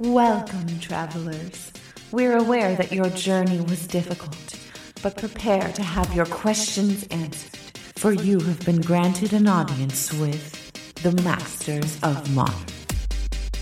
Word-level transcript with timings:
Welcome, 0.00 0.78
travelers. 0.78 1.72
We're 2.12 2.36
aware 2.36 2.76
that 2.76 2.92
your 2.92 3.10
journey 3.10 3.60
was 3.62 3.84
difficult, 3.84 4.56
but 5.02 5.16
prepare 5.16 5.72
to 5.72 5.82
have 5.82 6.14
your 6.14 6.26
questions 6.26 7.04
answered, 7.10 7.58
for 7.96 8.12
you 8.12 8.38
have 8.38 8.64
been 8.64 8.80
granted 8.80 9.32
an 9.32 9.48
audience 9.48 10.12
with 10.12 10.94
the 11.02 11.10
Masters 11.22 11.98
of 12.04 12.32
Modern. 12.32 12.54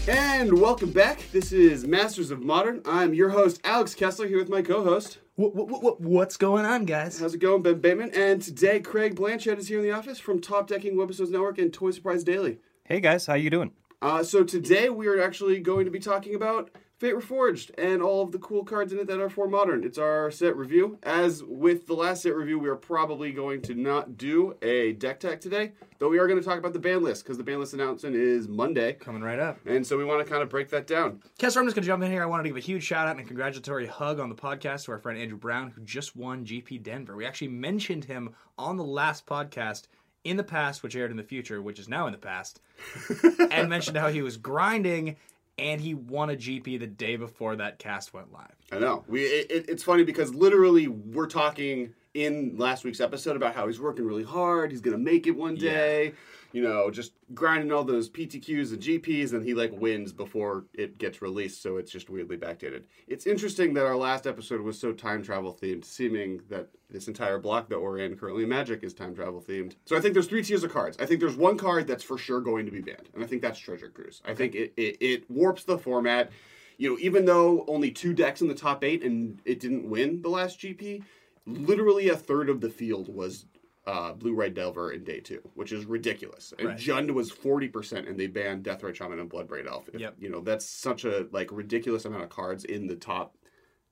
And 0.06 0.60
welcome 0.60 0.92
back. 0.92 1.22
This 1.32 1.52
is 1.52 1.86
Masters 1.86 2.30
of 2.30 2.42
Modern. 2.42 2.82
I'm 2.84 3.14
your 3.14 3.30
host, 3.30 3.62
Alex 3.64 3.94
Kessler, 3.94 4.26
here 4.26 4.38
with 4.38 4.50
my 4.50 4.60
co 4.60 4.84
host. 4.84 5.16
What, 5.36 5.54
what, 5.54 5.82
what, 5.82 6.02
what's 6.02 6.36
going 6.36 6.66
on, 6.66 6.84
guys? 6.84 7.18
How's 7.18 7.32
it 7.32 7.38
going, 7.38 7.62
Ben 7.62 7.80
Bateman? 7.80 8.10
And 8.14 8.42
today, 8.42 8.80
Craig 8.80 9.16
Blanchette 9.16 9.56
is 9.56 9.68
here 9.68 9.78
in 9.78 9.84
the 9.84 9.92
office 9.92 10.18
from 10.18 10.42
Top 10.42 10.68
Decking 10.68 10.96
Webisodes 10.96 11.30
Network 11.30 11.56
and 11.56 11.72
Toy 11.72 11.92
Surprise 11.92 12.24
Daily. 12.24 12.58
Hey 12.84 13.00
guys, 13.00 13.24
how 13.24 13.34
you 13.34 13.48
doing? 13.48 13.72
Uh, 14.06 14.22
so 14.22 14.44
today 14.44 14.88
we 14.88 15.08
are 15.08 15.20
actually 15.20 15.58
going 15.58 15.84
to 15.84 15.90
be 15.90 15.98
talking 15.98 16.36
about 16.36 16.70
Fate 16.96 17.16
Reforged 17.16 17.72
and 17.76 18.00
all 18.00 18.22
of 18.22 18.30
the 18.30 18.38
cool 18.38 18.62
cards 18.62 18.92
in 18.92 19.00
it 19.00 19.08
that 19.08 19.20
are 19.20 19.28
for 19.28 19.48
Modern. 19.48 19.82
It's 19.82 19.98
our 19.98 20.30
set 20.30 20.56
review. 20.56 20.96
As 21.02 21.42
with 21.42 21.88
the 21.88 21.94
last 21.94 22.22
set 22.22 22.36
review, 22.36 22.60
we 22.60 22.68
are 22.68 22.76
probably 22.76 23.32
going 23.32 23.62
to 23.62 23.74
not 23.74 24.16
do 24.16 24.54
a 24.62 24.92
deck 24.92 25.18
tech 25.18 25.40
today, 25.40 25.72
though 25.98 26.08
we 26.08 26.20
are 26.20 26.28
going 26.28 26.38
to 26.38 26.44
talk 26.44 26.56
about 26.56 26.72
the 26.72 26.78
ban 26.78 27.02
list 27.02 27.24
because 27.24 27.36
the 27.36 27.42
ban 27.42 27.58
list 27.58 27.74
announcement 27.74 28.14
is 28.14 28.46
Monday. 28.46 28.92
Coming 28.92 29.22
right 29.22 29.40
up. 29.40 29.58
And 29.66 29.84
so 29.84 29.98
we 29.98 30.04
want 30.04 30.24
to 30.24 30.30
kind 30.30 30.40
of 30.40 30.48
break 30.48 30.68
that 30.70 30.86
down. 30.86 31.20
Kessler, 31.36 31.62
I'm 31.62 31.66
just 31.66 31.74
going 31.74 31.82
to 31.82 31.88
jump 31.88 32.04
in 32.04 32.12
here. 32.12 32.22
I 32.22 32.26
wanted 32.26 32.44
to 32.44 32.50
give 32.50 32.58
a 32.58 32.60
huge 32.60 32.84
shout 32.84 33.08
out 33.08 33.16
and 33.16 33.24
a 33.24 33.28
congratulatory 33.28 33.88
hug 33.88 34.20
on 34.20 34.28
the 34.28 34.36
podcast 34.36 34.84
to 34.84 34.92
our 34.92 34.98
friend 34.98 35.18
Andrew 35.18 35.36
Brown, 35.36 35.72
who 35.72 35.80
just 35.82 36.14
won 36.14 36.44
GP 36.44 36.84
Denver. 36.84 37.16
We 37.16 37.26
actually 37.26 37.48
mentioned 37.48 38.04
him 38.04 38.36
on 38.56 38.76
the 38.76 38.84
last 38.84 39.26
podcast 39.26 39.88
in 40.28 40.36
the 40.36 40.44
past, 40.44 40.82
which 40.82 40.96
aired 40.96 41.10
in 41.10 41.16
the 41.16 41.22
future, 41.22 41.60
which 41.62 41.78
is 41.78 41.88
now 41.88 42.06
in 42.06 42.12
the 42.12 42.18
past, 42.18 42.60
and 43.50 43.68
mentioned 43.68 43.96
how 43.96 44.08
he 44.08 44.22
was 44.22 44.36
grinding 44.36 45.16
and 45.58 45.80
he 45.80 45.94
won 45.94 46.28
a 46.28 46.34
GP 46.36 46.78
the 46.78 46.86
day 46.86 47.16
before 47.16 47.56
that 47.56 47.78
cast 47.78 48.12
went 48.12 48.30
live. 48.32 48.54
I 48.70 48.78
know. 48.78 49.04
We 49.08 49.22
it, 49.22 49.50
it- 49.50 49.68
it's 49.68 49.82
funny 49.82 50.04
because 50.04 50.34
literally 50.34 50.86
we're 50.86 51.26
talking 51.28 51.94
in 52.12 52.56
last 52.58 52.84
week's 52.84 53.00
episode 53.00 53.36
about 53.36 53.54
how 53.54 53.66
he's 53.66 53.80
working 53.80 54.04
really 54.06 54.22
hard. 54.24 54.70
He's 54.70 54.80
gonna 54.82 54.98
make 54.98 55.26
it 55.26 55.30
one 55.32 55.54
day. 55.54 56.12
You 56.52 56.62
know, 56.62 56.90
just 56.90 57.12
grinding 57.34 57.72
all 57.72 57.84
those 57.84 58.08
PTQs 58.08 58.72
and 58.72 58.80
GPs, 58.82 59.32
and 59.32 59.44
he 59.44 59.54
like 59.54 59.72
wins 59.72 60.12
before 60.12 60.64
it 60.74 60.98
gets 60.98 61.22
released. 61.22 61.62
So 61.62 61.76
it's 61.76 61.90
just 61.90 62.08
weirdly 62.08 62.36
backdated. 62.36 62.84
It's 63.06 63.26
interesting 63.26 63.74
that 63.74 63.86
our 63.86 63.96
last 63.96 64.26
episode 64.26 64.60
was 64.60 64.78
so 64.78 64.92
time 64.92 65.22
travel 65.22 65.56
themed, 65.60 65.84
seeming 65.84 66.40
that 66.48 66.68
this 66.88 67.08
entire 67.08 67.38
block 67.38 67.68
that 67.68 67.80
we're 67.80 67.98
in 67.98 68.16
currently, 68.16 68.46
Magic, 68.46 68.82
is 68.84 68.94
time 68.94 69.14
travel 69.14 69.42
themed. 69.42 69.74
So 69.84 69.96
I 69.96 70.00
think 70.00 70.14
there's 70.14 70.28
three 70.28 70.42
tiers 70.42 70.64
of 70.64 70.72
cards. 70.72 70.96
I 71.00 71.06
think 71.06 71.20
there's 71.20 71.36
one 71.36 71.58
card 71.58 71.86
that's 71.86 72.04
for 72.04 72.18
sure 72.18 72.40
going 72.40 72.66
to 72.66 72.72
be 72.72 72.80
banned, 72.80 73.08
and 73.14 73.22
I 73.22 73.26
think 73.26 73.42
that's 73.42 73.58
Treasure 73.58 73.88
Cruise. 73.88 74.22
I 74.24 74.34
think 74.34 74.54
it, 74.54 74.72
it, 74.76 74.96
it 75.00 75.30
warps 75.30 75.64
the 75.64 75.78
format. 75.78 76.30
You 76.78 76.90
know, 76.90 76.98
even 77.00 77.24
though 77.24 77.64
only 77.68 77.90
two 77.90 78.12
decks 78.12 78.42
in 78.42 78.48
the 78.48 78.54
top 78.54 78.84
eight 78.84 79.02
and 79.02 79.40
it 79.46 79.60
didn't 79.60 79.88
win 79.88 80.20
the 80.20 80.28
last 80.28 80.60
GP, 80.60 81.02
literally 81.46 82.08
a 82.08 82.16
third 82.16 82.50
of 82.50 82.60
the 82.60 82.68
field 82.68 83.12
was 83.14 83.46
uh, 83.86 84.12
Blue 84.12 84.34
Red 84.34 84.54
Delver 84.54 84.92
in 84.92 85.04
day 85.04 85.20
two, 85.20 85.40
which 85.54 85.72
is 85.72 85.84
ridiculous. 85.86 86.52
And 86.58 86.68
Right. 86.68 86.76
Jund 86.78 87.10
was 87.12 87.30
forty 87.30 87.68
percent, 87.68 88.08
and 88.08 88.18
they 88.18 88.26
banned 88.26 88.64
Deathrite 88.64 88.94
Shaman 88.96 89.18
and 89.20 89.30
Bloodbraid 89.30 89.66
Elf. 89.68 89.88
If- 89.92 90.00
Yep. 90.00 90.16
You 90.18 90.28
know 90.30 90.40
that's 90.40 90.64
such 90.68 91.04
a 91.04 91.28
like 91.32 91.50
ridiculous 91.52 92.04
amount 92.04 92.24
of 92.24 92.28
cards 92.30 92.64
in 92.64 92.86
the 92.86 92.96
top 92.96 93.36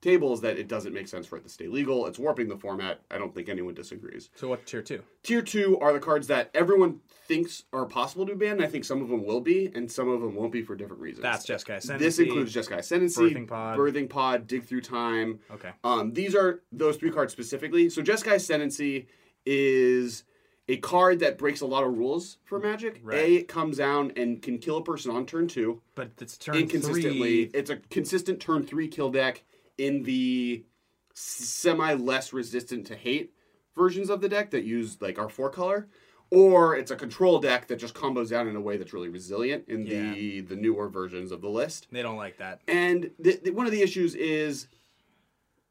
tables 0.01 0.41
that 0.41 0.59
it 0.59 0.67
doesn't 0.67 0.93
make 0.93 1.07
sense 1.07 1.25
for 1.25 1.37
it 1.37 1.43
to 1.43 1.49
stay 1.49 1.65
legal. 1.67 2.05
It's 2.05 2.19
warping 2.19 2.47
the 2.47 2.57
format. 2.57 2.99
I 3.09 3.17
don't 3.17 3.33
think 3.33 3.49
anyone 3.49 3.73
disagrees. 3.73 4.29
So, 4.35 4.47
what 4.49 4.63
tier 4.65 4.81
two? 4.83 5.01
Tier 5.23 5.41
two 5.41 5.79
are 5.79 5.93
the 5.93 5.99
cards 5.99 6.27
that 6.27 6.51
everyone 6.53 6.99
thinks 7.27 7.63
are 7.73 7.85
possible 7.85 8.25
to 8.27 8.35
ban. 8.35 8.61
I 8.61 8.67
think 8.67 8.85
some 8.85 9.01
of 9.01 9.07
them 9.07 9.25
will 9.25 9.41
be, 9.41 9.71
and 9.73 9.91
some 9.91 10.09
of 10.09 10.21
them 10.21 10.35
won't 10.35 10.51
be 10.51 10.61
for 10.61 10.75
different 10.75 11.01
reasons. 11.01 11.23
That's 11.23 11.47
Jeskai 11.47 11.77
Ascendancy. 11.77 12.05
This 12.05 12.19
includes 12.19 12.53
Jeskai 12.53 12.79
Ascendancy, 12.79 13.33
Birthing 13.33 13.47
Pod. 13.47 13.77
Birthing 13.79 14.09
Pod, 14.09 14.45
Dig 14.45 14.65
Through 14.65 14.81
Time. 14.81 15.39
Okay. 15.49 15.71
Um, 15.83 16.13
these 16.13 16.35
are 16.35 16.61
those 16.71 16.97
three 16.97 17.09
cards 17.11 17.31
specifically. 17.33 17.89
So 17.89 18.03
Jeskai 18.03 18.33
Ascendancy 18.35 19.07
is 19.45 20.23
a 20.67 20.77
card 20.77 21.19
that 21.19 21.37
breaks 21.37 21.61
a 21.61 21.65
lot 21.65 21.83
of 21.83 21.97
rules 21.97 22.37
for 22.43 22.59
mm, 22.59 22.63
Magic. 22.63 22.99
Right. 23.03 23.17
A, 23.17 23.35
it 23.35 23.47
comes 23.47 23.77
down 23.77 24.11
and 24.15 24.41
can 24.41 24.57
kill 24.57 24.77
a 24.77 24.83
person 24.83 25.11
on 25.11 25.25
turn 25.25 25.47
two 25.47 25.81
But 25.93 26.11
it's 26.19 26.37
turn 26.37 26.55
inconsistently. 26.55 27.45
three. 27.45 27.51
It's 27.53 27.69
a 27.69 27.77
consistent 27.77 28.39
turn 28.39 28.63
three 28.63 28.87
kill 28.87 29.11
deck 29.11 29.43
in 29.77 30.03
the 30.03 30.65
semi 31.13 31.93
less 31.93 32.33
resistant 32.33 32.87
to 32.87 32.95
hate 32.95 33.33
versions 33.75 34.09
of 34.09 34.21
the 34.21 34.29
deck 34.29 34.51
that 34.51 34.63
use 34.63 34.97
like 35.01 35.19
our 35.19 35.29
four 35.29 35.49
color. 35.49 35.87
Or 36.31 36.75
it's 36.75 36.89
a 36.89 36.95
control 36.95 37.39
deck 37.39 37.67
that 37.67 37.77
just 37.77 37.93
combos 37.93 38.31
down 38.31 38.47
in 38.47 38.55
a 38.55 38.61
way 38.61 38.77
that's 38.77 38.93
really 38.93 39.09
resilient 39.09 39.65
in 39.67 39.83
the 39.83 40.41
the 40.41 40.55
newer 40.55 40.89
versions 40.89 41.31
of 41.31 41.41
the 41.41 41.49
list. 41.49 41.87
They 41.91 42.01
don't 42.01 42.17
like 42.17 42.37
that. 42.37 42.61
And 42.67 43.11
the, 43.19 43.39
the, 43.43 43.51
one 43.51 43.67
of 43.67 43.71
the 43.71 43.83
issues 43.83 44.15
is 44.15 44.67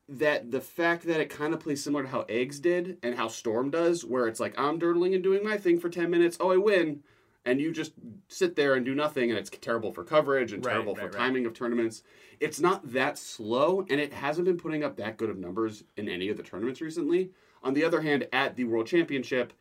that 0.09 0.51
the 0.51 0.61
fact 0.61 1.05
that 1.07 1.21
it 1.21 1.31
kind 1.31 1.55
of 1.55 1.61
plays 1.61 1.83
similar 1.83 2.05
to 2.05 2.09
how 2.11 2.25
Eggs 2.29 2.61
did 2.61 2.99
and 3.03 3.15
how 3.15 3.29
Storm 3.29 3.71
does, 3.71 4.05
where 4.05 4.29
it's 4.29 4.41
like 4.41 4.55
I'm 4.59 4.79
dirtling 4.79 5.15
and 5.15 5.23
doing 5.23 5.43
my 5.45 5.57
thing 5.57 5.79
for 5.79 5.89
ten 5.89 6.11
minutes. 6.11 6.37
Oh, 6.41 6.51
I 6.51 6.57
win, 6.57 7.03
and 7.45 7.61
you 7.61 7.73
just 7.73 7.93
sit 8.29 8.57
there 8.57 8.75
and 8.75 8.85
do 8.85 8.95
nothing, 8.95 9.31
and 9.31 9.39
it's 9.39 9.51
terrible 9.51 9.93
for 9.93 10.05
coverage 10.05 10.53
and 10.53 10.65
Right, 10.65 10.73
terrible 10.73 10.95
right, 10.95 11.01
for 11.01 11.09
right. 11.09 11.17
timing 11.17 11.47
of 11.47 11.55
tournaments. 11.55 12.03
It's 12.41 12.61
not 12.61 12.93
that 12.93 13.17
slow, 13.17 13.87
and 13.89 14.01
it 14.01 14.13
hasn't 14.13 14.47
been 14.47 14.59
putting 14.59 14.85
up 14.85 14.97
that 14.97 15.17
good 15.17 15.31
of 15.31 15.39
numbers 15.39 15.85
in 15.97 16.09
any 16.09 16.29
of 16.29 16.37
the 16.37 16.43
tournaments 16.43 16.81
recently. 16.81 17.31
On 17.63 17.73
the 17.73 17.85
other 17.85 18.03
hand, 18.03 18.29
at 18.33 18.57
the 18.57 18.65
World 18.65 18.87
Championship, 18.87 19.55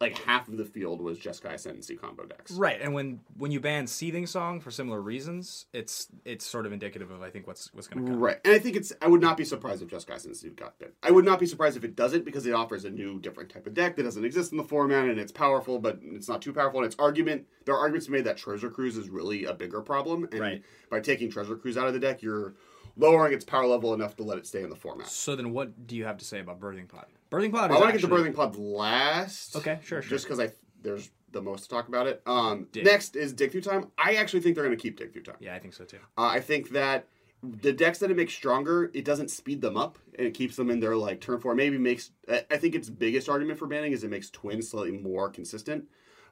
like 0.00 0.16
half 0.18 0.46
of 0.46 0.56
the 0.56 0.64
field 0.64 1.00
was 1.00 1.18
Jeskai 1.18 1.54
Ascendancy 1.54 1.96
combo 1.96 2.24
decks. 2.24 2.52
Right, 2.52 2.80
and 2.80 2.94
when 2.94 3.20
when 3.36 3.50
you 3.50 3.58
ban 3.58 3.86
Seething 3.86 4.26
Song 4.26 4.60
for 4.60 4.70
similar 4.70 5.00
reasons, 5.00 5.66
it's 5.72 6.06
it's 6.24 6.46
sort 6.46 6.66
of 6.66 6.72
indicative 6.72 7.10
of 7.10 7.20
I 7.20 7.30
think 7.30 7.46
what's 7.48 7.72
what's 7.74 7.88
going 7.88 8.04
to 8.04 8.12
come. 8.12 8.20
Right. 8.20 8.36
And 8.44 8.54
I 8.54 8.58
think 8.60 8.76
it's 8.76 8.92
I 9.02 9.08
would 9.08 9.20
not 9.20 9.36
be 9.36 9.44
surprised 9.44 9.82
if 9.82 9.88
Jeskai 9.88 10.14
Ascendancy 10.14 10.50
got 10.50 10.78
bit. 10.78 10.94
I 11.02 11.10
would 11.10 11.24
not 11.24 11.40
be 11.40 11.46
surprised 11.46 11.76
if 11.76 11.82
it 11.82 11.96
doesn't 11.96 12.24
because 12.24 12.46
it 12.46 12.54
offers 12.54 12.84
a 12.84 12.90
new 12.90 13.18
different 13.18 13.50
type 13.50 13.66
of 13.66 13.74
deck 13.74 13.96
that 13.96 14.04
doesn't 14.04 14.24
exist 14.24 14.52
in 14.52 14.58
the 14.58 14.64
format 14.64 15.08
and 15.08 15.18
it's 15.18 15.32
powerful 15.32 15.78
but 15.80 15.98
it's 16.02 16.28
not 16.28 16.42
too 16.42 16.52
powerful 16.52 16.80
and 16.80 16.86
its 16.86 16.96
argument 16.98 17.46
there 17.64 17.74
are 17.74 17.80
arguments 17.80 18.08
made 18.08 18.24
that 18.24 18.36
Treasure 18.36 18.70
Cruise 18.70 18.96
is 18.96 19.10
really 19.10 19.44
a 19.44 19.52
bigger 19.54 19.80
problem 19.82 20.28
and 20.30 20.40
Right. 20.40 20.62
by 20.90 21.00
taking 21.00 21.30
Treasure 21.30 21.56
Cruise 21.56 21.76
out 21.76 21.88
of 21.88 21.92
the 21.92 22.00
deck 22.00 22.22
you're 22.22 22.54
lowering 22.98 23.32
its 23.32 23.44
power 23.44 23.66
level 23.66 23.94
enough 23.94 24.16
to 24.16 24.22
let 24.22 24.36
it 24.36 24.46
stay 24.46 24.62
in 24.62 24.68
the 24.68 24.76
format. 24.76 25.08
So 25.08 25.34
then, 25.36 25.52
what 25.52 25.86
do 25.86 25.96
you 25.96 26.04
have 26.04 26.18
to 26.18 26.24
say 26.24 26.40
about 26.40 26.60
Birthing 26.60 26.88
Pod? 26.88 27.06
Birthing 27.30 27.52
Pod. 27.52 27.70
I 27.70 27.74
want 27.74 27.92
to 27.94 27.98
get 27.98 28.08
the 28.08 28.14
Birthing 28.14 28.34
Pod 28.34 28.56
last. 28.56 29.56
Okay, 29.56 29.78
sure, 29.82 30.02
sure. 30.02 30.10
Just 30.10 30.24
because 30.26 30.40
I 30.40 30.50
there's 30.82 31.10
the 31.32 31.42
most 31.42 31.64
to 31.64 31.68
talk 31.68 31.88
about 31.88 32.06
it. 32.06 32.22
Um, 32.26 32.66
Dig. 32.72 32.84
next 32.84 33.16
is 33.16 33.32
Dig 33.32 33.52
Through 33.52 33.62
Time. 33.62 33.90
I 33.98 34.14
actually 34.14 34.40
think 34.40 34.54
they're 34.54 34.64
going 34.64 34.76
to 34.76 34.82
keep 34.82 34.98
Dig 34.98 35.12
Through 35.12 35.22
Time. 35.22 35.36
Yeah, 35.40 35.54
I 35.54 35.58
think 35.58 35.74
so 35.74 35.84
too. 35.84 35.98
Uh, 36.16 36.26
I 36.26 36.40
think 36.40 36.70
that 36.70 37.06
the 37.42 37.72
decks 37.72 37.98
that 37.98 38.10
it 38.10 38.16
makes 38.16 38.34
stronger, 38.34 38.90
it 38.94 39.04
doesn't 39.04 39.30
speed 39.30 39.60
them 39.60 39.76
up 39.76 39.98
and 40.18 40.26
it 40.26 40.34
keeps 40.34 40.56
them 40.56 40.70
in 40.70 40.80
their 40.80 40.96
like 40.96 41.20
turn 41.20 41.38
four. 41.38 41.54
Maybe 41.54 41.78
makes 41.78 42.10
I 42.28 42.44
I 42.50 42.56
think 42.56 42.74
its 42.74 42.90
biggest 42.90 43.28
argument 43.28 43.58
for 43.58 43.66
banning 43.66 43.92
is 43.92 44.04
it 44.04 44.10
makes 44.10 44.30
twins 44.30 44.68
slightly 44.68 44.98
more 44.98 45.28
consistent. 45.28 45.84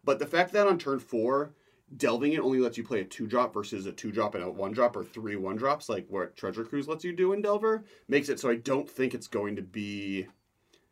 But 0.05 0.19
the 0.19 0.27
fact 0.27 0.53
that 0.53 0.67
on 0.67 0.79
turn 0.79 0.99
four, 0.99 1.53
delving 1.97 2.33
it 2.33 2.41
only 2.41 2.59
lets 2.59 2.77
you 2.77 2.85
play 2.85 3.01
a 3.01 3.05
two 3.05 3.27
drop 3.27 3.55
versus 3.55 3.87
a 3.87 3.93
two 3.93 4.11
drop 4.11 4.35
and 4.35 4.43
a 4.43 4.51
one 4.51 4.73
drop 4.73 4.97
or 4.97 5.05
three 5.05 5.37
one 5.37 5.57
drops 5.57 5.89
like 5.89 6.07
what 6.09 6.37
Treasure 6.37 6.65
Cruise 6.65 6.89
lets 6.89 7.05
you 7.05 7.15
do 7.15 7.33
in 7.33 7.43
Delver 7.43 7.85
makes 8.09 8.29
it 8.29 8.41
so 8.41 8.51
I 8.51 8.57
don't 8.57 8.89
think 8.91 9.15
it's 9.15 9.29
going 9.29 9.55
to 9.57 9.63
be 9.63 10.27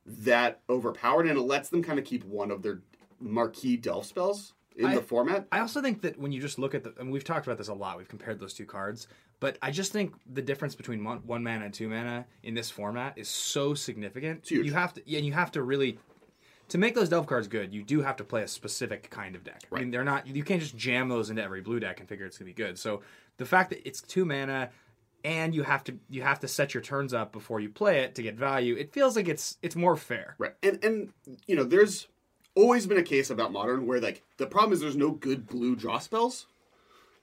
that 0.06 0.60
overpowered 0.70 1.26
and 1.26 1.38
it 1.38 1.42
lets 1.42 1.68
them 1.68 1.82
kind 1.82 1.98
of 1.98 2.04
keep 2.04 2.24
one 2.24 2.50
of 2.50 2.62
their 2.62 2.82
marquee 3.20 3.76
delve 3.76 4.06
spells 4.06 4.52
in 4.76 4.86
I- 4.86 4.94
the 4.96 5.02
format. 5.02 5.46
I 5.50 5.60
also 5.60 5.80
think 5.80 6.02
that 6.02 6.18
when 6.18 6.32
you 6.32 6.40
just 6.40 6.58
look 6.58 6.74
at 6.74 6.84
the, 6.84 6.94
and 6.98 7.10
we've 7.10 7.24
talked 7.24 7.46
about 7.46 7.58
this 7.58 7.68
a 7.68 7.74
lot, 7.74 7.96
we've 7.96 8.08
compared 8.08 8.38
those 8.38 8.54
two 8.54 8.66
cards, 8.66 9.06
but 9.40 9.58
I 9.62 9.70
just 9.70 9.92
think 9.92 10.14
the 10.32 10.42
difference 10.42 10.74
between 10.74 11.02
one, 11.04 11.18
one 11.26 11.42
mana 11.42 11.64
and 11.66 11.74
two 11.74 11.88
mana 11.88 12.26
in 12.42 12.54
this 12.54 12.70
format 12.70 13.16
is 13.16 13.28
so 13.28 13.74
significant. 13.74 14.46
huge. 14.48 14.66
You 14.66 14.72
have 14.72 14.92
to, 14.94 15.02
yeah, 15.06 15.18
and 15.18 15.26
you 15.26 15.32
have 15.32 15.52
to 15.52 15.62
really, 15.62 15.98
to 16.68 16.78
make 16.78 16.94
those 16.94 17.08
delve 17.08 17.26
cards 17.26 17.48
good, 17.48 17.72
you 17.72 17.82
do 17.82 18.02
have 18.02 18.16
to 18.16 18.24
play 18.24 18.42
a 18.42 18.48
specific 18.48 19.10
kind 19.10 19.34
of 19.34 19.44
deck. 19.44 19.62
I 19.72 19.80
mean, 19.80 19.90
they're 19.90 20.04
not, 20.04 20.26
you 20.26 20.42
can't 20.42 20.60
just 20.60 20.76
jam 20.76 21.08
those 21.08 21.30
into 21.30 21.42
every 21.42 21.60
blue 21.60 21.80
deck 21.80 22.00
and 22.00 22.08
figure 22.08 22.26
it's 22.26 22.38
gonna 22.38 22.46
be 22.46 22.54
good. 22.54 22.78
So 22.78 23.02
the 23.36 23.44
fact 23.44 23.70
that 23.70 23.86
it's 23.86 24.00
two 24.00 24.24
mana 24.24 24.70
and 25.24 25.54
you 25.54 25.62
have 25.62 25.82
to 25.84 25.98
you 26.10 26.22
have 26.22 26.38
to 26.40 26.48
set 26.48 26.74
your 26.74 26.82
turns 26.82 27.14
up 27.14 27.32
before 27.32 27.58
you 27.58 27.70
play 27.70 28.00
it 28.00 28.14
to 28.14 28.22
get 28.22 28.36
value. 28.36 28.76
It 28.76 28.92
feels 28.92 29.16
like 29.16 29.26
it's 29.26 29.56
it's 29.62 29.74
more 29.74 29.96
fair. 29.96 30.34
Right. 30.38 30.52
And 30.62 30.84
and 30.84 31.12
you 31.46 31.56
know, 31.56 31.64
there's 31.64 32.08
always 32.54 32.86
been 32.86 32.98
a 32.98 33.02
case 33.02 33.30
about 33.30 33.50
modern 33.50 33.86
where 33.86 34.00
like 34.00 34.22
the 34.36 34.46
problem 34.46 34.72
is 34.72 34.80
there's 34.80 34.96
no 34.96 35.10
good 35.10 35.46
blue 35.46 35.74
draw 35.74 35.98
spells. 35.98 36.46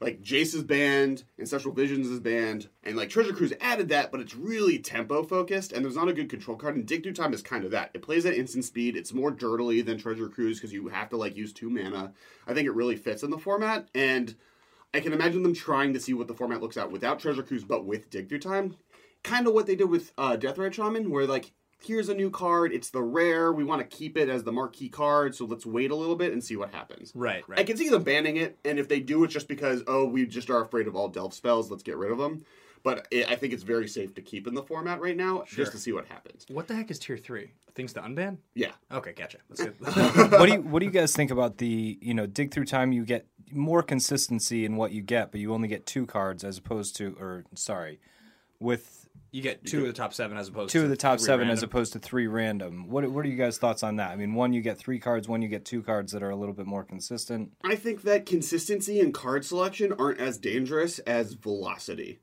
Like 0.02 0.24
Jace's 0.24 0.64
banned, 0.64 1.26
Ancestral 1.40 1.76
Visions 1.76 2.08
is 2.08 2.20
banned, 2.20 2.70
and 2.84 2.98
like 2.98 3.10
Treasure 3.10 3.34
Cruise 3.34 3.54
added 3.62 3.90
that, 3.90 4.12
but 4.12 4.20
it's 4.20 4.36
really 4.36 4.80
tempo 4.80 5.22
focused, 5.22 5.72
and 5.72 5.86
there's 5.86 5.96
not 5.96 6.08
a 6.08 6.14
good 6.14 6.28
control 6.28 6.58
card. 6.58 6.76
And 6.76 6.88
Dig 6.88 7.04
Through 7.04 7.14
Time 7.14 7.36
is 7.36 7.44
kind 7.44 7.64
of 7.64 7.70
that. 7.72 7.92
It 7.94 8.02
plays 8.02 8.26
at 8.26 8.34
instant 8.34 8.66
speed. 8.66 8.98
It's 8.98 9.14
more 9.14 9.30
dirtily 9.30 9.82
than 9.84 10.00
Treasure 10.00 10.28
Cruise 10.28 10.58
because 10.58 10.74
you 10.74 10.88
have 10.88 11.10
to 11.10 11.18
like 11.18 11.38
use 11.38 11.54
two 11.54 11.70
mana. 11.70 12.14
I 12.48 12.56
think 12.56 12.66
it 12.66 12.74
really 12.74 12.96
fits 12.96 13.22
in 13.22 13.30
the 13.30 13.38
format, 13.38 13.90
and 13.94 14.36
I 14.92 15.02
can 15.02 15.14
imagine 15.14 15.44
them 15.44 15.54
trying 15.54 15.94
to 15.94 16.00
see 16.00 16.16
what 16.16 16.28
the 16.28 16.34
format 16.34 16.62
looks 16.62 16.78
at 16.78 16.92
without 16.92 17.20
Treasure 17.20 17.44
Cruise, 17.44 17.64
but 17.64 17.86
with 17.86 18.10
Dig 18.10 18.28
Through 18.28 18.40
Time. 18.40 18.78
Kind 19.24 19.46
of 19.46 19.54
what 19.54 19.68
they 19.68 19.76
did 19.76 19.90
with 19.92 20.14
uh, 20.18 20.36
Deathrite 20.36 20.74
Shaman, 20.74 21.12
where 21.12 21.28
like 21.28 21.52
here's 21.84 22.10
a 22.10 22.14
new 22.14 22.30
card. 22.30 22.72
It's 22.74 22.90
the 22.90 23.02
rare. 23.02 23.52
We 23.52 23.64
want 23.64 23.82
to 23.82 23.98
keep 23.98 24.18
it 24.18 24.30
as 24.30 24.44
the 24.44 24.52
marquee 24.52 24.90
card, 24.90 25.36
so 25.36 25.46
let's 25.46 25.66
wait 25.66 25.92
a 25.92 25.96
little 25.96 26.16
bit 26.16 26.34
and 26.34 26.44
see 26.44 26.56
what 26.56 26.74
happens. 26.74 27.12
Right, 27.16 27.44
right. 27.48 27.60
I 27.60 27.64
can 27.64 27.78
see 27.78 27.90
them 27.90 28.04
banning 28.04 28.38
it, 28.38 28.58
and 28.66 28.80
if 28.80 28.88
they 28.88 29.00
do, 29.00 29.24
it's 29.24 29.34
just 29.34 29.48
because 29.48 29.84
oh, 29.88 30.06
we 30.06 30.26
just 30.26 30.50
are 30.50 30.62
afraid 30.64 30.88
of 30.88 30.96
all 30.96 31.08
delve 31.08 31.34
spells. 31.34 31.70
Let's 31.72 31.84
get 31.84 31.98
rid 31.98 32.12
of 32.12 32.18
them. 32.18 32.46
But 32.84 33.08
it, 33.12 33.30
I 33.30 33.36
think 33.36 33.54
it's 33.54 33.62
very 33.62 33.88
safe 33.88 34.16
to 34.16 34.22
keep 34.24 34.48
in 34.48 34.56
the 34.56 34.64
format 34.64 35.02
right 35.02 35.16
now, 35.16 35.44
Sure. 35.46 35.64
just 35.64 35.72
to 35.74 35.78
see 35.78 35.92
what 35.92 36.08
happens. 36.08 36.48
What 36.50 36.68
the 36.68 36.74
heck 36.74 36.90
is 36.90 36.98
tier 36.98 37.16
three? 37.16 37.52
Things 37.76 37.94
to 37.94 38.02
unban? 38.02 38.38
Yeah, 38.56 38.72
Okay, 38.92 39.14
gotcha. 39.14 39.38
That's 39.50 39.64
good. 39.64 39.76
what 40.32 40.48
do 40.48 40.54
you 40.54 40.62
what 40.62 40.80
do 40.80 40.86
you 40.86 40.92
guys 40.92 41.16
think 41.16 41.30
about 41.32 41.58
the 41.60 42.00
you 42.02 42.14
know 42.14 42.26
dig 42.26 42.52
through 42.52 42.66
time 42.66 42.92
you 42.92 43.06
get 43.06 43.28
more 43.52 43.84
consistency 43.84 44.66
in 44.66 44.78
what 44.78 44.92
you 44.94 45.02
get 45.02 45.32
but 45.32 45.42
you 45.42 45.54
only 45.54 45.68
get 45.68 45.86
two 45.86 46.06
cards 46.06 46.44
as 46.44 46.58
opposed 46.58 46.96
to 46.96 47.16
or 47.20 47.44
sorry 47.54 48.00
with 48.60 49.01
you 49.32 49.42
get 49.42 49.66
two 49.66 49.82
of 49.82 49.88
the 49.88 49.94
top 49.94 50.14
seven 50.14 50.38
as 50.38 50.50
opposed 50.50 50.72
two 50.72 50.80
to 50.80 50.84
of 50.86 50.90
the 50.90 50.98
top 50.98 51.20
three 51.20 51.26
seven 51.26 51.50
as 51.50 51.64
opposed 51.64 51.94
to 51.94 52.00
three 52.00 52.28
random 52.28 52.90
what 52.90 53.10
what 53.10 53.26
are 53.26 53.30
you 53.30 53.38
guys 53.38 53.58
thoughts 53.58 53.82
on 53.82 53.96
that 53.96 54.12
i 54.12 54.16
mean 54.16 54.34
one 54.34 54.52
you 54.52 54.62
get 54.62 54.78
three 54.78 55.00
cards 55.00 55.28
one 55.28 55.42
you 55.42 55.48
get 55.48 55.64
two 55.64 55.82
cards 55.82 56.12
that 56.12 56.22
are 56.22 56.30
a 56.30 56.36
little 56.36 56.54
bit 56.54 56.66
more 56.66 56.84
consistent 56.84 57.52
I 57.72 57.76
think 57.76 58.02
that 58.02 58.26
consistency 58.26 59.00
and 59.00 59.14
card 59.14 59.46
selection 59.46 59.94
aren't 59.94 60.20
as 60.20 60.38
dangerous 60.38 61.00
as 61.00 61.34
velocity. 61.34 62.20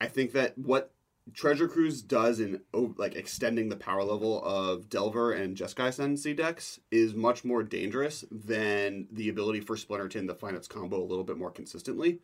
I 0.00 0.06
think 0.06 0.32
that 0.32 0.58
what 0.58 0.92
Treasure 1.32 1.68
Cruise 1.68 2.02
does 2.02 2.40
in 2.40 2.62
oh, 2.74 2.92
like 2.98 3.14
extending 3.14 3.68
the 3.68 3.76
power 3.76 4.02
level 4.02 4.42
of 4.44 4.88
Delver 4.88 5.32
and 5.32 5.56
Jeskai 5.56 5.88
Ascendancy 5.88 6.34
decks 6.34 6.80
is 6.90 7.14
much 7.14 7.44
more 7.44 7.62
dangerous 7.62 8.24
than 8.32 9.06
the 9.12 9.28
ability 9.28 9.60
for 9.60 9.76
Splinter 9.76 10.08
Twin 10.08 10.26
to 10.26 10.34
find 10.34 10.56
its 10.56 10.66
combo 10.66 11.00
a 11.00 11.06
little 11.06 11.24
bit 11.24 11.38
more 11.38 11.52
consistently. 11.52 12.18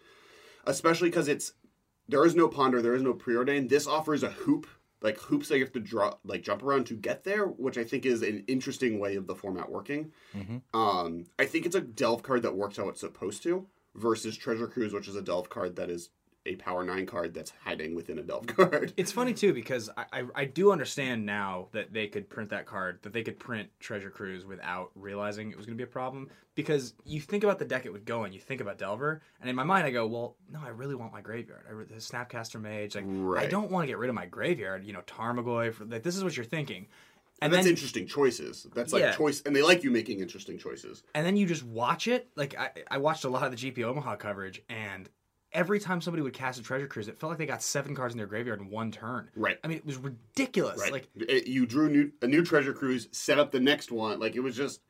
Especially 0.66 1.08
because 1.08 1.28
it's 1.28 1.52
there 2.10 2.24
is 2.24 2.34
no 2.34 2.48
ponder, 2.48 2.82
there 2.82 2.94
is 2.94 3.02
no 3.02 3.14
preordain. 3.14 3.68
This 3.68 3.86
offers 3.86 4.22
a 4.22 4.30
hoop, 4.30 4.66
like 5.02 5.18
hoops 5.18 5.48
that 5.48 5.58
you 5.58 5.64
have 5.64 5.72
to 5.72 5.80
draw, 5.80 6.14
like 6.24 6.42
jump 6.42 6.62
around 6.62 6.86
to 6.86 6.94
get 6.94 7.24
there, 7.24 7.46
which 7.46 7.78
I 7.78 7.84
think 7.84 8.04
is 8.04 8.22
an 8.22 8.44
interesting 8.48 8.98
way 8.98 9.16
of 9.16 9.26
the 9.26 9.34
format 9.34 9.70
working. 9.70 10.12
Um, 10.74 11.24
I 11.38 11.46
think 11.46 11.66
it's 11.66 11.76
a 11.76 11.80
delve 11.80 12.22
card 12.22 12.42
that 12.42 12.56
works 12.56 12.76
how 12.76 12.88
it's 12.88 13.00
supposed 13.00 13.42
to, 13.44 13.66
versus 13.94 14.36
Treasure 14.36 14.68
Cruise, 14.68 14.92
which 14.92 15.08
is 15.08 15.16
a 15.16 15.22
delve 15.22 15.48
card 15.48 15.76
that 15.76 15.90
is 15.90 16.10
a 16.50 16.56
power 16.56 16.84
nine 16.84 17.06
card 17.06 17.32
that's 17.34 17.52
hiding 17.64 17.94
within 17.94 18.18
a 18.18 18.22
delve 18.22 18.46
card. 18.56 18.92
It's 18.96 19.12
funny 19.12 19.32
too 19.34 19.52
because 19.52 19.88
I, 19.96 20.04
I 20.12 20.24
I 20.34 20.44
do 20.44 20.72
understand 20.72 21.24
now 21.24 21.68
that 21.72 21.92
they 21.92 22.06
could 22.08 22.28
print 22.28 22.50
that 22.50 22.66
card 22.66 22.98
that 23.02 23.12
they 23.12 23.22
could 23.22 23.38
print 23.38 23.68
Treasure 23.80 24.10
Cruise 24.10 24.44
without 24.44 24.90
realizing 24.94 25.50
it 25.50 25.56
was 25.56 25.66
going 25.66 25.76
to 25.76 25.82
be 25.84 25.88
a 25.88 25.92
problem 25.92 26.28
because 26.54 26.94
you 27.04 27.20
think 27.20 27.44
about 27.44 27.58
the 27.58 27.64
deck 27.64 27.86
it 27.86 27.92
would 27.92 28.04
go 28.04 28.24
in 28.24 28.32
you 28.32 28.40
think 28.40 28.60
about 28.60 28.78
Delver 28.78 29.22
and 29.40 29.48
in 29.48 29.56
my 29.56 29.64
mind 29.64 29.86
I 29.86 29.90
go 29.90 30.06
well 30.06 30.36
no 30.52 30.60
I 30.62 30.68
really 30.68 30.94
want 30.94 31.12
my 31.12 31.20
graveyard 31.20 31.64
I 31.68 31.72
re- 31.72 31.84
the 31.86 31.94
Snapcaster 31.96 32.60
Mage 32.60 32.94
like 32.96 33.06
I 33.38 33.46
don't 33.46 33.70
want 33.70 33.84
to 33.84 33.86
get 33.86 33.98
rid 33.98 34.08
of 34.10 34.14
my 34.14 34.26
graveyard 34.26 34.84
you 34.84 34.92
know 34.92 35.00
Tarmogoyf 35.02 35.74
for, 35.74 35.84
like 35.84 36.02
this 36.02 36.16
is 36.16 36.24
what 36.24 36.36
you're 36.36 36.44
thinking 36.44 36.86
And 37.42 37.44
and 37.44 37.52
that's 37.54 37.64
then 37.64 37.72
interesting 37.72 38.06
choices. 38.06 38.66
That's 38.74 38.92
like 38.92 39.00
Yeah. 39.02 39.16
choice, 39.16 39.40
and 39.46 39.56
they 39.56 39.62
like 39.62 39.82
you 39.84 39.90
making 39.90 40.20
interesting 40.20 40.58
choices. 40.58 41.02
and 41.14 41.24
then 41.24 41.36
you 41.36 41.46
just 41.46 41.62
watch 41.64 42.06
it. 42.06 42.28
Like 42.36 42.54
I, 42.58 42.70
I 42.90 42.98
watched 42.98 43.24
a 43.24 43.30
lot 43.30 43.44
of 43.44 43.50
the 43.52 43.56
GP 43.72 43.82
Omaha 43.84 44.16
coverage, 44.16 44.60
and 44.68 45.08
every 45.52 45.80
time 45.80 46.00
somebody 46.00 46.22
would 46.22 46.32
cast 46.32 46.58
a 46.60 46.62
treasure 46.62 46.86
cruise, 46.86 47.08
it 47.08 47.18
felt 47.18 47.30
like 47.30 47.38
they 47.38 47.46
got 47.46 47.62
seven 47.62 47.94
cards 47.94 48.14
in 48.14 48.18
their 48.18 48.26
graveyard 48.26 48.60
in 48.60 48.70
one 48.70 48.90
turn. 48.92 49.28
Right. 49.34 49.58
I 49.64 49.68
mean, 49.68 49.78
it 49.78 49.86
was 49.86 49.96
ridiculous. 49.96 50.80
Right. 50.80 50.92
Like 50.92 51.08
It- 51.16 51.46
you 51.46 51.66
drew 51.66 51.88
new, 51.88 52.12
a 52.22 52.26
new 52.26 52.44
treasure 52.44 52.72
cruise, 52.72 53.08
set 53.12 53.38
up 53.38 53.50
the 53.50 53.60
next 53.60 53.90
one. 53.90 54.20
Like 54.20 54.36
it 54.36 54.40
was 54.40 54.56
just, 54.56 54.80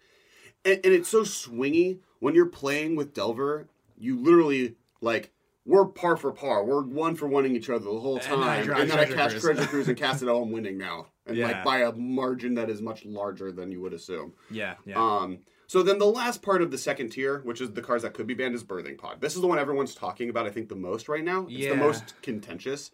and, 0.65 0.81
and 0.85 0.93
it's 0.93 1.09
so 1.09 1.23
swingy 1.23 1.99
when 2.19 2.35
you're 2.35 2.47
playing 2.47 2.97
with 2.97 3.15
Delver. 3.15 3.67
You 3.99 4.19
literally 4.19 4.75
like 5.01 5.31
we're 5.67 5.85
par 5.87 6.17
for 6.17 6.33
par. 6.33 6.65
We're 6.65 6.83
one 6.83 7.15
for 7.17 7.29
oneing 7.29 7.55
each 7.55 7.69
other 7.71 7.85
the 7.85 8.01
whole 8.01 8.17
And 8.19 8.25
then 8.25 8.43
I 8.43 8.62
time, 8.65 8.81
and 8.81 8.91
then 8.91 8.99
I 8.99 9.05
cast 9.07 9.31
Cruise. 9.33 9.43
treasure 9.43 9.67
cruise 9.67 9.89
and 9.89 9.97
cast 9.97 10.23
it. 10.23 10.29
all. 10.29 10.43
I'm 10.43 10.51
winning 10.53 10.79
now, 10.79 11.07
and 11.27 11.37
Yeah. 11.37 11.49
like 11.49 11.65
by 11.65 11.79
a 11.83 11.93
margin 11.93 12.55
that 12.55 12.69
is 12.71 12.81
much 12.83 13.05
larger 13.05 13.53
than 13.53 13.71
you 13.71 13.81
would 13.83 13.93
assume. 13.93 14.33
yeah, 14.51 14.75
yeah. 14.87 14.99
Um, 14.99 15.39
so 15.71 15.85
then 15.85 15.99
the 16.01 16.05
last 16.05 16.43
part 16.43 16.63
of 16.63 16.73
the 16.73 16.79
second 16.79 17.11
tier, 17.11 17.43
which 17.45 17.61
is 17.61 17.71
the 17.71 17.81
cards 17.81 18.03
that 18.03 18.13
could 18.13 18.27
be 18.27 18.35
banned, 18.35 18.57
is 18.57 18.65
Birthing 18.65 18.99
Pod. 18.99 19.21
This 19.21 19.37
is 19.37 19.41
the 19.41 19.47
one 19.47 19.57
everyone's 19.57 19.95
talking 19.95 20.29
about, 20.29 20.45
I 20.45 20.51
think, 20.51 20.69
the 20.69 20.75
most 20.75 21.09
right 21.09 21.23
now. 21.23 21.43
It's 21.43 21.53
Yeah. 21.53 21.69
the 21.71 21.77
most 21.77 22.21
contentious. 22.23 22.91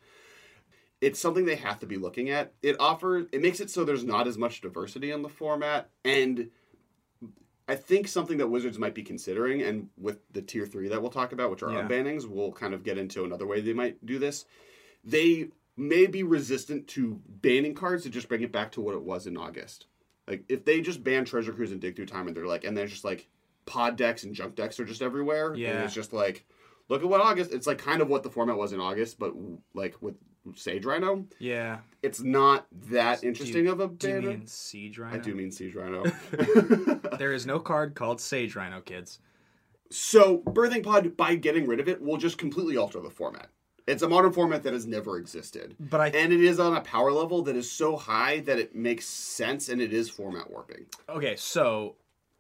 It's 1.01 1.19
something 1.19 1.47
they 1.47 1.57
have 1.57 1.81
to 1.81 1.87
be 1.87 1.97
looking 1.97 2.29
at. 2.29 2.53
It 2.61 2.77
offers 2.79 3.29
it 3.33 3.41
makes 3.41 3.61
it 3.61 3.71
so 3.71 3.83
there's 3.83 4.05
not 4.05 4.27
as 4.29 4.37
much 4.37 4.61
diversity 4.61 5.11
in 5.11 5.23
the 5.23 5.31
format. 5.31 5.89
And 6.05 6.51
I 7.67 7.77
think 7.77 8.09
something 8.09 8.37
that 8.37 8.49
Wizards 8.49 8.79
might 8.79 8.95
be 8.95 9.03
considering, 9.03 9.63
and 9.63 9.89
with 9.97 10.19
the 10.31 10.43
tier 10.43 10.67
three 10.67 10.89
that 10.89 11.01
we'll 11.01 11.11
talk 11.11 11.33
about, 11.33 11.51
which 11.51 11.63
are 11.63 11.73
Yeah. 11.73 11.89
unbannings, 11.89 12.27
we'll 12.27 12.53
kind 12.53 12.75
of 12.75 12.83
get 12.83 12.99
into 12.99 13.25
another 13.25 13.47
way 13.47 13.63
they 13.63 13.73
might 13.73 14.05
do 14.05 14.19
this. 14.19 14.45
They 15.03 15.49
may 15.79 16.05
be 16.07 16.23
resistant 16.23 16.89
to 16.89 17.23
banning 17.27 17.73
cards 17.75 18.03
to 18.03 18.11
just 18.11 18.29
bring 18.29 18.43
it 18.43 18.53
back 18.53 18.71
to 18.73 18.83
what 18.83 18.95
it 18.95 19.03
was 19.03 19.27
in 19.27 19.39
August. 19.39 19.87
Like 20.29 20.45
if 20.49 20.65
they 20.65 20.81
just 20.81 21.05
ban 21.05 21.25
Treasure 21.25 21.53
Cruise 21.53 21.73
and 21.73 21.81
Dig 21.81 21.97
Through 21.97 22.07
Time, 22.07 22.27
and 22.27 22.37
they're 22.37 22.47
like, 22.47 22.65
and 22.65 22.77
there's 22.77 22.91
just 22.91 23.05
like 23.05 23.29
pod 23.65 23.97
decks 23.97 24.25
and 24.25 24.35
junk 24.35 24.55
decks 24.55 24.79
are 24.81 24.85
just 24.85 25.03
everywhere. 25.03 25.51
and 25.51 25.59
Yeah. 25.59 25.85
it's 25.85 25.95
just 25.95 26.13
like, 26.13 26.45
look 26.89 27.03
at 27.03 27.09
what 27.09 27.21
August. 27.21 27.53
It's 27.53 27.67
like 27.67 27.79
kind 27.79 28.01
of 28.01 28.09
what 28.09 28.23
the 28.23 28.31
format 28.31 28.57
was 28.57 28.73
in 28.73 28.81
August, 28.81 29.19
but 29.19 29.33
like 29.75 29.95
with 30.01 30.15
Sage 30.55 30.85
Rhino, 30.85 31.27
yeah. 31.41 31.79
it's 32.03 32.21
not 32.21 32.67
that 32.91 33.25
interesting 33.25 33.67
of 33.67 33.81
a 33.81 33.89
Do 33.89 34.09
you 34.09 34.21
mean 34.23 34.47
Siege 34.47 34.99
Rhino? 34.99 35.17
I 35.17 35.19
do 35.19 35.35
mean 35.35 35.51
Siege 35.51 35.75
Rhino. 35.75 36.05
There 37.19 37.33
is 37.33 37.47
no 37.47 37.59
card 37.59 37.95
called 37.95 38.21
Sage 38.21 38.55
Rhino, 38.55 38.81
kids. 38.81 39.19
So, 39.91 40.39
Birthing 40.47 40.83
Pod, 40.85 41.17
by 41.17 41.35
getting 41.37 41.67
rid 41.67 41.81
of 41.81 41.89
it, 41.89 42.03
will 42.03 42.17
just 42.19 42.37
completely 42.39 42.77
alter 42.77 43.01
the 43.01 43.11
format. 43.11 43.49
It's 43.87 44.03
a 44.03 44.09
modern 44.09 44.33
format 44.33 44.63
that 44.65 44.73
has 44.73 44.87
never 44.87 45.17
existed. 45.19 45.77
But 45.79 46.01
I 46.01 46.09
And 46.09 46.33
it 46.33 46.41
is 46.43 46.59
on 46.59 46.77
a 46.77 46.81
power 46.81 47.13
level 47.13 47.43
that 47.43 47.55
is 47.55 47.71
so 47.71 47.97
high 47.97 48.41
that 48.41 48.59
it 48.59 48.75
makes 48.75 49.07
sense 49.07 49.69
and 49.69 49.81
it 49.81 49.93
is 49.93 50.11
format 50.11 50.51
warping. 50.51 50.87
okay. 51.09 51.37
So 51.37 51.95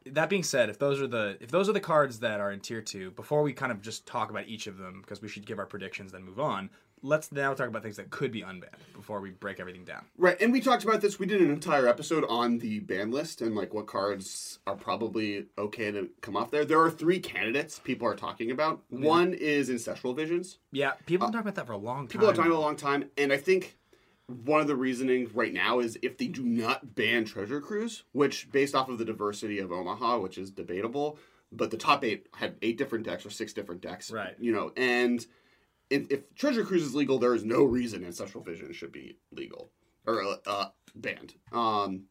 that 0.06 0.28
being 0.28 0.43
said, 0.43 0.69
if 0.70 0.78
those 0.78 1.00
are 1.00 1.06
the 1.06 1.37
if 1.40 1.50
those 1.50 1.69
are 1.69 1.72
the 1.72 1.81
cards 1.81 2.20
that 2.20 2.40
are 2.40 2.50
in 2.50 2.60
tier 2.60 2.81
two, 2.81 3.10
before 3.12 3.43
we 3.43 3.52
kind 3.52 3.72
of 3.72 3.81
just 3.81 4.06
talk 4.06 4.31
about 4.31 4.46
each 4.48 4.66
of 4.66 4.78
them 4.78 5.00
because 5.02 5.22
we 5.22 5.28
should 5.28 5.46
give 5.46 5.58
our 5.58 5.66
predictions 5.66 6.12
then 6.12 6.25
move 6.25 6.40
on. 6.40 6.70
Let's 7.06 7.31
now 7.31 7.55
talk 7.55 7.69
about 7.69 7.85
things 7.85 7.99
that 7.99 8.11
could 8.11 8.32
be 8.32 8.43
unbanned 8.43 8.81
before 8.93 9.20
we 9.20 9.31
break 9.31 9.61
everything 9.61 9.85
down. 9.85 10.06
Right, 10.19 10.37
and 10.41 10.53
we 10.53 10.61
talked 10.61 10.82
about 10.82 11.00
this. 11.00 11.20
We 11.20 11.26
did 11.26 11.41
an 11.41 11.53
entire 11.53 11.87
episode 11.87 12.25
on 12.29 12.58
the 12.58 12.81
ban 12.81 13.12
list 13.12 13.43
and 13.43 13.55
like 13.55 13.73
what 13.73 13.87
cards 13.87 14.58
are 14.67 14.75
probably 14.75 15.47
okay 15.56 15.93
to 15.93 16.11
come 16.20 16.37
off 16.37 16.50
there. 16.50 16.64
There 16.64 16.81
are 16.81 16.91
three 16.91 17.20
candidates 17.20 17.79
people 17.79 18.08
are 18.08 18.17
talking 18.17 18.50
about. 18.50 18.82
One 18.88 19.35
is 19.35 19.70
Ancestral 19.70 20.14
Visions. 20.14 20.58
Yeah, 20.73 20.94
people 21.06 21.29
uh, 21.29 21.29
have 21.29 21.32
been 21.32 21.38
talking 21.38 21.49
about 21.49 21.55
that 21.55 21.67
for 21.69 21.75
a 21.75 21.76
long 21.76 21.99
time. 21.99 22.08
People 22.08 22.29
are 22.29 22.35
talking 22.35 22.50
about 22.50 22.58
a 22.58 22.67
long 22.67 22.76
time, 22.76 23.05
and 23.17 23.32
I 23.32 23.37
think 23.37 23.79
one 24.26 24.61
of 24.61 24.67
the 24.67 24.75
reasonings 24.75 25.32
right 25.32 25.52
now 25.52 25.79
is 25.79 25.97
if 26.02 26.19
they 26.19 26.26
do 26.26 26.43
not 26.43 26.97
ban 26.97 27.25
Treasure 27.25 27.61
Cruise, 27.61 28.02
which 28.11 28.50
based 28.50 28.75
off 28.75 28.88
of 28.88 28.99
the 28.99 29.05
diversity 29.05 29.61
of 29.61 29.70
Omaha, 29.70 30.19
which 30.19 30.38
is 30.38 30.50
debatable, 30.50 31.20
but 31.52 31.70
the 31.70 31.76
top 31.76 32.02
eight 32.02 32.26
had 32.35 32.56
eight 32.62 32.76
different 32.76 33.05
decks 33.05 33.25
or 33.25 33.31
six 33.31 33.52
different 33.52 33.81
decks, 33.81 34.11
Right. 34.11 34.35
You 34.41 34.50
know, 34.50 34.73
and 34.76 35.25
if, 35.91 36.11
if 36.11 36.35
Treasure 36.35 36.64
Cruise 36.64 36.83
is 36.83 36.95
legal, 36.95 37.19
there 37.19 37.35
is 37.35 37.45
no 37.45 37.62
reason 37.64 38.05
Ancestral 38.05 38.43
Vision 38.43 38.73
should 38.73 38.93
be 38.93 39.19
legal 39.33 39.71
or 40.07 40.38
uh, 40.47 40.66
banned. 40.95 41.35
Um, 41.52 42.05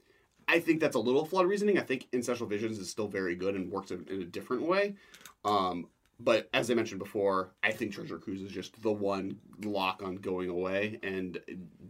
I 0.48 0.60
think 0.60 0.80
that's 0.80 0.96
a 0.96 1.00
little 1.00 1.26
flawed 1.26 1.48
reasoning. 1.48 1.80
I 1.80 1.82
think 1.82 2.08
Ancestral 2.14 2.50
Visions 2.50 2.78
is 2.78 2.90
still 2.90 3.08
very 3.08 3.36
good 3.36 3.56
and 3.56 3.72
works 3.72 3.92
in, 3.92 4.06
in 4.10 4.22
a 4.22 4.26
different 4.26 4.64
way. 4.64 4.96
Um, 5.44 5.88
but 6.20 6.50
as 6.54 6.72
I 6.72 6.76
mentioned 6.76 7.00
before, 7.00 7.52
I 7.62 7.72
think 7.72 7.94
Treasure 7.94 8.18
Cruise 8.18 8.42
is 8.42 8.52
just 8.52 8.82
the 8.82 8.92
one 8.92 9.38
lock 9.66 10.02
on 10.02 10.16
going 10.16 10.50
away, 10.50 11.00
and 11.04 11.40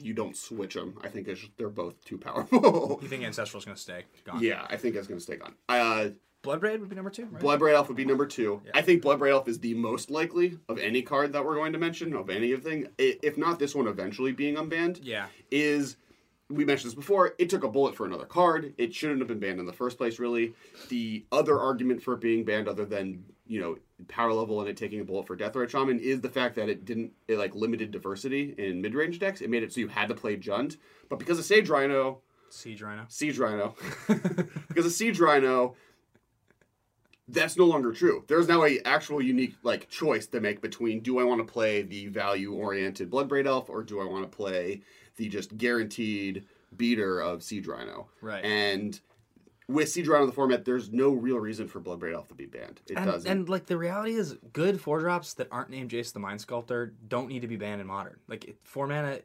you 0.02 0.14
don't 0.14 0.36
switch 0.36 0.74
them. 0.74 0.98
I 1.04 1.10
think 1.10 1.30
they're 1.58 1.70
both 1.70 2.04
too 2.06 2.18
powerful. 2.18 3.00
You 3.02 3.08
think 3.08 3.24
Ancestral's 3.24 3.66
going 3.66 3.76
to 3.76 3.82
stay 3.82 4.04
gone? 4.24 4.42
yeah, 4.42 4.66
I 4.70 4.78
think 4.78 4.96
it's 4.96 5.08
going 5.08 5.20
to 5.20 5.24
stay 5.24 5.36
gone. 5.36 5.54
Uh, 5.70 6.10
Bloodbraid 6.46 6.80
would 6.80 6.90
be 6.90 6.96
number 6.96 7.10
two, 7.10 7.26
right? 7.26 7.42
Bloodbraid 7.42 7.74
Elf 7.74 7.88
would 7.88 7.98
be 7.98 8.06
number 8.06 8.26
two. 8.26 8.62
I 8.74 8.82
think 8.82 9.04
Bloodbraid 9.04 9.32
Elf 9.32 9.48
is 9.48 9.60
the 9.60 9.74
most 9.74 10.10
likely 10.12 10.58
of 10.70 10.78
any 10.80 11.02
card 11.02 11.34
that 11.34 11.44
we're 11.44 11.56
going 11.56 11.74
to 11.74 11.80
mention, 11.80 12.14
of 12.14 12.30
any 12.30 12.52
of 12.52 12.64
thing. 12.64 12.88
If 12.98 13.38
not 13.38 13.60
this 13.60 13.74
one 13.76 13.88
eventually 13.88 14.32
being 14.32 14.56
unbanned, 14.56 15.00
Yeah. 15.04 15.28
is 15.52 15.98
we 16.48 16.64
mentioned 16.64 16.92
this 16.92 16.96
before. 16.96 17.34
It 17.40 17.50
took 17.50 17.64
a 17.64 17.68
bullet 17.68 17.96
for 17.96 18.06
another 18.06 18.26
card. 18.26 18.74
It 18.78 18.94
shouldn't 18.94 19.20
have 19.20 19.28
been 19.28 19.40
banned 19.40 19.60
in 19.60 19.66
the 19.66 19.74
first 19.74 19.98
place. 19.98 20.20
Really, 20.20 20.54
the 20.90 21.26
other 21.32 21.60
argument 21.60 22.04
for 22.04 22.14
it 22.14 22.22
being 22.22 22.46
banned, 22.46 22.68
other 22.68 22.86
than 22.86 23.26
you 23.48 23.60
know 23.60 23.78
power 24.08 24.32
level 24.34 24.60
and 24.60 24.70
it 24.70 24.78
taking 24.78 25.00
a 25.00 25.04
bullet 25.04 25.26
for 25.26 25.36
Deathrite 25.36 25.70
Shaman, 25.70 26.00
is 26.00 26.22
the 26.22 26.30
fact 26.30 26.56
that 26.56 26.70
it 26.70 26.86
didn't 26.86 27.14
it 27.28 27.40
like 27.40 27.56
limited 27.56 27.90
diversity 27.90 28.54
in 28.60 28.80
mid 28.82 28.94
range 28.94 29.18
decks. 29.18 29.42
It 29.42 29.50
made 29.50 29.64
it 29.64 29.74
so 29.74 29.80
you 29.80 29.88
had 29.88 30.10
to 30.10 30.16
play 30.16 30.38
Jund. 30.38 30.78
But 31.10 31.18
because 31.18 31.40
of 31.40 31.46
Sage 31.46 31.68
Rhino, 31.70 32.20
Siege 32.50 32.84
Rhino. 32.84 33.06
Siege 33.08 33.40
Rhino, 33.40 33.74
because 34.68 34.86
of 34.86 34.92
Siege 34.92 35.20
Rhino. 35.20 35.76
That's 37.28 37.58
no 37.58 37.66
longer 37.66 37.92
true. 37.92 38.24
There's 38.28 38.48
now 38.48 38.64
a 38.66 38.80
actual 38.86 39.22
unique 39.22 39.56
like 39.64 39.90
choice 39.90 40.28
to 40.28 40.40
make 40.40 40.62
between 40.62 41.00
do 41.00 41.20
I 41.20 41.24
want 41.24 41.46
to 41.46 41.52
play 41.52 41.82
the 41.82 42.08
value 42.08 42.54
oriented 42.54 43.10
Bloodbraid 43.10 43.48
Elf 43.48 43.70
or 43.70 43.84
do 43.84 44.00
I 44.00 44.06
want 44.06 44.30
to 44.30 44.36
play 44.36 44.82
the 45.18 45.28
just 45.28 45.58
guaranteed 45.58 46.46
beater 46.76 47.20
of 47.22 47.42
Siege 47.42 47.68
Rhino. 47.68 48.08
Right. 48.22 48.44
And 48.44 49.00
with 49.68 49.90
Siege 49.90 50.08
Rhino 50.08 50.24
in 50.24 50.30
the 50.30 50.36
format, 50.36 50.66
there's 50.66 50.92
no 50.92 51.12
real 51.12 51.40
reason 51.40 51.68
for 51.68 51.80
Bloodbraid 51.80 52.14
Elf 52.14 52.28
to 52.28 52.36
be 52.36 52.46
banned. 52.46 52.82
It 52.88 52.98
And, 52.98 53.06
doesn't. 53.06 53.32
and 53.32 53.50
like 53.50 53.66
the 53.66 53.78
reality 53.78 54.14
is, 54.14 54.38
good 54.54 54.80
four 54.80 55.00
drops 55.00 55.34
that 55.36 55.48
aren't 55.52 55.70
named 55.70 55.90
Jace 55.90 56.14
the 56.14 56.20
Mind 56.20 56.42
Sculptor 56.42 56.94
don't 57.08 57.28
need 57.30 57.42
to 57.42 57.48
be 57.48 57.56
banned 57.56 57.82
in 57.82 57.88
modern. 57.88 58.18
Like 58.28 58.46
it, 58.46 58.58
four 58.64 58.88
mana, 58.88 59.20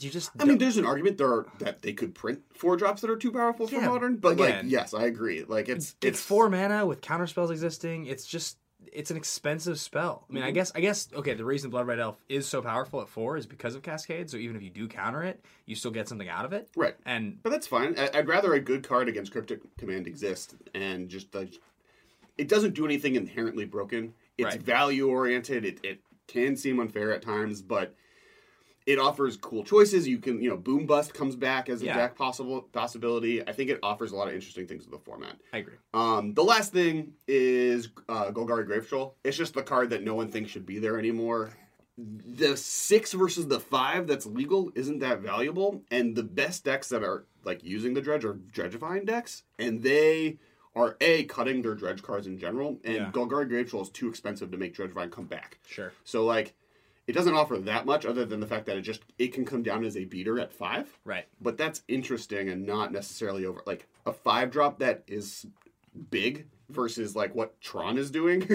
you 0.00 0.10
just. 0.10 0.30
I 0.38 0.44
mean, 0.44 0.58
there's 0.58 0.76
an 0.76 0.84
argument 0.86 1.18
there 1.18 1.28
are, 1.32 1.46
that 1.58 1.82
they 1.82 1.92
could 1.92 2.14
print 2.14 2.42
four 2.54 2.76
drops 2.76 3.00
that 3.02 3.10
are 3.10 3.16
too 3.16 3.32
powerful 3.32 3.66
for 3.66 3.80
modern, 3.80 4.16
but 4.16 4.32
again, 4.32 4.64
like, 4.64 4.72
yes, 4.72 4.94
I 4.94 5.04
agree. 5.04 5.44
Like, 5.44 5.68
it's 5.68 5.94
it's 6.02 6.20
four 6.20 6.48
mana 6.50 6.86
with 6.86 7.00
counter 7.00 7.26
spells 7.26 7.50
existing. 7.50 8.06
It's 8.06 8.26
just 8.26 8.58
it's 8.92 9.10
an 9.10 9.16
expensive 9.16 9.80
spell. 9.80 10.26
I 10.28 10.32
mean, 10.32 10.42
I 10.42 10.48
Mm-hmm. 10.48 10.54
guess 10.54 10.72
I 10.74 10.80
guess 10.80 11.08
okay. 11.14 11.34
The 11.34 11.44
reason 11.44 11.70
Bloodbraid 11.70 11.98
Elf 11.98 12.16
is 12.28 12.46
so 12.46 12.60
powerful 12.60 13.00
at 13.00 13.08
four 13.08 13.36
is 13.36 13.46
because 13.46 13.74
of 13.74 13.82
Cascade. 13.82 14.28
So 14.30 14.36
even 14.36 14.56
if 14.56 14.62
you 14.62 14.70
do 14.70 14.88
counter 14.88 15.22
it, 15.22 15.42
you 15.66 15.74
still 15.74 15.90
get 15.90 16.06
something 16.08 16.28
out 16.28 16.44
of 16.44 16.52
it. 16.52 16.68
right. 16.76 16.94
And 17.06 17.42
But 17.42 17.50
that's 17.50 17.66
fine. 17.66 17.96
I'd 17.98 18.28
rather 18.28 18.52
a 18.54 18.60
good 18.60 18.82
card 18.86 19.08
against 19.08 19.32
Cryptic 19.32 19.60
Command 19.78 20.06
exist 20.06 20.54
and 20.74 21.08
just 21.08 21.34
like 21.34 21.54
it 22.36 22.48
doesn't 22.48 22.74
do 22.74 22.84
anything 22.84 23.14
inherently 23.14 23.64
broken. 23.64 24.12
It's 24.36 24.54
Right. 24.56 24.62
value 24.62 25.08
oriented. 25.08 25.64
It, 25.64 25.80
it 25.84 26.00
can 26.26 26.56
seem 26.56 26.80
unfair 26.80 27.12
at 27.12 27.22
times, 27.22 27.62
but 27.62 27.94
it 28.86 28.98
offers 28.98 29.36
cool 29.36 29.64
choices. 29.64 30.06
You 30.06 30.18
can, 30.18 30.42
you 30.42 30.50
know, 30.50 30.56
Boom 30.56 30.84
Bust 30.86 31.14
comes 31.14 31.36
back 31.36 31.68
as 31.68 31.80
a 31.82 31.86
Yeah. 31.86 31.96
deck 31.96 32.16
possible 32.16 32.62
possibility. 32.62 33.46
I 33.46 33.52
think 33.52 33.70
it 33.70 33.78
offers 33.82 34.12
a 34.12 34.16
lot 34.16 34.28
of 34.28 34.34
interesting 34.34 34.66
things 34.66 34.84
to 34.84 34.90
the 34.90 34.98
format. 34.98 35.36
I 35.52 35.58
agree. 35.58 35.76
Um, 35.94 36.34
the 36.34 36.44
last 36.44 36.72
thing 36.72 37.14
is 37.26 37.88
uh, 38.08 38.30
Golgari 38.30 38.66
Grave 38.66 38.86
Troll. 38.88 39.16
It's 39.24 39.36
just 39.36 39.54
the 39.54 39.62
card 39.62 39.90
that 39.90 40.02
no 40.02 40.14
one 40.14 40.30
thinks 40.30 40.50
should 40.50 40.66
be 40.66 40.78
there 40.78 40.98
anymore. 40.98 41.54
The 41.96 42.56
six 42.56 43.12
versus 43.12 43.46
the 43.46 43.60
five 43.60 44.06
that's 44.08 44.26
legal 44.26 44.72
isn't 44.74 44.98
that 44.98 45.20
valuable, 45.20 45.84
and 45.92 46.16
the 46.16 46.24
best 46.24 46.64
decks 46.64 46.88
that 46.88 47.04
are 47.04 47.24
like 47.44 47.62
using 47.62 47.94
the 47.94 48.00
dredge 48.00 48.24
are 48.24 48.34
dredgifying 48.34 49.06
decks, 49.06 49.44
and 49.60 49.82
they 49.82 50.38
are 50.74 50.96
a 51.00 51.22
cutting 51.24 51.62
their 51.62 51.76
dredge 51.76 52.02
cards 52.02 52.26
in 52.26 52.36
general, 52.36 52.80
and 52.84 52.94
Yeah. 52.96 53.10
Golgari 53.12 53.48
Grave 53.48 53.70
Troll 53.70 53.82
is 53.82 53.90
too 53.90 54.08
expensive 54.08 54.50
to 54.50 54.56
make 54.58 54.74
dredgifying 54.74 55.12
come 55.12 55.26
back. 55.26 55.58
Sure. 55.68 55.92
So 56.02 56.24
like, 56.26 56.54
it 57.06 57.12
doesn't 57.12 57.34
offer 57.34 57.58
that 57.58 57.84
much 57.86 58.06
other 58.06 58.24
than 58.24 58.40
the 58.40 58.46
fact 58.46 58.66
that 58.66 58.76
it 58.76 58.82
just 58.82 59.02
it 59.18 59.32
can 59.32 59.44
come 59.44 59.62
down 59.62 59.84
as 59.84 59.96
a 59.96 60.04
beater 60.04 60.38
at 60.38 60.52
five 60.52 60.98
Right. 61.04 61.26
but 61.40 61.56
that's 61.58 61.82
interesting 61.88 62.48
and 62.48 62.64
not 62.66 62.92
necessarily 62.92 63.44
over 63.46 63.60
like 63.66 63.86
a 64.06 64.12
five 64.12 64.50
drop 64.50 64.78
that 64.78 65.02
is 65.06 65.46
big 66.10 66.46
versus 66.70 67.14
like 67.14 67.34
what 67.34 67.60
Tron 67.60 67.98
is 67.98 68.10
doing. 68.10 68.48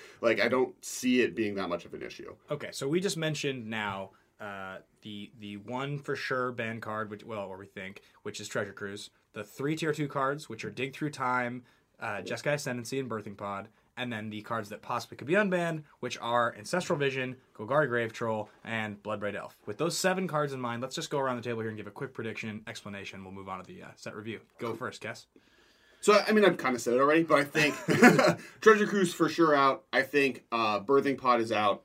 like 0.20 0.40
I 0.40 0.48
don't 0.48 0.74
see 0.84 1.20
it 1.20 1.34
being 1.36 1.54
that 1.56 1.68
much 1.68 1.84
of 1.84 1.94
an 1.94 2.02
issue. 2.02 2.34
Okay, 2.50 2.70
so 2.72 2.88
we 2.88 3.00
just 3.00 3.16
mentioned 3.16 3.68
now 3.68 4.10
uh, 4.40 4.78
the 5.02 5.30
the 5.38 5.58
one 5.58 5.98
for 5.98 6.16
sure 6.16 6.50
ban 6.50 6.80
card, 6.80 7.10
which 7.10 7.24
well, 7.24 7.46
or 7.46 7.56
we 7.58 7.66
think, 7.66 8.02
which 8.22 8.40
is 8.40 8.48
Treasure 8.48 8.72
Cruise. 8.72 9.10
The 9.34 9.44
three 9.44 9.76
tier 9.76 9.92
two 9.92 10.08
cards, 10.08 10.48
which 10.48 10.64
are 10.64 10.70
Dig 10.70 10.94
Through 10.94 11.10
Time, 11.10 11.62
uh, 12.00 12.22
Jeskai 12.24 12.54
Ascendancy, 12.54 12.98
and 12.98 13.08
Birthing 13.08 13.36
Pod, 13.36 13.68
and 13.96 14.12
then 14.12 14.30
the 14.30 14.42
cards 14.42 14.68
that 14.70 14.82
possibly 14.82 15.16
could 15.16 15.26
be 15.26 15.34
unbanned, 15.34 15.82
which 16.00 16.18
are 16.20 16.54
Ancestral 16.56 16.98
Vision, 16.98 17.36
Golgari 17.54 17.88
Grave 17.88 18.12
Troll, 18.12 18.48
and 18.64 19.02
Bloodbraid 19.02 19.34
Elf. 19.34 19.56
With 19.66 19.78
those 19.78 19.96
seven 19.96 20.26
cards 20.26 20.52
in 20.52 20.60
mind, 20.60 20.82
let's 20.82 20.94
just 20.94 21.10
go 21.10 21.18
around 21.18 21.36
the 21.36 21.42
table 21.42 21.60
here 21.60 21.68
and 21.68 21.76
give 21.76 21.86
a 21.86 21.92
quick 21.92 22.14
prediction, 22.14 22.62
explanation. 22.66 23.22
We'll 23.22 23.34
move 23.34 23.48
on 23.48 23.60
to 23.60 23.66
the 23.66 23.82
uh, 23.82 23.88
set 23.96 24.16
review. 24.16 24.40
Go 24.58 24.74
first, 24.74 25.02
Kess. 25.02 25.26
So 26.00 26.20
I 26.26 26.32
mean 26.32 26.44
I've 26.44 26.56
kind 26.56 26.74
of 26.74 26.82
said 26.82 26.94
it 26.94 27.00
already, 27.00 27.22
but 27.22 27.38
I 27.38 27.44
think 27.44 27.76
Treasure 28.60 28.86
Cruise 28.88 29.14
for 29.14 29.28
sure 29.28 29.54
out. 29.54 29.84
I 29.92 30.02
think 30.02 30.44
uh, 30.50 30.80
Birthing 30.80 31.16
Pod 31.16 31.40
is 31.40 31.52
out. 31.52 31.84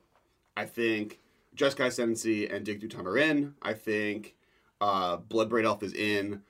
I 0.56 0.64
think 0.64 1.20
Jeskai 1.54 1.86
Ascendancy 1.86 2.48
and 2.48 2.64
Dig 2.64 2.80
Through 2.80 2.88
Time 2.88 3.06
are 3.06 3.16
in. 3.16 3.54
I 3.62 3.74
think 3.74 4.34
uh, 4.80 5.18
Bloodbraid 5.18 5.64
Elf 5.64 5.84
is 5.84 5.92
in. 5.92 6.42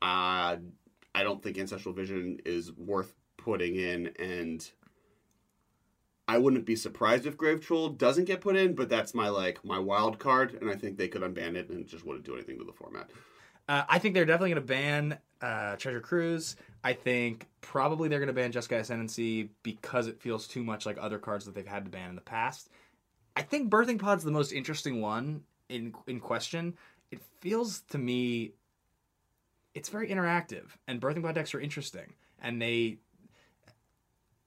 Uh, 0.00 0.56
I 1.16 1.22
don't 1.22 1.42
think 1.42 1.58
Ancestral 1.58 1.94
Vision 1.94 2.38
is 2.44 2.72
worth 2.72 3.12
putting 3.38 3.74
in, 3.74 4.12
and 4.20 4.68
I 6.28 6.38
wouldn't 6.38 6.66
be 6.66 6.76
surprised 6.76 7.26
if 7.26 7.36
Grave 7.36 7.60
Troll 7.60 7.90
doesn't 7.90 8.24
get 8.24 8.40
put 8.40 8.56
in. 8.56 8.74
But 8.74 8.88
that's 8.88 9.14
my 9.14 9.28
like 9.28 9.64
my 9.64 9.78
wild 9.78 10.18
card, 10.18 10.58
and 10.60 10.70
I 10.70 10.74
think 10.74 10.96
they 10.96 11.08
could 11.08 11.22
unban 11.22 11.54
it 11.54 11.68
and 11.68 11.80
it 11.80 11.88
just 11.88 12.04
wouldn't 12.04 12.24
do 12.24 12.34
anything 12.34 12.58
to 12.58 12.64
the 12.64 12.72
format. 12.72 13.10
Uh, 13.68 13.84
I 13.88 13.98
think 13.98 14.14
they're 14.14 14.24
definitely 14.24 14.50
going 14.50 14.62
to 14.62 14.68
ban 14.68 15.18
uh, 15.40 15.76
Treasure 15.76 16.00
Cruise. 16.00 16.56
I 16.84 16.92
think 16.92 17.46
probably 17.60 18.08
they're 18.08 18.20
going 18.20 18.28
to 18.28 18.32
ban 18.32 18.52
Jeskai 18.52 18.80
Ascendancy 18.80 19.50
because 19.62 20.06
it 20.06 20.20
feels 20.20 20.46
too 20.46 20.62
much 20.62 20.86
like 20.86 20.98
other 21.00 21.18
cards 21.18 21.44
that 21.46 21.54
they've 21.54 21.66
had 21.66 21.84
to 21.84 21.90
ban 21.90 22.10
in 22.10 22.14
the 22.14 22.20
past. 22.20 22.68
I 23.34 23.42
think 23.42 23.70
Birthing 23.70 23.98
Pod's 23.98 24.24
the 24.24 24.30
most 24.30 24.52
interesting 24.52 25.00
one 25.00 25.42
in 25.68 25.94
in 26.06 26.20
question. 26.20 26.74
It 27.10 27.20
feels 27.40 27.80
to 27.90 27.98
me 27.98 28.52
it's 29.74 29.90
very 29.90 30.08
interactive, 30.08 30.64
and 30.88 31.00
Birthing 31.00 31.22
Pod 31.22 31.34
decks 31.34 31.54
are 31.54 31.60
interesting, 31.60 32.14
and 32.40 32.60
they. 32.60 32.98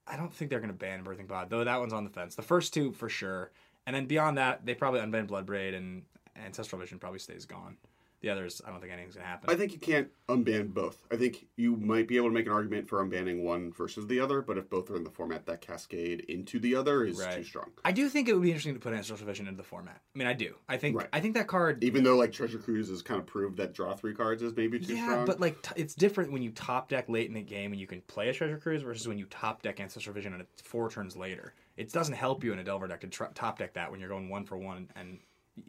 I 0.10 0.18
don't 0.18 0.34
think 0.34 0.50
they're 0.50 0.60
going 0.60 0.72
to 0.72 0.78
ban 0.78 1.04
Birthing 1.04 1.28
Pod, 1.28 1.50
though 1.50 1.64
that 1.64 1.80
one's 1.80 1.94
on 1.94 2.04
the 2.04 2.10
fence. 2.10 2.36
The 2.36 2.42
first 2.42 2.74
two 2.74 2.92
for 2.92 3.10
sure, 3.10 3.52
and 3.86 3.96
then 3.96 4.06
beyond 4.06 4.38
that, 4.38 4.66
they 4.66 4.74
probably 4.74 5.00
unban 5.02 5.28
Bloodbraid, 5.28 5.76
and 5.76 6.04
Ancestral 6.36 6.80
Vision 6.80 7.00
probably 7.00 7.20
stays 7.20 7.46
gone. 7.46 7.78
The 8.22 8.30
others, 8.30 8.62
I 8.66 8.70
don't 8.70 8.82
think 8.82 8.92
anything's 8.92 9.16
going 9.16 9.24
to 9.24 9.30
happen. 9.30 9.50
I 9.50 9.56
think 9.56 9.72
you 9.72 9.80
can't 9.80 10.10
unban 10.28 10.74
both. 10.74 11.02
I 11.10 11.16
think 11.16 11.48
you 11.56 11.78
might 11.78 12.06
be 12.08 12.18
able 12.18 12.28
to 12.28 12.34
make 12.34 12.48
an 12.48 12.52
argument 12.52 12.88
for 12.90 13.04
unbanning 13.04 13.44
one 13.44 13.72
versus 13.72 14.08
the 14.08 14.20
other, 14.20 14.42
but 14.42 14.58
if 14.58 14.70
both 14.70 14.90
are 14.90 14.98
in 14.98 15.06
the 15.06 15.10
format, 15.10 15.46
that 15.46 15.62
cascade 15.62 16.22
into 16.28 16.60
the 16.60 16.76
other 16.76 17.06
is 17.06 17.18
Right. 17.18 17.38
too 17.38 17.44
strong. 17.44 17.72
I 17.86 17.94
do 17.94 18.10
think 18.10 18.28
it 18.28 18.34
would 18.34 18.44
be 18.44 18.50
interesting 18.50 18.74
to 18.74 18.80
put 18.80 18.94
Ancestral 18.94 19.26
Vision 19.26 19.48
into 19.48 19.56
the 19.58 19.64
format. 19.64 20.02
I 20.14 20.18
mean, 20.18 20.28
I 20.28 20.34
do. 20.34 20.56
I 20.68 20.76
think 20.76 20.98
Right. 20.98 21.08
I 21.14 21.22
think 21.22 21.34
that 21.36 21.48
card. 21.48 21.82
Even 21.84 22.04
though 22.04 22.18
like 22.18 22.34
Treasure 22.34 22.60
Cruise 22.60 22.90
has 22.90 23.02
kind 23.02 23.22
of 23.22 23.26
proved 23.26 23.56
that 23.58 23.74
draw 23.74 23.94
three 23.96 24.14
cards 24.14 24.44
is 24.44 24.54
maybe 24.54 24.80
too 24.80 24.96
yeah, 24.96 25.04
strong. 25.04 25.20
Yeah, 25.20 25.26
but 25.26 25.40
like 25.40 25.62
t- 25.62 25.82
it's 25.82 25.96
different 25.96 26.32
when 26.34 26.42
you 26.42 26.52
top 26.52 26.90
deck 26.90 27.08
late 27.08 27.28
in 27.30 27.34
the 27.34 27.42
game 27.42 27.72
and 27.72 27.80
you 27.80 27.88
can 27.88 28.02
play 28.02 28.28
a 28.28 28.34
Treasure 28.34 28.58
Cruise 28.58 28.82
versus 28.82 29.08
when 29.08 29.18
you 29.18 29.28
top 29.28 29.62
deck 29.62 29.80
Ancestral 29.80 30.14
Vision 30.14 30.34
and 30.34 30.42
it's 30.42 30.62
four 30.62 30.90
turns 30.90 31.16
later. 31.16 31.54
It 31.78 31.94
doesn't 31.94 32.16
help 32.16 32.44
you 32.44 32.52
in 32.52 32.60
a 32.60 32.64
Delver 32.66 32.88
deck 32.88 33.00
to 33.02 33.08
tr- 33.08 33.24
top 33.34 33.60
deck 33.60 33.74
that 33.76 33.90
when 33.90 34.02
you're 34.02 34.10
going 34.10 34.28
one 34.28 34.44
for 34.44 34.58
one 34.58 34.90
and 34.98 35.20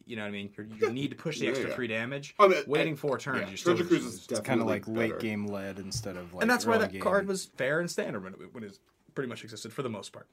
you 0.06 0.16
know 0.16 0.22
what 0.22 0.28
I 0.28 0.30
mean. 0.32 0.50
You're, 0.56 0.66
you 0.66 0.90
need 0.92 1.10
to 1.10 1.16
push 1.16 1.38
the 1.38 1.44
Yeah, 1.46 1.50
extra 1.50 1.68
yeah. 1.70 1.74
three 1.74 1.86
damage. 1.88 2.34
I 2.38 2.48
mean, 2.48 2.62
Waiting 2.66 2.92
I- 2.94 2.96
four 2.96 3.18
turns, 3.18 3.40
yeah, 3.42 3.48
you're 3.48 3.56
still 3.56 3.74
Treasure 3.76 3.88
Cruise 3.88 4.04
is 4.06 4.14
It's 4.14 4.26
kind 4.40 4.60
of 4.60 4.66
definitely 4.68 4.72
like 5.06 5.10
late 5.12 5.20
game 5.20 5.46
led 5.46 5.78
instead 5.78 6.16
of 6.16 6.32
like. 6.34 6.42
and 6.42 6.50
that's 6.50 6.64
why 6.66 6.74
early 6.74 6.84
that 6.86 6.92
game. 6.92 7.00
card 7.02 7.26
was 7.26 7.46
fair 7.46 7.80
and 7.80 7.90
standard 7.90 8.22
when 8.24 8.34
it, 8.34 8.54
when 8.54 8.64
it 8.64 8.78
pretty 9.14 9.28
much 9.28 9.42
existed 9.44 9.72
for 9.72 9.82
the 9.82 9.88
most 9.90 10.12
part. 10.12 10.26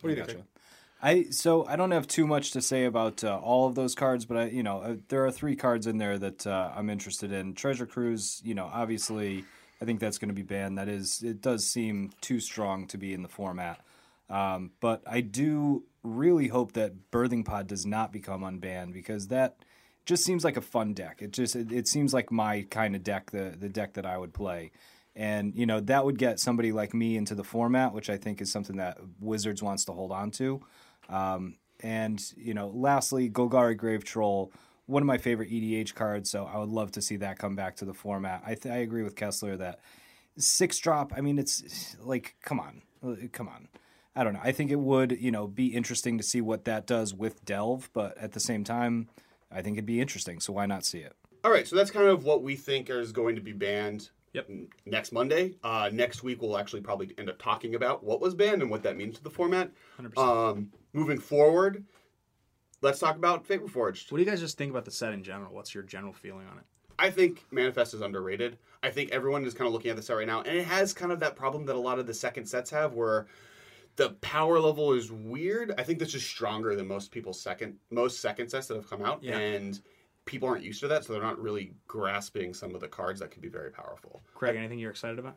What 0.00 0.10
do 0.10 0.16
you 0.16 0.24
think? 0.24 0.44
I 1.02 1.24
so 1.30 1.66
I 1.66 1.76
don't 1.76 1.90
have 1.90 2.06
too 2.06 2.26
much 2.26 2.52
to 2.52 2.62
say 2.62 2.84
about 2.84 3.22
uh, 3.24 3.36
all 3.38 3.66
of 3.66 3.74
those 3.74 3.94
cards, 3.94 4.24
but 4.24 4.36
I 4.36 4.44
you 4.46 4.62
know 4.62 4.80
uh, 4.80 4.96
there 5.08 5.24
are 5.26 5.30
three 5.32 5.54
cards 5.56 5.86
in 5.86 5.98
there 5.98 6.18
that 6.18 6.46
uh, 6.46 6.72
I'm 6.74 6.88
interested 6.88 7.30
in. 7.32 7.54
Treasure 7.54 7.84
Cruise, 7.86 8.40
you 8.44 8.54
know, 8.54 8.70
obviously 8.72 9.44
I 9.82 9.84
think 9.84 10.00
that's 10.00 10.18
going 10.18 10.28
to 10.28 10.34
be 10.34 10.42
banned. 10.42 10.78
That 10.78 10.88
is, 10.88 11.22
it 11.22 11.42
does 11.42 11.66
seem 11.66 12.12
too 12.22 12.40
strong 12.40 12.86
to 12.86 12.96
be 12.96 13.12
in 13.12 13.22
the 13.22 13.28
format. 13.28 13.80
Um, 14.30 14.70
but 14.80 15.02
I 15.06 15.20
do 15.20 15.82
really 16.04 16.48
hope 16.48 16.72
that 16.72 17.10
Birthing 17.10 17.44
Pod 17.44 17.66
does 17.66 17.84
not 17.84 18.12
become 18.12 18.42
unbanned 18.42 18.92
because 18.92 19.28
that 19.28 19.56
just 20.06 20.24
seems 20.24 20.44
like 20.44 20.56
a 20.56 20.60
fun 20.60 20.92
deck. 20.92 21.22
It 21.22 21.32
just 21.32 21.56
it, 21.56 21.72
it 21.72 21.88
seems 21.88 22.12
like 22.12 22.30
my 22.30 22.66
kind 22.70 22.94
of 22.94 23.02
deck, 23.02 23.30
the 23.30 23.54
the 23.58 23.68
deck 23.68 23.94
that 23.94 24.06
I 24.06 24.16
would 24.18 24.34
play. 24.34 24.70
And 25.16 25.54
you 25.54 25.66
know 25.66 25.80
that 25.80 26.04
would 26.04 26.18
get 26.18 26.38
somebody 26.38 26.72
like 26.72 26.92
me 26.92 27.16
into 27.16 27.34
the 27.34 27.44
format, 27.44 27.94
which 27.94 28.10
I 28.10 28.16
think 28.16 28.40
is 28.40 28.52
something 28.52 28.76
that 28.76 28.98
Wizards 29.20 29.62
wants 29.62 29.84
to 29.86 29.92
hold 29.92 30.12
on 30.12 30.30
to. 30.32 30.60
Um, 31.08 31.56
and 31.80 32.22
you 32.36 32.54
know, 32.54 32.68
lastly, 32.68 33.30
Golgari 33.30 33.76
Grave 33.76 34.04
Troll, 34.04 34.52
one 34.86 35.02
of 35.02 35.06
my 35.06 35.18
favorite 35.18 35.50
EDH 35.50 35.94
cards. 35.94 36.30
So 36.30 36.44
I 36.44 36.58
would 36.58 36.68
love 36.68 36.92
to 36.92 37.02
see 37.02 37.16
that 37.16 37.38
come 37.38 37.56
back 37.56 37.76
to 37.76 37.84
the 37.84 37.94
format. 37.94 38.42
I 38.44 38.54
th- 38.54 38.72
I 38.74 38.78
agree 38.78 39.02
with 39.02 39.16
Kessler 39.16 39.56
that 39.56 39.80
six 40.36 40.78
drop. 40.78 41.12
I 41.16 41.20
mean, 41.20 41.38
it's 41.38 41.96
like 42.00 42.34
come 42.42 42.60
on, 42.60 42.82
Uh, 43.02 43.14
come 43.32 43.48
on. 43.48 43.68
I 44.16 44.24
don't 44.24 44.32
know. 44.32 44.40
I 44.42 44.52
think 44.52 44.70
it 44.70 44.78
would 44.78 45.18
you 45.20 45.30
know 45.30 45.46
be 45.46 45.68
interesting 45.68 46.18
to 46.18 46.24
see 46.24 46.40
what 46.40 46.64
that 46.64 46.86
does 46.86 47.14
with 47.14 47.44
Delve, 47.44 47.90
but 47.92 48.16
at 48.18 48.32
the 48.32 48.40
same 48.40 48.64
time, 48.64 49.08
I 49.50 49.62
think 49.62 49.76
it'd 49.76 49.86
be 49.86 50.00
interesting. 50.00 50.40
So 50.40 50.52
why 50.52 50.66
not 50.66 50.84
see 50.84 51.00
it? 51.00 51.14
All 51.44 51.50
right, 51.50 51.68
so 51.68 51.76
that's 51.76 51.90
kind 51.90 52.06
of 52.06 52.24
what 52.24 52.42
we 52.42 52.56
think 52.56 52.88
is 52.88 53.12
going 53.12 53.34
to 53.36 53.42
be 53.42 53.52
banned. 53.52 54.10
Yep. 54.32 54.50
Next 54.86 55.12
Monday. 55.12 55.54
Uh, 55.62 55.90
next 55.92 56.24
week 56.24 56.42
we'll 56.42 56.58
actually 56.58 56.80
probably 56.80 57.12
end 57.18 57.30
up 57.30 57.38
talking 57.38 57.76
about 57.76 58.02
what 58.02 58.20
was 58.20 58.34
banned 58.34 58.62
and 58.62 58.70
what 58.70 58.82
that 58.82 58.96
means 58.96 59.16
to 59.16 59.22
the 59.22 59.30
format. 59.30 59.70
100%. 60.00 60.18
Um, 60.18 60.72
moving 60.92 61.20
forward, 61.20 61.84
let's 62.82 62.98
talk 62.98 63.14
about 63.14 63.46
Fate 63.46 63.64
Reforged. 63.64 64.10
What 64.10 64.18
do 64.18 64.24
you 64.24 64.28
guys 64.28 64.40
just 64.40 64.58
think 64.58 64.70
about 64.70 64.84
the 64.84 64.90
set 64.90 65.12
in 65.12 65.22
general? 65.22 65.54
What's 65.54 65.72
your 65.72 65.84
general 65.84 66.12
feeling 66.12 66.48
on 66.50 66.58
it? 66.58 66.64
I 66.98 67.10
think 67.10 67.44
Manifest 67.50 67.94
is 67.94 68.00
underrated. 68.00 68.58
I 68.82 68.90
think 68.90 69.10
everyone 69.10 69.44
is 69.44 69.54
kind 69.54 69.66
of 69.66 69.72
looking 69.72 69.90
at 69.90 69.96
the 69.96 70.02
set 70.02 70.16
right 70.16 70.26
now, 70.26 70.42
and 70.42 70.56
it 70.56 70.64
has 70.64 70.92
kind 70.92 71.12
of 71.12 71.20
that 71.20 71.36
problem 71.36 71.66
that 71.66 71.76
a 71.76 71.78
lot 71.78 71.98
of 71.98 72.06
the 72.06 72.14
second 72.14 72.46
sets 72.46 72.70
have, 72.70 72.94
where 72.94 73.26
the 73.96 74.10
power 74.20 74.58
level 74.58 74.92
is 74.92 75.10
weird. 75.12 75.72
I 75.78 75.82
think 75.84 75.98
this 75.98 76.14
is 76.14 76.24
stronger 76.24 76.74
than 76.74 76.86
most 76.88 77.10
people's 77.10 77.40
second 77.40 77.78
most 77.90 78.20
second 78.20 78.48
sets 78.48 78.66
that 78.68 78.74
have 78.76 78.88
come 78.88 79.02
out, 79.02 79.22
Yeah. 79.22 79.38
and 79.38 79.80
people 80.24 80.48
aren't 80.48 80.64
used 80.64 80.80
to 80.80 80.88
that, 80.88 81.04
so 81.04 81.12
they're 81.12 81.22
not 81.22 81.38
really 81.40 81.74
grasping 81.86 82.54
some 82.54 82.74
of 82.74 82.80
the 82.80 82.88
cards 82.88 83.20
that 83.20 83.30
could 83.30 83.42
be 83.42 83.48
very 83.48 83.70
powerful. 83.70 84.22
Craig, 84.34 84.56
anything 84.56 84.78
you're 84.78 84.90
excited 84.90 85.18
about? 85.18 85.36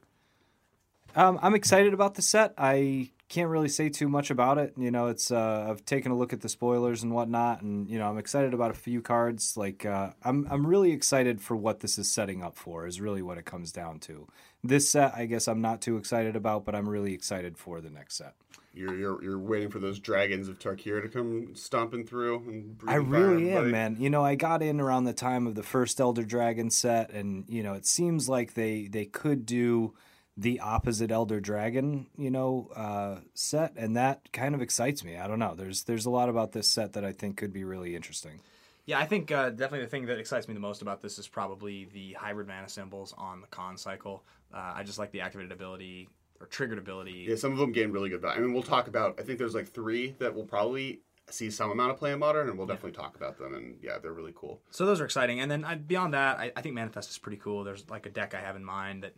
Um, 1.18 1.40
I'm 1.42 1.56
excited 1.56 1.96
about 1.96 2.14
the 2.14 2.22
set. 2.22 2.54
I 2.60 3.10
can't 3.28 3.50
really 3.50 3.70
say 3.70 3.90
too 3.90 4.08
much 4.08 4.30
about 4.30 4.60
it. 4.60 4.74
You 4.78 4.92
know, 4.92 5.08
it's 5.08 5.32
uh, 5.32 5.66
I've 5.68 5.84
taken 5.84 6.12
a 6.12 6.16
look 6.16 6.32
at 6.32 6.42
the 6.42 6.48
spoilers 6.48 7.02
and 7.02 7.12
whatnot, 7.12 7.64
and 7.64 7.90
you 7.90 7.98
know, 7.98 8.08
I'm 8.08 8.20
excited 8.20 8.54
about 8.54 8.70
a 8.70 8.76
few 8.76 9.02
cards. 9.02 9.58
Like, 9.58 9.84
uh, 9.84 10.12
I'm 10.24 10.48
I'm 10.52 10.66
really 10.66 10.92
excited 10.92 11.42
for 11.42 11.56
what 11.56 11.80
this 11.80 11.98
is 11.98 12.10
setting 12.10 12.44
up 12.44 12.56
for. 12.56 12.86
Is 12.86 13.02
really 13.02 13.24
what 13.24 13.40
it 13.40 13.46
comes 13.46 13.72
down 13.72 14.00
to. 14.02 14.28
This 14.64 14.90
set, 14.90 15.16
I 15.16 15.26
guess, 15.26 15.48
I'm 15.48 15.60
not 15.60 15.82
too 15.82 15.98
excited 15.98 16.36
about, 16.36 16.66
but 16.66 16.76
I'm 16.76 16.88
really 16.88 17.16
excited 17.16 17.58
for 17.58 17.82
the 17.82 17.90
next 17.90 18.18
set. 18.18 18.36
You're, 18.76 18.96
you're 18.96 19.24
you're 19.24 19.40
waiting 19.40 19.72
for 19.72 19.80
those 19.80 19.98
dragons 19.98 20.48
of 20.48 20.60
Tarkir 20.60 21.02
to 21.02 21.10
come 21.10 21.56
stomping 21.56 22.06
through. 22.06 22.44
And 22.48 22.80
I 22.88 23.00
breathing 23.00 23.12
fire 23.12 23.26
on 23.26 23.38
really 23.38 23.52
am, 23.54 23.72
man. 23.72 23.96
You 24.00 24.12
know, 24.12 24.24
I 24.24 24.36
got 24.36 24.62
in 24.62 24.80
around 24.80 25.06
the 25.06 25.14
time 25.14 25.48
of 25.48 25.56
the 25.56 25.64
first 25.64 26.00
Elder 26.00 26.24
Dragon 26.24 26.70
set, 26.70 27.10
and 27.10 27.44
you 27.48 27.64
know, 27.64 27.74
it 27.74 27.88
seems 27.88 28.30
like 28.30 28.54
they 28.54 28.88
they 28.88 29.06
could 29.06 29.48
do 29.48 29.96
the 30.38 30.60
opposite 30.60 31.10
Elder 31.10 31.40
Dragon, 31.40 32.08
you 32.16 32.30
know, 32.30 32.70
uh, 32.76 33.22
set, 33.34 33.74
and 33.76 33.98
that 33.98 34.32
kind 34.32 34.54
of 34.54 34.62
excites 34.62 35.04
me. 35.04 35.18
I 35.18 35.28
don't 35.28 35.40
know. 35.40 35.56
There's 35.56 35.84
there's 35.84 36.06
a 36.06 36.12
lot 36.12 36.30
about 36.30 36.52
this 36.52 36.70
set 36.70 36.94
that 36.94 37.04
I 37.04 37.12
think 37.12 37.38
could 37.38 37.52
be 37.52 37.64
really 37.64 37.96
interesting. 37.96 38.40
Yeah, 38.86 39.00
I 39.00 39.06
think 39.06 39.32
uh, 39.32 39.50
definitely 39.50 39.82
the 39.82 39.90
thing 39.90 40.06
that 40.06 40.18
excites 40.18 40.48
me 40.48 40.54
the 40.54 40.62
most 40.62 40.82
about 40.82 41.02
this 41.02 41.20
is 41.20 41.28
probably 41.28 41.90
the 41.92 42.14
hybrid 42.14 42.48
mana 42.48 42.70
symbols 42.70 43.14
on 43.18 43.42
the 43.42 43.48
Khan 43.48 43.78
cycle. 43.78 44.24
Uh, 44.54 44.74
I 44.76 44.84
just 44.84 44.98
like 44.98 45.12
the 45.12 45.22
activated 45.22 45.52
ability 45.52 46.08
or 46.40 46.46
triggered 46.46 46.78
ability. 46.78 47.26
Yeah, 47.28 47.36
some 47.36 47.52
of 47.52 47.58
them 47.58 47.72
gain 47.72 47.92
really 47.92 48.10
good 48.10 48.22
value. 48.22 48.38
I 48.38 48.42
mean, 48.42 48.54
we'll 48.54 48.64
talk 48.64 48.88
about. 48.88 49.20
I 49.20 49.24
think 49.24 49.40
there's 49.40 49.56
like 49.56 49.68
three 49.68 50.16
that 50.20 50.34
will 50.34 50.46
probably 50.46 51.02
see 51.30 51.50
some 51.50 51.72
amount 51.72 51.92
of 51.92 51.98
play 51.98 52.14
in 52.14 52.20
modern, 52.20 52.48
and 52.48 52.58
we'll 52.58 52.68
definitely 52.68 52.92
talk 52.92 53.16
about 53.16 53.38
them. 53.38 53.54
And 53.56 53.78
yeah, 53.82 53.98
they're 53.98 54.14
really 54.14 54.34
cool. 54.36 54.62
So 54.72 54.86
those 54.86 55.02
are 55.02 55.06
exciting. 55.06 55.42
And 55.42 55.52
then 55.52 55.66
I, 55.66 55.76
beyond 55.76 56.14
that, 56.14 56.38
I, 56.38 56.52
I 56.56 56.62
think 56.62 56.76
Manifest 56.76 57.10
is 57.10 57.18
pretty 57.18 57.38
cool. 57.38 57.64
There's 57.64 57.90
like 57.90 58.06
a 58.06 58.10
deck 58.10 58.34
I 58.34 58.40
have 58.40 58.56
in 58.56 58.64
mind 58.64 59.04
that 59.04 59.16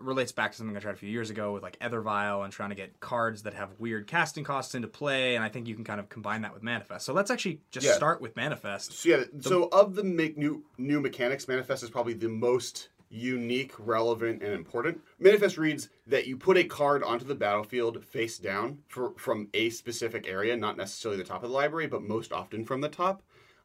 relates 0.00 0.32
back 0.32 0.52
to 0.52 0.58
something 0.58 0.76
I 0.76 0.80
tried 0.80 0.94
a 0.94 0.98
few 0.98 1.10
years 1.10 1.30
ago 1.30 1.52
with 1.52 1.62
like 1.62 1.76
Aether 1.80 2.00
Vial 2.00 2.42
and 2.42 2.52
trying 2.52 2.70
to 2.70 2.76
get 2.76 3.00
cards 3.00 3.42
that 3.42 3.54
have 3.54 3.70
weird 3.78 4.06
casting 4.06 4.44
costs 4.44 4.74
into 4.74 4.88
play. 4.88 5.34
And 5.34 5.44
I 5.44 5.48
think 5.48 5.68
you 5.68 5.74
can 5.74 5.84
kind 5.84 6.00
of 6.00 6.08
combine 6.08 6.42
that 6.42 6.54
with 6.54 6.62
Manifest. 6.62 7.06
So 7.06 7.12
let's 7.12 7.30
actually 7.30 7.60
just 7.70 7.86
Yeah. 7.86 7.92
start 7.94 8.20
with 8.20 8.36
Manifest. 8.36 8.92
So 8.92 9.08
yeah, 9.08 9.24
so 9.40 9.68
of 9.72 9.94
the 9.94 10.04
make 10.04 10.36
new 10.36 10.64
new 10.78 11.00
mechanics, 11.00 11.48
Manifest 11.48 11.82
is 11.82 11.90
probably 11.90 12.14
the 12.14 12.28
most 12.28 12.88
unique, 13.08 13.72
relevant, 13.78 14.42
and 14.42 14.52
important. 14.52 15.00
Manifest 15.20 15.56
reads 15.56 15.88
that 16.08 16.26
you 16.26 16.36
put 16.36 16.56
a 16.56 16.64
card 16.64 17.04
onto 17.04 17.24
the 17.24 17.36
battlefield 17.36 18.04
face 18.04 18.36
down 18.36 18.78
for, 18.88 19.12
from 19.16 19.48
a 19.54 19.70
specific 19.70 20.26
area, 20.28 20.56
not 20.56 20.76
necessarily 20.76 21.16
the 21.16 21.28
top 21.28 21.44
of 21.44 21.50
the 21.50 21.54
library, 21.54 21.86
but 21.86 22.02
most 22.02 22.32
often 22.32 22.64
from 22.64 22.80
the 22.80 22.88
top, 22.88 23.22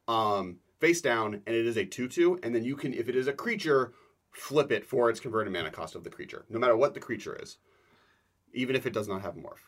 um, 0.07 0.57
face 0.79 1.01
down, 1.01 1.41
and 1.47 1.55
it 1.55 1.65
is 1.65 1.75
a 1.75 1.85
two-two. 1.85 2.39
And 2.43 2.53
then 2.53 2.63
you 2.63 2.75
can, 2.75 2.93
if 2.93 3.09
it 3.09 3.15
is 3.15 3.27
a 3.27 3.33
creature, 3.33 3.93
flip 4.31 4.71
it 4.71 4.85
for 4.85 5.09
its 5.09 5.19
converted 5.19 5.53
mana 5.53 5.71
cost 5.71 5.95
of 5.95 6.03
the 6.03 6.09
creature, 6.09 6.45
no 6.49 6.59
matter 6.59 6.75
what 6.75 6.93
the 6.93 6.99
creature 6.99 7.37
is, 7.41 7.57
even 8.53 8.75
if 8.75 8.85
it 8.85 8.93
does 8.93 9.07
not 9.07 9.21
have 9.21 9.35
morph. 9.35 9.67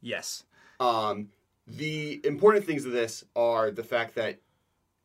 Yes. 0.00 0.44
Um, 0.78 1.28
the 1.66 2.20
important 2.24 2.64
things 2.64 2.84
of 2.84 2.92
this 2.92 3.24
are 3.34 3.70
the 3.70 3.84
fact 3.84 4.14
that, 4.14 4.40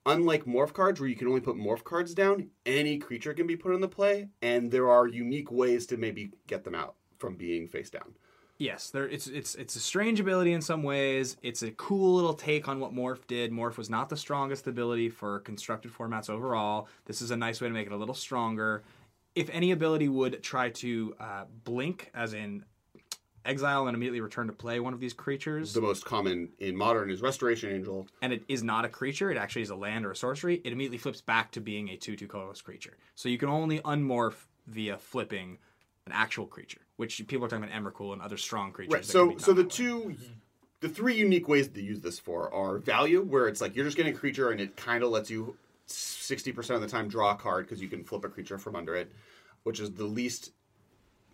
unlike 0.06 0.46
morph 0.46 0.74
cards, 0.74 1.00
where 1.00 1.10
you 1.10 1.16
can 1.16 1.28
only 1.28 1.42
put 1.42 1.56
morph 1.56 1.84
cards 1.84 2.14
down, 2.14 2.50
any 2.66 2.98
creature 2.98 3.34
can 3.34 3.48
be 3.48 3.56
put 3.56 3.74
in 3.74 3.82
the 3.82 3.88
play, 3.88 4.30
and 4.42 4.70
there 4.70 4.90
are 4.90 5.08
unique 5.08 5.52
ways 5.52 5.86
to 5.88 5.98
maybe 5.98 6.32
get 6.48 6.64
them 6.64 6.76
out 6.76 6.96
from 7.18 7.36
being 7.36 7.68
face 7.68 7.90
down. 7.90 8.14
Yes, 8.62 8.92
there 8.92 9.10
it's 9.10 9.26
it's 9.26 9.56
it's 9.56 9.76
a 9.76 9.80
strange 9.80 10.20
ability 10.20 10.54
in 10.54 10.62
some 10.62 10.84
ways. 10.84 11.36
It's 11.42 11.64
a 11.64 11.72
cool 11.72 12.14
little 12.14 12.36
take 12.36 12.68
on 12.68 12.80
what 12.80 12.94
Morph 12.94 13.26
did. 13.26 13.52
Morph 13.52 13.76
was 13.76 13.90
not 13.90 14.08
the 14.08 14.16
strongest 14.16 14.68
ability 14.68 15.10
for 15.10 15.40
constructed 15.40 15.92
formats 15.92 16.30
overall. 16.30 16.88
This 17.06 17.24
is 17.24 17.32
a 17.32 17.36
nice 17.36 17.60
way 17.60 17.70
to 17.70 17.74
make 17.74 17.88
it 17.88 17.92
a 17.92 17.96
little 17.98 18.14
stronger. 18.14 18.84
If 19.34 19.50
any 19.50 19.72
ability 19.72 20.10
would 20.10 20.44
try 20.44 20.70
to 20.70 21.16
uh, 21.20 21.46
blink, 21.64 22.12
as 22.14 22.36
in 22.36 22.64
exile 23.46 23.88
and 23.88 23.96
immediately 23.96 24.22
return 24.22 24.46
to 24.46 24.54
play 24.54 24.80
one 24.80 24.94
of 24.94 25.00
these 25.00 25.14
creatures, 25.14 25.74
The 25.74 25.82
most 25.82 26.06
common 26.06 26.50
in 26.60 26.76
modern 26.76 27.10
is 27.10 27.24
Restoration 27.24 27.72
Angel. 27.72 28.06
and 28.22 28.32
it 28.32 28.44
is 28.48 28.62
not 28.62 28.86
a 28.86 28.90
creature, 28.90 29.32
it 29.32 29.38
actually 29.38 29.64
is 29.64 29.72
a 29.72 29.76
land 29.76 30.06
or 30.06 30.12
a 30.12 30.16
sorcery, 30.16 30.62
it 30.64 30.72
immediately 30.72 31.00
flips 31.00 31.22
back 31.22 31.50
to 31.54 31.62
being 31.62 31.90
a 31.90 31.98
2 31.98 32.16
2 32.16 32.28
colorless 32.28 32.62
creature. 32.62 32.98
So 33.16 33.28
you 33.28 33.40
can 33.40 33.50
only 33.50 33.80
unmorph 33.80 34.46
via 34.68 35.00
flipping 35.00 35.58
an 36.06 36.12
actual 36.14 36.46
creature, 36.48 36.82
which 36.98 37.18
people 37.28 37.46
are 37.46 37.50
talking 37.50 37.64
about 37.64 37.76
Emrakul 37.76 38.14
and 38.14 38.22
other 38.22 38.38
strong 38.38 38.72
creatures. 38.72 38.94
Right. 38.94 39.06
So, 39.06 39.38
so 39.38 39.54
the 39.54 39.64
done 39.64 39.68
that 39.68 39.80
way. 40.08 40.14
two, 40.16 40.16
the 40.82 40.90
three 40.90 41.16
unique 41.16 41.48
ways 41.48 41.68
to 41.68 41.82
use 41.82 42.02
this 42.02 42.20
for 42.20 42.52
are 42.54 42.80
value, 42.80 43.22
where 43.22 43.48
it's 43.48 43.62
like 43.62 43.76
you're 43.76 43.86
just 43.86 43.98
getting 43.98 44.14
a 44.14 44.18
creature 44.18 44.50
and 44.50 44.60
it 44.60 44.76
kind 44.76 45.04
of 45.04 45.12
lets 45.12 45.30
you 45.30 45.56
sixty 45.86 46.52
percent 46.52 46.76
of 46.76 46.82
the 46.82 46.88
time 46.88 47.08
draw 47.08 47.32
a 47.32 47.36
card 47.36 47.66
because 47.66 47.82
you 47.82 47.88
can 47.88 48.04
flip 48.04 48.26
a 48.26 48.30
creature 48.30 48.58
from 48.58 48.76
under 48.76 48.96
it, 48.96 49.12
which 49.64 49.80
is 49.80 49.92
the 49.92 50.06
least 50.06 50.52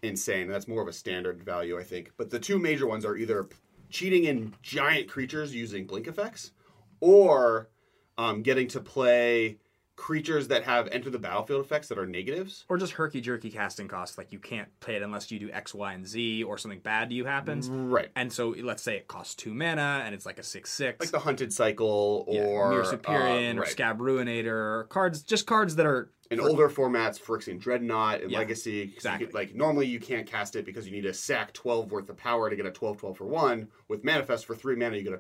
insane. 0.02 0.48
That's 0.48 0.68
more 0.68 0.82
of 0.82 0.88
a 0.88 0.94
standard 0.94 1.44
value, 1.44 1.80
I 1.80 1.84
think. 1.84 2.12
But 2.18 2.30
the 2.30 2.40
two 2.40 2.60
major 2.60 2.88
ones 2.88 3.06
are 3.06 3.16
either 3.16 3.48
cheating 3.90 4.26
in 4.26 4.54
giant 4.62 5.08
creatures 5.08 5.56
using 5.56 5.88
blink 5.88 6.08
effects, 6.08 6.52
or 7.00 7.70
um, 8.18 8.42
getting 8.42 8.68
to 8.70 8.80
play 8.82 9.58
creatures 9.98 10.48
that 10.48 10.64
have 10.64 10.88
enter 10.94 11.10
the 11.10 11.20
battlefield 11.20 11.66
effects 11.66 11.90
that 11.90 11.98
are 11.98 12.06
negatives. 12.06 12.64
or 12.70 12.78
just 12.78 12.94
herky 12.94 13.20
jerky 13.20 13.50
casting 13.50 13.88
costs 13.90 14.18
like 14.18 14.32
you 14.32 14.40
can't 14.40 14.70
play 14.80 14.96
it 14.96 15.02
unless 15.02 15.30
you 15.32 15.40
do 15.40 15.50
x 15.52 15.74
y 15.74 15.92
and 15.92 16.08
z 16.08 16.44
or 16.44 16.58
something 16.58 16.80
bad 16.80 17.10
to 17.10 17.16
you 17.16 17.26
happens 17.26 17.68
Right. 17.68 18.10
and 18.16 18.32
so 18.32 18.56
let's 18.64 18.84
say 18.84 18.96
it 18.96 19.08
costs 19.08 19.34
two 19.36 19.54
mana 19.54 20.04
and 20.06 20.14
it's 20.16 20.26
like 20.26 20.38
a 20.40 20.44
six 20.44 20.72
six 20.72 21.00
Like 21.00 21.10
the 21.12 21.20
Hunted 21.20 21.52
Cycle 21.52 22.24
or 22.28 22.70
Myr 22.72 22.84
Superion 22.84 23.52
um, 23.54 23.60
or. 23.60 23.66
Skaab 23.66 23.98
Ruinator 23.98 24.46
or 24.48 24.84
cards 24.90 25.24
just 25.24 25.46
cards 25.48 25.76
that 25.76 25.86
are 25.86 26.12
in 26.30 26.42
older 26.42 26.68
formats, 26.70 27.18
Phyrexian 27.22 27.58
Dreadnought 27.58 28.22
and 28.22 28.30
Yeah, 28.32 28.40
Legacy. 28.40 28.82
exactly. 28.82 29.28
could- 29.28 29.34
like 29.36 29.56
normally 29.56 29.88
you 29.88 30.00
can't 30.00 30.28
cast 30.28 30.56
it 30.58 30.66
because 30.66 30.86
you 30.86 30.92
need 30.92 31.06
a 31.06 31.14
sack 31.14 31.54
12 31.54 31.90
worth 31.92 32.10
of 32.10 32.18
power 32.18 32.50
to 32.50 32.56
get 32.58 32.66
a 32.66 32.72
12-12 32.72 33.16
for 33.18 33.26
one. 33.26 33.70
With 33.88 34.04
Manifest 34.04 34.46
for 34.46 34.54
three 34.54 34.76
mana, 34.76 34.98
you 34.98 35.04
get 35.04 35.14
a 35.14 35.18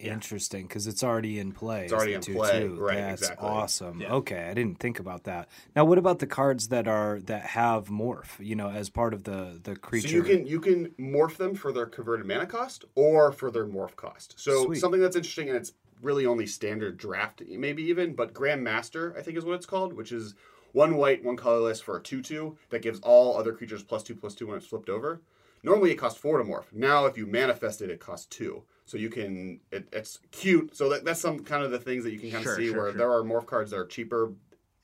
12-12. 0.00 0.12
Interesting, 0.12 0.66
because 0.66 0.86
it's 0.86 1.04
already 1.04 1.38
in 1.38 1.52
play. 1.52 1.84
It's 1.84 1.92
already 1.92 2.14
in 2.14 2.20
play, 2.20 2.62
2-2. 2.64 2.78
right, 2.78 2.94
That's 2.96 3.22
exactly. 3.22 3.48
awesome. 3.48 4.00
Yeah. 4.00 4.12
Okay, 4.14 4.48
I 4.48 4.54
didn't 4.54 4.78
think 4.80 4.98
about 4.98 5.24
that. 5.24 5.48
Now, 5.76 5.84
what 5.84 5.98
about 5.98 6.18
the 6.18 6.26
cards 6.26 6.68
that 6.68 6.88
are 6.88 7.20
that 7.26 7.42
have 7.46 7.86
morph? 7.88 8.44
You 8.44 8.56
know, 8.56 8.70
as 8.70 8.90
part 8.90 9.14
of 9.14 9.24
the 9.24 9.60
the 9.62 9.76
creature. 9.76 10.08
So 10.08 10.14
you 10.14 10.22
can 10.22 10.46
you 10.46 10.60
can 10.60 10.88
morph 10.98 11.36
them 11.36 11.54
for 11.54 11.72
their 11.72 11.86
converted 11.86 12.26
mana 12.26 12.46
cost 12.46 12.84
or 12.94 13.32
for 13.32 13.50
their 13.50 13.66
morph 13.66 13.96
cost. 13.96 14.34
So 14.36 14.66
Sweet. 14.66 14.78
something 14.78 15.00
that's 15.00 15.16
interesting 15.16 15.48
and 15.48 15.56
it's 15.56 15.72
really 16.02 16.26
only 16.26 16.46
standard 16.46 16.96
draft, 16.98 17.42
maybe 17.48 17.82
even, 17.84 18.14
but 18.14 18.34
Grandmaster, 18.34 19.16
I 19.16 19.22
think 19.22 19.38
is 19.38 19.44
what 19.44 19.54
it's 19.54 19.64
called, 19.66 19.94
which 19.94 20.12
is 20.12 20.34
one 20.72 20.96
white, 20.96 21.24
one 21.24 21.36
colorless 21.36 21.80
for 21.80 21.96
a 21.96 22.00
2-2 22.02 22.56
that 22.70 22.82
gives 22.82 23.00
all 23.00 23.38
other 23.38 23.52
creatures 23.54 23.82
plus 23.82 24.02
two 24.02 24.14
plus 24.14 24.34
two 24.34 24.48
when 24.48 24.56
it's 24.56 24.66
flipped 24.66 24.90
over. 24.90 25.22
Normally 25.62 25.92
it 25.92 25.94
costs 25.96 26.18
four 26.20 26.36
to 26.36 26.44
morph. 26.44 26.64
Now 26.72 27.06
if 27.06 27.16
you 27.16 27.26
manifest 27.26 27.80
it, 27.80 27.90
it 27.90 28.00
costs 28.00 28.26
two. 28.26 28.64
So 28.86 28.98
you 28.98 29.08
can 29.08 29.60
it, 29.72 29.88
it's 29.92 30.18
cute. 30.30 30.76
So 30.76 30.90
that, 30.90 31.04
that's 31.04 31.20
some 31.20 31.40
kind 31.40 31.62
of 31.64 31.70
the 31.70 31.78
things 31.78 32.04
that 32.04 32.12
you 32.12 32.18
can 32.18 32.30
kind 32.30 32.42
Sure, 32.42 32.52
of 32.52 32.58
see 32.58 32.68
sure, 32.68 32.76
where 32.76 32.90
sure. 32.90 32.98
there 32.98 33.10
are 33.12 33.22
morph 33.22 33.46
cards 33.46 33.70
that 33.70 33.78
are 33.78 33.86
cheaper, 33.86 34.32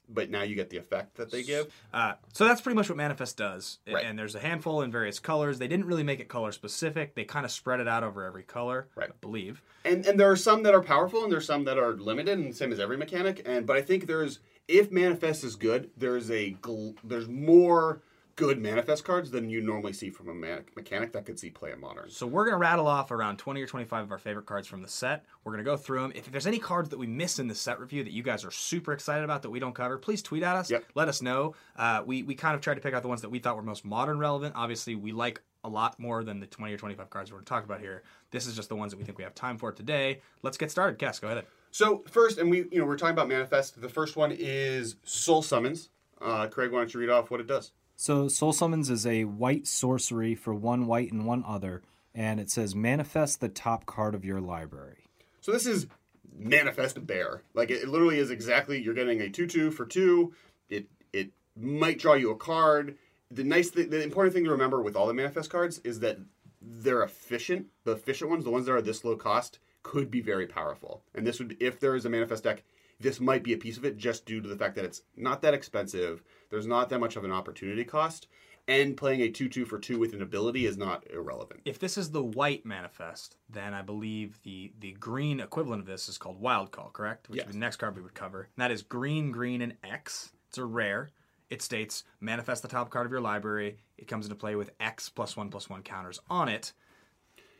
but 0.08 0.30
now 0.30 0.42
you 0.42 0.54
get 0.54 0.70
the 0.70 0.78
effect 0.78 1.16
that 1.16 1.30
they 1.30 1.42
give. 1.42 1.72
Uh, 1.92 2.14
so 2.32 2.44
that's 2.46 2.60
pretty 2.62 2.76
much 2.76 2.88
what 2.88 2.96
Manifest 2.96 3.36
does. 3.36 3.78
Right. 3.90 4.04
And 4.04 4.18
there's 4.18 4.34
a 4.34 4.40
handful 4.40 4.80
in 4.82 4.90
various 4.90 5.18
colors. 5.18 5.58
They 5.58 5.68
didn't 5.68 5.84
really 5.86 6.02
make 6.02 6.18
it 6.18 6.28
color 6.28 6.50
specific. 6.52 7.14
They 7.14 7.24
kind 7.24 7.44
of 7.44 7.52
spread 7.52 7.78
it 7.80 7.86
out 7.88 8.02
over 8.02 8.24
every 8.24 8.42
color, 8.42 8.88
Right. 8.96 9.10
I 9.10 9.12
believe. 9.20 9.62
and 9.84 10.06
and 10.06 10.18
there 10.18 10.30
are 10.30 10.36
some 10.36 10.62
that 10.62 10.74
are 10.74 10.82
powerful 10.82 11.22
and 11.22 11.30
there's 11.32 11.46
some 11.46 11.64
that 11.64 11.78
are 11.78 11.92
limited 11.92 12.38
and 12.38 12.54
same 12.56 12.72
as 12.72 12.80
every 12.80 12.96
mechanic 12.96 13.42
and 13.46 13.66
but 13.66 13.76
i 13.76 13.82
think 13.82 14.06
there's 14.06 14.40
if 14.68 14.90
manifest 14.92 15.42
is 15.44 15.56
good 15.56 15.90
there's 15.96 16.30
a 16.30 16.52
gl- 16.62 16.96
there's 17.04 17.28
more 17.28 18.02
good 18.40 18.58
manifest 18.58 19.04
cards 19.04 19.30
than 19.30 19.48
you 19.50 19.60
normally 19.60 19.92
see 19.92 20.10
from 20.10 20.28
a 20.30 20.34
mechanic 20.74 21.12
that 21.12 21.26
could 21.26 21.38
see 21.38 21.50
play 21.50 21.70
in 21.72 21.80
modern 21.80 22.08
So 22.08 22.26
we're 22.26 22.44
going 22.44 22.54
to 22.54 22.58
rattle 22.58 22.86
off 22.86 23.10
around 23.10 23.36
20 23.36 23.60
or 23.62 23.66
25 23.66 24.04
of 24.04 24.10
our 24.10 24.18
favorite 24.18 24.46
cards 24.46 24.66
from 24.66 24.82
the 24.82 24.88
set. 24.88 25.24
We're 25.44 25.52
going 25.52 25.64
to 25.64 25.70
go 25.70 25.76
through 25.76 26.00
them. 26.00 26.12
If 26.14 26.30
there's 26.32 26.46
any 26.46 26.58
cards 26.58 26.88
that 26.88 26.98
we 26.98 27.06
miss 27.06 27.38
in 27.38 27.46
the 27.48 27.54
set 27.54 27.78
review 27.78 28.02
that 28.02 28.12
you 28.12 28.22
guys 28.22 28.44
are 28.44 28.50
super 28.50 28.92
excited 28.92 29.22
about 29.24 29.42
that 29.42 29.50
we 29.50 29.60
don't 29.60 29.74
cover, 29.74 29.98
please 29.98 30.22
tweet 30.22 30.42
at 30.42 30.56
us. 30.56 30.70
Yep. 30.70 30.84
Let 30.94 31.08
us 31.08 31.20
know. 31.22 31.54
Uh, 31.76 32.02
we, 32.04 32.22
we 32.22 32.34
kind 32.34 32.54
of 32.54 32.60
tried 32.60 32.74
to 32.74 32.80
pick 32.80 32.94
out 32.94 33.02
the 33.02 33.08
ones 33.08 33.20
that 33.20 33.28
we 33.30 33.38
thought 33.38 33.56
were 33.56 33.62
most 33.62 33.84
modern 33.84 34.18
relevant. 34.18 34.54
Obviously, 34.56 34.94
we 34.94 35.12
like 35.12 35.42
a 35.62 35.68
lot 35.68 35.98
more 36.00 36.24
than 36.24 36.40
the 36.40 36.46
20 36.46 36.72
or 36.72 36.78
25 36.78 37.10
cards 37.10 37.30
we're 37.30 37.36
going 37.36 37.44
to 37.44 37.48
talk 37.50 37.64
about 37.64 37.80
here. 37.80 38.02
This 38.30 38.46
is 38.46 38.56
just 38.56 38.70
the 38.70 38.76
ones 38.76 38.92
that 38.92 38.96
we 38.98 39.04
think 39.04 39.18
we 39.18 39.24
have 39.24 39.34
time 39.34 39.58
for 39.58 39.70
today. 39.72 40.20
Let's 40.42 40.56
get 40.56 40.70
started. 40.70 40.98
Cass, 40.98 41.18
go 41.18 41.28
ahead. 41.28 41.44
so 41.70 42.02
first 42.08 42.38
and 42.38 42.50
we 42.50 42.58
you 42.72 42.78
know 42.80 42.84
we're 42.86 42.96
talking 42.96 43.12
about 43.12 43.28
manifest 43.28 43.80
the 43.80 43.88
first 43.88 44.16
one 44.16 44.32
is 44.36 44.96
soul 45.04 45.40
summons 45.42 45.90
uh, 46.20 46.46
craig 46.48 46.72
why 46.72 46.78
don't 46.78 46.92
you 46.92 46.98
read 46.98 47.10
off 47.10 47.30
what 47.30 47.38
it 47.40 47.46
does 47.46 47.70
So 48.00 48.28
Soul 48.28 48.54
Summons 48.54 48.88
is 48.88 49.06
a 49.06 49.24
white 49.24 49.66
sorcery 49.66 50.34
for 50.34 50.54
one 50.54 50.86
white 50.86 51.12
and 51.12 51.26
one 51.26 51.44
other, 51.46 51.82
and 52.14 52.40
it 52.40 52.50
says 52.50 52.74
manifest 52.74 53.42
the 53.42 53.50
top 53.50 53.84
card 53.84 54.14
of 54.14 54.24
your 54.24 54.40
library. 54.40 55.04
So 55.42 55.52
this 55.52 55.66
is 55.66 55.86
manifest 56.34 56.96
a 56.96 57.00
bear. 57.00 57.42
Like 57.52 57.70
it, 57.70 57.82
it 57.82 57.88
literally 57.90 58.18
is 58.18 58.30
exactly 58.30 58.82
you're 58.82 58.94
getting 58.94 59.20
a 59.20 59.28
two 59.28 59.46
two 59.46 59.70
for 59.70 59.84
two. 59.84 60.32
It 60.70 60.86
it 61.12 61.32
might 61.54 61.98
draw 61.98 62.14
you 62.14 62.30
a 62.30 62.36
card. 62.36 62.96
The 63.30 63.44
nice 63.44 63.68
thing, 63.68 63.90
the 63.90 64.02
important 64.02 64.32
thing 64.32 64.44
to 64.44 64.50
remember 64.50 64.80
with 64.80 64.96
all 64.96 65.06
the 65.06 65.12
manifest 65.12 65.50
cards 65.50 65.78
is 65.84 66.00
that 66.00 66.16
they're 66.62 67.02
efficient. 67.02 67.66
The 67.84 67.92
efficient 67.92 68.30
ones, 68.30 68.44
the 68.44 68.50
ones 68.50 68.64
that 68.64 68.72
are 68.72 68.80
this 68.80 69.04
low 69.04 69.16
cost, 69.16 69.58
could 69.82 70.10
be 70.10 70.22
very 70.22 70.46
powerful. 70.46 71.02
And 71.14 71.26
this 71.26 71.38
would, 71.38 71.54
if 71.60 71.78
there 71.78 71.94
is 71.94 72.06
a 72.06 72.10
manifest 72.10 72.44
deck, 72.44 72.62
this 72.98 73.20
might 73.20 73.42
be 73.42 73.52
a 73.52 73.58
piece 73.58 73.76
of 73.76 73.84
it 73.84 73.98
just 73.98 74.24
due 74.24 74.40
to 74.40 74.48
the 74.48 74.56
fact 74.56 74.76
that 74.76 74.84
it's 74.86 75.02
not 75.16 75.42
that 75.42 75.54
expensive. 75.54 76.22
There's 76.50 76.66
not 76.66 76.88
that 76.90 76.98
much 76.98 77.16
of 77.16 77.24
an 77.24 77.32
opportunity 77.32 77.84
cost, 77.84 78.26
and 78.68 78.96
playing 78.96 79.22
a 79.22 79.30
2 79.30 79.48
2 79.48 79.64
for 79.64 79.78
2 79.78 79.98
with 79.98 80.12
an 80.12 80.20
ability 80.22 80.66
is 80.66 80.76
not 80.76 81.04
irrelevant. 81.10 81.60
If 81.64 81.78
this 81.78 81.96
is 81.96 82.10
the 82.10 82.22
white 82.22 82.66
manifest, 82.66 83.36
then 83.48 83.72
I 83.72 83.82
believe 83.82 84.40
the 84.42 84.72
the 84.80 84.92
green 84.92 85.40
equivalent 85.40 85.80
of 85.80 85.86
this 85.86 86.08
is 86.08 86.18
called 86.18 86.40
Wild 86.40 86.72
Call, 86.72 86.90
correct? 86.90 87.28
Which 87.28 87.38
Yes. 87.38 87.46
is 87.46 87.52
the 87.52 87.58
next 87.58 87.76
card 87.76 87.96
we 87.96 88.02
would 88.02 88.14
cover. 88.14 88.42
And 88.42 88.62
that 88.62 88.70
is 88.70 88.82
green, 88.82 89.30
green, 89.30 89.62
and 89.62 89.76
X. 89.84 90.32
It's 90.48 90.58
a 90.58 90.64
rare. 90.64 91.10
It 91.48 91.62
states 91.62 92.04
manifest 92.20 92.62
the 92.62 92.68
top 92.68 92.90
card 92.90 93.06
of 93.06 93.12
your 93.12 93.20
library. 93.20 93.78
It 93.96 94.06
comes 94.06 94.26
into 94.26 94.36
play 94.36 94.56
with 94.56 94.70
X 94.80 95.08
plus 95.08 95.36
one 95.36 95.50
plus 95.50 95.70
one 95.70 95.82
counters 95.82 96.20
on 96.28 96.48
it. 96.48 96.72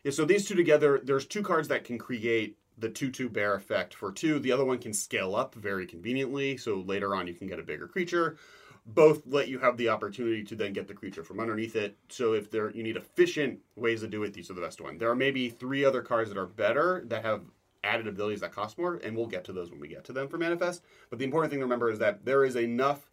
Yeah, 0.05 0.12
so 0.12 0.24
these 0.24 0.46
two 0.46 0.55
together, 0.55 1.00
there's 1.03 1.26
two 1.26 1.42
cards 1.42 1.68
that 1.68 1.85
can 1.85 1.98
create 1.98 2.57
the 2.79 2.88
2 2.88 3.11
2 3.11 3.29
bear 3.29 3.55
effect 3.55 3.94
for 3.94 4.11
two. 4.11 4.38
The 4.38 4.53
other 4.53 4.64
one 4.64 4.79
can 4.79 4.92
scale 4.92 5.37
up 5.37 5.55
very 5.55 5.87
conveniently, 5.87 6.57
so 6.57 6.76
later 6.81 7.14
on 7.14 7.26
you 7.26 7.35
can 7.35 7.46
get 7.46 7.59
a 7.59 7.62
bigger 7.62 7.87
creature. 7.87 8.37
Both 8.87 9.27
let 9.27 9.49
you 9.49 9.59
have 9.59 9.77
the 9.77 9.88
opportunity 9.88 10.43
to 10.45 10.57
then 10.57 10.73
get 10.73 10.88
the 10.88 10.95
creature 10.95 11.23
from 11.23 11.38
underneath 11.38 11.77
it. 11.77 11.97
So 12.09 12.33
if 12.33 12.51
there 12.51 12.71
you 12.71 12.83
need 12.83 12.97
efficient 12.97 13.61
ways 13.77 14.01
to 14.01 14.09
do 14.09 14.23
it, 14.25 14.33
these 14.33 14.51
are 14.51 14.55
the 14.55 14.61
best 14.61 14.81
one. 14.81 14.99
There 14.99 15.11
are 15.11 15.16
maybe 15.16 15.49
three 15.49 15.85
other 15.85 16.03
cards 16.03 16.31
that 16.31 16.38
are 16.38 16.47
better 16.47 17.05
that 17.07 17.25
have 17.25 17.43
added 17.83 18.07
abilities 18.07 18.40
that 18.40 18.53
cost 18.53 18.79
more, 18.79 18.97
and 18.97 19.16
we'll 19.16 19.27
get 19.27 19.45
to 19.45 19.53
those 19.53 19.71
when 19.71 19.81
we 19.81 19.88
get 19.88 20.05
to 20.05 20.12
them 20.12 20.29
for 20.29 20.38
manifest. 20.38 20.83
But 21.09 21.19
the 21.19 21.25
important 21.25 21.51
thing 21.51 21.61
to 21.61 21.64
remember 21.64 21.90
is 21.90 21.99
that 21.99 22.25
there 22.25 22.45
is 22.45 22.57
enough 22.57 23.11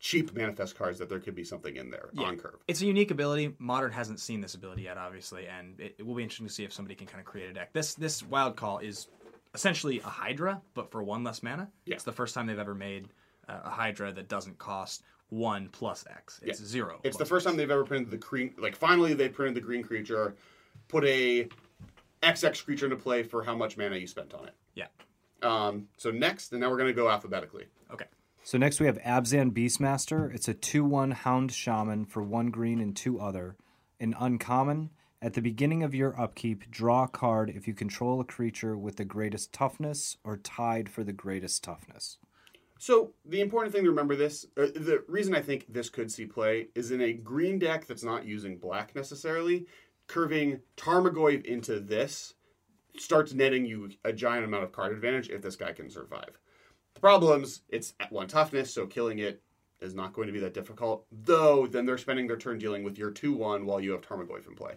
cheap 0.00 0.34
manifest 0.34 0.76
cards 0.76 0.98
that 0.98 1.08
there 1.08 1.20
could 1.20 1.34
be 1.34 1.44
something 1.44 1.76
in 1.76 1.90
there 1.90 2.10
on 2.18 2.36
curve. 2.36 2.58
It's 2.68 2.82
a 2.82 2.86
unique 2.86 3.10
ability. 3.10 3.54
Modern 3.58 3.92
hasn't 3.92 4.20
seen 4.20 4.40
this 4.40 4.54
ability 4.54 4.82
yet, 4.82 4.98
obviously, 4.98 5.46
and 5.46 5.80
it, 5.80 5.94
it 5.98 6.06
will 6.06 6.14
be 6.14 6.22
interesting 6.22 6.46
to 6.46 6.52
see 6.52 6.64
if 6.64 6.72
somebody 6.72 6.94
can 6.94 7.06
kind 7.06 7.20
of 7.20 7.24
create 7.24 7.48
a 7.50 7.54
deck. 7.54 7.72
This 7.72 7.94
this 7.94 8.22
Wild 8.22 8.56
Call 8.56 8.78
is 8.78 9.08
essentially 9.54 10.00
a 10.00 10.08
Hydra, 10.08 10.60
but 10.74 10.90
for 10.90 11.02
one 11.02 11.24
less 11.24 11.42
mana. 11.42 11.70
Yeah. 11.86 11.94
It's 11.94 12.04
the 12.04 12.12
first 12.12 12.34
time 12.34 12.46
they've 12.46 12.58
ever 12.58 12.74
made 12.74 13.08
a 13.48 13.70
Hydra 13.70 14.12
that 14.12 14.28
doesn't 14.28 14.58
cost 14.58 15.02
one 15.30 15.68
plus 15.70 16.04
X. 16.08 16.40
It's 16.42 16.60
Yeah. 16.60 16.66
zero. 16.66 17.00
It's 17.02 17.16
the 17.16 17.24
plus 17.24 17.28
first 17.28 17.46
time 17.46 17.56
they've 17.56 17.70
ever 17.70 17.84
printed 17.84 18.10
the 18.10 18.16
green. 18.18 18.54
Like 18.58 18.76
finally, 18.76 19.14
they 19.14 19.28
printed 19.28 19.56
the 19.56 19.60
green 19.66 19.82
creature, 19.82 20.34
put 20.88 21.04
a 21.04 21.48
XX 22.22 22.64
creature 22.64 22.86
into 22.86 22.96
play 22.96 23.22
for 23.22 23.42
how 23.42 23.56
much 23.56 23.76
mana 23.76 23.96
you 23.96 24.06
spent 24.06 24.32
on 24.34 24.46
it. 24.46 24.54
Yeah. 24.74 24.86
Um, 25.42 25.88
so 25.96 26.10
next, 26.10 26.52
and 26.52 26.60
now 26.60 26.70
we're 26.70 26.78
going 26.78 26.88
to 26.88 26.94
go 26.94 27.08
alphabetically. 27.10 27.66
Okay. 27.90 28.06
So 28.42 28.58
next 28.58 28.80
we 28.80 28.86
have 28.86 28.98
Abzan 28.98 29.52
Beastmaster. 29.52 30.32
It's 30.34 30.48
a 30.48 30.54
2 30.54 30.84
1 30.84 31.10
Hound 31.10 31.52
Shaman 31.52 32.04
for 32.06 32.22
1 32.22 32.50
green 32.50 32.80
and 32.80 32.94
2 32.96 33.18
other. 33.20 33.56
An 34.00 34.14
uncommon. 34.18 34.90
At 35.22 35.32
the 35.32 35.40
beginning 35.40 35.82
of 35.82 35.94
your 35.94 36.18
upkeep, 36.20 36.70
draw 36.70 37.04
a 37.04 37.08
card 37.08 37.48
if 37.48 37.66
you 37.66 37.72
control 37.72 38.20
a 38.20 38.24
creature 38.24 38.76
with 38.76 38.96
the 38.96 39.06
greatest 39.06 39.52
toughness 39.54 40.18
or 40.22 40.36
tied 40.36 40.90
for 40.90 41.02
the 41.02 41.14
greatest 41.14 41.64
toughness. 41.64 42.18
So 42.78 43.12
the 43.24 43.40
important 43.40 43.72
thing 43.72 43.84
to 43.84 43.90
remember 43.90 44.16
this, 44.16 44.46
uh, 44.56 44.66
the 44.66 45.04
reason 45.08 45.34
I 45.34 45.40
think 45.40 45.66
this 45.68 45.88
could 45.88 46.10
see 46.10 46.26
play 46.26 46.68
is 46.74 46.90
in 46.90 47.00
a 47.00 47.12
green 47.12 47.58
deck 47.58 47.86
that's 47.86 48.02
not 48.02 48.26
using 48.26 48.58
black 48.58 48.94
necessarily. 48.94 49.66
Curving 50.06 50.60
Tarmogoyf 50.76 51.44
into 51.44 51.80
this 51.80 52.34
starts 52.98 53.32
netting 53.32 53.64
you 53.64 53.90
a 54.04 54.12
giant 54.12 54.44
amount 54.44 54.64
of 54.64 54.72
card 54.72 54.92
advantage 54.92 55.30
if 55.30 55.40
this 55.40 55.56
guy 55.56 55.72
can 55.72 55.88
survive. 55.88 56.38
The 56.94 57.00
problems, 57.00 57.62
it's 57.68 57.94
at 58.00 58.12
one 58.12 58.28
toughness, 58.28 58.72
so 58.72 58.86
killing 58.86 59.18
it 59.18 59.40
is 59.80 59.94
not 59.94 60.12
going 60.12 60.26
to 60.26 60.32
be 60.32 60.40
that 60.40 60.54
difficult. 60.54 61.06
Though 61.10 61.66
then 61.66 61.86
they're 61.86 61.98
spending 61.98 62.26
their 62.26 62.36
turn 62.36 62.58
dealing 62.58 62.84
with 62.84 62.98
your 62.98 63.10
two 63.10 63.32
one 63.32 63.66
while 63.66 63.80
you 63.80 63.92
have 63.92 64.00
Tarmogoyf 64.00 64.46
in 64.46 64.54
play. 64.54 64.74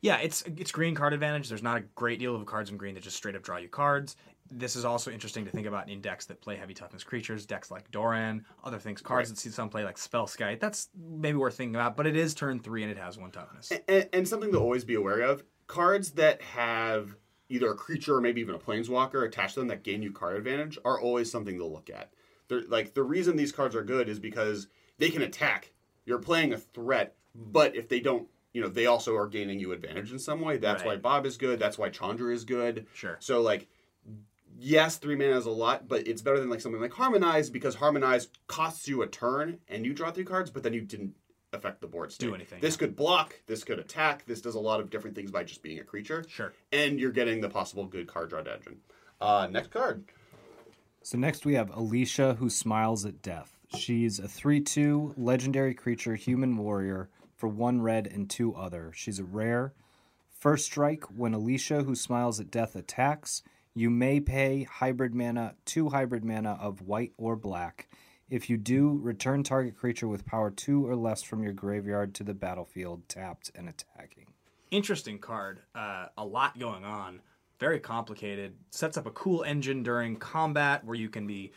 Yeah, 0.00 0.18
it's 0.18 0.42
it's 0.56 0.72
green 0.72 0.94
card 0.94 1.14
advantage. 1.14 1.48
There's 1.48 1.62
not 1.62 1.78
a 1.78 1.84
great 1.94 2.18
deal 2.18 2.36
of 2.36 2.44
cards 2.46 2.70
in 2.70 2.76
green 2.76 2.94
that 2.94 3.02
just 3.02 3.16
straight 3.16 3.34
up 3.34 3.42
draw 3.42 3.56
you 3.56 3.68
cards. 3.68 4.16
This 4.50 4.76
is 4.76 4.84
also 4.84 5.10
interesting 5.10 5.44
to 5.46 5.50
think 5.50 5.66
about 5.66 5.88
in 5.88 6.00
decks 6.00 6.26
that 6.26 6.40
play 6.40 6.56
heavy 6.56 6.74
toughness 6.74 7.02
creatures, 7.02 7.46
decks 7.46 7.70
like 7.70 7.90
Doran, 7.90 8.44
other 8.62 8.78
things, 8.78 9.00
cards 9.00 9.30
that 9.30 9.38
see 9.38 9.50
some 9.50 9.68
play 9.68 9.84
like 9.84 9.96
Spellskite. 9.96 10.60
That's 10.60 10.88
maybe 10.96 11.36
worth 11.36 11.56
thinking 11.56 11.74
about, 11.74 11.96
but 11.96 12.06
it 12.06 12.16
is 12.16 12.34
turn 12.34 12.60
three 12.60 12.82
and 12.82 12.92
it 12.92 12.98
has 12.98 13.18
one 13.18 13.30
toughness. 13.30 13.72
and, 13.88 14.08
and 14.12 14.28
something 14.28 14.52
to 14.52 14.58
always 14.58 14.84
be 14.84 14.94
aware 14.94 15.20
of 15.20 15.44
cards 15.66 16.12
that 16.12 16.42
have 16.42 17.16
either 17.48 17.70
a 17.70 17.74
creature 17.74 18.16
or 18.16 18.20
maybe 18.20 18.40
even 18.40 18.54
a 18.54 18.58
planeswalker 18.58 19.26
attached 19.26 19.54
to 19.54 19.60
them 19.60 19.68
that 19.68 19.82
gain 19.82 20.02
you 20.02 20.12
card 20.12 20.36
advantage 20.36 20.78
are 20.84 21.00
always 21.00 21.30
something 21.30 21.58
to 21.58 21.64
look 21.64 21.90
at. 21.90 22.12
They're, 22.48 22.62
like 22.68 22.94
the 22.94 23.02
reason 23.02 23.36
these 23.36 23.52
cards 23.52 23.74
are 23.74 23.84
good 23.84 24.08
is 24.08 24.18
because 24.18 24.68
they 24.98 25.10
can 25.10 25.22
attack. 25.22 25.72
You're 26.04 26.18
playing 26.18 26.52
a 26.52 26.58
threat 26.58 27.16
but 27.34 27.74
if 27.74 27.88
they 27.88 28.00
don't 28.00 28.28
you 28.52 28.62
know 28.62 28.68
they 28.68 28.86
also 28.86 29.16
are 29.16 29.26
gaining 29.26 29.58
you 29.58 29.72
advantage 29.72 30.12
in 30.12 30.18
some 30.18 30.40
way. 30.40 30.56
That's 30.56 30.84
why 30.84 30.96
bob 30.96 31.26
is 31.26 31.36
good. 31.36 31.58
That's 31.58 31.76
why 31.76 31.88
chandra 31.88 32.32
is 32.32 32.44
good. 32.44 32.86
Sure. 32.94 33.16
so 33.20 33.40
like 33.40 33.68
yes 34.64 34.96
three 34.96 35.14
mana 35.14 35.36
is 35.36 35.46
a 35.46 35.50
lot 35.50 35.86
but 35.86 36.06
it's 36.06 36.22
better 36.22 36.40
than 36.40 36.48
like 36.48 36.60
something 36.60 36.80
like 36.80 36.92
harmonize 36.92 37.50
because 37.50 37.74
harmonize 37.74 38.28
costs 38.46 38.88
you 38.88 39.02
a 39.02 39.06
turn 39.06 39.58
and 39.68 39.84
you 39.84 39.92
draw 39.92 40.10
three 40.10 40.24
cards 40.24 40.50
but 40.50 40.62
then 40.62 40.72
you 40.72 40.80
didn't 40.80 41.14
affect 41.52 41.80
the 41.80 41.86
board 41.86 42.10
state. 42.10 42.26
Do 42.26 42.34
anything, 42.34 42.60
this 42.60 42.74
yeah. 42.74 42.78
could 42.80 42.96
block 42.96 43.40
this 43.46 43.62
could 43.62 43.78
attack 43.78 44.24
this 44.26 44.40
does 44.40 44.54
a 44.56 44.60
lot 44.60 44.80
of 44.80 44.90
different 44.90 45.14
things 45.14 45.30
by 45.30 45.44
just 45.44 45.62
being 45.62 45.78
a 45.78 45.84
creature 45.84 46.24
Sure. 46.28 46.52
and 46.72 46.98
you're 46.98 47.12
getting 47.12 47.40
the 47.40 47.48
possible 47.48 47.86
good 47.86 48.06
card 48.08 48.30
draw 48.30 48.40
engine 48.40 48.78
uh 49.20 49.46
next 49.50 49.70
card 49.70 50.04
So 51.02 51.18
next 51.18 51.44
we 51.44 51.54
have 51.54 51.70
Alesha, 51.70 52.36
who 52.38 52.48
smiles 52.48 53.04
at 53.04 53.20
death. 53.20 53.58
She's 53.76 54.18
a 54.18 54.26
3 54.26 54.60
2 54.60 55.14
legendary 55.18 55.74
creature, 55.74 56.14
human 56.14 56.56
warrior, 56.56 57.10
for 57.36 57.46
one 57.48 57.82
red 57.82 58.06
and 58.06 58.30
two 58.30 58.54
other. 58.54 58.90
She's 58.94 59.18
a 59.18 59.24
rare. 59.24 59.74
First 60.30 60.64
strike, 60.66 61.04
when 61.04 61.32
Alesha, 61.32 61.84
who 61.84 61.94
smiles 61.94 62.40
at 62.40 62.50
death, 62.50 62.74
attacks, 62.74 63.42
you 63.74 63.90
may 63.90 64.20
pay 64.20 64.62
hybrid 64.64 65.14
mana, 65.14 65.54
two 65.64 65.88
hybrid 65.90 66.24
mana 66.24 66.58
of 66.60 66.82
white 66.82 67.12
or 67.16 67.36
black. 67.36 67.88
If 68.30 68.48
you 68.48 68.56
do, 68.56 68.98
return 69.02 69.42
target 69.42 69.76
creature 69.76 70.08
with 70.08 70.24
power 70.24 70.50
two 70.50 70.86
or 70.86 70.96
less 70.96 71.22
from 71.22 71.42
your 71.42 71.52
graveyard 71.52 72.14
to 72.14 72.24
the 72.24 72.34
battlefield, 72.34 73.08
tapped 73.08 73.50
and 73.54 73.68
attacking. 73.68 74.26
interesting 74.70 75.18
card. 75.18 75.60
Uh, 75.74 76.06
a 76.18 76.24
lot 76.24 76.58
going 76.58 76.84
on. 76.84 77.20
Very 77.60 77.78
complicated. 77.78 78.54
Sets 78.70 78.96
up 78.96 79.06
a 79.06 79.10
cool 79.10 79.44
engine 79.44 79.82
during 79.82 80.16
combat 80.16 80.84
where 80.84 80.96
you 80.96 81.08
can 81.08 81.26
be, 81.26 81.52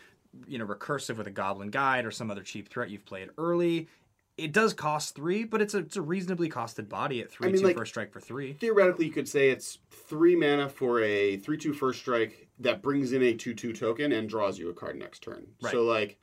you 0.47 0.59
know, 0.59 0.65
recursive 0.65 1.17
with 1.17 1.25
a 1.27 1.31
Goblin 1.31 1.69
Guide 1.69 2.05
or 2.05 2.11
some 2.11 2.29
other 2.29 2.43
cheap 2.43 2.69
threat 2.69 2.89
you've 2.89 3.05
played 3.05 3.29
early. 3.37 3.87
It 4.37 4.51
does 4.53 4.73
cost 4.73 5.15
three, 5.15 5.43
but 5.45 5.61
it's 5.63 5.73
a, 5.73 5.79
it's 5.79 5.95
a 5.97 6.01
reasonably 6.01 6.47
costed 6.49 6.87
body 6.89 7.21
at 7.21 7.31
three 7.31 7.47
I 7.47 7.51
mean, 7.51 7.61
two 7.61 7.67
like- 7.67 7.77
first 7.77 7.91
strike 7.91 8.11
for 8.11 8.19
three. 8.19 8.53
theoretically 8.53 9.05
you 9.07 9.11
could 9.11 9.27
say 9.27 9.49
it's 9.49 9.79
three 9.89 10.35
mana 10.35 10.69
for 10.69 11.01
a 11.01 11.37
three 11.37 11.57
two 11.57 11.73
first 11.73 11.99
strike 11.99 12.47
that 12.59 12.81
brings 12.81 13.13
in 13.13 13.21
a 13.21 13.33
2-2 13.35 13.77
token 13.77 14.11
and 14.11 14.27
draws 14.29 14.57
you 14.57 14.69
a 14.69 14.73
card 14.73 14.97
next 14.97 15.21
turn 15.21 15.45
Right. 15.61 15.71
so 15.71 15.83
like 15.83 16.17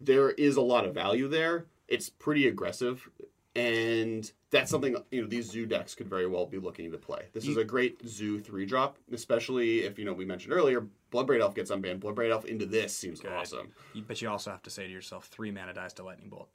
there 0.00 0.30
is 0.30 0.56
a 0.56 0.60
lot 0.62 0.86
of 0.86 0.94
value 0.94 1.28
there 1.28 1.66
it's 1.88 2.08
pretty 2.08 2.48
aggressive 2.48 3.08
and 3.56 4.32
that's 4.50 4.70
something 4.70 4.96
you 5.10 5.22
know 5.22 5.28
these 5.28 5.50
zoo 5.50 5.66
decks 5.66 5.94
could 5.94 6.08
very 6.08 6.26
well 6.26 6.46
be 6.46 6.58
looking 6.58 6.90
to 6.90 6.98
play 6.98 7.26
this 7.32 7.46
is 7.46 7.56
a 7.56 7.64
great 7.64 8.00
zoo 8.06 8.40
three 8.40 8.66
drop 8.66 8.96
especially 9.12 9.80
if 9.84 9.98
you 9.98 10.04
know 10.04 10.12
we 10.12 10.24
mentioned 10.24 10.52
earlier 10.52 10.86
bloodbraid 11.12 11.40
elf 11.40 11.54
gets 11.54 11.70
unbanned 11.70 12.00
bloodbraid 12.00 12.30
elf 12.30 12.44
into 12.46 12.66
this 12.66 12.94
seems 12.96 13.22
awesome 13.24 13.68
But 14.06 14.20
you 14.22 14.28
also 14.28 14.50
have 14.50 14.62
to 14.62 14.70
say 14.70 14.86
to 14.86 14.92
yourself, 14.92 15.26
three 15.26 15.50
mana 15.50 15.72
dies 15.74 15.92
to 15.94 16.02
lightning 16.04 16.28
bolt. 16.30 16.48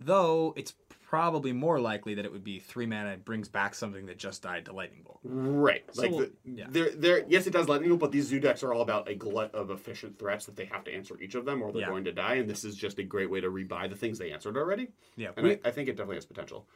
Though 0.00 0.54
it's 0.56 0.74
probably 1.02 1.52
more 1.52 1.80
likely 1.80 2.14
that 2.14 2.24
it 2.24 2.30
would 2.32 2.44
be 2.44 2.60
three 2.60 2.86
mana 2.86 3.16
brings 3.16 3.48
back 3.48 3.74
something 3.74 4.06
that 4.06 4.16
just 4.16 4.42
died 4.42 4.64
to 4.64 4.72
lightning 4.72 5.02
bolt. 5.04 5.18
Right. 5.24 5.82
So 5.92 6.02
like 6.02 6.10
we'll- 6.12 6.20
the, 6.20 6.32
yeah. 6.44 6.66
they're, 6.70 6.90
they're, 6.90 7.24
yes, 7.28 7.46
it 7.48 7.52
does 7.52 7.68
lightning, 7.68 7.88
bolt, 7.90 8.00
but 8.00 8.12
these 8.12 8.26
zoo 8.26 8.38
decks 8.38 8.62
are 8.62 8.72
all 8.72 8.80
about 8.82 9.08
a 9.08 9.14
glut 9.16 9.52
of 9.54 9.70
efficient 9.70 10.18
threats 10.20 10.46
that 10.46 10.54
they 10.54 10.66
have 10.66 10.84
to 10.84 10.94
answer 10.94 11.18
each 11.20 11.34
of 11.34 11.44
them, 11.44 11.62
or 11.62 11.72
they're 11.72 11.82
Yeah. 11.82 11.88
going 11.88 12.04
to 12.04 12.12
die. 12.12 12.34
And 12.34 12.48
this 12.48 12.64
is 12.64 12.76
just 12.76 12.98
a 13.00 13.02
great 13.02 13.28
way 13.28 13.40
to 13.40 13.50
rebuy 13.50 13.90
the 13.90 13.96
things 13.96 14.18
they 14.18 14.30
answered 14.30 14.56
already. 14.56 14.88
Yeah, 15.16 15.30
And 15.36 15.46
we- 15.46 15.52
I, 15.54 15.60
I 15.64 15.70
think 15.72 15.88
it 15.88 15.92
definitely 15.96 16.16
has 16.16 16.26
potential. 16.26 16.66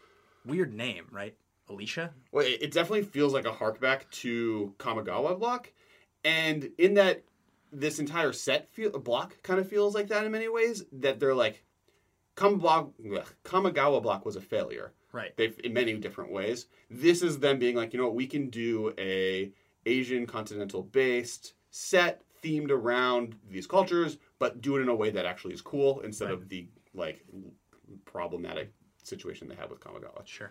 weird 0.44 0.74
name, 0.74 1.06
right? 1.12 1.36
Alesha. 1.70 2.10
Well, 2.32 2.44
it, 2.44 2.58
it 2.60 2.72
definitely 2.72 3.04
feels 3.04 3.32
like 3.32 3.46
a 3.46 3.52
harkback 3.52 4.10
to 4.22 4.74
Kamigawa 4.78 5.38
block, 5.38 5.72
and 6.24 6.70
in 6.76 6.94
that 6.94 7.22
this 7.72 7.98
entire 8.00 8.32
set 8.32 8.68
feel, 8.74 8.90
block 8.90 9.40
kind 9.42 9.58
of 9.60 9.68
feels 9.68 9.94
like 9.94 10.08
that 10.08 10.24
in 10.26 10.32
many 10.32 10.48
ways. 10.48 10.84
That 10.92 11.20
they're 11.20 11.34
like, 11.34 11.64
Kamigawa, 12.36 12.90
Kamigawa 13.44 14.02
block 14.02 14.24
was 14.24 14.36
a 14.36 14.40
failure. 14.40 14.92
Right. 15.12 15.36
they've 15.36 15.58
in 15.62 15.72
many 15.72 15.94
different 15.94 16.32
ways. 16.32 16.66
This 16.90 17.22
is 17.22 17.38
them 17.38 17.60
being 17.60 17.76
like, 17.76 17.92
you 17.92 18.00
know 18.00 18.06
what, 18.06 18.16
we 18.16 18.26
can 18.26 18.50
do 18.50 18.92
a 18.98 19.52
Asian 19.86 20.26
continental 20.26 20.82
based 20.82 21.54
set 21.70 22.22
themed 22.42 22.70
around 22.70 23.36
these 23.48 23.66
cultures, 23.66 24.18
but 24.38 24.60
do 24.60 24.76
it 24.76 24.80
in 24.80 24.88
a 24.88 24.94
way 24.94 25.10
that 25.10 25.24
actually 25.24 25.54
is 25.54 25.62
cool 25.62 26.00
instead 26.00 26.32
of 26.32 26.48
the 26.48 26.66
like 26.94 27.24
problematic 28.04 28.72
situation 29.02 29.48
they 29.48 29.54
had 29.54 29.70
with 29.70 29.80
Kamigawa. 29.80 30.26
Sure. 30.26 30.50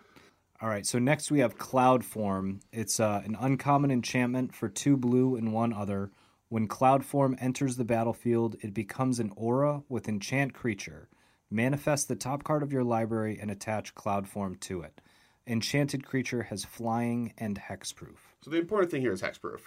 All 0.61 0.69
right, 0.69 0.85
so 0.85 0.97
next 0.97 1.29
we 1.29 1.39
have 1.39 1.57
Cloud 1.57 2.05
Form. 2.05 2.61
It's 2.71 2.99
uh, 2.99 3.21
an 3.25 3.35
uncommon 3.37 3.91
enchantment 3.91 4.55
for 4.55 4.69
two 4.69 4.95
blue 4.95 5.35
and 5.35 5.51
one 5.51 5.73
other. 5.73 6.11
When 6.47 6.67
Cloud 6.67 7.03
Form 7.03 7.35
enters 7.39 7.75
the 7.75 7.83
battlefield, 7.83 8.55
it 8.61 8.73
becomes 8.73 9.19
an 9.19 9.33
aura 9.35 9.83
with 9.89 10.07
enchant 10.07 10.53
creature. 10.53 11.09
Manifest 11.53 12.07
the 12.07 12.15
top 12.15 12.43
card 12.43 12.63
of 12.63 12.73
your 12.73 12.83
library 12.83 13.37
and 13.39 13.51
attach 13.51 13.93
Cloud 13.93 14.27
Form 14.27 14.55
to 14.61 14.81
it. 14.81 14.99
Enchanted 15.45 16.03
creature 16.03 16.41
has 16.41 16.65
flying 16.65 17.31
and 17.37 17.59
hexproof. 17.59 18.17
So 18.41 18.49
the 18.49 18.57
important 18.57 18.89
thing 18.89 19.01
here 19.01 19.11
is 19.11 19.21
hexproof. 19.21 19.59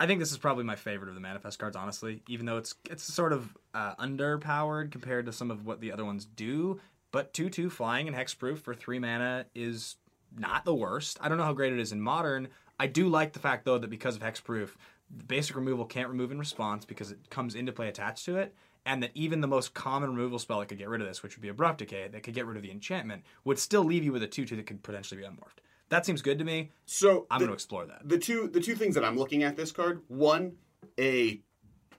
I 0.00 0.06
think 0.06 0.18
this 0.18 0.32
is 0.32 0.38
probably 0.38 0.64
my 0.64 0.76
favorite 0.76 1.10
of 1.10 1.14
the 1.14 1.20
manifest 1.20 1.58
cards, 1.58 1.76
honestly. 1.76 2.22
Even 2.26 2.46
though 2.46 2.56
it's 2.56 2.74
it's 2.88 3.04
sort 3.04 3.34
of 3.34 3.54
uh, 3.74 3.96
underpowered 3.96 4.90
compared 4.90 5.26
to 5.26 5.32
some 5.32 5.50
of 5.50 5.66
what 5.66 5.82
the 5.82 5.92
other 5.92 6.06
ones 6.06 6.24
do, 6.24 6.80
But 7.10 7.34
2 7.34 7.50
2 7.50 7.68
flying 7.68 8.08
and 8.08 8.16
hexproof 8.16 8.60
for 8.60 8.74
3 8.74 8.98
mana 8.98 9.44
is 9.54 9.96
not 10.34 10.64
the 10.64 10.74
worst. 10.74 11.18
I 11.20 11.28
don't 11.28 11.36
know 11.36 11.44
how 11.44 11.52
great 11.52 11.74
it 11.74 11.80
is 11.80 11.92
in 11.92 12.00
modern. 12.00 12.48
I 12.80 12.86
do 12.86 13.08
like 13.08 13.34
the 13.34 13.40
fact, 13.40 13.66
though, 13.66 13.76
that 13.76 13.90
because 13.90 14.16
of 14.16 14.22
hexproof, 14.22 14.70
the 15.14 15.24
basic 15.24 15.54
removal 15.54 15.84
can't 15.84 16.08
remove 16.08 16.32
in 16.32 16.38
response 16.38 16.86
because 16.86 17.10
it 17.10 17.28
comes 17.28 17.54
into 17.54 17.72
play 17.72 17.88
attached 17.88 18.24
to 18.24 18.38
it. 18.38 18.54
And 18.84 19.02
that 19.02 19.12
even 19.14 19.40
the 19.40 19.46
most 19.46 19.74
common 19.74 20.10
removal 20.10 20.38
spell 20.40 20.58
that 20.58 20.66
could 20.66 20.78
get 20.78 20.88
rid 20.88 21.00
of 21.00 21.06
this, 21.06 21.22
which 21.22 21.36
would 21.36 21.42
be 21.42 21.48
Abrupt 21.48 21.78
Decay, 21.78 22.08
that 22.08 22.22
could 22.24 22.34
get 22.34 22.46
rid 22.46 22.56
of 22.56 22.62
the 22.64 22.70
enchantment, 22.72 23.22
would 23.44 23.58
still 23.58 23.84
leave 23.84 24.02
you 24.02 24.12
with 24.12 24.22
a 24.24 24.26
2 24.26 24.44
2 24.44 24.56
that 24.56 24.66
could 24.66 24.82
potentially 24.82 25.20
be 25.20 25.26
unmorphed. 25.26 25.60
That 25.88 26.04
seems 26.04 26.20
good 26.22 26.38
to 26.38 26.44
me. 26.44 26.72
So 26.86 27.26
I'm 27.30 27.38
the- 27.38 27.44
going 27.44 27.48
to 27.50 27.54
explore 27.54 27.86
that. 27.86 28.08
the 28.08 28.18
two 28.18 28.48
the 28.48 28.60
two 28.60 28.74
things 28.74 28.94
that 28.96 29.04
I'm 29.04 29.16
looking 29.16 29.42
at 29.44 29.56
this 29.56 29.70
card. 29.72 30.02
One, 30.08 30.56
a 30.98 31.40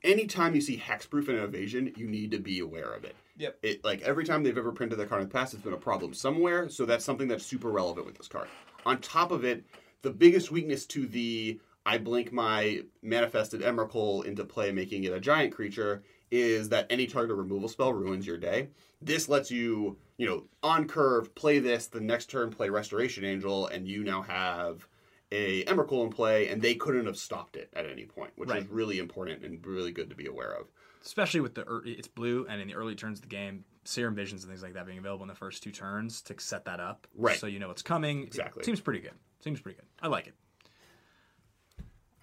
anytime 0.03 0.55
you 0.55 0.61
see 0.61 0.77
hexproof 0.77 1.29
and 1.29 1.37
evasion, 1.37 1.93
you 1.95 2.07
need 2.07 2.31
to 2.31 2.39
be 2.39 2.59
aware 2.59 2.93
of 2.93 3.03
it. 3.05 3.15
Yep. 3.37 3.59
It 3.63 3.83
like 3.83 4.01
every 4.01 4.25
time 4.25 4.43
they've 4.43 4.57
ever 4.57 4.71
printed 4.71 4.99
the 4.99 5.05
card 5.05 5.21
in 5.21 5.27
the 5.27 5.33
past, 5.33 5.53
it's 5.53 5.63
been 5.63 5.73
a 5.73 5.77
problem 5.77 6.13
somewhere. 6.13 6.69
So 6.69 6.85
that's 6.85 7.05
something 7.05 7.27
that's 7.27 7.45
super 7.45 7.71
relevant 7.71 8.05
with 8.05 8.17
this 8.17 8.27
card. 8.27 8.47
On 8.85 8.99
top 8.99 9.31
of 9.31 9.45
it, 9.45 9.63
the 10.01 10.11
biggest 10.11 10.51
weakness 10.51 10.85
to 10.87 11.07
the 11.07 11.59
I 11.85 11.97
blink 11.97 12.31
my 12.31 12.83
manifested 13.01 13.61
Emrakul 13.61 14.25
into 14.25 14.45
play, 14.45 14.71
making 14.71 15.03
it 15.03 15.13
a 15.13 15.19
giant 15.19 15.53
creature, 15.53 16.03
is 16.31 16.69
that 16.69 16.87
any 16.89 17.05
target 17.07 17.35
removal 17.35 17.67
spell 17.69 17.93
ruins 17.93 18.25
your 18.25 18.37
day. 18.37 18.69
This 19.01 19.27
lets 19.27 19.51
you, 19.51 19.97
you 20.17 20.25
know, 20.25 20.45
on 20.63 20.87
curve, 20.87 21.35
play 21.35 21.59
this, 21.59 21.87
the 21.87 21.99
next 21.99 22.29
turn 22.29 22.51
play 22.51 22.69
Restoration 22.69 23.25
Angel, 23.25 23.67
and 23.67 23.87
you 23.87 24.03
now 24.03 24.21
have 24.21 24.87
a 25.31 25.63
Emrakul 25.65 26.05
in 26.05 26.09
play, 26.11 26.47
and 26.49 26.61
they 26.61 26.75
couldn't 26.75 27.05
have 27.05 27.17
stopped 27.17 27.55
it 27.57 27.69
at 27.73 27.85
any 27.85 28.05
point, 28.05 28.31
which 28.35 28.49
is 28.51 28.67
really 28.67 28.99
important 28.99 29.43
and 29.43 29.65
really 29.65 29.91
good 29.91 30.09
to 30.09 30.15
be 30.15 30.27
aware 30.27 30.51
of. 30.53 30.67
especially 31.03 31.41
with 31.41 31.53
the 31.55 31.65
it's 31.85 32.07
blue 32.07 32.45
and 32.49 32.61
in 32.61 32.67
the 32.69 32.75
early 32.75 32.95
turns 32.95 33.17
of 33.17 33.23
the 33.23 33.27
game 33.27 33.65
serum 33.83 34.15
visions 34.15 34.43
and 34.43 34.49
things 34.49 34.63
like 34.63 34.73
that 34.75 34.85
being 34.85 34.99
available 34.99 35.23
in 35.23 35.27
the 35.27 35.35
first 35.35 35.61
two 35.61 35.71
turns 35.71 36.21
to 36.21 36.33
set 36.39 36.63
that 36.63 36.79
up 36.79 37.07
Right. 37.17 37.37
so 37.37 37.45
you 37.47 37.59
know 37.59 37.67
what's 37.67 37.81
coming 37.81 38.23
Exactly. 38.23 38.61
it 38.61 38.65
seems 38.65 38.79
pretty 38.79 39.01
good 39.01 39.11
seems 39.43 39.59
pretty 39.59 39.75
good 39.77 39.87
i 40.01 40.07
like 40.07 40.27
it 40.27 40.33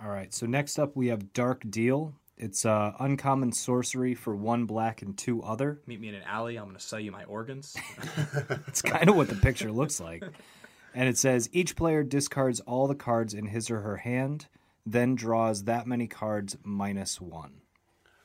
All 0.03 0.11
right. 0.11 0.33
So 0.33 0.47
next 0.47 0.79
up 0.79 0.97
we 0.97 1.09
have 1.09 1.33
Dark 1.33 1.63
Deal. 1.69 2.15
It's 2.37 2.65
uh, 2.65 2.93
uncommon 2.99 3.53
sorcery 3.53 4.15
for 4.15 4.35
one 4.35 4.65
black 4.65 5.03
and 5.03 5.17
two 5.17 5.43
other. 5.43 5.81
meet 5.87 6.01
me 6.01 6.09
in 6.09 6.15
an 6.15 6.23
alley 6.23 6.57
i'm 6.57 6.65
going 6.65 6.77
to 6.77 6.83
sell 6.83 6.99
you 6.99 7.13
my 7.13 7.25
organs 7.25 7.77
It's 8.67 8.81
kind 8.81 9.11
of 9.11 9.17
what 9.17 9.29
the 9.29 9.35
picture 9.35 9.71
looks 9.71 10.01
like. 10.01 10.25
And 10.95 11.09
it 11.09 11.19
says 11.19 11.51
each 11.53 11.77
player 11.77 12.03
discards 12.03 12.61
all 12.61 12.89
the 12.89 12.95
cards 12.95 13.35
in 13.35 13.47
his 13.47 13.71
or 13.71 13.81
her 13.83 13.99
hand, 13.99 14.47
then 14.87 15.15
draws 15.15 15.65
that 15.65 15.87
many 15.87 16.07
cards 16.07 16.57
minus 16.65 17.21
one. 17.21 17.61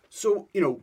So, 0.09 0.47
you 0.53 0.61
know, 0.61 0.81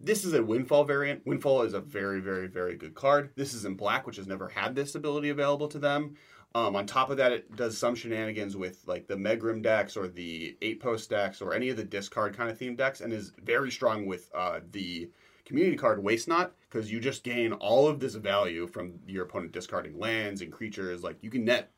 this 0.00 0.24
is 0.24 0.34
a 0.34 0.42
Windfall 0.42 0.84
variant. 0.84 1.24
Windfall 1.24 1.62
is 1.62 1.74
a 1.74 1.80
very, 1.80 2.20
very, 2.20 2.48
very 2.48 2.76
good 2.76 2.94
card. 2.94 3.30
This 3.36 3.54
is 3.54 3.64
in 3.64 3.76
black, 3.76 4.06
which 4.06 4.16
has 4.16 4.26
never 4.26 4.48
had 4.48 4.74
this 4.74 4.94
ability 4.96 5.28
available 5.28 5.68
to 5.68 5.78
them. 5.78 6.16
Um, 6.54 6.76
on 6.76 6.86
top 6.86 7.08
of 7.08 7.16
that, 7.16 7.32
it 7.32 7.56
does 7.56 7.78
some 7.78 7.94
shenanigans 7.94 8.56
with 8.56 8.82
like 8.86 9.06
the 9.06 9.16
Megrim 9.16 9.62
decks 9.62 9.96
or 9.96 10.08
the 10.08 10.56
eight 10.60 10.80
post 10.80 11.08
decks 11.08 11.40
or 11.40 11.54
any 11.54 11.70
of 11.70 11.76
the 11.76 11.84
discard 11.84 12.36
kind 12.36 12.50
of 12.50 12.58
theme 12.58 12.76
decks, 12.76 13.00
and 13.00 13.12
is 13.12 13.32
very 13.42 13.70
strong 13.70 14.06
with 14.06 14.30
uh, 14.34 14.60
the 14.70 15.10
community 15.44 15.76
card 15.76 16.02
Waste 16.02 16.28
Not 16.28 16.52
because 16.68 16.92
you 16.92 17.00
just 17.00 17.24
gain 17.24 17.52
all 17.52 17.88
of 17.88 18.00
this 18.00 18.14
value 18.14 18.66
from 18.66 18.94
your 19.06 19.24
opponent 19.24 19.52
discarding 19.52 19.98
lands 19.98 20.42
and 20.42 20.52
creatures. 20.52 21.02
Like 21.02 21.16
you 21.22 21.30
can 21.30 21.44
net 21.44 21.70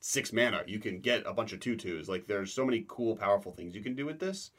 six 0.00 0.32
mana, 0.32 0.62
you 0.66 0.78
can 0.78 1.00
get 1.00 1.22
a 1.26 1.32
bunch 1.32 1.52
of 1.52 1.60
tutus. 1.60 2.08
Like 2.08 2.26
there's 2.26 2.52
so 2.52 2.64
many 2.64 2.84
cool, 2.88 3.16
powerful 3.16 3.52
things 3.52 3.74
you 3.74 3.82
can 3.82 3.94
do 3.94 4.06
with 4.06 4.18
this. 4.18 4.50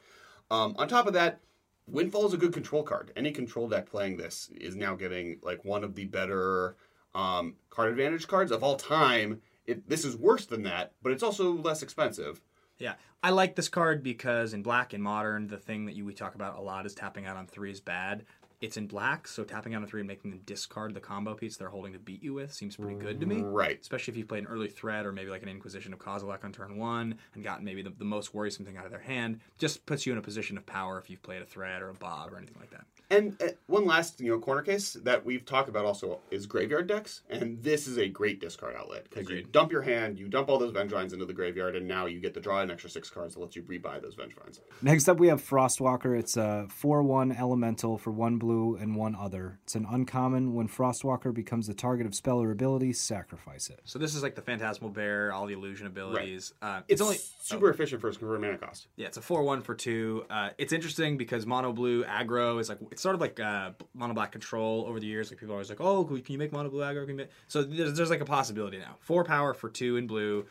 Um, 0.50 0.74
on 0.76 0.88
top 0.88 1.06
of 1.06 1.12
that, 1.14 1.40
Windfall 1.86 2.26
is 2.26 2.34
a 2.34 2.38
good 2.38 2.52
control 2.52 2.82
card. 2.82 3.12
Any 3.16 3.32
control 3.32 3.68
deck 3.68 3.90
playing 3.90 4.16
this 4.16 4.50
is 4.54 4.76
now 4.76 4.94
getting 4.94 5.38
like 5.42 5.64
one 5.64 5.82
of 5.84 5.94
the 5.94 6.04
better 6.04 6.76
um, 7.14 7.56
card 7.70 7.90
advantage 7.90 8.26
cards 8.28 8.52
of 8.52 8.62
all 8.62 8.76
time. 8.76 9.40
It, 9.66 9.88
this 9.88 10.04
is 10.04 10.16
worse 10.16 10.46
than 10.46 10.62
that, 10.64 10.92
but 11.02 11.12
it's 11.12 11.22
also 11.22 11.52
less 11.52 11.82
expensive. 11.82 12.40
yeah 12.78 12.94
i 13.22 13.30
like 13.30 13.54
this 13.54 13.68
card 13.68 14.02
because 14.02 14.54
in 14.54 14.62
black 14.62 14.92
and 14.92 15.02
modern 15.02 15.46
the 15.46 15.58
thing 15.58 15.86
that 15.86 15.94
you 15.94 16.04
we 16.04 16.14
talk 16.14 16.34
about 16.34 16.58
a 16.58 16.60
lot 16.60 16.86
is 16.86 16.94
tapping 16.94 17.26
out 17.26 17.36
on 17.36 17.46
three 17.46 17.70
is 17.70 17.80
bad 17.80 18.24
it's 18.62 18.76
in 18.78 18.86
black 18.86 19.28
so 19.28 19.44
tapping 19.44 19.74
out 19.74 19.82
a 19.82 19.86
three 19.86 20.00
and 20.00 20.08
making 20.08 20.30
them 20.30 20.40
discard 20.46 20.94
the 20.94 21.00
combo 21.00 21.34
piece 21.34 21.56
they're 21.56 21.68
holding 21.68 21.92
to 21.92 21.98
beat 21.98 22.22
you 22.22 22.32
with 22.32 22.52
seems 22.54 22.76
pretty 22.76 22.96
good 22.98 23.20
to 23.20 23.26
me 23.26 23.42
Right. 23.42 23.78
especially 23.80 24.12
if 24.12 24.16
you've 24.18 24.28
played 24.28 24.44
an 24.44 24.48
early 24.48 24.68
threat 24.68 25.04
or 25.04 25.12
maybe 25.12 25.30
like 25.30 25.42
an 25.42 25.48
Inquisition 25.48 25.92
of 25.92 25.98
Kozilek 25.98 26.44
on 26.44 26.52
turn 26.52 26.76
one 26.78 27.16
and 27.34 27.44
gotten 27.44 27.64
maybe 27.64 27.82
the, 27.82 27.90
the 27.90 28.04
most 28.04 28.32
worrisome 28.32 28.64
thing 28.64 28.76
out 28.76 28.84
of 28.84 28.90
their 28.90 29.00
hand, 29.00 29.40
just 29.58 29.84
puts 29.84 30.06
you 30.06 30.12
in 30.12 30.18
a 30.18 30.22
position 30.22 30.56
of 30.56 30.64
power 30.64 30.98
if 30.98 31.10
you've 31.10 31.22
played 31.22 31.42
a 31.42 31.44
threat 31.44 31.82
or 31.82 31.90
a 31.90 31.94
Bob 31.94 32.32
or 32.32 32.38
anything 32.38 32.56
like 32.60 32.70
that. 32.70 32.84
And 33.10 33.36
uh, 33.42 33.48
one 33.66 33.84
last, 33.84 34.20
you 34.20 34.30
know, 34.30 34.38
corner 34.38 34.62
case 34.62 34.94
that 35.02 35.24
we've 35.24 35.44
talked 35.44 35.68
about 35.68 35.84
also 35.84 36.20
is 36.30 36.46
graveyard 36.46 36.86
decks, 36.86 37.22
and 37.28 37.62
this 37.62 37.86
is 37.86 37.98
a 37.98 38.08
great 38.08 38.40
discard 38.40 38.74
outlet 38.76 39.06
because 39.10 39.28
you 39.28 39.42
dump 39.42 39.72
your 39.72 39.82
hand, 39.82 40.18
you 40.18 40.28
dump 40.28 40.48
all 40.48 40.58
those 40.58 40.72
Vengevines 40.72 41.12
into 41.12 41.26
the 41.26 41.32
graveyard, 41.34 41.76
and 41.76 41.86
now 41.86 42.06
you 42.06 42.20
get 42.20 42.32
to 42.34 42.40
draw 42.40 42.60
an 42.60 42.70
extra 42.70 42.88
six 42.88 43.10
cards 43.10 43.34
that 43.34 43.40
lets 43.40 43.56
you 43.56 43.62
rebuy 43.62 44.00
those 44.00 44.14
Vengevines. 44.14 44.60
Next 44.80 45.08
up, 45.08 45.18
we 45.18 45.28
have 45.28 45.42
Frostwalker. 45.42 46.18
It's 46.18 46.36
a 46.36 46.66
4 46.70 47.02
1 47.02 47.32
elemental 47.32 47.98
for 47.98 48.10
one 48.10 48.38
blue 48.38 48.51
and 48.80 48.96
one 48.96 49.14
other. 49.14 49.58
It's 49.64 49.74
an 49.74 49.86
uncommon. 49.90 50.54
When 50.54 50.68
Frostwalker 50.68 51.32
becomes 51.32 51.66
the 51.66 51.74
target 51.74 52.06
of 52.06 52.14
spell 52.14 52.38
or 52.42 52.50
ability, 52.50 52.92
sacrifice 52.92 53.70
it. 53.70 53.80
So 53.84 53.98
this 53.98 54.14
is 54.14 54.22
like 54.22 54.34
the 54.34 54.42
Phantasmal 54.42 54.90
Bear, 54.90 55.32
all 55.32 55.46
the 55.46 55.54
illusion 55.54 55.86
abilities. 55.86 56.54
Uh, 56.60 56.80
It's, 56.88 56.92
it's 56.94 57.00
only 57.00 57.18
super 57.40 57.70
efficient 57.70 58.00
for 58.00 58.08
its 58.08 58.16
convert 58.16 58.40
mana 58.40 58.58
cost. 58.58 58.88
Yeah, 58.96 59.06
it's 59.06 59.16
a 59.16 59.22
four-one 59.22 59.62
for 59.62 59.74
two. 59.74 60.24
Uh, 60.30 60.50
it's 60.58 60.72
interesting 60.72 61.16
because 61.16 61.46
mono 61.46 61.72
blue 61.72 62.04
aggro 62.04 62.60
is 62.60 62.68
like 62.68 62.78
it's 62.90 63.02
sort 63.02 63.14
of 63.14 63.20
like 63.20 63.40
uh, 63.40 63.70
mono 63.94 64.14
black 64.14 64.32
control 64.32 64.84
over 64.88 65.00
the 65.00 65.06
years. 65.06 65.30
Like 65.30 65.40
people 65.40 65.52
are 65.52 65.56
always 65.56 65.70
like, 65.70 65.80
oh, 65.80 66.04
can 66.04 66.22
you 66.26 66.38
make 66.38 66.52
mono 66.52 66.70
blue 66.70 66.82
aggro? 66.82 67.00
Can 67.00 67.10
you 67.10 67.16
make... 67.16 67.30
So 67.48 67.62
there's, 67.62 67.96
there's 67.96 68.10
like 68.10 68.20
a 68.20 68.24
possibility 68.24 68.78
now. 68.78 68.96
Four 69.00 69.24
power 69.24 69.54
for 69.54 69.68
two 69.68 69.96
in 69.96 70.06
blue, 70.06 70.46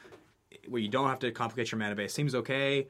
where 0.67 0.81
you 0.81 0.89
don't 0.89 1.07
have 1.07 1.19
to 1.19 1.31
complicate 1.31 1.71
your 1.71 1.79
mana 1.79 1.95
base. 1.95 2.13
Seems 2.13 2.35
okay. 2.35 2.87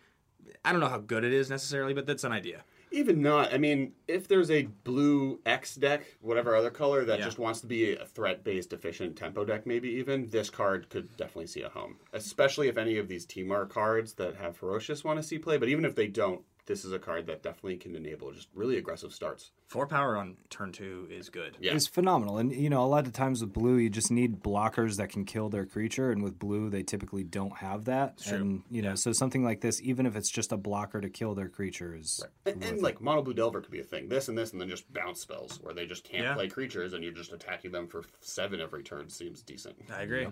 I 0.66 0.72
don't 0.72 0.82
know 0.82 0.90
how 0.90 0.98
good 0.98 1.24
it 1.24 1.34
is 1.34 1.50
necessarily, 1.50 1.94
but 1.94 2.06
that's 2.08 2.24
an 2.24 2.32
idea. 2.32 2.64
Even 2.94 3.22
not, 3.22 3.54
I 3.54 3.58
mean, 3.58 3.94
if 4.08 4.28
there's 4.28 4.52
a 4.52 4.64
blue 4.64 5.40
X 5.46 5.76
deck, 5.76 6.04
whatever 6.20 6.56
other 6.56 6.70
color 6.70 7.06
that 7.06 7.20
Yeah. 7.20 7.26
just 7.26 7.40
wants 7.40 7.62
to 7.62 7.68
be 7.68 7.96
a 7.96 8.06
threat-based 8.06 8.74
efficient 8.74 9.16
tempo 9.16 9.46
deck, 9.46 9.66
maybe 9.66 9.90
even 9.90 10.30
this 10.30 10.50
card 10.50 10.90
could 10.90 11.16
definitely 11.16 11.48
see 11.48 11.62
a 11.62 11.70
home. 11.70 12.00
Especially 12.12 12.68
if 12.68 12.78
any 12.78 12.98
of 12.98 13.08
these 13.08 13.26
Temur 13.26 13.70
cards 13.70 14.14
that 14.16 14.36
have 14.36 14.58
ferocious 14.58 15.06
want 15.06 15.18
to 15.18 15.24
see 15.24 15.40
play, 15.40 15.58
but 15.58 15.70
even 15.70 15.86
if 15.86 15.96
they 15.96 16.08
don't, 16.08 16.44
this 16.66 16.86
is 16.86 16.92
a 16.94 17.00
card 17.00 17.26
that 17.28 17.44
definitely 17.44 17.78
can 17.78 17.96
enable 17.96 18.32
just 18.32 18.48
really 18.54 18.78
aggressive 18.78 19.14
starts. 19.14 19.52
Four 19.68 19.88
power 19.88 20.18
on 20.18 20.36
turn 20.50 20.72
two 20.72 21.08
is 21.10 21.30
good. 21.30 21.58
Yeah. 21.60 21.74
It's 21.74 21.88
phenomenal. 21.88 22.38
And, 22.38 22.52
you 22.52 22.70
know, 22.70 22.84
a 22.84 22.88
lot 22.88 23.08
of 23.08 23.14
times 23.14 23.42
with 23.42 23.54
blue, 23.54 23.78
you 23.78 23.90
just 23.90 24.12
need 24.12 24.44
blockers 24.44 24.98
that 24.98 25.10
can 25.10 25.24
kill 25.26 25.50
their 25.50 25.66
creature. 25.66 26.12
And 26.12 26.22
with 26.22 26.38
blue, 26.38 26.70
they 26.70 26.84
typically 26.84 27.24
don't 27.24 27.58
have 27.58 27.86
that. 27.86 28.18
true. 28.20 28.36
And, 28.38 28.64
you 28.70 28.82
know, 28.82 28.96
so 28.96 29.12
something 29.14 29.44
like 29.44 29.62
this, 29.62 29.82
even 29.82 30.06
if 30.06 30.16
it's 30.16 30.30
just 30.30 30.52
a 30.52 30.58
blocker 30.58 31.00
to 31.02 31.10
kill 31.10 31.36
their 31.36 31.48
creature, 31.50 31.96
is. 31.96 32.24
And, 32.46 32.64
and 32.64 32.82
like 32.82 33.02
mono 33.02 33.22
blue 33.22 33.34
delver 33.34 33.62
could 33.62 33.72
be 33.72 33.80
a 33.80 33.84
thing. 33.84 34.10
This 34.10 34.28
and 34.28 34.38
this, 34.38 34.52
and 34.52 34.60
then 34.60 34.70
just 34.70 34.92
bounce 34.94 35.22
spells 35.22 35.60
where 35.62 35.74
they 35.74 35.86
just 35.86 36.04
can't 36.04 36.24
Yeah. 36.24 36.34
play 36.36 36.50
creatures, 36.50 36.94
and 36.94 37.04
you're 37.04 37.14
just 37.14 37.32
attacking 37.32 37.72
them 37.72 37.88
for 37.88 38.04
seven 38.20 38.60
every 38.60 38.84
turn. 38.84 39.10
Seems 39.10 39.42
decent. 39.42 39.76
I 39.94 40.02
agree. 40.04 40.28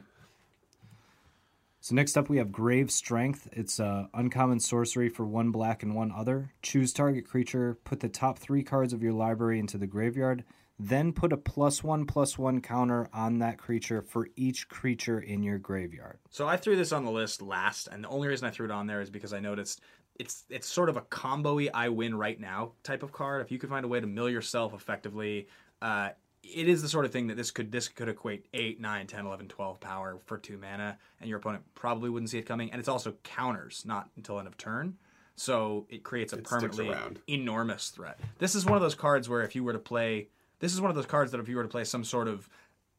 So 1.82 1.96
next 1.96 2.18
up, 2.18 2.30
we 2.30 2.38
have 2.38 2.52
Grave 2.52 2.92
Strength. 2.92 3.48
It's 3.54 3.80
a 3.80 4.10
uncommon 4.14 4.60
sorcery 4.60 5.08
for 5.08 5.26
one 5.26 5.52
black 5.52 5.82
and 5.82 5.96
one 5.96 6.12
other. 6.12 6.52
Choose 6.62 6.92
target 6.92 7.26
creature, 7.26 7.78
put 7.86 8.02
the 8.02 8.10
top 8.10 8.38
three 8.38 8.64
cards 8.64 8.92
of 8.92 9.02
your 9.02 9.14
library 9.14 9.60
into 9.60 9.78
the 9.78 9.88
graveyard, 9.88 10.44
then 10.78 11.14
put 11.14 11.32
a 11.32 11.38
plus 11.38 11.82
one 11.82 12.06
plus 12.06 12.38
one 12.38 12.62
counter 12.62 13.08
on 13.14 13.40
that 13.40 13.58
creature 13.58 14.02
for 14.02 14.28
each 14.36 14.68
creature 14.68 15.22
in 15.22 15.42
your 15.42 15.58
graveyard. 15.58 16.20
So 16.30 16.48
I 16.48 16.58
threw 16.58 16.76
this 16.76 16.92
on 16.92 17.06
the 17.06 17.12
list 17.12 17.42
last, 17.42 17.88
and 17.88 18.04
the 18.04 18.10
only 18.10 18.28
reason 18.28 18.48
I 18.48 18.52
threw 18.52 18.66
it 18.66 18.72
on 18.72 18.86
there 18.86 19.00
is 19.00 19.10
because 19.10 19.32
I 19.32 19.40
noticed 19.40 19.82
it's 20.16 20.44
it's 20.50 20.68
sort 20.68 20.90
of 20.90 20.98
a 20.98 21.02
combo-y 21.02 21.70
I 21.74 21.88
win 21.88 22.14
right 22.14 22.40
now 22.40 22.74
type 22.84 23.04
of 23.04 23.14
card. 23.14 23.42
If 23.42 23.52
you 23.52 23.58
could 23.58 23.70
find 23.70 23.86
a 23.86 23.88
way 23.88 24.02
to 24.02 24.08
mill 24.08 24.30
yourself 24.30 24.74
effectively, 24.74 25.48
uh, 25.82 26.10
it 26.56 26.68
is 26.68 26.82
the 26.82 26.90
sort 26.90 27.06
of 27.06 27.12
thing 27.12 27.28
that 27.28 27.38
this 27.38 27.52
could 27.52 27.72
this 27.72 27.88
could 27.88 28.10
equate 28.10 28.46
8, 28.54 28.80
9, 28.80 29.08
10, 29.08 29.26
11, 29.26 29.48
12 29.48 29.80
power 29.80 30.20
for 30.26 30.38
2 30.38 30.58
mana, 30.58 30.98
and 31.20 31.30
your 31.30 31.40
opponent 31.40 31.64
probably 31.76 32.10
wouldn't 32.10 32.30
see 32.30 32.38
it 32.38 32.46
coming. 32.46 32.72
And 32.72 32.80
it's 32.80 32.90
also 32.90 33.14
counters, 33.24 33.84
not 33.86 34.10
until 34.16 34.40
end 34.40 34.48
of 34.48 34.58
turn. 34.58 34.98
So 35.36 35.86
it 35.90 36.04
creates 36.04 36.34
a 36.34 36.36
sticks 36.36 36.50
permanently 36.50 36.94
enormous 37.28 37.90
threat. 37.90 38.20
This 38.40 38.56
is 38.56 38.66
one 38.66 38.76
of 38.76 38.82
those 38.82 38.96
cards 38.96 39.30
where 39.30 39.42
if 39.42 39.56
you 39.56 39.64
were 39.64 39.72
to 39.72 39.80
play, 39.80 40.28
this 40.60 40.74
is 40.74 40.82
one 40.82 40.90
of 40.90 40.96
those 40.96 41.06
cards 41.06 41.32
that 41.32 41.40
if 41.40 41.48
you 41.48 41.56
were 41.56 41.64
to 41.64 41.70
play 41.70 41.86
some 41.86 42.04
sort 42.04 42.28
of 42.28 42.50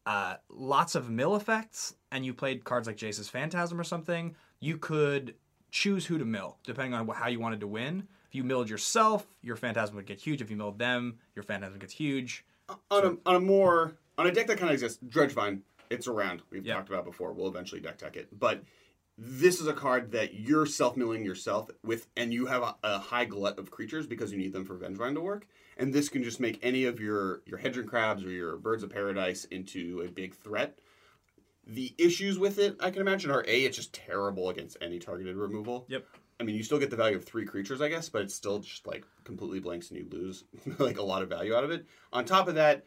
uh, 0.06 0.36
lots 0.48 0.94
of 0.94 1.10
mill 1.10 1.36
effects, 1.36 1.94
and 2.10 2.24
you 2.24 2.32
played 2.32 2.64
cards 2.64 2.86
like 2.86 2.96
Jace's 2.96 3.28
Phantasm 3.28 3.78
or 3.78 3.84
something, 3.84 4.34
you 4.58 4.78
could 4.78 5.34
choose 5.70 6.06
who 6.06 6.18
to 6.18 6.24
mill 6.24 6.56
depending 6.64 6.94
on 6.94 7.06
how 7.08 7.28
you 7.28 7.38
wanted 7.38 7.60
to 7.60 7.66
win. 7.66 8.08
If 8.28 8.34
you 8.34 8.44
milled 8.44 8.70
yourself, 8.70 9.26
your 9.42 9.56
Phantasm 9.56 9.96
would 9.96 10.06
get 10.06 10.20
huge. 10.20 10.40
If 10.40 10.50
you 10.50 10.56
milled 10.56 10.78
them, 10.78 11.18
your 11.34 11.42
Phantasm 11.42 11.78
gets 11.78 11.92
huge. 11.92 12.44
On 12.90 13.04
a 13.04 13.28
on 13.28 13.36
a 13.36 13.40
more 13.40 13.96
on 14.18 14.26
a 14.26 14.32
deck 14.32 14.46
that 14.48 14.58
kind 14.58 14.70
of 14.70 14.74
exists, 14.74 14.98
Dredgevine, 15.08 15.60
it's 15.88 16.06
around. 16.06 16.42
We've 16.50 16.64
Yeah. 16.64 16.74
talked 16.74 16.88
about 16.88 17.04
before. 17.04 17.32
We'll 17.32 17.48
eventually 17.48 17.80
deck 17.80 17.98
tech 17.98 18.16
it, 18.16 18.28
but 18.38 18.62
this 19.18 19.60
is 19.60 19.66
a 19.66 19.72
card 19.74 20.12
that 20.12 20.34
you're 20.34 20.66
self 20.66 20.96
milling 20.96 21.24
yourself 21.24 21.68
with, 21.84 22.06
and 22.16 22.32
you 22.32 22.46
have 22.46 22.62
a, 22.62 22.74
a 22.82 22.98
high 22.98 23.24
glut 23.26 23.58
of 23.58 23.70
creatures 23.70 24.06
because 24.06 24.32
you 24.32 24.38
need 24.38 24.52
them 24.52 24.64
for 24.64 24.76
Vengevine 24.76 25.14
to 25.14 25.20
work. 25.20 25.46
And 25.76 25.92
this 25.92 26.08
can 26.08 26.22
just 26.22 26.40
make 26.40 26.58
any 26.62 26.84
of 26.84 27.00
your 27.00 27.42
your 27.46 27.58
Hedron 27.58 27.86
crabs 27.86 28.24
or 28.24 28.30
your 28.30 28.56
birds 28.56 28.82
of 28.82 28.90
paradise 28.90 29.44
into 29.46 30.02
a 30.06 30.08
big 30.10 30.34
threat. 30.34 30.78
The 31.66 31.94
issues 31.98 32.38
with 32.38 32.58
it, 32.58 32.76
I 32.80 32.90
can 32.90 33.00
imagine, 33.00 33.30
are 33.30 33.44
a 33.46 33.64
it's 33.64 33.76
just 33.76 33.92
terrible 33.92 34.48
against 34.48 34.76
any 34.80 34.98
targeted 34.98 35.36
removal. 35.36 35.84
Yep. 35.88 36.06
I 36.40 36.42
mean, 36.42 36.56
you 36.56 36.62
still 36.62 36.78
get 36.78 36.88
the 36.88 36.96
value 36.96 37.16
of 37.16 37.24
three 37.24 37.44
creatures, 37.44 37.82
I 37.82 37.88
guess, 37.88 38.08
but 38.08 38.22
it's 38.22 38.34
still 38.34 38.60
just 38.60 38.86
like 38.86 39.04
completely 39.24 39.60
blanks 39.60 39.90
and 39.90 39.98
you 39.98 40.06
lose 40.10 40.44
like 40.78 40.98
a 40.98 41.02
lot 41.02 41.22
of 41.22 41.28
value 41.28 41.54
out 41.54 41.64
of 41.64 41.70
it. 41.70 41.86
On 42.14 42.24
top 42.24 42.48
of 42.48 42.54
that, 42.54 42.84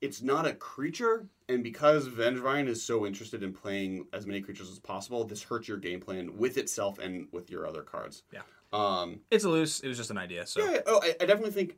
it's 0.00 0.22
not 0.22 0.46
a 0.46 0.54
creature, 0.54 1.26
and 1.48 1.62
because 1.62 2.08
Vengevine 2.08 2.66
is 2.66 2.82
so 2.82 3.06
interested 3.06 3.42
in 3.42 3.52
playing 3.52 4.06
as 4.12 4.26
many 4.26 4.40
creatures 4.40 4.70
as 4.70 4.78
possible, 4.78 5.24
this 5.24 5.42
hurts 5.42 5.68
your 5.68 5.76
game 5.76 6.00
plan 6.00 6.36
with 6.36 6.58
itself 6.58 6.98
and 6.98 7.28
with 7.30 7.50
your 7.50 7.66
other 7.66 7.82
cards. 7.82 8.22
Yeah. 8.32 8.40
Um, 8.72 9.20
It's 9.30 9.44
a 9.44 9.48
loose. 9.48 9.80
It 9.80 9.88
was 9.88 9.96
just 9.96 10.10
an 10.10 10.18
idea. 10.18 10.46
So 10.46 10.64
yeah, 10.64 10.72
yeah, 10.72 10.80
oh, 10.86 11.00
I, 11.02 11.14
I 11.20 11.26
definitely 11.26 11.52
think 11.52 11.76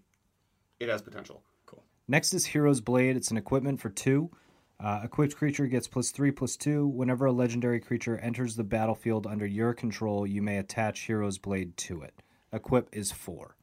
it 0.80 0.88
has 0.88 1.02
potential. 1.02 1.42
Cool. 1.66 1.84
Next 2.08 2.32
is 2.34 2.46
Hero's 2.46 2.80
Blade. 2.80 3.16
It's 3.16 3.30
an 3.30 3.36
equipment 3.36 3.80
for 3.80 3.90
two. 3.90 4.30
Uh, 4.78 5.00
equipped 5.04 5.36
creature 5.36 5.66
gets 5.66 5.88
plus 5.88 6.10
three 6.10 6.30
plus 6.30 6.56
two. 6.56 6.86
Whenever 6.86 7.26
a 7.26 7.32
legendary 7.32 7.80
creature 7.80 8.18
enters 8.18 8.56
the 8.56 8.64
battlefield 8.64 9.26
under 9.26 9.46
your 9.46 9.72
control, 9.72 10.26
you 10.26 10.42
may 10.42 10.58
attach 10.58 11.00
Hero's 11.00 11.38
Blade 11.38 11.76
to 11.78 12.02
it. 12.02 12.22
Equip 12.52 12.88
is 12.92 13.10
four. 13.10 13.56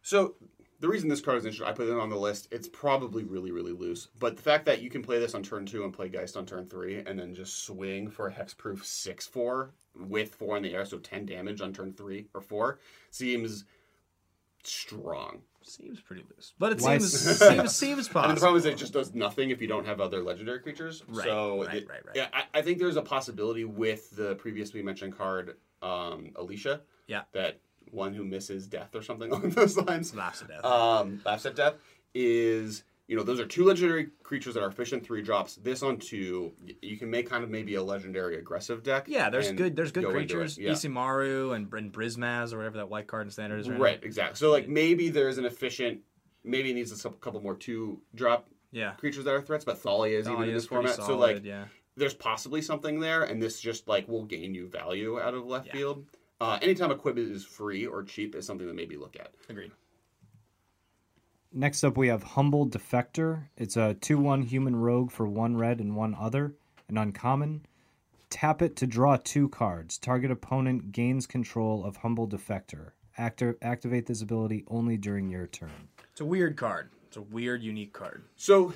So 0.00 0.36
the 0.80 0.88
reason 0.88 1.08
this 1.08 1.20
card 1.20 1.38
is 1.38 1.44
interesting, 1.44 1.68
I 1.68 1.72
put 1.72 1.88
it 1.88 1.98
on 1.98 2.10
the 2.10 2.16
list. 2.16 2.48
It's 2.50 2.68
probably 2.68 3.24
really, 3.24 3.52
really 3.52 3.72
loose, 3.72 4.08
but 4.18 4.36
the 4.36 4.42
fact 4.42 4.66
that 4.66 4.82
you 4.82 4.90
can 4.90 5.02
play 5.02 5.18
this 5.18 5.34
on 5.34 5.42
turn 5.42 5.66
two 5.66 5.84
and 5.84 5.92
play 5.92 6.08
Geist 6.08 6.36
on 6.36 6.46
turn 6.46 6.66
three, 6.66 6.98
and 6.98 7.18
then 7.18 7.34
just 7.34 7.64
swing 7.64 8.10
for 8.10 8.28
a 8.28 8.32
hexproof 8.32 8.84
six 8.84 9.26
four 9.26 9.70
with 9.94 10.34
four 10.34 10.56
in 10.56 10.62
the 10.62 10.74
air, 10.74 10.84
so 10.84 10.98
ten 10.98 11.24
damage 11.24 11.60
on 11.60 11.72
turn 11.72 11.92
three 11.92 12.26
or 12.34 12.40
four, 12.40 12.80
seems 13.10 13.64
strong. 14.62 15.42
Seems 15.66 16.00
pretty 16.00 16.22
loose, 16.34 16.52
but 16.58 16.72
it 16.72 16.80
Why 16.80 16.98
seems 16.98 17.14
s- 17.14 17.38
seems 17.38 17.76
seems 17.76 18.06
And 18.14 18.36
the 18.36 18.40
problem 18.40 18.56
is 18.58 18.64
it 18.66 18.76
just 18.76 18.92
does 18.92 19.14
nothing 19.14 19.50
if 19.50 19.60
you 19.62 19.66
don't 19.66 19.86
have 19.86 20.00
other 20.00 20.22
legendary 20.22 20.60
creatures. 20.60 21.02
Right, 21.08 21.24
so 21.26 21.64
right, 21.64 21.76
it- 21.76 21.88
right, 21.88 22.04
right. 22.06 22.14
Yeah, 22.16 22.28
I, 22.32 22.44
I 22.58 22.62
think 22.62 22.78
there's 22.78 22.96
a 22.96 23.02
possibility 23.02 23.64
with 23.64 24.14
the 24.14 24.34
previously 24.36 24.82
mentioned 24.82 25.16
card, 25.16 25.56
um, 25.82 26.30
Alesha. 26.34 26.80
Yeah. 27.06 27.22
That 27.32 27.60
one 27.90 28.12
who 28.14 28.24
misses 28.24 28.66
death 28.66 28.94
or 28.94 29.02
something 29.02 29.30
along 29.32 29.50
those 29.50 29.76
lines. 29.76 30.14
Laughs 30.14 30.40
to 30.40 30.46
death. 30.46 30.64
um, 30.64 31.20
laughs 31.24 31.46
at 31.46 31.56
death 31.56 31.74
is 32.14 32.84
you 33.06 33.16
know 33.16 33.22
those 33.22 33.38
are 33.38 33.46
two 33.46 33.64
legendary 33.64 34.08
creatures 34.22 34.54
that 34.54 34.62
are 34.62 34.68
efficient 34.68 35.04
three 35.04 35.22
drops. 35.22 35.56
This 35.56 35.82
on 35.82 35.98
two, 35.98 36.52
you 36.80 36.96
can 36.96 37.10
make 37.10 37.28
kind 37.28 37.44
of 37.44 37.50
maybe 37.50 37.74
a 37.74 37.82
legendary 37.82 38.38
aggressive 38.38 38.82
deck. 38.82 39.04
yeah, 39.08 39.28
there's 39.28 39.52
good 39.52 39.76
there's 39.76 39.92
good 39.92 40.04
go 40.04 40.10
creatures. 40.10 40.56
Yeah. 40.56 40.70
Isamaru 40.70 41.54
and, 41.54 41.72
and 41.74 41.92
Brimaz 41.92 42.52
or 42.52 42.58
whatever 42.58 42.78
that 42.78 42.88
white 42.88 43.06
card 43.06 43.26
in 43.26 43.30
standard 43.30 43.60
is. 43.60 43.68
Right, 43.68 44.02
exactly. 44.02 44.36
So 44.36 44.50
like 44.50 44.68
maybe 44.68 45.10
there's 45.10 45.38
an 45.38 45.44
efficient, 45.44 46.00
maybe 46.44 46.70
it 46.70 46.74
needs 46.74 47.04
a 47.04 47.10
couple 47.10 47.40
more 47.42 47.54
two 47.54 48.00
drop 48.14 48.48
Yeah. 48.72 48.92
creatures 48.92 49.24
that 49.24 49.34
are 49.34 49.42
threats, 49.42 49.64
but 49.64 49.78
Thalia 49.78 50.18
is 50.18 50.28
even 50.28 50.44
in 50.44 50.54
this 50.54 50.66
format. 50.66 50.94
so 50.94 51.18
like 51.18 51.44
yeah. 51.44 51.64
there's 51.96 52.14
possibly 52.14 52.62
something 52.62 53.00
there, 53.00 53.24
and 53.24 53.42
this 53.42 53.60
just 53.60 53.86
like 53.86 54.08
will 54.08 54.24
gain 54.24 54.54
you 54.54 54.68
value 54.68 55.20
out 55.20 55.34
of 55.34 55.44
left 55.44 55.66
Yeah. 55.66 55.72
field. 55.72 56.06
Uh, 56.40 56.58
anytime 56.62 56.90
equipment 56.90 57.30
is 57.30 57.44
free 57.44 57.86
or 57.86 58.02
cheap 58.02 58.34
is 58.34 58.44
something 58.44 58.66
to 58.66 58.74
maybe 58.74 58.96
look 58.96 59.16
at. 59.16 59.32
Agreed. 59.48 59.70
Next 61.56 61.84
up, 61.84 61.96
we 61.96 62.08
have 62.08 62.24
Humble 62.24 62.66
Defector. 62.66 63.44
It's 63.56 63.76
a 63.76 63.94
2 63.94 64.18
1 64.18 64.42
human 64.42 64.74
rogue 64.74 65.12
for 65.12 65.28
one 65.28 65.56
red 65.56 65.78
and 65.78 65.94
one 65.94 66.12
other, 66.18 66.56
an 66.88 66.98
uncommon. 66.98 67.64
Tap 68.28 68.60
it 68.60 68.74
to 68.74 68.88
draw 68.88 69.18
two 69.22 69.48
cards. 69.48 69.96
Target 69.96 70.32
opponent 70.32 70.90
gains 70.90 71.28
control 71.28 71.84
of 71.84 71.98
Humble 71.98 72.26
Defector. 72.26 72.90
Actor, 73.16 73.56
activate 73.62 74.06
this 74.06 74.20
ability 74.20 74.64
only 74.66 74.96
during 74.96 75.30
your 75.30 75.46
turn. 75.46 75.70
It's 76.10 76.20
a 76.20 76.24
weird 76.24 76.56
card. 76.56 76.90
It's 77.06 77.18
a 77.18 77.22
weird, 77.22 77.62
unique 77.62 77.92
card. 77.92 78.24
So, 78.34 78.74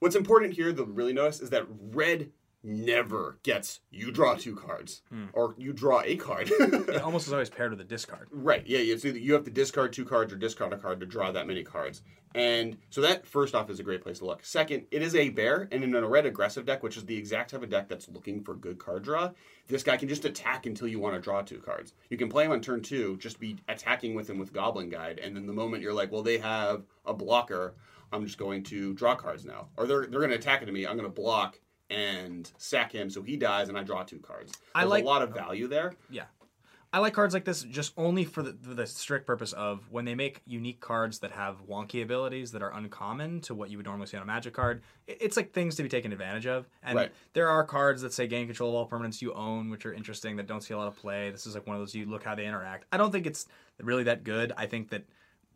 what's 0.00 0.16
important 0.16 0.54
here 0.54 0.72
to 0.72 0.84
really 0.84 1.12
notice 1.12 1.38
is 1.38 1.50
that 1.50 1.68
red 1.92 2.32
never 2.62 3.38
gets 3.42 3.80
you 3.90 4.10
draw 4.10 4.34
two 4.34 4.54
cards 4.54 5.02
hmm. 5.08 5.26
or 5.32 5.54
you 5.56 5.72
draw 5.72 6.02
a 6.02 6.16
card. 6.16 6.50
It 6.60 7.02
almost 7.02 7.26
is 7.26 7.32
always 7.32 7.50
paired 7.50 7.70
with 7.70 7.80
a 7.80 7.84
discard. 7.84 8.28
right? 8.30 8.66
Yeah, 8.66 8.78
yeah. 8.78 8.94
It's 8.94 9.04
either 9.04 9.18
you 9.18 9.32
have 9.34 9.44
to 9.44 9.50
discard 9.50 9.92
two 9.92 10.04
cards 10.04 10.32
or 10.32 10.36
discard 10.36 10.72
a 10.72 10.78
card 10.78 11.00
to 11.00 11.06
draw 11.06 11.32
that 11.32 11.46
many 11.46 11.62
cards, 11.62 12.02
and 12.34 12.76
so 12.90 13.00
that 13.00 13.26
first 13.26 13.54
off 13.54 13.70
is 13.70 13.80
a 13.80 13.82
great 13.82 14.02
place 14.02 14.18
to 14.18 14.24
look. 14.24 14.44
Second, 14.44 14.86
it 14.90 15.02
is 15.02 15.14
a 15.14 15.30
bear, 15.30 15.68
and 15.72 15.82
in 15.82 15.94
a 15.94 16.06
red 16.06 16.26
aggressive 16.26 16.64
deck, 16.64 16.82
which 16.82 16.96
is 16.96 17.04
the 17.06 17.16
exact 17.16 17.50
type 17.50 17.62
of 17.62 17.70
deck 17.70 17.88
that's 17.88 18.08
looking 18.08 18.42
for 18.42 18.54
good 18.54 18.78
card 18.78 19.02
draw, 19.02 19.30
this 19.68 19.82
guy 19.82 19.96
can 19.96 20.08
just 20.08 20.24
attack 20.24 20.66
until 20.66 20.88
you 20.88 21.00
want 21.00 21.14
to 21.14 21.20
draw 21.20 21.42
two 21.42 21.58
cards. 21.58 21.92
You 22.08 22.16
can 22.16 22.28
play 22.28 22.44
him 22.44 22.52
on 22.52 22.60
turn 22.60 22.82
two, 22.82 23.16
just 23.18 23.40
be 23.40 23.56
attacking 23.68 24.14
with 24.14 24.28
him 24.28 24.38
with 24.38 24.52
Goblin 24.52 24.90
Guide, 24.90 25.18
and 25.18 25.34
then 25.34 25.46
the 25.46 25.52
moment 25.52 25.82
you're 25.82 25.94
like, 25.94 26.12
well, 26.12 26.22
they 26.22 26.38
have 26.38 26.84
a 27.04 27.14
blocker, 27.14 27.74
I'm 28.12 28.24
just 28.24 28.38
going 28.38 28.62
to 28.64 28.94
draw 28.94 29.16
cards 29.16 29.44
now, 29.44 29.68
or 29.76 29.86
they're 29.86 30.06
they're 30.06 30.20
going 30.20 30.30
to 30.30 30.36
attack 30.36 30.60
into 30.60 30.72
me, 30.72 30.86
I'm 30.86 30.96
going 30.96 31.08
to 31.08 31.20
block 31.20 31.60
and 31.90 32.50
sack 32.56 32.92
him 32.92 33.10
so 33.10 33.22
he 33.22 33.36
dies 33.36 33.68
and 33.68 33.76
I 33.76 33.82
draw 33.82 34.02
two 34.02 34.20
cards. 34.20 34.52
I 34.74 34.84
like- 34.84 35.04
a 35.04 35.06
lot 35.06 35.22
of 35.22 35.30
value 35.34 35.66
there. 35.68 35.92
Yeah. 36.08 36.24
I 36.92 36.98
like 36.98 37.14
cards 37.14 37.34
like 37.34 37.44
this 37.44 37.62
just 37.62 37.92
only 37.96 38.24
for 38.24 38.42
the, 38.42 38.50
the 38.50 38.84
strict 38.84 39.24
purpose 39.24 39.52
of 39.52 39.86
when 39.92 40.04
they 40.04 40.16
make 40.16 40.40
unique 40.44 40.80
cards 40.80 41.20
that 41.20 41.30
have 41.30 41.64
wonky 41.68 42.02
abilities 42.02 42.50
that 42.50 42.62
are 42.62 42.72
uncommon 42.74 43.40
to 43.42 43.54
what 43.54 43.70
you 43.70 43.76
would 43.76 43.86
normally 43.86 44.08
see 44.08 44.16
on 44.16 44.24
a 44.24 44.26
magic 44.26 44.54
card. 44.54 44.82
It's 45.06 45.36
like 45.36 45.52
things 45.52 45.76
to 45.76 45.84
be 45.84 45.88
taken 45.88 46.10
advantage 46.10 46.46
of. 46.46 46.68
And 46.82 46.96
Right. 46.96 47.12
there 47.32 47.48
are 47.48 47.62
cards 47.62 48.02
that 48.02 48.12
say 48.12 48.26
gain 48.26 48.46
control 48.46 48.70
of 48.70 48.74
all 48.74 48.88
permanents 48.88 49.22
you 49.22 49.32
own, 49.34 49.70
which 49.70 49.86
are 49.86 49.92
interesting 49.94 50.34
that 50.38 50.48
don't 50.48 50.62
see 50.62 50.74
a 50.74 50.78
lot 50.78 50.88
of 50.88 50.96
play. 50.96 51.30
This 51.30 51.46
is 51.46 51.54
like 51.54 51.64
one 51.64 51.76
of 51.76 51.80
those 51.82 51.94
you 51.94 52.06
look 52.06 52.24
how 52.24 52.34
they 52.34 52.44
interact. 52.46 52.86
I 52.90 52.96
don't 52.96 53.12
think 53.12 53.24
it's 53.24 53.46
really 53.80 54.02
that 54.04 54.24
good. 54.24 54.52
I 54.56 54.66
think 54.66 54.90
that 54.90 55.04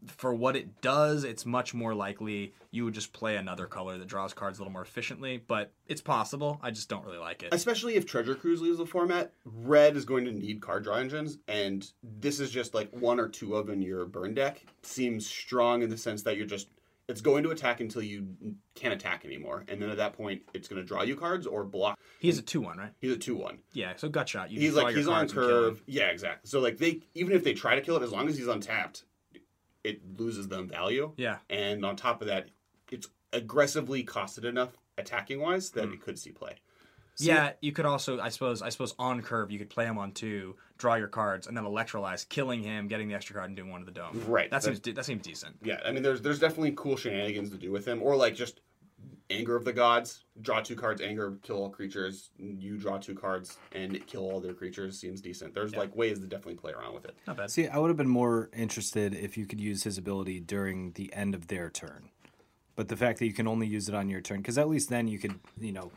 for 0.07 0.35
what 0.35 0.57
it 0.57 0.81
does, 0.81 1.25
it's 1.25 1.47
much 1.47 1.75
more 1.75 1.95
likely 1.95 2.55
you 2.71 2.85
would 2.85 2.95
just 2.95 3.13
play 3.13 3.37
another 3.37 3.67
color 3.67 3.99
that 3.99 4.09
draws 4.09 4.35
cards 4.35 4.59
a 4.59 4.63
little 4.63 4.73
more 4.73 4.83
efficiently. 4.83 5.43
But 5.47 5.73
it's 5.87 6.01
possible. 6.01 6.59
I 6.63 6.71
just 6.71 6.89
don't 6.89 7.05
really 7.05 7.19
like 7.19 7.43
it. 7.43 7.53
especially 7.53 7.97
if 7.97 8.07
Treasure 8.07 8.35
Cruise 8.35 8.61
leaves 8.61 8.79
the 8.79 8.87
format, 8.87 9.33
red 9.45 9.97
is 9.97 10.05
going 10.05 10.25
to 10.25 10.33
need 10.33 10.61
card 10.61 10.85
draw 10.85 10.97
engines, 10.97 11.39
and 11.49 11.91
this 12.03 12.41
is 12.41 12.51
just 12.51 12.75
like 12.75 12.91
one 12.93 13.21
or 13.21 13.29
two 13.29 13.57
of 13.57 13.69
in 13.69 13.83
your 13.83 14.07
burn 14.07 14.35
deck. 14.35 14.65
Seems 14.83 15.27
strong 15.27 15.83
in 15.83 15.91
the 15.91 15.99
sense 15.99 16.23
that 16.23 16.37
you're 16.37 16.47
just 16.47 16.69
it's 17.09 17.21
going 17.21 17.43
to 17.43 17.51
attack 17.51 17.81
until 17.81 18.03
you 18.03 18.27
can't 18.75 18.95
attack 18.95 19.25
anymore, 19.25 19.65
and 19.69 19.81
then 19.81 19.91
at 19.91 19.99
that 19.99 20.15
point, 20.15 20.43
it's 20.55 20.69
going 20.69 20.81
to 20.81 20.87
draw 20.87 21.03
you 21.03 21.17
cards 21.17 21.47
or 21.47 21.65
block. 21.65 21.99
He's 22.19 22.39
a 22.39 22.43
two 22.43 22.63
one, 22.63 22.79
right? 22.79 22.93
He's 22.99 23.13
a 23.13 23.19
two 23.19 23.37
one. 23.37 23.59
Yeah. 23.73 23.93
So 23.97 24.09
gut 24.09 24.29
shot. 24.29 24.51
You 24.51 24.59
He's 24.61 24.75
like 24.75 24.95
he's 24.97 25.09
on 25.09 25.29
curve. 25.29 25.83
Yeah, 25.87 26.07
exactly. 26.07 26.49
So 26.49 26.61
like 26.61 26.79
they 26.79 27.01
even 27.15 27.35
if 27.37 27.45
they 27.45 27.53
try 27.53 27.75
to 27.75 27.81
kill 27.83 27.97
it, 27.97 28.03
as 28.03 28.13
long 28.13 28.29
as 28.29 28.39
he's 28.39 28.49
untapped, 28.49 29.05
it 29.85 30.01
loses 30.19 30.49
them 30.49 30.67
value. 30.67 31.13
Yeah. 31.17 31.39
And 31.49 31.85
on 31.85 31.95
top 31.95 32.21
of 32.21 32.29
that, 32.29 32.49
it's 32.91 33.09
aggressively 33.33 34.05
costed 34.05 34.45
enough 34.45 34.71
attacking 34.99 35.41
wise 35.41 35.71
that 35.71 35.87
hmm. 35.87 35.95
it 35.95 36.01
could 36.03 36.19
see 36.19 36.31
play. 36.31 36.55
yeah, 37.19 37.53
you 37.61 37.71
could 37.71 37.87
also, 37.87 38.19
I 38.19 38.29
suppose, 38.31 38.63
I 38.63 38.71
suppose 38.71 38.95
on 38.99 39.23
curve, 39.23 39.53
you 39.53 39.59
could 39.59 39.71
play 39.71 39.85
him 39.85 39.99
on 39.99 40.13
two, 40.13 40.57
draw 40.79 40.95
your 40.97 41.09
cards, 41.09 41.47
and 41.47 41.57
then 41.57 41.65
electrolyze, 41.65 42.29
killing 42.29 42.63
him, 42.63 42.89
getting 42.89 43.07
the 43.07 43.15
extra 43.15 43.37
card, 43.37 43.51
and 43.51 43.57
doing 43.57 43.71
one 43.71 43.81
to 43.81 43.87
the 43.87 43.93
dome. 43.93 44.25
Right, 44.27 44.51
That 44.51 44.63
that- 44.63 44.83
seems 44.83 44.97
that 44.97 45.05
seems 45.05 45.23
decent. 45.23 45.57
Yeah, 45.63 45.81
I 45.85 45.93
mean, 45.93 46.03
there's 46.03 46.23
there's 46.23 46.41
definitely 46.41 46.73
cool 46.73 46.97
shenanigans 46.97 47.51
to 47.51 47.57
do 47.57 47.71
with 47.71 47.87
him, 47.87 48.03
or 48.03 48.17
like 48.17 48.35
just 48.35 48.61
anger 49.31 49.57
of 49.57 49.65
the 49.65 49.73
gods. 49.73 50.25
Draw 50.41 50.61
two 50.61 50.77
cards, 50.77 51.01
anger, 51.01 51.39
kill 51.43 51.57
all 51.57 51.71
creatures. 51.71 52.31
You 52.39 52.77
draw 52.77 52.99
two 52.99 53.15
cards 53.15 53.59
and 53.73 54.05
kill 54.07 54.23
all 54.23 54.41
their 54.41 54.55
creatures. 54.55 54.99
Seems 54.99 55.21
decent. 55.21 55.55
There's 55.55 55.75
like 55.75 55.95
ways 55.97 56.19
to 56.21 56.27
definitely 56.27 56.57
play 56.57 56.73
around 56.73 56.95
with 56.95 57.05
it. 57.05 57.17
Not 57.27 57.37
bad. 57.37 57.51
See, 57.51 57.69
I 57.69 57.79
would 57.79 57.89
have 57.89 57.97
been 57.97 58.09
more 58.09 58.51
interested 58.55 59.15
if 59.15 59.37
you 59.37 59.47
could 59.47 59.61
use 59.61 59.85
his 59.85 59.99
ability 59.99 60.41
during 60.41 60.93
the 60.93 61.13
end 61.13 61.35
of 61.35 61.49
their 61.49 61.71
turn. 61.71 62.11
But 62.77 62.89
the 62.89 62.97
fact 62.97 63.21
that 63.21 63.27
you 63.27 63.33
can 63.33 63.47
only 63.47 63.67
use 63.67 63.89
it 63.89 63.95
on 63.95 64.09
your 64.09 64.21
turn, 64.21 64.39
because 64.39 64.59
at 64.59 64.69
least 64.69 64.91
then 64.91 65.07
you 65.07 65.19
could, 65.19 65.39
you 65.61 65.73
know, 65.73 65.93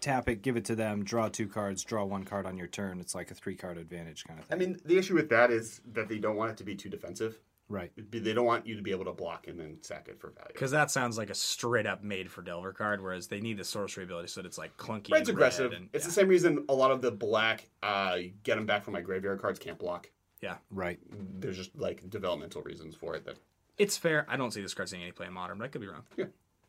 tap 0.00 0.28
it, 0.28 0.42
give 0.42 0.56
it 0.56 0.64
to 0.66 0.74
them, 0.74 1.04
draw 1.04 1.28
two 1.28 1.46
cards, 1.46 1.84
draw 1.84 2.04
one 2.04 2.24
card 2.24 2.46
on 2.46 2.56
your 2.56 2.66
turn. 2.66 3.00
It's 3.00 3.14
like 3.14 3.30
a 3.30 3.34
three 3.34 3.54
card 3.54 3.78
advantage 3.78 4.24
kind 4.24 4.38
of 4.38 4.46
thing. 4.46 4.56
I 4.56 4.58
mean, 4.58 4.80
the 4.84 4.98
issue 4.98 5.14
with 5.14 5.28
that 5.30 5.50
is 5.50 5.80
that 5.92 6.08
they 6.08 6.18
don't 6.18 6.36
want 6.36 6.50
it 6.50 6.56
to 6.58 6.64
be 6.64 6.74
too 6.74 6.88
defensive. 6.88 7.38
Right. 7.68 7.92
They 7.96 8.32
don't 8.32 8.46
want 8.46 8.66
you 8.66 8.76
to 8.76 8.82
be 8.82 8.92
able 8.92 9.04
to 9.04 9.12
block 9.12 9.46
and 9.46 9.60
then 9.60 9.76
sack 9.82 10.08
it 10.08 10.18
for 10.18 10.30
value. 10.30 10.48
Because 10.52 10.70
that 10.70 10.90
sounds 10.90 11.18
like 11.18 11.28
a 11.28 11.34
straight 11.34 11.86
up 11.86 12.02
made 12.02 12.30
for 12.30 12.40
Delver 12.40 12.72
card, 12.72 13.02
whereas 13.02 13.26
they 13.28 13.40
need 13.40 13.58
the 13.58 13.64
sorcery 13.64 14.04
ability 14.04 14.28
so 14.28 14.40
that 14.40 14.46
it's 14.46 14.56
like 14.56 14.76
clunky. 14.78 15.12
Red's 15.12 15.28
and 15.28 15.36
aggressive. 15.36 15.70
red 15.72 15.80
and- 15.80 15.90
it's 15.92 16.04
yeah. 16.04 16.08
the 16.08 16.14
same 16.14 16.28
reason 16.28 16.64
a 16.68 16.74
lot 16.74 16.90
of 16.90 17.02
the 17.02 17.10
black 17.10 17.68
uh, 17.82 18.16
get 18.42 18.56
them 18.56 18.64
back 18.64 18.84
from 18.84 18.94
my 18.94 19.02
graveyard 19.02 19.40
cards 19.40 19.58
can't 19.58 19.78
block. 19.78 20.10
Yeah, 20.40 20.56
Right. 20.70 21.00
There's 21.40 21.56
just 21.56 21.76
like 21.76 22.08
developmental 22.08 22.62
reasons 22.62 22.94
for 22.94 23.16
it 23.16 23.24
that 23.26 23.38
it's 23.76 23.96
fair. 23.96 24.24
I 24.28 24.36
don't 24.36 24.52
see 24.52 24.62
this 24.62 24.72
card 24.74 24.88
seeing 24.88 25.02
any 25.02 25.12
play 25.12 25.26
in 25.26 25.32
modern, 25.32 25.58
but 25.58 25.64
I 25.64 25.68
could 25.68 25.80
be 25.80 25.88
wrong. 25.88 26.04
Yeah. 26.16 26.26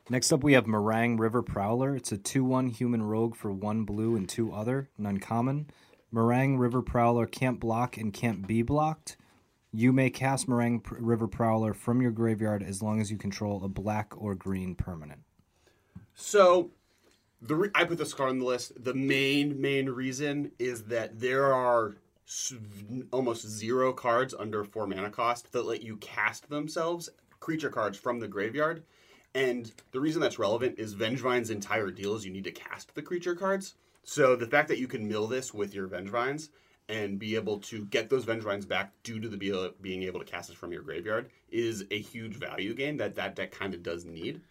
Next 0.10 0.32
up, 0.32 0.44
we 0.44 0.54
have 0.54 0.66
Marang 0.66 1.20
River 1.20 1.44
Prowler. 1.44 1.96
It's 1.96 2.12
a 2.12 2.18
2 2.18 2.44
1 2.44 2.70
human 2.70 3.04
rogue 3.04 3.36
for 3.36 3.52
one 3.52 3.84
blue 3.84 4.16
and 4.16 4.28
two 4.28 4.52
other, 4.52 4.90
an 4.98 5.06
uncommon. 5.06 5.70
Marang 6.12 6.58
River 6.58 6.82
Prowler 6.82 7.28
can't 7.28 7.60
block 7.60 7.96
and 7.96 8.12
can't 8.12 8.48
be 8.48 8.64
blocked. 8.64 9.18
You 9.72 9.94
may 9.94 10.10
cast 10.10 10.48
Marang 10.48 10.82
River 10.90 11.28
Prowler 11.28 11.74
from 11.74 12.02
your 12.02 12.12
graveyard 12.12 12.64
as 12.64 12.82
long 12.82 13.00
as 13.00 13.12
you 13.12 13.18
control 13.18 13.64
a 13.64 13.68
black 13.68 14.14
or 14.18 14.34
green 14.34 14.74
permanent. 14.76 15.22
So, 16.16 16.72
the 17.42 17.56
re- 17.56 17.70
I 17.76 17.84
put 17.84 17.98
this 18.00 18.14
card 18.14 18.32
on 18.32 18.40
the 18.40 18.46
list. 18.46 18.84
The 18.84 18.94
main 18.94 19.62
main 19.62 19.90
reason 19.90 20.52
is 20.60 20.86
that 20.86 21.20
there 21.20 21.54
are 21.54 21.96
s- 22.28 22.54
almost 23.12 23.48
zero 23.48 23.94
cards 23.94 24.34
under 24.38 24.64
four 24.64 24.88
mana 24.88 25.12
cost 25.12 25.52
that 25.52 25.66
let 25.66 25.84
you 25.84 25.98
cast 25.98 26.50
themselves 26.50 27.10
creature 27.40 27.70
cards 27.70 27.98
from 27.98 28.20
the 28.20 28.28
graveyard. 28.28 28.84
And 29.36 29.72
the 29.92 30.00
reason 30.00 30.22
that's 30.22 30.40
relevant 30.40 30.80
is 30.80 30.96
Vengevine's 30.96 31.52
entire 31.52 31.92
deal 31.92 32.16
is 32.16 32.26
you 32.26 32.32
need 32.32 32.44
to 32.46 32.52
cast 32.52 32.96
the 32.96 33.02
creature 33.02 33.36
cards. 33.36 33.76
So 34.04 34.36
the 34.36 34.48
fact 34.48 34.68
that 34.70 34.80
you 34.80 34.88
can 34.88 35.08
mill 35.08 35.28
this 35.28 35.54
with 35.54 35.74
your 35.74 35.88
Vengevines 35.88 36.50
and 36.90 37.20
be 37.20 37.36
able 37.36 37.60
to 37.60 37.86
get 37.86 38.10
those 38.10 38.26
Vengevines 38.26 38.68
back 38.68 38.92
due 39.04 39.20
to 39.20 39.30
the 39.30 39.38
be- 39.38 39.72
being 39.82 40.04
able 40.04 40.20
to 40.20 40.26
cast 40.26 40.50
it 40.50 40.58
from 40.58 40.72
your 40.72 40.82
graveyard 40.82 41.30
is 41.52 41.86
a 41.92 42.00
huge 42.00 42.36
value 42.36 42.74
gain 42.74 42.98
that 42.98 43.16
that 43.16 43.36
deck 43.36 43.52
kind 43.52 43.74
of 43.74 43.84
does 43.84 44.04
need. 44.06 44.42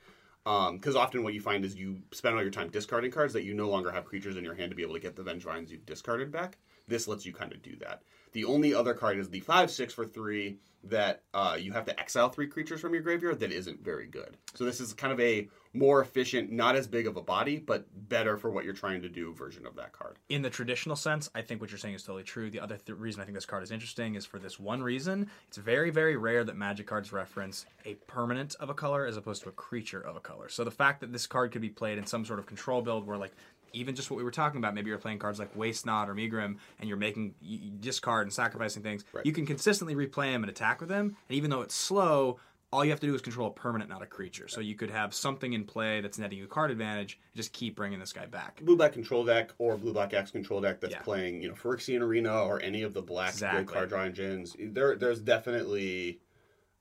Because 0.45 0.97
often 0.97 1.25
what 1.25 1.35
you 1.35 1.43
find 1.43 1.63
is 1.63 1.75
you 1.75 1.99
spend 2.13 2.35
all 2.35 2.41
your 2.41 2.51
time 2.51 2.71
discarding 2.71 3.11
cards 3.11 3.35
that 3.35 3.43
you 3.43 3.53
no 3.53 3.69
longer 3.69 3.91
have 3.91 4.07
creatures 4.07 4.39
in 4.39 4.45
your 4.45 4.55
hand 4.55 4.71
to 4.71 4.77
be 4.77 4.83
able 4.83 4.95
to 4.95 5.01
get 5.01 5.15
the 5.15 5.23
Vengevines 5.23 5.69
you've 5.69 5.85
discarded 5.85 6.33
back. 6.33 6.57
This 6.87 7.07
lets 7.07 7.27
you 7.27 7.35
kind 7.35 7.53
of 7.53 7.61
do 7.61 7.77
that. 7.81 8.03
The 8.33 8.45
only 8.45 8.73
other 8.73 8.95
card 8.95 9.19
is 9.19 9.29
the 9.29 9.41
5 9.41 9.71
6 9.71 9.93
for 9.93 10.07
3 10.07 10.57
that 10.85 11.23
uh, 11.35 11.57
you 11.59 11.73
have 11.73 11.85
to 11.87 12.01
exile 12.01 12.29
three 12.29 12.47
creatures 12.47 12.81
from 12.81 12.95
your 12.95 13.03
graveyard 13.03 13.41
that 13.41 13.53
isn't 13.53 13.85
very 13.85 14.07
good. 14.07 14.37
So 14.55 14.65
this 14.65 14.81
is 14.81 14.95
kind 14.95 15.13
of 15.13 15.21
a 15.21 15.49
more 15.73 16.01
efficient, 16.01 16.51
not 16.51 16.77
as 16.77 16.87
big 16.87 17.07
of 17.07 17.17
a 17.17 17.23
body, 17.23 17.59
but 17.59 17.87
better 18.09 18.37
for 18.37 18.51
what 18.51 18.65
you're 18.65 18.75
trying 18.75 19.03
to 19.03 19.09
do 19.09 19.33
version 19.35 19.67
of 19.67 19.77
that 19.77 19.93
card. 19.93 20.17
in 20.29 20.43
the 20.43 20.51
traditional 20.51 20.97
sense, 20.97 21.31
I 21.35 21.43
think 21.43 21.61
what 21.61 21.71
you're 21.71 21.79
saying 21.79 21.95
is 21.95 22.03
totally 22.03 22.25
true. 22.25 22.51
The 22.51 22.61
other 22.61 22.77
th- 22.77 22.99
reason 22.99 23.21
I 23.21 23.25
think 23.25 23.37
this 23.37 23.47
card 23.47 23.63
is 23.63 23.71
interesting 23.71 24.15
is 24.15 24.27
for 24.27 24.39
this 24.39 24.59
one 24.59 24.83
reason. 24.83 25.29
It's 25.49 25.57
very, 25.59 25.91
very 25.91 26.17
rare 26.17 26.45
that 26.45 26.57
Magic 26.57 26.87
cards 26.87 27.13
reference 27.13 27.67
a 27.85 27.95
permanent 28.07 28.57
of 28.61 28.71
a 28.71 28.75
color 28.75 29.07
as 29.07 29.17
opposed 29.17 29.43
to 29.43 29.49
a 29.49 29.53
creature 29.53 30.01
of 30.01 30.17
a 30.17 30.21
color. 30.21 30.49
So 30.49 30.65
the 30.65 30.71
fact 30.71 31.01
that 31.01 31.13
this 31.13 31.27
card 31.27 31.53
could 31.53 31.63
be 31.63 31.71
played 31.71 31.99
in 31.99 32.07
some 32.07 32.25
sort 32.25 32.39
of 32.39 32.47
control 32.47 32.83
build 32.83 33.07
where, 33.07 33.19
like, 33.19 33.33
even 33.73 33.95
just 33.95 34.11
what 34.11 34.17
we 34.17 34.25
were 34.25 34.31
talking 34.31 34.59
about, 34.59 34.75
maybe 34.75 34.89
you're 34.89 34.99
playing 34.99 35.19
cards 35.19 35.39
like 35.39 35.55
Waste 35.55 35.85
Not 35.85 36.09
or 36.09 36.15
Megrim, 36.15 36.57
and 36.81 36.89
you're 36.89 36.97
making 36.97 37.35
you 37.41 37.71
discard 37.81 38.27
and 38.27 38.33
sacrificing 38.33 38.83
things. 38.83 39.05
Right. 39.13 39.27
You 39.27 39.33
can 39.33 39.47
consistently 39.47 39.95
replay 39.95 40.33
them 40.33 40.43
and 40.43 40.51
attack 40.51 40.81
with 40.81 40.89
them, 40.89 41.17
and 41.29 41.37
even 41.37 41.51
though 41.51 41.61
it's 41.61 41.75
slow, 41.75 42.39
all 42.71 42.85
you 42.85 42.91
have 42.91 43.01
to 43.01 43.07
do 43.07 43.15
is 43.15 43.23
control 43.23 43.49
a 43.49 43.51
permanent, 43.51 43.89
not 43.89 44.03
a 44.03 44.07
creature. 44.07 44.47
So 44.47 44.61
you 44.61 44.75
could 44.75 44.91
have 44.91 45.15
something 45.15 45.53
in 45.55 45.65
play 45.65 46.01
that's 46.01 46.19
netting 46.19 46.39
you 46.39 46.47
card 46.47 46.71
advantage, 46.71 47.19
and 47.33 47.37
just 47.37 47.53
keep 47.53 47.77
bringing 47.77 47.99
this 47.99 48.13
guy 48.13 48.27
back. 48.27 48.61
Blue 48.63 48.77
Black 48.77 48.93
control 48.93 49.25
deck 49.25 49.53
or 49.59 49.77
Blue 49.79 49.93
Black 49.93 50.13
X 50.13 50.31
control 50.31 50.61
deck 50.61 50.81
that's 50.81 50.93
Yeah. 50.93 51.01
playing, 51.03 51.41
you 51.43 51.49
know, 51.49 51.55
Phyrexian 51.55 52.01
Arena 52.03 52.43
or 52.45 52.61
any 52.61 52.83
of 52.83 52.93
the 52.93 53.01
black 53.03 53.31
Exactly. 53.31 53.65
good 53.65 53.73
card 53.73 53.89
draw 53.89 54.03
engines. 54.03 54.55
There, 54.61 54.97
there's 54.97 55.21
definitely 55.21 56.21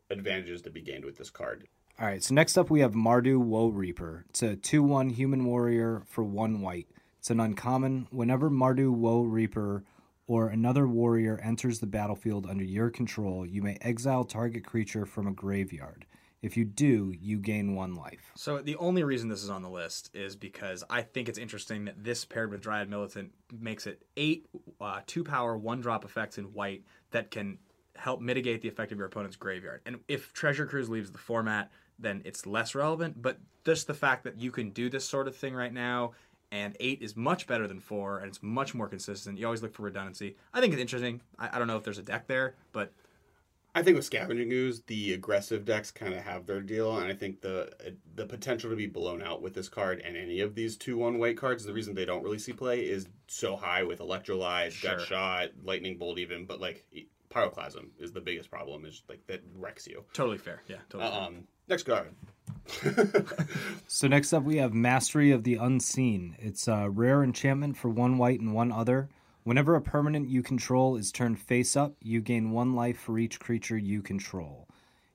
advantages 0.10 0.62
to 0.64 0.70
be 0.70 0.82
gained 0.82 1.06
with 1.06 1.18
this 1.18 1.30
card. 1.30 1.68
All 2.00 2.06
right, 2.06 2.22
so 2.22 2.34
next 2.36 2.58
up 2.58 2.70
we 2.70 2.82
have 2.82 2.94
Mardu 2.94 3.38
Woe 3.40 3.70
Reaper. 3.70 4.26
It's 4.30 4.44
a 4.44 4.56
2 4.56 4.84
1 4.84 5.10
human 5.12 5.46
warrior 5.46 6.04
for 6.08 6.24
1 6.24 6.62
white. 6.62 6.88
It's 7.20 7.30
an 7.32 7.40
uncommon. 7.40 8.08
Whenever 8.12 8.50
Mardu 8.50 8.92
Woe 8.92 9.24
Reaper 9.24 9.84
or 10.28 10.50
another 10.50 10.88
warrior 10.88 11.40
enters 11.42 11.80
the 11.80 11.88
battlefield 11.88 12.46
under 12.46 12.64
your 12.64 12.90
control, 12.90 13.46
you 13.46 13.62
may 13.62 13.78
exile 13.82 14.26
target 14.26 14.66
creature 14.66 15.06
from 15.06 15.26
a 15.26 15.32
graveyard. 15.32 16.06
If 16.42 16.56
you 16.56 16.66
do, 16.66 17.14
you 17.20 17.40
gain 17.40 17.74
1 17.74 17.96
life. 17.96 18.32
So 18.36 18.60
the 18.60 18.76
only 18.76 19.04
reason 19.04 19.30
this 19.30 19.44
is 19.44 19.50
on 19.50 19.64
the 19.64 19.70
list 19.70 20.12
is 20.14 20.36
because 20.36 20.84
I 20.90 21.02
think 21.02 21.30
it's 21.30 21.40
interesting 21.40 21.86
that 21.86 22.04
this 22.04 22.26
paired 22.26 22.52
with 22.52 22.62
Dryad 22.62 22.90
Militant 22.90 23.32
makes 23.60 23.88
it 23.88 24.04
eight 24.18 24.46
uh, 24.80 25.02
two 25.08 25.24
power 25.24 25.58
one 25.58 25.82
drop 25.82 26.06
effects 26.06 26.38
in 26.38 26.46
white 26.54 26.84
that 27.12 27.32
can 27.32 27.58
help 27.96 28.22
mitigate 28.22 28.62
the 28.62 28.68
effect 28.68 28.92
of 28.92 29.00
your 29.00 29.08
opponent's 29.08 29.36
graveyard. 29.36 29.82
And 29.86 30.00
if 30.08 30.32
Treasure 30.34 30.68
Cruise 30.68 30.90
leaves 30.90 31.12
the 31.12 31.18
format, 31.18 31.72
then 31.98 32.22
it's 32.24 32.46
less 32.46 32.76
relevant. 32.76 33.20
But 33.20 33.40
just 33.66 33.88
the 33.88 33.94
fact 33.94 34.24
that 34.24 34.40
you 34.40 34.52
can 34.52 34.70
do 34.70 34.90
this 34.90 35.06
sort 35.06 35.28
of 35.28 35.36
thing 35.36 35.56
right 35.56 35.74
now. 35.74 36.12
And 36.52 36.78
eight 36.80 37.02
is 37.02 37.16
much 37.18 37.46
better 37.46 37.68
than 37.68 37.80
four, 37.82 38.20
and 38.20 38.28
it's 38.30 38.42
much 38.42 38.74
more 38.74 38.88
consistent. 38.88 39.38
You 39.38 39.46
always 39.46 39.62
look 39.62 39.74
for 39.74 39.84
redundancy. 39.84 40.38
I 40.54 40.62
think 40.62 40.72
it's 40.74 40.82
interesting. 40.82 41.22
I, 41.38 41.50
I 41.54 41.60
don't 41.60 41.68
know 41.68 41.76
if 41.78 41.84
there's 41.84 41.98
a 41.98 42.04
deck 42.04 42.28
there, 42.28 42.56
but 42.72 42.94
I 43.76 43.84
think 43.84 43.96
with 43.98 44.06
Scavenging 44.06 44.52
Ooze, 44.52 44.82
the 44.84 45.14
aggressive 45.14 45.66
decks 45.66 45.92
kind 45.92 46.14
of 46.14 46.22
have 46.24 46.46
their 46.46 46.62
deal, 46.62 46.98
and 46.98 47.08
I 47.12 47.14
think 47.14 47.42
the 47.42 47.70
the 48.16 48.26
potential 48.26 48.70
to 48.70 48.76
be 48.78 48.88
blown 48.88 49.22
out 49.22 49.42
with 49.42 49.54
this 49.54 49.68
card 49.70 50.02
and 50.06 50.16
any 50.16 50.40
of 50.40 50.56
these 50.56 50.78
two 50.78 50.98
one 50.98 51.20
white 51.20 51.38
cards, 51.38 51.66
the 51.66 51.74
reason 51.74 51.94
they 51.94 52.06
don't 52.06 52.24
really 52.24 52.40
see 52.40 52.54
play 52.54 52.80
is 52.80 53.08
so 53.28 53.56
high 53.58 53.84
with 53.84 54.00
Electrolyze, 54.00 54.72
Sure. 54.72 55.00
Shot, 55.00 55.50
Lightning 55.64 55.98
Bolt, 55.98 56.18
even, 56.18 56.46
but 56.46 56.62
like 56.62 56.86
Pyroclasm 57.30 57.90
is 58.00 58.14
the 58.14 58.22
biggest 58.22 58.50
problem. 58.50 58.86
Is 58.86 59.04
like 59.10 59.20
that 59.28 59.42
wrecks 59.54 59.86
you. 59.86 60.06
totally 60.14 60.38
fair. 60.38 60.64
Yeah, 60.68 60.78
totally. 60.90 61.12
fair. 61.12 61.22
Um, 61.22 61.44
next 61.68 61.84
card. 61.84 62.16
So 63.88 64.08
next 64.08 64.34
up 64.34 64.44
we 64.44 64.58
have 64.58 64.74
Mastery 64.74 65.32
of 65.32 65.44
the 65.44 65.56
Unseen. 65.56 66.36
It's 66.40 66.68
a 66.68 66.90
rare 66.90 67.24
enchantment 67.24 67.78
for 67.78 67.90
1 67.90 68.18
white 68.18 68.40
and 68.40 68.54
1 68.54 68.72
other. 68.72 69.10
Whenever 69.44 69.76
a 69.76 69.82
permanent 69.82 70.30
you 70.30 70.44
control 70.44 70.98
is 70.98 71.12
turned 71.12 71.40
face 71.40 71.78
up, 71.78 71.96
you 72.02 72.20
gain 72.20 72.52
1 72.52 72.76
life 72.76 73.00
for 73.00 73.18
each 73.18 73.40
creature 73.40 73.78
you 73.78 74.02
control. 74.02 74.68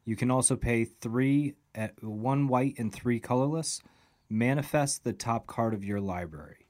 You 0.05 0.16
can 0.16 0.30
also 0.30 0.57
pay 0.57 0.84
3 0.84 1.55
at 1.74 2.03
1 2.03 2.48
white 2.48 2.74
and 2.78 2.92
3 2.92 3.20
colorless. 3.20 3.82
Manifest 4.30 5.05
the 5.05 5.12
top 5.12 5.46
card 5.46 5.74
of 5.74 5.84
your 5.84 6.00
library. 6.00 6.66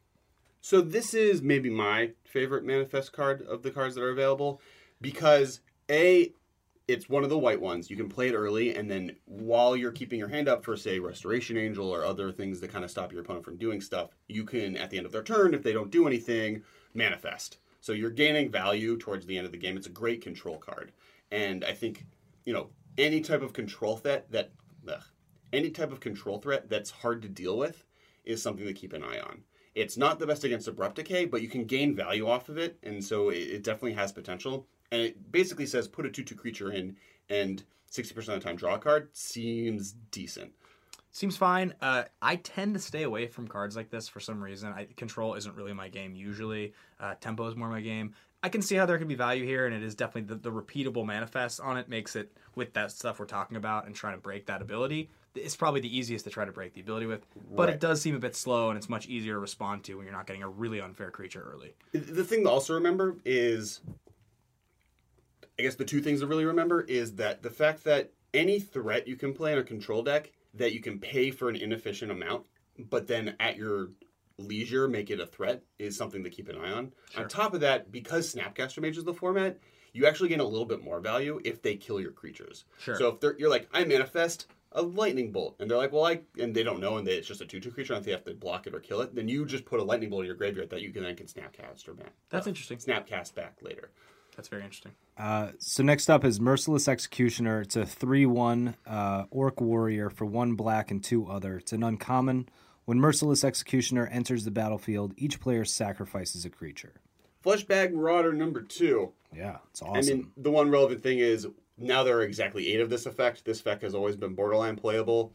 So 0.61 0.81
this 0.81 1.15
is 1.15 1.41
maybe 1.41 1.71
my 1.71 2.11
favorite 2.25 2.65
manifest 2.65 3.13
card 3.13 3.43
of 3.43 3.63
the 3.63 3.71
cards 3.71 3.95
that 3.95 4.03
are 4.03 4.11
available 4.11 4.61
because 5.01 5.61
a 5.91 6.33
it's 6.89 7.09
one 7.09 7.25
of 7.25 7.31
the 7.31 7.39
white 7.39 7.61
ones. 7.61 7.91
You 7.91 7.97
can 7.97 8.09
play 8.09 8.29
it 8.29 8.35
early 8.35 8.75
and 8.75 8.91
then 8.91 9.17
while 9.25 9.77
you're 9.77 9.93
keeping 9.93 10.19
your 10.19 10.29
hand 10.29 10.49
up 10.49 10.65
for 10.65 10.77
say 10.77 10.99
restoration 10.99 11.57
angel 11.57 11.89
or 11.89 12.05
other 12.05 12.33
things 12.33 12.61
that 12.61 12.73
kind 12.73 12.85
of 12.85 12.91
stop 12.91 13.13
your 13.13 13.23
opponent 13.23 13.45
from 13.45 13.57
doing 13.57 13.81
stuff, 13.81 14.11
you 14.29 14.45
can 14.45 14.77
at 14.77 14.91
the 14.91 14.97
end 14.97 15.07
of 15.07 15.13
their 15.13 15.23
turn 15.23 15.55
if 15.55 15.63
they 15.63 15.73
don't 15.73 15.91
do 15.91 16.07
anything, 16.07 16.63
manifest. 16.95 17.59
So 17.81 17.93
you're 17.93 18.11
gaining 18.11 18.51
value 18.51 18.97
towards 18.97 19.27
the 19.27 19.37
end 19.37 19.47
of 19.47 19.53
the 19.53 19.59
game. 19.59 19.77
It's 19.77 19.87
a 19.87 19.91
great 19.91 20.23
control 20.23 20.59
card. 20.59 20.93
And 21.31 21.65
I 21.65 21.73
think, 21.73 22.07
you 22.45 22.53
know, 22.53 22.71
any 22.99 23.21
type 23.21 23.43
of 23.43 23.53
control 23.53 23.97
threat 23.97 24.31
that 24.31 24.53
ugh, 24.89 25.03
any 25.53 25.71
type 25.71 25.93
of 25.93 26.01
control 26.01 26.39
threat 26.39 26.69
that's 26.69 26.91
hard 26.91 27.23
to 27.23 27.29
deal 27.29 27.57
with 27.57 27.85
is 28.25 28.43
something 28.43 28.67
to 28.67 28.73
keep 28.73 28.93
an 28.93 29.03
eye 29.03 29.19
on. 29.21 29.43
It's 29.75 29.97
not 29.97 30.19
the 30.19 30.27
best 30.27 30.45
against 30.45 30.69
abrupt 30.69 30.97
decay, 30.97 31.25
but 31.25 31.43
you 31.43 31.49
can 31.49 31.65
gain 31.65 31.95
value 31.95 32.29
off 32.29 32.49
of 32.49 32.59
it, 32.59 32.79
and 32.83 33.03
so 33.03 33.31
it, 33.31 33.39
it 33.39 33.65
definitely 33.65 33.95
has 33.95 34.13
potential. 34.13 34.67
And 34.93 35.01
it 35.01 35.33
basically 35.33 35.67
says 35.67 35.89
put 35.89 36.07
a 36.07 36.11
two-two 36.11 36.37
creature 36.37 36.71
in, 36.71 36.97
and 37.31 37.65
sixty 37.87 38.15
percent 38.15 38.37
of 38.37 38.43
the 38.43 38.49
time 38.49 38.57
draw 38.57 38.75
a 38.75 38.79
card 38.79 39.09
seems 39.15 39.95
decent. 40.13 40.53
Seems 41.11 41.37
fine. 41.37 41.75
Uh, 41.81 42.05
I 42.21 42.37
tend 42.37 42.75
to 42.75 42.81
stay 42.81 43.03
away 43.03 43.27
from 43.27 43.49
cards 43.49 43.75
like 43.75 43.91
this 43.91 44.07
for 44.07 44.21
some 44.21 44.43
reason. 44.43 44.73
I, 44.73 44.87
control 44.97 45.35
isn't 45.35 45.57
really 45.57 45.73
my 45.73 45.89
game 45.89 46.15
usually. 46.15 46.75
Uh, 47.01 47.15
tempo 47.21 47.47
is 47.49 47.57
more 47.57 47.69
my 47.69 47.81
game. 47.81 48.15
I 48.43 48.49
can 48.49 48.61
see 48.61 48.75
how 48.75 48.87
there 48.87 48.99
could 48.99 49.09
be 49.09 49.15
value 49.15 49.45
here, 49.47 49.67
and 49.67 49.75
it 49.75 49.83
is 49.83 49.95
definitely 49.95 50.35
the, 50.35 50.41
the 50.41 50.51
repeatable 50.51 51.07
manifest 51.07 51.61
on 51.61 51.77
it 51.79 51.89
makes 51.89 52.17
it 52.17 52.33
with 52.55 52.73
that 52.75 52.91
stuff 52.91 53.19
we're 53.19 53.27
talking 53.27 53.57
about 53.57 53.87
and 53.87 53.95
trying 53.95 54.15
to 54.15 54.21
break 54.21 54.47
that 54.47 54.61
ability. 54.61 55.11
It's 55.35 55.57
probably 55.57 55.81
the 55.81 55.97
easiest 55.97 56.25
to 56.25 56.31
try 56.31 56.45
to 56.45 56.53
break 56.53 56.75
the 56.75 56.81
ability 56.81 57.07
with, 57.07 57.25
but 57.55 57.69
Right. 57.69 57.75
it 57.75 57.81
does 57.81 58.03
seem 58.03 58.15
a 58.15 58.19
bit 58.19 58.35
slow, 58.35 58.69
and 58.69 58.77
it's 58.77 58.89
much 58.89 59.07
easier 59.07 59.35
to 59.35 59.39
respond 59.39 59.85
to 59.85 59.95
when 59.95 60.05
you're 60.05 60.15
not 60.15 60.27
getting 60.27 60.43
a 60.43 60.49
really 60.49 60.81
unfair 60.81 61.11
creature 61.11 61.43
early. 61.55 61.75
The 61.93 62.25
thing 62.25 62.43
to 62.45 62.51
also 62.51 62.75
remember 62.75 63.17
is, 63.25 63.81
I 65.63 65.65
guess 65.65 65.77
the 65.77 65.85
two 65.85 66.01
things 66.01 66.19
to 66.19 66.27
really 66.27 66.45
remember 66.45 66.81
is 66.81 67.15
that 67.15 67.45
the 67.45 67.49
fact 67.49 67.85
that 67.85 68.11
any 68.35 68.59
threat 68.59 69.07
you 69.07 69.15
can 69.15 69.33
play 69.33 69.53
in 69.53 69.61
a 69.61 69.63
control 69.63 70.03
deck 70.03 70.33
that 70.55 70.73
you 70.73 70.81
can 70.81 70.99
pay 70.99 71.31
for 71.31 71.49
an 71.49 71.55
inefficient 71.55 72.11
amount, 72.11 72.47
but 72.77 73.07
then 73.07 73.37
at 73.39 73.57
your 73.57 73.91
leisure 74.39 74.89
make 74.89 75.09
it 75.09 75.21
a 75.21 75.27
threat 75.27 75.63
is 75.79 75.97
something 75.97 76.25
to 76.25 76.31
keep 76.31 76.49
an 76.49 76.57
eye 76.57 76.73
on. 76.73 76.93
On 77.17 77.29
top 77.29 77.55
of 77.55 77.61
that, 77.61 77.93
because 77.93 78.35
Snapcaster 78.35 78.83
Mage 78.83 78.99
is 78.99 79.05
the 79.05 79.15
format, 79.15 79.57
you 79.93 80.05
actually 80.05 80.31
gain 80.31 80.41
a 80.41 80.45
little 80.45 80.67
bit 80.67 80.83
more 80.83 80.99
value 80.99 81.41
if 81.45 81.63
they 81.63 81.77
kill 81.77 82.01
your 82.01 82.11
creatures. 82.11 82.65
Sure. 82.81 82.97
So 82.97 83.11
if 83.11 83.21
they're, 83.21 83.37
you're 83.39 83.49
like, 83.49 83.69
I 83.73 83.85
manifest 83.85 84.49
a 84.73 84.83
lightning 84.83 85.31
bolt, 85.31 85.55
and 85.61 85.71
they're 85.71 85.79
like, 85.79 85.93
well, 85.93 86.07
I 86.07 86.23
and 86.41 86.53
they 86.53 86.65
don't 86.65 86.81
know, 86.81 86.97
and 86.97 87.07
they, 87.07 87.13
it's 87.13 87.29
just 87.29 87.41
a 87.41 87.47
two-two 87.47 87.71
creature, 87.71 87.95
and 87.95 88.05
they 88.05 88.11
have 88.11 88.25
to 88.25 88.35
block 88.35 88.67
it 88.67 88.75
or 88.75 88.81
kill 88.81 89.01
it. 89.03 89.15
Then 89.15 89.29
you 89.29 89.47
just 89.47 89.65
put 89.65 89.79
a 89.79 89.85
lightning 89.85 90.11
bolt 90.11 90.23
in 90.23 90.27
your 90.27 90.35
graveyard 90.35 90.71
that 90.71 90.83
you 90.83 90.91
can 90.91 91.05
then 91.05 91.15
can 91.15 91.27
snapcast 91.27 91.87
or 91.87 91.95
back. 91.95 92.15
That's 92.31 92.49
interesting. 92.49 92.79
Snapcast 92.79 93.37
back 93.37 93.59
later. 93.63 93.93
That's 94.37 94.49
very 94.49 94.63
interesting. 94.63 94.93
Uh, 95.19 95.49
so 95.59 95.83
next 95.83 96.09
up 96.09 96.25
is 96.25 96.41
Merciless 96.41 96.89
Executioner. 96.89 97.61
It's 97.61 97.77
a 97.77 97.83
3-1 97.83 98.75
uh, 98.87 99.25
Orc 99.31 99.61
Warrior 99.61 100.11
for 100.11 100.25
1 100.25 100.55
black 100.55 100.91
and 100.91 101.05
2 101.05 101.27
other. 101.27 101.59
It's 101.59 101.73
an 101.73 101.83
uncommon. 101.83 102.49
When 102.85 102.99
Merciless 102.99 103.45
Executioner 103.45 104.07
enters 104.07 104.45
the 104.45 104.51
battlefield, 104.51 105.13
each 105.17 105.39
player 105.39 105.65
sacrifices 105.65 106.45
a 106.45 106.51
creature. 106.51 106.95
Fleshbag 107.45 107.93
Marauder 107.93 108.33
number 108.33 108.63
two. 108.63 109.13
Yeah, 109.35 109.59
it's 109.71 109.83
awesome. 109.83 109.97
I 109.97 110.01
mean, 110.01 110.31
the 110.37 110.51
one 110.51 110.71
relevant 110.71 111.03
thing 111.03 111.19
is 111.19 111.47
now 111.77 112.03
there 112.03 112.19
are 112.19 112.23
exactly 112.23 112.73
eight 112.73 112.81
of 112.81 112.91
this 112.91 113.07
effect. 113.07 113.45
This 113.45 113.61
effect 113.61 113.83
has 113.83 113.95
always 113.95 114.17
been 114.17 114.35
borderline 114.35 114.77
playable. 114.77 115.33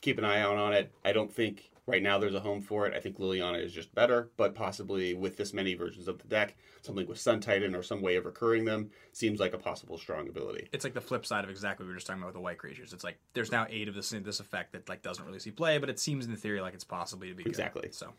Keep 0.00 0.18
an 0.18 0.24
eye 0.24 0.40
out 0.40 0.56
on 0.56 0.72
it. 0.72 0.92
I 1.04 1.12
don't 1.12 1.32
think 1.32 1.70
Right 1.86 2.02
now, 2.02 2.18
there's 2.18 2.34
a 2.34 2.40
home 2.40 2.62
for 2.62 2.86
it. 2.86 2.94
I 2.94 3.00
think 3.00 3.18
Liliana 3.18 3.62
is 3.62 3.70
just 3.70 3.94
better, 3.94 4.30
but 4.38 4.54
possibly 4.54 5.12
with 5.12 5.36
this 5.36 5.52
many 5.52 5.74
versions 5.74 6.08
of 6.08 6.18
the 6.18 6.26
deck, 6.26 6.56
something 6.80 7.06
with 7.06 7.20
Sun 7.20 7.40
Titan 7.40 7.74
or 7.74 7.82
some 7.82 8.00
way 8.00 8.16
of 8.16 8.24
recurring 8.24 8.64
them 8.64 8.90
seems 9.12 9.38
like 9.38 9.52
a 9.52 9.58
possible 9.58 9.98
strong 9.98 10.26
ability. 10.28 10.68
It's 10.72 10.82
like 10.82 10.94
the 10.94 11.02
flip 11.02 11.26
side 11.26 11.44
of 11.44 11.50
exactly 11.50 11.84
what 11.84 11.88
we 11.88 11.92
were 11.92 11.98
just 11.98 12.06
talking 12.06 12.22
about 12.22 12.28
with 12.28 12.36
the 12.36 12.40
white 12.40 12.56
creatures. 12.56 12.94
It's 12.94 13.04
like 13.04 13.18
there's 13.34 13.52
now 13.52 13.66
eight 13.68 13.88
of 13.88 13.94
this 13.94 14.10
this 14.10 14.40
effect 14.40 14.72
that 14.72 14.88
like 14.88 15.02
doesn't 15.02 15.26
really 15.26 15.38
see 15.38 15.50
play, 15.50 15.76
but 15.76 15.90
it 15.90 16.00
seems 16.00 16.24
in 16.24 16.34
theory 16.36 16.62
like 16.62 16.72
it's 16.72 16.84
possibly 16.84 17.28
to 17.28 17.34
be 17.34 17.42
good. 17.42 17.50
Exactly. 17.50 17.90
So 17.92 18.14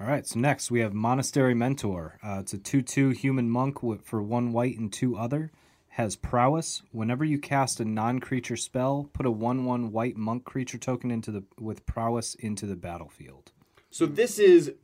All 0.00 0.06
right, 0.06 0.24
so 0.24 0.38
next 0.38 0.70
we 0.70 0.80
have 0.80 0.94
Monastery 0.94 1.54
Mentor. 1.54 2.18
Uh, 2.22 2.38
it's 2.40 2.52
a 2.52 2.58
2 2.58 2.82
2 2.82 3.10
human 3.10 3.50
monk 3.50 3.82
with, 3.82 4.04
for 4.04 4.22
one 4.22 4.52
white 4.52 4.78
and 4.78 4.92
two 4.92 5.16
other. 5.16 5.50
Has 5.96 6.14
prowess. 6.14 6.82
Whenever 6.92 7.24
you 7.24 7.38
cast 7.38 7.80
a 7.80 7.84
non 7.86 8.18
creature 8.18 8.58
spell, 8.58 9.08
put 9.14 9.24
a 9.24 9.30
1 9.30 9.64
1 9.64 9.92
white 9.92 10.14
monk 10.14 10.44
creature 10.44 10.76
token 10.76 11.10
into 11.10 11.30
the 11.30 11.44
with 11.58 11.86
prowess 11.86 12.34
into 12.34 12.66
the 12.66 12.76
battlefield. 12.76 13.52
So 13.88 14.04
this 14.04 14.38
is 14.38 14.74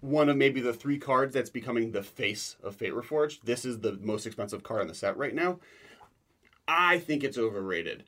one 0.00 0.30
of 0.30 0.38
maybe 0.38 0.62
the 0.62 0.72
three 0.72 0.98
cards 0.98 1.34
that's 1.34 1.50
becoming 1.50 1.92
the 1.92 2.02
face 2.02 2.56
of 2.62 2.76
Fate 2.76 2.94
Reforged. 2.94 3.42
This 3.44 3.66
is 3.66 3.80
the 3.80 3.98
most 4.00 4.24
expensive 4.24 4.62
card 4.62 4.80
on 4.80 4.86
the 4.86 4.94
set 4.94 5.18
right 5.18 5.34
now. 5.34 5.58
I 6.66 6.98
think 6.98 7.24
it's 7.24 7.36
overrated. 7.36 8.04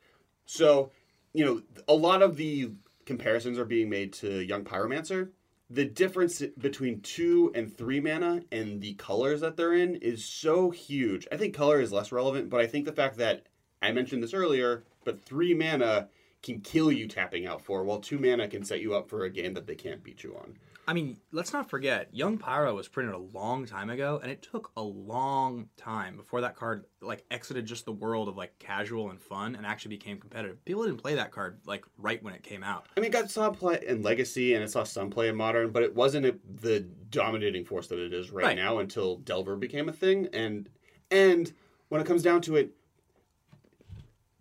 So, 0.47 0.93
you 1.34 1.45
know, 1.45 1.62
a 1.88 1.95
lot 1.95 2.22
of 2.22 2.38
the 2.38 2.70
comparisons 3.05 3.59
are 3.59 3.66
being 3.66 3.91
made 3.91 4.14
to 4.14 4.41
Young 4.41 4.64
Pyromancer. 4.64 5.28
The 5.72 5.84
difference 5.84 6.42
between 6.58 7.00
two 7.00 7.52
and 7.54 7.72
three 7.72 8.00
mana 8.00 8.42
and 8.50 8.80
the 8.80 8.94
colors 8.94 9.40
that 9.40 9.56
they're 9.56 9.72
in 9.72 9.94
is 9.96 10.24
so 10.24 10.70
huge. 10.70 11.28
I 11.30 11.36
think 11.36 11.54
color 11.54 11.80
is 11.80 11.92
less 11.92 12.10
relevant, 12.10 12.50
but 12.50 12.60
I 12.60 12.66
think 12.66 12.86
the 12.86 12.92
fact 12.92 13.18
that 13.18 13.46
I 13.80 13.92
mentioned 13.92 14.20
this 14.20 14.34
earlier, 14.34 14.82
but 15.04 15.22
three 15.22 15.54
mana 15.54 16.08
can 16.42 16.60
kill 16.60 16.90
you 16.90 17.06
tapping 17.06 17.46
out 17.46 17.62
for, 17.62 17.84
while 17.84 18.00
two 18.00 18.18
mana 18.18 18.48
can 18.48 18.64
set 18.64 18.80
you 18.80 18.94
up 18.94 19.08
for 19.08 19.24
a 19.24 19.30
game 19.30 19.54
that 19.54 19.68
they 19.68 19.76
can't 19.76 20.02
beat 20.02 20.24
you 20.24 20.34
on. 20.36 20.56
I 20.91 20.93
mean, 20.93 21.18
let's 21.30 21.53
not 21.53 21.70
forget, 21.70 22.09
Young 22.12 22.36
Pyro 22.36 22.74
was 22.74 22.88
printed 22.88 23.14
a 23.14 23.18
long 23.18 23.64
time 23.64 23.91
ago, 23.91 24.18
and 24.20 24.28
it 24.28 24.43
took 24.43 24.72
a 24.76 24.82
long 24.82 25.68
time 25.76 26.16
before 26.16 26.41
that 26.41 26.57
card 26.57 26.84
like 27.01 27.24
exited 27.30 27.64
just 27.64 27.84
the 27.84 27.93
world 27.93 28.26
of 28.28 28.36
like 28.36 28.59
casual 28.59 29.11
and 29.11 29.20
fun 29.20 29.55
and 29.55 29.64
actually 29.64 29.91
became 29.91 30.18
competitive. 30.18 30.64
People 30.64 30.82
didn't 30.82 30.97
play 31.01 31.14
that 31.14 31.30
card 31.30 31.61
like 31.64 31.84
right 31.97 32.20
when 32.24 32.34
it 32.34 32.43
came 32.43 32.64
out. 32.64 32.86
I 32.97 33.01
mean, 33.01 33.11
it 33.11 33.12
got 33.12 33.30
saw 33.30 33.51
play 33.51 33.78
in 33.86 34.03
Legacy 34.03 34.55
and 34.55 34.64
it 34.64 34.70
saw 34.72 34.82
some 34.82 35.11
play 35.11 35.28
in 35.28 35.36
Modern, 35.36 35.70
but 35.70 35.84
it 35.84 35.95
wasn't 35.95 36.26
a, 36.26 36.34
the 36.61 36.80
dominating 36.80 37.64
force 37.64 37.86
that 37.86 38.01
it 38.01 38.12
is 38.12 38.32
right, 38.32 38.47
Right. 38.47 38.57
now 38.57 38.78
until 38.78 39.18
Delver 39.18 39.55
became 39.55 39.88
a 39.88 39.93
thing. 39.93 40.26
And 40.32 40.68
and 41.12 41.53
when 41.88 42.01
it 42.01 42.07
comes 42.09 42.24
down 42.24 42.41
to 42.43 42.57
it, 42.57 42.72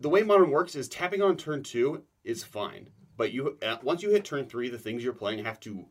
the 0.00 0.08
way 0.08 0.24
Modern 0.24 0.50
works 0.50 0.74
is 0.74 0.88
tapping 0.88 1.22
on 1.22 1.36
turn 1.36 1.62
two 1.62 2.02
is 2.24 2.42
fine, 2.42 2.88
but 3.16 3.32
you 3.32 3.56
uh, 3.64 3.76
once 3.84 4.02
you 4.02 4.10
hit 4.10 4.24
turn 4.24 4.46
three, 4.46 4.68
the 4.68 4.78
things 4.78 5.04
you're 5.04 5.12
playing 5.12 5.44
have 5.44 5.60
to 5.60 5.86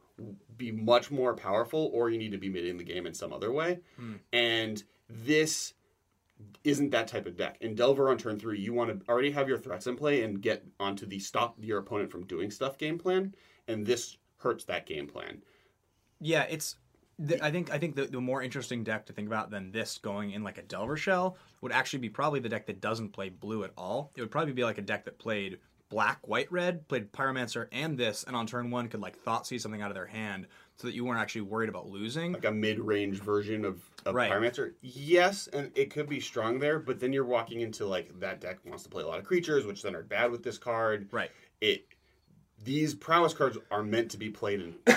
be 0.57 0.71
much 0.71 1.11
more 1.11 1.33
powerful, 1.33 1.89
or 1.93 2.09
you 2.09 2.17
need 2.17 2.31
to 2.31 2.37
be 2.37 2.49
mid 2.49 2.65
in 2.65 2.77
the 2.77 2.83
game 2.83 3.05
in 3.05 3.13
some 3.13 3.33
other 3.33 3.51
way. 3.51 3.79
Hmm. 3.97 4.15
And 4.33 4.83
this 5.09 5.73
isn't 6.63 6.91
that 6.91 7.07
type 7.07 7.25
of 7.25 7.35
deck. 7.35 7.57
In 7.61 7.75
Delver 7.75 8.09
on 8.09 8.17
turn 8.17 8.39
three, 8.39 8.59
you 8.59 8.73
want 8.73 8.89
to 8.89 9.11
already 9.11 9.31
have 9.31 9.49
your 9.49 9.57
threats 9.57 9.87
in 9.87 9.95
play 9.95 10.23
and 10.23 10.41
get 10.41 10.65
onto 10.79 11.05
the 11.05 11.19
stop 11.19 11.55
your 11.59 11.79
opponent 11.79 12.11
from 12.11 12.25
doing 12.25 12.51
stuff 12.51 12.77
game 12.77 12.97
plan, 12.97 13.33
and 13.67 13.85
this 13.85 14.17
hurts 14.37 14.63
that 14.65 14.85
game 14.85 15.07
plan. 15.07 15.41
Yeah, 16.19 16.43
it's. 16.49 16.75
The, 17.21 17.43
I 17.43 17.51
think 17.51 17.69
I 17.69 17.77
think 17.77 17.95
the, 17.95 18.05
the 18.05 18.21
more 18.21 18.41
interesting 18.41 18.81
deck 18.81 19.05
to 19.07 19.13
think 19.13 19.27
about 19.27 19.51
than 19.51 19.73
this 19.73 19.97
going 19.97 20.31
in 20.31 20.41
like 20.41 20.57
a 20.57 20.61
Delver 20.61 20.95
shell 20.95 21.35
would 21.59 21.73
actually 21.73 21.99
be 21.99 22.09
probably 22.09 22.39
the 22.39 22.47
deck 22.47 22.65
that 22.67 22.79
doesn't 22.79 23.09
play 23.09 23.27
blue 23.27 23.65
at 23.65 23.71
all. 23.77 24.11
It 24.15 24.21
would 24.21 24.31
probably 24.31 24.53
be 24.53 24.63
like 24.63 24.77
a 24.77 24.81
deck 24.81 25.03
that 25.03 25.19
played 25.19 25.59
black, 25.89 26.27
white, 26.27 26.51
red, 26.51 26.87
played 26.87 27.11
Pyromancer 27.11 27.67
and 27.71 27.97
this, 27.97 28.23
and 28.23 28.35
on 28.35 28.47
turn 28.47 28.71
one 28.71 28.87
could 28.87 29.01
like 29.01 29.17
thought 29.17 29.45
see 29.45 29.57
something 29.57 29.81
out 29.81 29.91
of 29.91 29.95
their 29.95 30.05
hand 30.05 30.47
so 30.77 30.87
that 30.87 30.93
you 30.93 31.03
weren't 31.03 31.19
actually 31.19 31.41
worried 31.41 31.67
about 31.67 31.87
losing. 31.89 32.33
Like 32.33 32.45
a 32.45 32.51
mid-range 32.51 33.19
version 33.19 33.65
of, 33.65 33.81
of 34.05 34.15
Right. 34.15 34.31
Pyromancer. 34.31 34.73
Yes, 34.81 35.47
and 35.51 35.71
it 35.75 35.89
could 35.89 36.07
be 36.07 36.19
strong 36.19 36.59
there, 36.59 36.79
but 36.79 36.99
then 36.99 37.11
you're 37.11 37.25
walking 37.25 37.61
into 37.61 37.85
like 37.85 38.17
that 38.19 38.39
deck 38.39 38.59
wants 38.65 38.83
to 38.83 38.89
play 38.89 39.03
a 39.03 39.07
lot 39.07 39.19
of 39.19 39.25
creatures, 39.25 39.65
which 39.65 39.81
then 39.81 39.95
are 39.95 40.03
bad 40.03 40.31
with 40.31 40.43
this 40.43 40.57
card. 40.57 41.09
Right. 41.11 41.31
It 41.59 41.85
these 42.63 42.93
prowess 42.93 43.33
cards 43.33 43.57
are 43.71 43.83
meant 43.83 44.11
to 44.11 44.17
be 44.17 44.29
played 44.29 44.61
in 44.61 44.75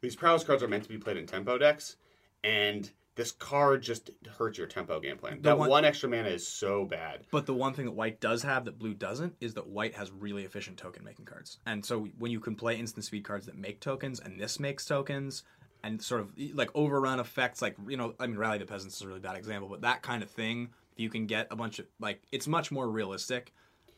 these 0.00 0.14
prowess 0.16 0.44
cards 0.44 0.62
are 0.62 0.68
meant 0.68 0.82
to 0.84 0.88
be 0.88 0.98
played 0.98 1.16
in 1.16 1.26
tempo 1.26 1.58
decks, 1.58 1.96
and 2.42 2.90
this 3.16 3.32
card 3.32 3.82
just 3.82 4.10
hurts 4.38 4.58
your 4.58 4.66
tempo 4.66 4.98
game 5.00 5.16
plan. 5.16 5.40
That 5.42 5.58
one- 5.58 5.70
one, 5.70 5.84
extra 5.84 6.08
mana 6.08 6.28
is 6.28 6.46
so 6.46 6.84
bad. 6.84 7.26
But 7.30 7.46
the 7.46 7.54
one 7.54 7.72
thing 7.74 7.84
that 7.84 7.92
white 7.92 8.20
does 8.20 8.42
have 8.42 8.64
that 8.64 8.78
blue 8.78 8.94
doesn't 8.94 9.36
is 9.40 9.54
that 9.54 9.66
white 9.68 9.94
has 9.94 10.10
really 10.10 10.44
efficient 10.44 10.78
token 10.78 11.04
making 11.04 11.26
cards. 11.26 11.58
And 11.66 11.84
so 11.84 12.06
when 12.18 12.32
you 12.32 12.40
can 12.40 12.56
play 12.56 12.76
instant 12.76 13.04
speed 13.04 13.24
cards 13.24 13.46
that 13.46 13.56
make 13.56 13.80
tokens, 13.80 14.18
and 14.20 14.40
this 14.40 14.58
makes 14.58 14.84
tokens, 14.84 15.44
and 15.84 16.02
sort 16.02 16.22
of 16.22 16.30
like 16.54 16.70
overrun 16.74 17.20
effects, 17.20 17.60
like 17.62 17.76
you 17.86 17.96
know, 17.96 18.14
I 18.18 18.26
mean, 18.26 18.38
Rally 18.38 18.58
the 18.58 18.66
Peasants 18.66 18.96
is 18.96 19.02
a 19.02 19.06
really 19.06 19.20
bad 19.20 19.36
example, 19.36 19.68
but 19.68 19.82
that 19.82 20.02
kind 20.02 20.22
of 20.22 20.30
thing, 20.30 20.70
if 20.92 21.00
you 21.00 21.10
can 21.10 21.26
get 21.26 21.46
a 21.50 21.56
bunch 21.56 21.78
of 21.78 21.86
like, 22.00 22.22
it's 22.32 22.48
much 22.48 22.72
more 22.72 22.88
realistic. 22.88 23.52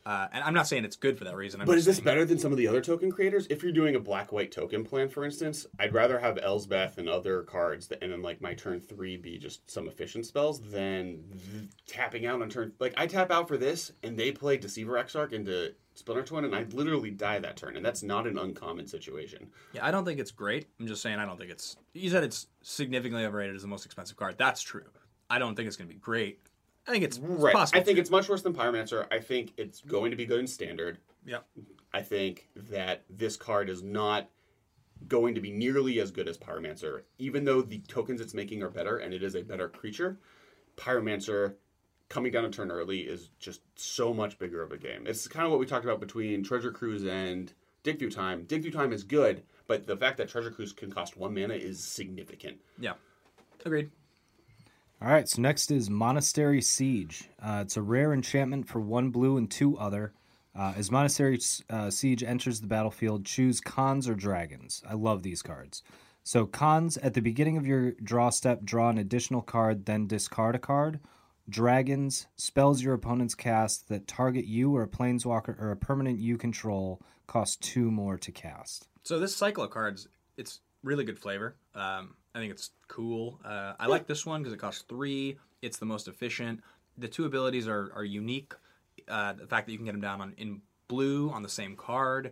Uh, 0.07 0.25
and 0.31 0.41
I'm 0.41 0.53
not 0.53 0.69
saying 0.69 0.85
it's 0.85 0.95
good 0.95 1.17
for 1.17 1.25
that 1.25 1.35
reason. 1.35 1.59
I'm 1.59 1.67
But 1.67 1.77
is 1.77 1.83
this 1.83 1.99
better 1.99 2.23
than 2.23 2.39
some 2.39 2.53
of 2.53 2.57
the 2.57 2.65
other 2.65 2.79
token 2.79 3.11
creators? 3.11 3.45
If 3.49 3.61
you're 3.61 3.73
doing 3.73 3.95
a 3.95 3.99
black 3.99 4.31
white 4.31 4.53
token 4.53 4.85
plan, 4.85 5.09
for 5.09 5.25
instance, 5.25 5.67
I'd 5.79 5.93
rather 5.93 6.17
have 6.17 6.39
Elspeth 6.41 6.97
and 6.97 7.09
other 7.09 7.43
cards 7.43 7.87
that, 7.87 8.01
and 8.01 8.13
then 8.13 8.21
like 8.21 8.39
my 8.39 8.53
turn 8.53 8.79
three 8.79 9.17
be 9.17 9.37
just 9.37 9.69
some 9.69 9.85
efficient 9.85 10.25
spells 10.25 10.61
than 10.61 11.25
th- 11.51 11.65
tapping 11.87 12.25
out 12.25 12.41
on 12.41 12.47
turn. 12.47 12.71
Like 12.79 12.93
I 12.95 13.05
tap 13.05 13.31
out 13.31 13.49
for 13.49 13.57
this, 13.57 13.91
and 14.01 14.17
they 14.17 14.31
play 14.31 14.55
Deceiver 14.55 14.97
Exarch 14.97 15.33
into 15.33 15.73
Splinter 15.95 16.23
Twin, 16.23 16.45
and 16.45 16.55
I 16.55 16.63
literally 16.71 17.11
die 17.11 17.39
that 17.39 17.57
turn, 17.57 17.75
and 17.75 17.85
that's 17.85 18.01
not 18.01 18.27
an 18.27 18.37
uncommon 18.37 18.87
situation. 18.87 19.49
Yeah, 19.73 19.85
I 19.85 19.91
don't 19.91 20.05
think 20.05 20.21
it's 20.21 20.31
great. 20.31 20.67
I'm 20.79 20.87
just 20.87 21.01
saying 21.01 21.19
I 21.19 21.25
don't 21.25 21.37
think 21.37 21.51
it's. 21.51 21.75
You 21.93 22.09
said 22.09 22.23
it's 22.23 22.47
significantly 22.61 23.25
overrated 23.25 23.57
as 23.57 23.61
the 23.61 23.67
most 23.67 23.85
expensive 23.85 24.15
card. 24.15 24.35
That's 24.37 24.61
true. 24.61 24.85
I 25.29 25.37
don't 25.37 25.55
think 25.55 25.67
it's 25.67 25.75
going 25.75 25.89
to 25.89 25.93
be 25.93 25.99
great. 25.99 26.39
I 26.87 26.91
think 26.91 27.03
it's, 27.03 27.19
Right. 27.19 27.53
possible. 27.53 27.79
I 27.79 27.83
think 27.83 27.99
it's 27.99 28.09
much 28.09 28.29
worse 28.29 28.41
than 28.41 28.53
Pyromancer. 28.53 29.07
I 29.11 29.19
think 29.19 29.53
it's 29.57 29.81
going 29.81 30.11
to 30.11 30.17
be 30.17 30.25
good 30.25 30.39
in 30.39 30.47
standard. 30.47 30.99
Yep. 31.25 31.45
I 31.93 32.01
think 32.01 32.47
that 32.55 33.03
this 33.09 33.35
card 33.35 33.69
is 33.69 33.83
not 33.83 34.29
going 35.07 35.35
to 35.35 35.41
be 35.41 35.51
nearly 35.51 35.99
as 35.99 36.11
good 36.11 36.27
as 36.27 36.37
Pyromancer, 36.37 37.01
even 37.17 37.43
though 37.45 37.61
the 37.61 37.79
tokens 37.79 38.21
it's 38.21 38.33
making 38.33 38.63
are 38.63 38.69
better 38.69 38.97
and 38.97 39.13
it 39.13 39.21
is 39.23 39.35
a 39.35 39.43
better 39.43 39.67
creature. 39.69 40.17
Pyromancer 40.75 41.55
coming 42.09 42.31
down 42.31 42.45
a 42.45 42.49
turn 42.49 42.71
early 42.71 42.99
is 42.99 43.29
just 43.39 43.61
so 43.75 44.13
much 44.13 44.39
bigger 44.39 44.61
of 44.61 44.71
a 44.71 44.77
game. 44.77 45.05
It's 45.05 45.27
kind 45.27 45.45
of 45.45 45.51
what 45.51 45.59
we 45.59 45.65
talked 45.65 45.85
about 45.85 45.99
between 45.99 46.43
Treasure 46.43 46.71
Cruise 46.71 47.05
and 47.05 47.51
Dig 47.83 47.99
Through 47.99 48.11
Time. 48.11 48.45
Dig 48.45 48.61
Through 48.61 48.71
Time 48.71 48.93
is 48.93 49.03
good, 49.03 49.43
but 49.67 49.85
the 49.85 49.97
fact 49.97 50.17
that 50.17 50.29
Treasure 50.29 50.51
Cruise 50.51 50.71
can 50.73 50.91
cost 50.91 51.17
one 51.17 51.33
mana 51.33 51.55
is 51.55 51.83
significant. 51.83 52.57
Yeah. 52.79 52.93
Agreed. 53.65 53.91
All 54.99 55.09
right, 55.09 55.29
so 55.29 55.43
next 55.43 55.69
is 55.69 55.91
Monastery 55.91 56.59
Siege. 56.59 57.29
Uh, 57.39 57.59
it's 57.61 57.77
a 57.77 57.83
rare 57.83 58.13
enchantment 58.13 58.67
for 58.67 58.79
one 58.79 59.11
blue 59.11 59.37
and 59.37 59.49
two 59.49 59.77
other. 59.77 60.11
Uh, 60.55 60.73
as 60.75 60.89
Monastery 60.89 61.39
uh, 61.69 61.91
Siege 61.91 62.23
enters 62.23 62.61
the 62.61 62.67
battlefield, 62.67 63.23
choose 63.23 63.61
Khans 63.61 64.09
or 64.09 64.15
dragons. 64.15 64.81
I 64.89 64.95
love 64.95 65.21
these 65.21 65.43
cards. 65.43 65.83
So, 66.23 66.47
Khans 66.47 66.97
at 66.97 67.13
the 67.13 67.21
beginning 67.21 67.57
of 67.57 67.67
your 67.67 67.91
draw 68.03 68.31
step, 68.31 68.63
draw 68.63 68.89
an 68.89 68.97
additional 68.97 69.43
card, 69.43 69.85
then 69.85 70.07
discard 70.07 70.55
a 70.55 70.59
card. 70.59 70.99
Dragons, 71.47 72.25
spells 72.35 72.81
your 72.81 72.95
opponents 72.95 73.35
cast 73.35 73.89
that 73.89 74.07
target 74.07 74.45
you 74.45 74.75
or 74.75 74.81
a 74.81 74.87
planeswalker 74.87 75.61
or 75.61 75.69
a 75.69 75.77
permanent 75.77 76.17
you 76.17 76.39
control 76.39 76.99
cost 77.27 77.61
two 77.61 77.91
more 77.91 78.17
to 78.17 78.31
cast. 78.31 78.87
So 79.03 79.19
this 79.19 79.35
cycle 79.35 79.63
of 79.63 79.69
cards, 79.69 80.07
it's 80.37 80.59
really 80.83 81.03
good 81.03 81.19
flavor. 81.19 81.55
Um, 81.75 82.15
I 82.33 82.39
think 82.39 82.51
it's 82.51 82.71
cool. 82.87 83.39
Uh, 83.43 83.73
I 83.79 83.87
like 83.87 84.07
this 84.07 84.25
one 84.25 84.41
because 84.41 84.53
it 84.53 84.59
costs 84.59 84.83
three. 84.87 85.37
It's 85.61 85.77
the 85.77 85.85
most 85.85 86.07
efficient. 86.07 86.61
The 86.97 87.07
two 87.07 87.25
abilities 87.25 87.67
are 87.67 87.91
are 87.95 88.03
unique. 88.03 88.53
Uh, 89.07 89.33
the 89.33 89.47
fact 89.47 89.67
that 89.67 89.71
you 89.71 89.77
can 89.77 89.85
get 89.85 89.93
them 89.93 90.01
down 90.01 90.21
on 90.21 90.33
in 90.37 90.61
blue 90.87 91.29
on 91.29 91.43
the 91.43 91.49
same 91.49 91.75
card, 91.75 92.31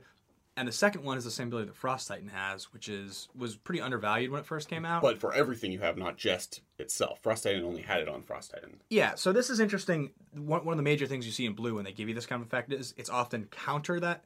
and 0.58 0.68
the 0.68 0.72
second 0.72 1.04
one 1.04 1.18
is 1.18 1.24
the 1.24 1.32
same 1.32 1.48
ability 1.48 1.68
that 1.68 1.76
Frost 1.76 2.08
Titan 2.08 2.30
has, 2.30 2.72
which 2.72 2.88
is 2.88 3.28
was 3.36 3.56
pretty 3.56 3.82
undervalued 3.82 4.32
when 4.32 4.40
it 4.40 4.46
first 4.46 4.70
came 4.70 4.86
out. 4.86 5.02
But 5.02 5.18
for 5.18 5.34
everything 5.34 5.72
you 5.72 5.80
have, 5.80 5.98
not 5.98 6.18
just 6.18 6.62
itself. 6.80 7.20
Frost 7.22 7.44
Titan 7.44 7.64
only 7.64 7.82
had 7.82 8.02
it 8.02 8.08
on 8.08 8.24
Frost 8.24 8.52
Titan. 8.52 8.80
Yeah, 8.90 9.16
so 9.16 9.34
this 9.34 9.50
is 9.50 9.60
interesting. 9.60 10.12
One, 10.34 10.66
one 10.66 10.74
of 10.74 10.78
the 10.78 10.84
major 10.84 11.08
things 11.08 11.26
you 11.26 11.32
see 11.32 11.46
in 11.46 11.54
blue 11.54 11.76
when 11.76 11.84
they 11.84 11.92
give 11.92 12.08
you 12.08 12.16
this 12.16 12.26
kind 12.26 12.42
of 12.42 12.48
effect 12.48 12.72
is 12.72 12.94
it's 12.98 13.10
often 13.10 13.46
counter 13.46 14.00
that. 14.00 14.24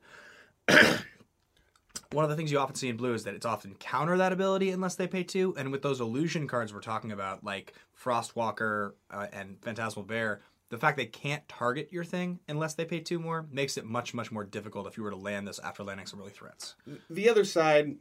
One 2.12 2.24
of 2.24 2.30
the 2.30 2.36
things 2.36 2.52
you 2.52 2.58
often 2.58 2.76
see 2.76 2.90
in 2.90 2.98
blue 2.98 3.14
is 3.14 3.24
that 3.26 3.36
it's 3.36 3.46
often 3.46 3.76
counter 3.76 4.18
that 4.18 4.34
ability 4.34 4.72
unless 4.72 4.96
they 4.96 5.08
pay 5.08 5.24
two. 5.24 5.54
And 5.58 5.72
with 5.72 5.84
those 5.84 6.02
illusion 6.02 6.48
cards 6.48 6.74
we're 6.74 6.80
talking 6.80 7.12
about, 7.12 7.44
like 7.44 7.74
Frostwalker 8.02 8.94
uh, 9.12 9.28
and 9.32 9.58
Phantasmal 9.62 10.06
Bear, 10.06 10.42
the 10.70 10.78
fact 10.78 10.98
they 10.98 11.06
can't 11.06 11.48
target 11.48 11.90
your 11.92 12.04
thing 12.04 12.40
unless 12.48 12.74
they 12.74 12.86
pay 12.86 13.00
two 13.00 13.20
more 13.20 13.46
makes 13.52 13.78
it 13.78 13.86
much, 13.86 14.14
much 14.14 14.32
more 14.32 14.44
difficult 14.44 14.88
if 14.88 14.98
you 14.98 15.04
were 15.04 15.12
to 15.12 15.16
land 15.16 15.48
this 15.48 15.60
after 15.60 15.84
landing 15.84 16.08
some 16.08 16.20
really 16.20 16.32
threats. 16.32 16.76
the 17.10 17.30
other 17.30 17.44
side, 17.44 17.96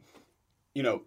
you 0.74 0.82
know, 0.82 1.02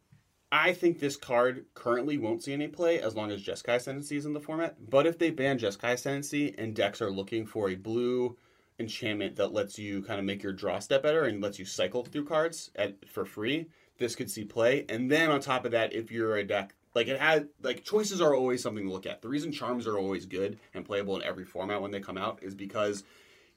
I 0.51 0.73
think 0.73 0.99
this 0.99 1.15
card 1.15 1.65
currently 1.73 2.17
won't 2.17 2.43
see 2.43 2.53
any 2.53 2.67
play 2.67 2.99
as 2.99 3.15
long 3.15 3.31
as 3.31 3.41
Jeskai 3.41 3.77
Ascendancy 3.77 4.17
is 4.17 4.25
in 4.25 4.33
the 4.33 4.39
format. 4.39 4.75
But 4.89 5.07
if 5.07 5.17
they 5.17 5.31
ban 5.31 5.57
Jeskai 5.57 5.93
Ascendancy 5.93 6.53
and 6.57 6.75
decks 6.75 7.01
are 7.01 7.11
looking 7.11 7.45
for 7.47 7.69
a 7.69 7.75
blue 7.75 8.37
enchantment 8.81 9.37
that 9.37 9.53
lets 9.53 9.79
you 9.79 10.01
kind 10.01 10.19
of 10.19 10.25
make 10.25 10.43
your 10.43 10.53
draw 10.53 10.79
step 10.79 11.03
better 11.03 11.23
and 11.23 11.41
lets 11.41 11.57
you 11.57 11.65
cycle 11.65 12.03
through 12.03 12.25
cards 12.25 12.71
at, 12.75 13.07
for 13.07 13.23
free, 13.23 13.67
this 13.97 14.15
could 14.15 14.29
see 14.29 14.43
play. 14.43 14.85
And 14.89 15.09
then 15.09 15.31
on 15.31 15.39
top 15.39 15.63
of 15.63 15.71
that, 15.71 15.93
if 15.93 16.11
you're 16.11 16.37
a 16.37 16.43
deck 16.43 16.75
like 16.93 17.07
it 17.07 17.19
had 17.19 17.47
like 17.61 17.83
choices 17.83 18.21
are 18.21 18.35
always 18.35 18.61
something 18.61 18.85
to 18.85 18.91
look 18.91 19.05
at. 19.05 19.21
The 19.21 19.29
reason 19.29 19.51
charms 19.51 19.87
are 19.87 19.97
always 19.97 20.25
good 20.25 20.59
and 20.73 20.85
playable 20.85 21.15
in 21.15 21.23
every 21.23 21.45
format 21.45 21.81
when 21.81 21.91
they 21.91 21.99
come 21.99 22.17
out 22.17 22.39
is 22.41 22.55
because 22.55 23.03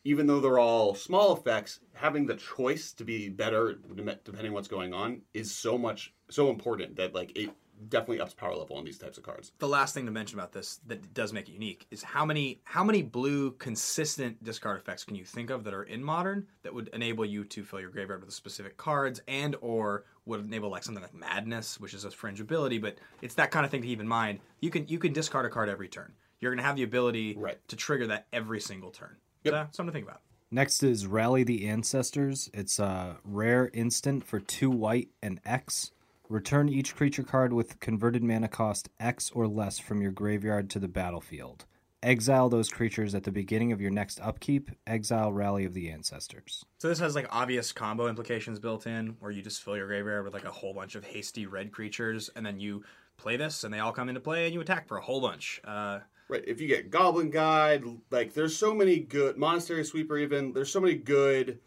even 0.04 0.26
though 0.26 0.40
they're 0.40 0.58
all 0.58 0.94
small 0.94 1.34
effects, 1.34 1.80
having 1.94 2.26
the 2.26 2.36
choice 2.36 2.92
to 2.92 3.04
be 3.04 3.28
better 3.28 3.78
depending 4.24 4.52
what's 4.52 4.68
going 4.68 4.92
on 4.92 5.22
is 5.32 5.50
so 5.50 5.78
much 5.78 6.12
so 6.30 6.50
important 6.50 6.96
that 6.96 7.14
like 7.14 7.36
it 7.36 7.50
definitely 7.88 8.20
ups 8.20 8.34
power 8.34 8.54
level 8.54 8.76
on 8.76 8.84
these 8.84 8.98
types 8.98 9.18
of 9.18 9.24
cards. 9.24 9.52
The 9.58 9.68
last 9.68 9.94
thing 9.94 10.06
to 10.06 10.12
mention 10.12 10.38
about 10.38 10.52
this 10.52 10.80
that 10.86 11.12
does 11.14 11.32
make 11.32 11.48
it 11.48 11.52
unique 11.52 11.86
is 11.90 12.02
how 12.02 12.24
many 12.24 12.60
how 12.64 12.84
many 12.84 13.02
blue 13.02 13.52
consistent 13.52 14.42
discard 14.42 14.78
effects 14.80 15.04
can 15.04 15.16
you 15.16 15.24
think 15.24 15.50
of 15.50 15.64
that 15.64 15.74
are 15.74 15.82
in 15.82 16.02
modern 16.02 16.46
that 16.62 16.72
would 16.74 16.88
enable 16.92 17.24
you 17.24 17.44
to 17.44 17.64
fill 17.64 17.80
your 17.80 17.90
graveyard 17.90 18.24
with 18.24 18.32
specific 18.32 18.76
cards 18.76 19.20
and 19.28 19.56
or 19.60 20.04
would 20.26 20.40
enable 20.40 20.70
like 20.70 20.82
something 20.82 21.02
like 21.02 21.14
madness, 21.14 21.78
which 21.78 21.92
is 21.94 22.04
a 22.04 22.10
fringe 22.10 22.40
ability, 22.40 22.78
but 22.78 22.96
it's 23.20 23.34
that 23.34 23.50
kind 23.50 23.64
of 23.64 23.70
thing 23.70 23.82
to 23.82 23.88
keep 23.88 24.00
in 24.00 24.08
mind. 24.08 24.40
You 24.60 24.70
can 24.70 24.88
you 24.88 24.98
can 24.98 25.12
discard 25.12 25.44
a 25.46 25.50
card 25.50 25.68
every 25.68 25.88
turn. 25.88 26.12
You're 26.40 26.52
gonna 26.54 26.62
have 26.66 26.76
the 26.76 26.82
ability 26.82 27.34
Right. 27.36 27.58
to 27.68 27.76
trigger 27.76 28.06
that 28.08 28.26
every 28.32 28.60
single 28.60 28.90
turn. 28.90 29.16
Yep. 29.44 29.52
So 29.52 29.68
something 29.72 29.92
to 29.92 29.92
think 29.92 30.06
about. 30.08 30.20
Next 30.50 30.82
is 30.82 31.06
Rally 31.06 31.42
the 31.42 31.66
Ancestors. 31.66 32.48
It's 32.54 32.78
a 32.78 33.16
rare 33.24 33.70
instant 33.72 34.24
for 34.24 34.38
two 34.40 34.70
white 34.70 35.08
and 35.22 35.40
X. 35.44 35.90
Return 36.30 36.70
each 36.70 36.96
creature 36.96 37.22
card 37.22 37.52
with 37.52 37.80
converted 37.80 38.22
mana 38.22 38.48
cost 38.48 38.88
X 38.98 39.30
or 39.34 39.46
less 39.46 39.78
from 39.78 40.00
your 40.00 40.10
graveyard 40.10 40.70
to 40.70 40.78
the 40.78 40.88
battlefield. 40.88 41.66
Exile 42.02 42.48
those 42.48 42.70
creatures 42.70 43.14
at 43.14 43.24
the 43.24 43.30
beginning 43.30 43.72
of 43.72 43.80
your 43.80 43.90
next 43.90 44.20
upkeep. 44.20 44.70
Exile 44.86 45.32
Rally 45.32 45.66
of 45.66 45.74
the 45.74 45.90
Ancestors. 45.90 46.64
So 46.78 46.88
this 46.88 46.98
has 46.98 47.14
like 47.14 47.26
obvious 47.30 47.72
combo 47.72 48.08
implications 48.08 48.58
built 48.58 48.86
in, 48.86 49.16
where 49.20 49.30
you 49.30 49.42
just 49.42 49.62
fill 49.62 49.76
your 49.76 49.86
graveyard 49.86 50.24
with 50.24 50.32
like 50.32 50.46
a 50.46 50.50
whole 50.50 50.72
bunch 50.72 50.94
of 50.94 51.04
hasty 51.04 51.44
red 51.46 51.72
creatures, 51.72 52.30
and 52.34 52.44
then 52.44 52.58
you 52.58 52.84
play 53.18 53.36
this, 53.36 53.62
and 53.62 53.72
they 53.72 53.78
all 53.78 53.92
come 53.92 54.08
into 54.08 54.20
play, 54.20 54.46
and 54.46 54.54
you 54.54 54.60
attack 54.62 54.88
for 54.88 54.96
a 54.96 55.02
whole 55.02 55.20
bunch. 55.20 55.60
Uh, 55.62 56.00
Right. 56.26 56.42
If 56.46 56.58
you 56.58 56.68
get 56.68 56.90
Goblin 56.90 57.30
Guide, 57.30 57.84
like 58.10 58.32
there's 58.32 58.56
so 58.56 58.74
many 58.74 58.98
good 58.98 59.36
Monastery 59.36 59.82
Swiftspear 59.82 60.22
even, 60.22 60.54
there's 60.54 60.72
so 60.72 60.80
many 60.80 60.94
good 60.94 61.58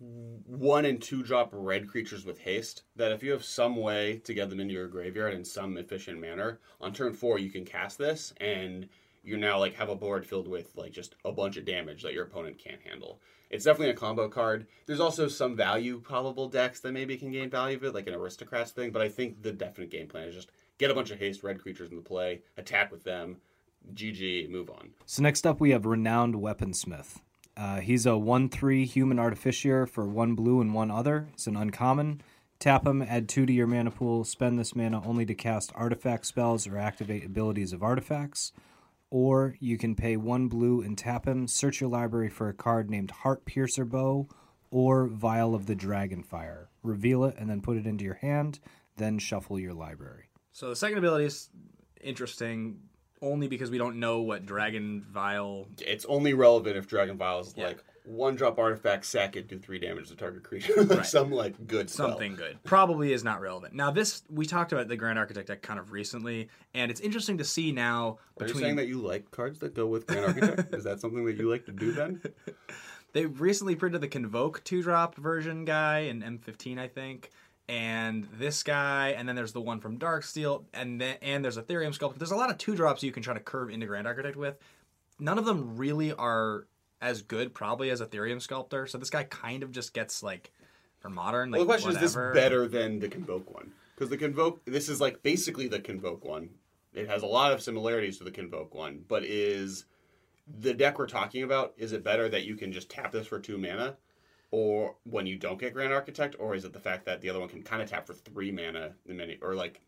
one 0.00 0.84
and 0.84 1.00
two 1.00 1.22
drop 1.22 1.50
red 1.52 1.88
creatures 1.88 2.24
with 2.24 2.38
haste 2.38 2.82
that 2.96 3.12
if 3.12 3.22
you 3.22 3.32
have 3.32 3.44
some 3.44 3.76
way 3.76 4.20
to 4.24 4.34
get 4.34 4.50
them 4.50 4.60
into 4.60 4.74
your 4.74 4.88
graveyard 4.88 5.34
in 5.34 5.44
some 5.44 5.76
efficient 5.76 6.20
manner, 6.20 6.60
on 6.80 6.92
turn 6.92 7.12
four 7.12 7.38
you 7.38 7.50
can 7.50 7.64
cast 7.64 7.98
this 7.98 8.34
and 8.40 8.88
you 9.22 9.36
now 9.36 9.58
like 9.58 9.74
have 9.74 9.88
a 9.88 9.96
board 9.96 10.26
filled 10.26 10.48
with 10.48 10.76
like 10.76 10.92
just 10.92 11.14
a 11.24 11.32
bunch 11.32 11.56
of 11.56 11.64
damage 11.64 12.02
that 12.02 12.12
your 12.12 12.24
opponent 12.24 12.58
can't 12.58 12.82
handle. 12.82 13.20
It's 13.50 13.64
definitely 13.64 13.90
a 13.90 13.94
combo 13.94 14.28
card. 14.28 14.66
There's 14.86 15.00
also 15.00 15.28
some 15.28 15.56
value 15.56 16.00
probable 16.00 16.48
decks 16.48 16.80
that 16.80 16.92
maybe 16.92 17.16
can 17.16 17.30
gain 17.30 17.50
value 17.50 17.76
of 17.76 17.84
it, 17.84 17.94
like 17.94 18.06
an 18.06 18.14
aristocrats 18.14 18.72
thing, 18.72 18.90
but 18.90 19.02
I 19.02 19.08
think 19.08 19.42
the 19.42 19.52
definite 19.52 19.90
game 19.90 20.08
plan 20.08 20.28
is 20.28 20.34
just 20.34 20.50
get 20.78 20.90
a 20.90 20.94
bunch 20.94 21.10
of 21.10 21.18
haste 21.18 21.42
red 21.42 21.60
creatures 21.60 21.90
into 21.90 22.02
play, 22.02 22.42
attack 22.56 22.90
with 22.90 23.04
them, 23.04 23.36
GG, 23.94 24.50
move 24.50 24.70
on. 24.70 24.90
So 25.06 25.22
next 25.22 25.46
up 25.46 25.60
we 25.60 25.70
have 25.70 25.86
Renowned 25.86 26.34
Weaponsmith. 26.34 27.20
Uh, 27.56 27.80
he's 27.80 28.06
a 28.06 28.16
1 28.16 28.48
3 28.48 28.84
human 28.84 29.18
artificier 29.18 29.86
for 29.86 30.06
1 30.06 30.34
blue 30.34 30.60
and 30.60 30.74
1 30.74 30.90
other. 30.90 31.28
It's 31.32 31.46
an 31.46 31.56
uncommon. 31.56 32.20
Tap 32.58 32.86
him, 32.86 33.02
add 33.02 33.28
2 33.28 33.46
to 33.46 33.52
your 33.52 33.66
mana 33.66 33.90
pool, 33.90 34.24
spend 34.24 34.58
this 34.58 34.74
mana 34.74 35.02
only 35.06 35.26
to 35.26 35.34
cast 35.34 35.72
artifact 35.74 36.26
spells 36.26 36.66
or 36.66 36.78
activate 36.78 37.24
abilities 37.24 37.72
of 37.72 37.82
artifacts. 37.82 38.52
Or 39.10 39.54
you 39.60 39.78
can 39.78 39.94
pay 39.94 40.16
1 40.16 40.48
blue 40.48 40.80
and 40.80 40.98
tap 40.98 41.26
him, 41.26 41.46
search 41.46 41.80
your 41.80 41.90
library 41.90 42.28
for 42.28 42.48
a 42.48 42.54
card 42.54 42.90
named 42.90 43.10
Heart 43.10 43.44
Piercer 43.44 43.84
Bow 43.84 44.28
or 44.70 45.06
Vial 45.06 45.54
of 45.54 45.66
the 45.66 45.76
Dragonfire. 45.76 46.66
Reveal 46.82 47.24
it 47.24 47.36
and 47.38 47.48
then 47.48 47.60
put 47.60 47.76
it 47.76 47.86
into 47.86 48.04
your 48.04 48.14
hand, 48.14 48.58
then 48.96 49.18
shuffle 49.18 49.58
your 49.58 49.74
library. 49.74 50.30
so 50.52 50.68
the 50.68 50.76
second 50.76 50.98
ability 50.98 51.26
is 51.26 51.50
interesting 52.00 52.78
only 53.24 53.48
because 53.48 53.70
we 53.70 53.78
don't 53.78 53.98
know 53.98 54.20
what 54.20 54.46
Dragon 54.46 55.04
Vial. 55.10 55.66
It's 55.80 56.04
only 56.04 56.34
relevant 56.34 56.76
if 56.76 56.86
Dragon 56.86 57.16
Vial 57.16 57.40
is 57.40 57.54
Yeah. 57.56 57.68
like 57.68 57.84
one 58.04 58.34
drop 58.36 58.58
artifact, 58.58 59.06
sack 59.06 59.34
it, 59.34 59.48
do 59.48 59.58
three 59.58 59.78
damage 59.78 60.10
to 60.10 60.16
target 60.16 60.42
creature. 60.42 60.74
like 60.76 60.90
Right. 60.98 61.06
some 61.06 61.30
like 61.30 61.66
good 61.66 61.88
spell. 61.88 62.10
Something 62.10 62.34
good. 62.36 62.58
Probably 62.62 63.12
is 63.14 63.24
not 63.24 63.40
relevant. 63.40 63.72
Now, 63.74 63.90
this, 63.90 64.22
we 64.28 64.44
talked 64.44 64.72
about 64.72 64.88
the 64.88 64.96
Grand 64.96 65.18
Architect 65.18 65.48
deck 65.48 65.62
kind 65.62 65.78
of 65.80 65.90
recently, 65.90 66.48
and 66.74 66.90
it's 66.90 67.00
interesting 67.00 67.38
to 67.38 67.44
see 67.44 67.72
now 67.72 68.18
Are 68.38 68.44
you 68.44 68.46
between. 68.48 68.62
saying 68.62 68.76
that 68.76 68.88
you 68.88 68.98
like 69.00 69.30
cards 69.30 69.58
that 69.60 69.74
go 69.74 69.86
with 69.86 70.06
Grand 70.06 70.26
Architect? 70.26 70.74
is 70.76 70.84
that 70.84 71.00
something 71.00 71.24
that 71.24 71.36
you 71.38 71.50
like 71.50 71.64
to 71.66 71.72
do 71.72 71.92
then? 71.92 72.20
They 73.14 73.26
recently 73.26 73.74
printed 73.76 74.00
the 74.00 74.08
Convoke 74.08 74.62
two 74.64 74.82
drop 74.82 75.14
version 75.14 75.64
guy 75.64 76.00
in 76.00 76.20
M15, 76.20 76.78
I 76.78 76.88
think, 76.88 77.30
and 77.68 78.28
this 78.38 78.62
guy, 78.62 79.10
and 79.10 79.28
then 79.28 79.36
there's 79.36 79.52
the 79.52 79.60
one 79.60 79.80
from 79.80 79.98
Darksteel, 79.98 80.64
and 80.74 81.00
then 81.00 81.16
and 81.22 81.44
there's 81.44 81.56
Etherium 81.56 81.94
Sculptor. 81.94 82.18
There's 82.18 82.30
a 82.30 82.36
lot 82.36 82.50
of 82.50 82.58
two 82.58 82.74
drops 82.76 83.02
you 83.02 83.12
can 83.12 83.22
try 83.22 83.34
to 83.34 83.40
curve 83.40 83.70
into 83.70 83.86
Grand 83.86 84.06
Architect 84.06 84.36
with. 84.36 84.58
None 85.18 85.38
of 85.38 85.44
them 85.44 85.76
really 85.76 86.12
are 86.12 86.66
as 87.00 87.22
good, 87.22 87.54
probably 87.54 87.90
as 87.90 88.00
Etherium 88.00 88.40
Sculptor. 88.40 88.86
So 88.86 88.98
this 88.98 89.10
guy 89.10 89.24
kind 89.24 89.62
of 89.62 89.72
just 89.72 89.94
gets 89.94 90.22
like 90.22 90.52
for 90.98 91.08
modern. 91.08 91.50
Like 91.50 91.58
well, 91.58 91.66
the 91.66 91.72
question 91.72 91.90
whatever. 91.90 92.04
is 92.30 92.34
this 92.34 92.42
better 92.42 92.68
than 92.68 92.98
the 92.98 93.08
Convoke 93.08 93.54
one? 93.54 93.72
Because 93.94 94.10
the 94.10 94.16
Convoke, 94.16 94.64
this 94.64 94.88
is 94.88 95.00
like 95.00 95.22
basically 95.22 95.68
the 95.68 95.80
Convoke 95.80 96.24
one. 96.24 96.50
It 96.92 97.08
has 97.08 97.22
a 97.22 97.26
lot 97.26 97.52
of 97.52 97.62
similarities 97.62 98.18
to 98.18 98.24
the 98.24 98.30
Convoke 98.30 98.74
one, 98.74 99.04
but 99.08 99.24
is 99.24 99.84
the 100.60 100.74
deck 100.74 100.98
we're 100.98 101.06
talking 101.06 101.42
about? 101.42 101.74
Is 101.76 101.92
it 101.92 102.04
better 102.04 102.28
that 102.28 102.44
you 102.44 102.56
can 102.56 102.72
just 102.72 102.90
tap 102.90 103.12
this 103.12 103.26
for 103.26 103.38
two 103.38 103.58
mana, 103.58 103.96
or 104.50 104.94
when 105.04 105.26
you 105.26 105.36
don't 105.36 105.58
get 105.58 105.74
Grand 105.74 105.92
Architect, 105.92 106.36
or 106.38 106.54
is 106.54 106.64
it 106.64 106.72
the 106.72 106.80
fact 106.80 107.06
that 107.06 107.20
the 107.20 107.30
other 107.30 107.40
one 107.40 107.48
can 107.48 107.62
kind 107.62 107.82
of 107.82 107.88
tap 107.88 108.06
for 108.06 108.14
three 108.14 108.52
mana 108.52 108.92
in 109.06 109.16
many, 109.16 109.38
or 109.42 109.54
like 109.54 109.80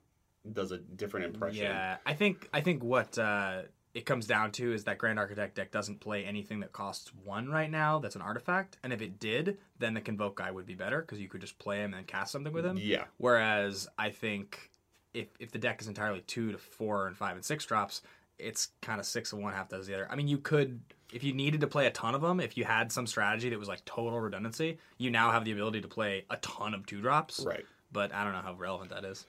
does 0.53 0.73
a 0.73 0.79
different 0.79 1.27
impression? 1.27 1.65
Yeah, 1.65 1.97
I 2.05 2.15
think 2.15 2.49
I 2.53 2.61
think 2.61 2.83
what 2.83 3.19
uh, 3.19 3.63
it 3.95 4.07
comes 4.07 4.27
down 4.27 4.53
to 4.53 4.73
is 4.73 4.85
that 4.85 4.99
Grand 4.99 5.19
Architect 5.19 5.55
deck 5.55 5.71
doesn't 5.71 6.01
play 6.01 6.25
anything 6.25 6.61
that 6.61 6.73
costs 6.73 7.13
one 7.25 7.49
right 7.49 7.71
now. 7.71 7.99
That's 7.99 8.17
an 8.17 8.23
artifact, 8.23 8.77
and 8.83 8.93
if 8.93 9.01
it 9.01 9.19
did, 9.19 9.59
then 9.79 9.95
the 9.95 10.01
Convoke 10.01 10.37
guy 10.37 10.51
would 10.51 10.67
be 10.67 10.75
better 10.75 11.01
because 11.01 11.21
you 11.21 11.29
could 11.29 11.41
just 11.41 11.59
play 11.59 11.79
him 11.79 11.95
and 11.95 12.07
cast 12.07 12.33
something 12.33 12.53
with 12.53 12.67
him. 12.67 12.79
Yeah. 12.81 13.05
Whereas 13.19 13.89
I 13.99 14.11
think 14.11 14.71
if 15.15 15.29
if 15.39 15.51
the 15.51 15.59
deck 15.59 15.81
is 15.81 15.89
entirely 15.89 16.21
two 16.21 16.53
to 16.53 16.59
four 16.59 17.07
and 17.07 17.17
five 17.17 17.37
and 17.37 17.45
six 17.45 17.65
drops, 17.65 18.03
it's 18.39 18.69
kind 18.83 19.01
of 19.01 19.07
six 19.07 19.33
of 19.33 19.39
one, 19.39 19.53
half 19.53 19.69
does 19.69 19.87
the 19.87 19.95
other. 19.95 20.07
I 20.11 20.17
mean, 20.17 20.29
you 20.29 20.39
could 20.39 20.81
if 21.13 21.23
you 21.23 21.33
needed 21.33 21.61
to 21.61 21.67
play 21.67 21.87
a 21.87 21.91
ton 21.91 22.15
of 22.15 22.21
them, 22.21 22.41
if 22.41 22.57
you 22.57 22.65
had 22.65 22.91
some 22.91 23.07
strategy 23.07 23.51
that 23.51 23.59
was 23.59 23.69
like 23.69 23.85
total 23.85 24.19
redundancy, 24.19 24.79
you 24.99 25.11
now 25.11 25.31
have 25.31 25.45
the 25.45 25.53
ability 25.53 25.81
to 25.81 25.89
play 25.89 26.25
a 26.31 26.37
ton 26.39 26.75
of 26.75 26.87
two 26.87 27.01
drops. 27.01 27.45
Right. 27.47 27.65
But 27.93 28.15
I 28.15 28.25
don't 28.25 28.33
know 28.33 28.41
how 28.41 28.55
relevant 28.55 28.91
that 28.91 29.05
is. 29.05 29.27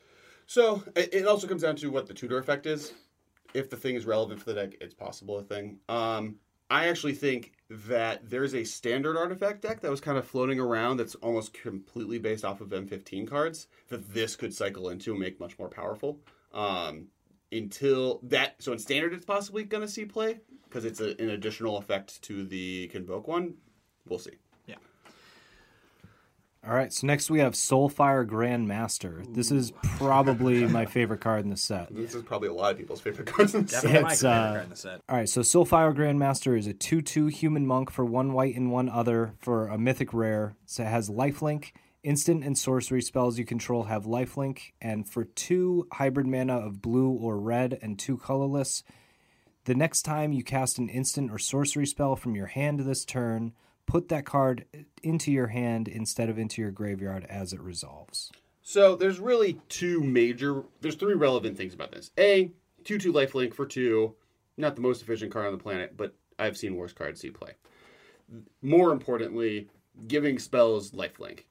So 0.48 0.82
it, 0.96 1.26
also 1.28 1.46
comes 1.46 1.62
down 1.62 1.76
to 1.78 1.92
what 1.92 2.08
the 2.08 2.14
tutor 2.14 2.38
effect 2.38 2.66
is. 2.66 2.94
If 3.54 3.70
the 3.70 3.76
thing 3.76 3.96
is 3.96 4.06
relevant 4.06 4.40
for 4.40 4.46
the 4.46 4.56
deck, 4.56 4.78
it's 4.82 4.94
possible 4.94 5.38
a 5.40 5.44
thing. 5.44 5.80
Um, 5.90 6.38
I 6.70 6.88
actually 6.88 7.14
think 7.14 7.54
that 7.70 8.30
there's 8.30 8.56
a 8.56 8.64
standard 8.64 9.18
artifact 9.18 9.62
deck 9.62 9.82
that 9.82 9.92
was 9.92 10.02
kind 10.02 10.18
of 10.18 10.26
floating 10.26 10.60
around 10.60 10.98
that's 10.98 11.16
almost 11.16 11.54
completely 11.54 12.18
based 12.18 12.46
off 12.46 12.62
of 12.62 12.70
M15 12.70 13.28
cards 13.28 13.68
that 13.90 14.14
this 14.14 14.36
could 14.36 14.54
cycle 14.54 14.90
into 14.90 15.12
and 15.12 15.20
make 15.20 15.40
much 15.40 15.60
more 15.60 15.70
powerful. 15.70 16.20
Um, 16.54 17.08
until 17.52 18.20
that, 18.24 18.62
so 18.62 18.74
in 18.74 18.80
standard, 18.80 19.14
it's 19.14 19.26
possibly 19.26 19.64
going 19.64 19.82
to 19.82 19.88
see 19.88 20.06
play 20.06 20.40
because 20.70 20.86
it's 20.86 21.00
a, 21.00 21.20
an 21.22 21.30
additional 21.30 21.78
effect 21.78 22.22
to 22.24 22.46
the 22.46 22.88
convoke 22.88 23.28
one. 23.28 23.56
We'll 24.08 24.20
see. 24.20 24.32
Yeah. 24.66 24.76
All 26.68 26.74
right, 26.74 26.92
so 26.92 27.08
next 27.08 27.30
we 27.30 27.40
have 27.40 27.54
Soulfire 27.54 28.26
Grandmaster. 28.26 29.34
This 29.34 29.52
is 29.52 29.72
probably 29.84 30.66
my 30.68 30.86
favorite 30.86 31.22
card 31.22 31.44
in 31.44 31.50
the 31.50 31.58
set. 31.58 31.96
This 31.96 32.14
is 32.14 32.24
probably 32.24 32.50
a 32.50 32.54
lot 32.54 32.74
of 32.74 32.78
people's 32.78 33.00
favorite 33.00 33.28
cards 33.28 33.56
in 33.56 33.64
the 33.64 33.70
set. 33.70 33.84
Definitely 33.84 34.04
my 34.04 34.12
It's, 34.12 34.22
favorite 34.22 34.38
uh, 34.38 34.52
card 34.52 34.64
in 34.64 34.70
the 34.70 34.76
set. 34.76 35.02
All 35.08 35.18
right, 35.18 35.30
so 35.30 35.42
Soulfire 35.42 35.96
Grandmaster 35.96 36.58
is 36.58 36.68
a 36.68 36.74
2 36.74 37.02
2 37.02 37.28
human 37.28 37.66
monk 37.66 37.92
for 37.92 38.04
one 38.04 38.34
white 38.34 38.56
and 38.56 38.72
one 38.72 38.90
other 38.90 39.34
for 39.40 39.68
a 39.68 39.78
mythic 39.78 40.14
rare. 40.14 40.56
So 40.66 40.84
it 40.84 40.88
has 40.88 41.10
lifelink. 41.10 41.72
Instant 42.04 42.44
and 42.44 42.58
sorcery 42.58 43.02
spells 43.02 43.38
you 43.38 43.46
control 43.46 43.84
have 43.84 44.06
lifelink. 44.06 44.72
And 44.82 45.10
for 45.10 45.26
two 45.26 45.88
hybrid 45.94 46.28
mana 46.28 46.58
of 46.58 46.82
blue 46.82 47.10
or 47.10 47.40
red 47.40 47.80
and 47.82 47.98
two 47.98 48.18
colorless, 48.18 48.84
the 49.68 49.76
next 49.76 50.04
time 50.04 50.32
you 50.32 50.46
cast 50.46 50.78
an 50.78 50.88
instant 50.88 51.30
or 51.30 51.38
sorcery 51.38 51.86
spell 51.86 52.16
from 52.16 52.36
your 52.36 52.46
hand 52.46 52.80
this 52.80 53.04
turn, 53.04 53.52
put 53.86 54.08
that 54.08 54.26
card 54.26 54.64
into 55.04 55.30
your 55.30 55.48
hand 55.48 55.90
instead 55.90 56.30
of 56.30 56.40
into 56.40 56.62
your 56.62 56.72
graveyard 56.72 57.26
as 57.30 57.52
it 57.52 57.60
resolves. 57.60 58.32
So 58.62 58.96
there's 58.96 59.20
really 59.20 59.60
two 59.68 60.02
major. 60.02 60.64
There's 60.80 60.96
three 60.96 61.16
relevant 61.16 61.58
things 61.58 61.74
about 61.74 61.92
this. 61.92 62.12
A 62.18 62.50
two 62.86 62.98
two 62.98 63.12
lifelink 63.12 63.54
for 63.54 63.66
two, 63.66 64.16
not 64.56 64.76
the 64.76 64.82
most 64.82 65.02
efficient 65.02 65.34
card 65.34 65.48
on 65.48 65.52
the 65.52 65.62
planet, 65.62 65.98
but 65.98 66.16
I've 66.40 66.58
seen 66.58 66.78
worse 66.78 66.94
cards 66.94 67.20
see 67.20 67.30
play. 67.30 67.52
More 68.62 68.94
importantly, 68.94 69.68
giving 70.08 70.40
spells 70.40 70.92
lifelink. 70.92 71.42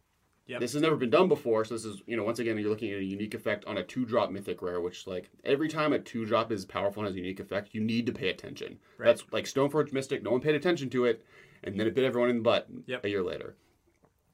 Yep. 0.49 0.61
This 0.61 0.75
has 0.75 0.83
never 0.83 0.95
been 0.97 1.11
done 1.11 1.29
before, 1.29 1.65
so 1.65 1.75
this 1.75 1.85
is 1.85 2.03
you 2.07 2.17
know 2.17 2.23
once 2.23 2.39
again 2.39 2.57
you're 2.59 2.71
looking 2.71 2.93
at 2.93 2.99
a 3.01 3.05
unique 3.05 3.35
effect 3.35 3.65
on 3.65 3.79
a 3.79 3.83
two 3.83 4.05
drop 4.05 4.31
mythic 4.31 4.63
rare, 4.63 4.81
which 4.81 5.07
like 5.07 5.29
every 5.45 5.69
time 5.69 5.93
a 5.93 5.99
two 5.99 6.25
drop 6.25 6.53
is 6.53 6.65
powerful 6.65 7.03
and 7.03 7.09
has 7.09 7.17
a 7.17 7.19
unique 7.21 7.41
effect, 7.41 7.71
you 7.75 7.81
need 7.81 8.07
to 8.07 8.13
pay 8.13 8.29
attention. 8.29 8.79
Right. 8.97 9.07
That's 9.07 9.25
like 9.33 9.45
Stoneforge 9.47 9.93
Mystic. 9.93 10.23
No 10.23 10.31
one 10.31 10.41
paid 10.41 10.55
attention 10.55 10.89
to 10.91 11.05
it, 11.05 11.25
and 11.65 11.79
then 11.79 11.87
it 11.89 11.95
bit 11.95 12.05
everyone 12.05 12.31
in 12.31 12.37
the 12.37 12.43
butt 12.43 12.69
Yep. 12.87 13.05
a 13.05 13.09
year 13.09 13.23
later. 13.25 13.57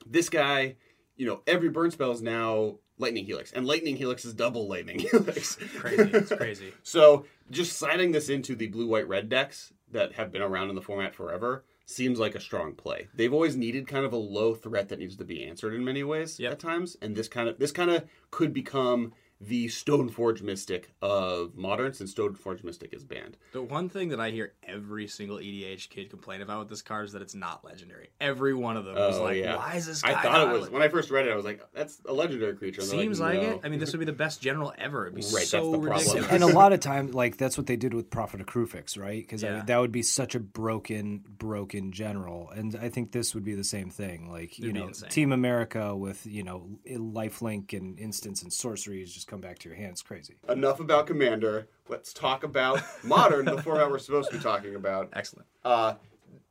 This 0.07 0.29
guy, 0.29 0.77
you 1.17 1.27
know, 1.27 1.41
every 1.47 1.69
burn 1.71 1.91
spell 1.91 2.11
is 2.13 2.21
now 2.21 2.77
Lightning 2.99 3.25
Helix, 3.25 3.51
and 3.53 3.67
Lightning 3.67 3.97
Helix 3.97 4.25
is 4.27 4.35
double 4.35 4.69
Lightning 4.69 4.99
Helix. 5.11 5.57
Crazy. 5.79 6.11
It's 6.13 6.33
crazy. 6.33 6.73
So 6.83 7.25
just 7.51 7.79
sliding 7.79 8.13
this 8.13 8.29
into 8.29 8.55
the 8.55 8.67
blue 8.69 8.87
white 8.87 9.09
red 9.09 9.29
decks 9.29 9.73
that 9.91 10.13
have 10.15 10.31
been 10.31 10.43
around 10.43 10.69
in 10.69 10.75
the 10.75 10.83
format 10.83 11.15
forever 11.15 11.65
seems 11.87 12.19
like 12.19 12.35
a 12.35 12.41
strong 12.41 12.75
play. 12.75 13.09
They've 13.15 13.33
always 13.33 13.57
needed 13.57 13.87
kind 13.87 14.05
of 14.05 14.13
a 14.13 14.17
low 14.17 14.55
threat 14.55 14.89
that 14.89 14.99
needs 14.99 15.17
to 15.17 15.25
be 15.25 15.45
answered 15.45 15.75
in 15.75 15.85
many 15.85 16.03
ways 16.05 16.39
Yep. 16.39 16.53
at 16.53 16.59
times, 16.61 16.97
and 17.03 17.15
this 17.17 17.29
kind 17.29 17.49
of 17.49 17.59
this 17.59 17.73
kind 17.73 17.91
of 17.91 18.05
could 18.31 18.53
become 18.53 19.13
the 19.49 19.67
Stoneforge 19.67 20.41
Mystic 20.43 20.91
of 21.03 21.57
modern 21.57 21.93
since 21.95 22.15
Stoneforge 22.15 22.63
Mystic 22.63 22.95
is 22.95 23.03
banned. 23.05 23.37
The 23.53 23.63
one 23.63 23.89
thing 23.89 24.11
that 24.11 24.21
I 24.21 24.31
hear 24.31 24.53
every 24.63 25.09
single 25.09 25.39
EDH 25.39 25.89
kid 25.89 26.11
complain 26.11 26.43
about 26.43 26.61
with 26.61 26.69
this 26.69 26.83
card 26.83 27.07
is 27.07 27.13
that 27.13 27.23
it's 27.23 27.35
not 27.35 27.65
legendary. 27.65 28.11
Every 28.21 28.55
one 28.55 28.77
of 28.77 28.85
them 28.85 28.95
was 28.95 29.17
Oh, 29.19 29.25
like, 29.25 29.39
yeah. 29.39 29.57
"Why 29.57 29.75
is 29.75 29.87
this 29.87 30.03
guy?" 30.03 30.11
I 30.11 30.23
thought 30.23 30.33
not 30.47 30.55
it 30.55 30.61
was 30.61 30.71
when 30.71 30.83
I 30.83 30.89
first 30.89 31.11
read 31.11 31.27
it. 31.27 31.33
I 31.33 31.37
was 31.37 31.45
like, 31.45 31.61
"That's 31.75 32.01
a 32.07 32.13
legendary 32.13 32.55
creature." 32.55 32.81
And 32.83 32.91
Seems 32.91 33.19
like, 33.21 33.43
no. 33.43 33.51
it. 33.51 33.61
I 33.65 33.69
mean, 33.69 33.81
this 33.81 33.93
would 33.93 33.99
be 34.01 34.05
the 34.05 34.13
best 34.13 34.41
general 34.41 34.73
ever. 34.79 35.07
It'd 35.07 35.15
be 35.17 35.23
Right, 35.23 35.33
that's 35.33 35.51
so 35.51 35.73
the 35.73 35.79
problem. 35.79 35.99
ridiculous. 35.99 36.31
and 36.31 36.43
a 36.45 36.47
lot 36.47 36.73
of 36.73 36.81
times, 36.81 37.15
like 37.15 37.37
that's 37.37 37.59
what 37.59 37.67
they 37.67 37.77
did 37.77 37.95
with 37.95 38.11
Prophet 38.11 38.41
of 38.41 38.47
Kruphix, 38.47 38.97
right? 38.99 39.23
Because 39.23 39.43
I 39.43 39.51
mean, 39.51 39.67
that 39.67 39.79
would 39.79 39.93
be 39.93 40.03
such 40.03 40.35
a 40.35 40.41
broken, 40.41 41.25
broken 41.39 41.91
general, 41.93 42.51
and 42.51 42.77
I 42.81 42.89
think 42.91 43.13
this 43.13 43.35
would 43.35 43.45
be 43.45 43.55
the 43.55 43.65
same 43.65 43.91
thing. 43.91 44.31
Like 44.31 44.59
you 44.59 44.65
It'd 44.67 44.75
be 44.75 44.81
know, 44.81 44.89
insane. 44.89 45.11
Team 45.11 45.33
America 45.33 45.97
with 45.97 46.25
you 46.27 46.45
know 46.45 46.69
lifelink 46.89 47.73
and 47.77 47.99
instants 47.99 48.43
and 48.43 48.53
sorceries 48.53 49.13
just 49.13 49.27
come 49.33 49.41
back 49.41 49.59
to 49.59 49.67
your 49.67 49.77
hands, 49.79 50.03
crazy. 50.03 50.35
Enough 50.51 50.79
about 50.79 51.07
Commander. 51.07 51.67
Let's 51.89 52.13
talk 52.13 52.45
about 52.45 52.83
modern, 53.03 53.47
the 53.47 53.63
format 53.63 53.91
we're 53.91 53.99
supposed 53.99 54.31
to 54.31 54.37
be 54.37 54.43
talking 54.43 54.75
about. 54.75 55.09
Excellent. 55.15 55.49
Uh, 55.65 55.95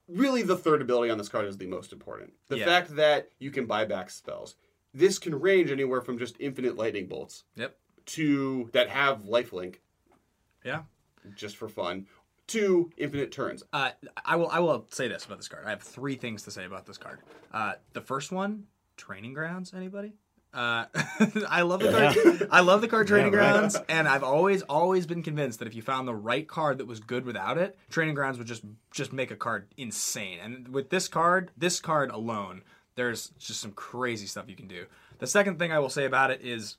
really, 0.07 0.41
the 0.41 0.57
third 0.57 0.81
ability 0.81 1.11
on 1.11 1.19
this 1.19 1.29
card 1.29 1.45
is 1.45 1.57
the 1.59 1.67
most 1.67 1.93
important. 1.93 2.33
The 2.47 2.57
Yeah. 2.57 2.65
fact 2.65 2.95
that 2.95 3.29
you 3.37 3.51
can 3.51 3.67
buy 3.67 3.85
back 3.85 4.09
spells. 4.09 4.55
This 4.95 5.19
can 5.19 5.39
range 5.39 5.69
anywhere 5.69 6.01
from 6.01 6.17
just 6.17 6.35
infinite 6.39 6.75
lightning 6.75 7.05
bolts 7.05 7.43
Yep. 7.55 7.77
to 8.07 8.69
that 8.73 8.89
have 8.89 9.25
lifelink 9.25 9.75
Yeah. 10.65 10.81
just 11.35 11.57
for 11.57 11.69
fun 11.69 12.07
to 12.47 12.89
infinite 12.97 13.31
turns. 13.31 13.61
Uh, 13.71 13.91
I 14.25 14.37
will. 14.37 14.49
I 14.49 14.59
will 14.59 14.87
say 14.89 15.07
this 15.07 15.23
about 15.25 15.37
this 15.37 15.47
card. 15.47 15.65
I 15.67 15.69
have 15.69 15.83
three 15.83 16.15
things 16.15 16.41
to 16.43 16.51
say 16.51 16.65
about 16.65 16.87
this 16.87 16.97
card. 16.97 17.19
Uh, 17.53 17.73
the 17.93 18.01
first 18.01 18.31
one, 18.31 18.65
training 18.97 19.33
grounds. 19.35 19.71
Anybody? 19.71 20.13
Uh, 20.53 20.85
I 21.49 21.61
love 21.61 21.79
the 21.79 21.91
card. 21.91 22.47
I 22.51 22.59
love 22.59 22.81
the 22.81 22.87
card 22.87 23.07
training 23.07 23.31
Yeah, 23.33 23.39
right. 23.39 23.51
grounds, 23.53 23.77
and 23.87 24.07
I've 24.07 24.23
always 24.23 24.61
always 24.63 25.05
been 25.05 25.23
convinced 25.23 25.59
that 25.59 25.67
if 25.67 25.75
you 25.75 25.81
found 25.81 26.07
the 26.07 26.13
right 26.15 26.47
card 26.47 26.79
that 26.79 26.87
was 26.87 26.99
good 26.99 27.25
without 27.25 27.57
it, 27.57 27.77
training 27.89 28.15
grounds 28.15 28.37
would 28.37 28.47
just 28.47 28.63
just 28.91 29.13
make 29.13 29.31
a 29.31 29.35
card 29.37 29.67
insane. 29.77 30.39
And 30.43 30.67
with 30.67 30.89
this 30.89 31.07
card, 31.07 31.51
this 31.57 31.79
card 31.79 32.11
alone, 32.11 32.63
there's 32.95 33.29
just 33.39 33.61
some 33.61 33.71
crazy 33.71 34.27
stuff 34.27 34.45
you 34.49 34.55
can 34.57 34.67
do. 34.67 34.85
The 35.19 35.27
second 35.27 35.57
thing 35.59 35.71
I 35.71 35.79
will 35.79 35.89
say 35.89 36.05
about 36.05 36.31
it 36.31 36.41
is 36.41 36.75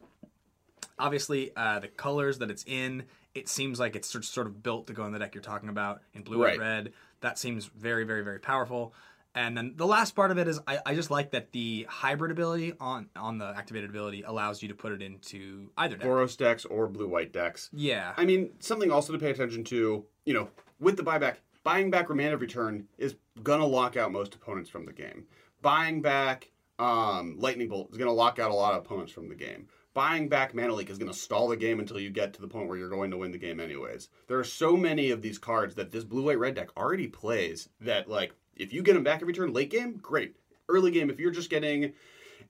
obviously 0.98 1.50
uh, 1.56 1.78
the 1.80 1.88
colors 1.88 2.38
that 2.38 2.50
it's 2.50 2.64
in 2.66 3.04
it 3.34 3.48
seems 3.48 3.80
like 3.80 3.96
it's 3.96 4.10
sort 4.10 4.24
sort 4.24 4.46
of 4.46 4.62
built 4.62 4.86
to 4.88 4.92
go 4.92 5.06
in 5.06 5.12
the 5.12 5.18
deck 5.18 5.34
you're 5.34 5.42
talking 5.42 5.68
about 5.70 6.02
in 6.12 6.22
blue 6.22 6.42
Right. 6.42 6.52
and 6.54 6.60
red 6.60 6.92
that 7.22 7.38
seems 7.38 7.64
very 7.66 8.04
very 8.04 8.22
very 8.22 8.38
powerful 8.38 8.92
and 9.34 9.56
then 9.56 9.74
the 9.76 9.86
last 9.86 10.14
part 10.14 10.30
of 10.30 10.38
it 10.38 10.46
is 10.48 10.60
I, 10.66 10.78
I 10.84 10.94
just 10.94 11.10
like 11.10 11.30
that 11.32 11.52
the 11.52 11.86
hybrid 11.88 12.30
ability 12.30 12.74
on 12.80 13.08
on 13.16 13.38
the 13.38 13.46
activated 13.56 13.90
ability 13.90 14.22
allows 14.22 14.62
you 14.62 14.68
to 14.68 14.74
put 14.74 14.92
it 14.92 15.02
into 15.02 15.70
either 15.78 15.96
deck 15.96 16.06
Boros 16.06 16.36
decks 16.36 16.64
or 16.64 16.88
blue 16.88 17.08
white 17.08 17.32
decks. 17.32 17.70
yeah 17.72 18.12
I 18.16 18.24
mean, 18.24 18.50
something 18.58 18.90
also 18.90 19.12
to 19.12 19.18
pay 19.18 19.30
attention 19.30 19.64
to, 19.64 20.04
you 20.24 20.34
know, 20.34 20.48
with 20.80 20.96
the 20.96 21.02
buyback, 21.02 21.36
buying 21.64 21.90
back 21.90 22.08
Remand 22.08 22.34
of 22.34 22.40
Return 22.40 22.86
is 22.98 23.16
gonna 23.42 23.66
lock 23.66 23.96
out 23.96 24.12
most 24.12 24.34
opponents 24.34 24.68
from 24.68 24.84
the 24.86 24.92
game. 24.92 25.24
Buying 25.62 26.02
back 26.02 26.50
um, 26.78 27.36
Lightning 27.38 27.68
Bolt 27.68 27.90
is 27.92 27.98
gonna 27.98 28.12
lock 28.12 28.38
out 28.38 28.50
a 28.50 28.54
lot 28.54 28.74
of 28.74 28.84
opponents 28.84 29.12
from 29.12 29.28
the 29.28 29.34
game. 29.34 29.68
Buying 29.94 30.28
back 30.28 30.54
Mana 30.54 30.74
Leak 30.74 30.90
is 30.90 30.98
gonna 30.98 31.12
stall 31.12 31.48
the 31.48 31.56
game 31.56 31.78
until 31.78 32.00
you 32.00 32.10
get 32.10 32.32
to 32.34 32.40
the 32.40 32.48
point 32.48 32.68
where 32.68 32.78
you're 32.78 32.88
going 32.88 33.10
to 33.10 33.18
win 33.18 33.30
the 33.30 33.38
game 33.38 33.60
anyways. 33.60 34.08
There 34.26 34.38
are 34.38 34.44
so 34.44 34.76
many 34.76 35.10
of 35.10 35.22
these 35.22 35.38
cards 35.38 35.74
that 35.74 35.92
this 35.92 36.04
blue 36.04 36.24
white 36.24 36.38
red 36.38 36.54
deck 36.54 36.68
already 36.76 37.08
plays 37.08 37.68
that 37.80 38.08
like 38.08 38.32
if 38.56 38.72
you 38.72 38.82
get 38.82 38.94
them 38.94 39.04
back 39.04 39.20
every 39.20 39.34
turn 39.34 39.52
late 39.52 39.70
game, 39.70 39.98
great. 40.02 40.36
Early 40.68 40.90
game, 40.90 41.10
if 41.10 41.18
you're 41.18 41.30
just 41.30 41.50
getting 41.50 41.92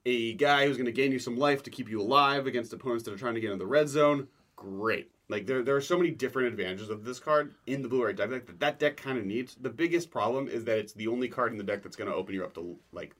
a 0.05 0.33
guy 0.33 0.65
who's 0.65 0.77
going 0.77 0.85
to 0.85 0.91
gain 0.91 1.11
you 1.11 1.19
some 1.19 1.37
life 1.37 1.63
to 1.63 1.69
keep 1.69 1.89
you 1.89 2.01
alive 2.01 2.47
against 2.47 2.73
opponents 2.73 3.03
that 3.05 3.13
are 3.13 3.17
trying 3.17 3.35
to 3.35 3.41
get 3.41 3.51
in 3.51 3.59
the 3.59 3.65
red 3.65 3.87
zone, 3.87 4.27
great. 4.55 5.11
Like 5.29 5.45
there, 5.45 5.63
there 5.63 5.75
are 5.75 5.81
so 5.81 5.97
many 5.97 6.11
different 6.11 6.49
advantages 6.49 6.89
of 6.89 7.05
this 7.05 7.19
card 7.19 7.53
in 7.65 7.81
the 7.81 7.87
blue 7.87 8.05
red 8.05 8.17
deck 8.17 8.29
that 8.29 8.59
that 8.59 8.79
deck 8.79 8.97
kind 8.97 9.17
of 9.17 9.25
needs. 9.25 9.55
The 9.59 9.69
biggest 9.69 10.11
problem 10.11 10.47
is 10.47 10.65
that 10.65 10.77
it's 10.77 10.93
the 10.93 11.07
only 11.07 11.27
card 11.27 11.51
in 11.51 11.57
the 11.57 11.63
deck 11.63 11.81
that's 11.81 11.95
going 11.95 12.09
to 12.09 12.15
open 12.15 12.35
you 12.35 12.43
up 12.43 12.53
to 12.55 12.77
like 12.91 13.15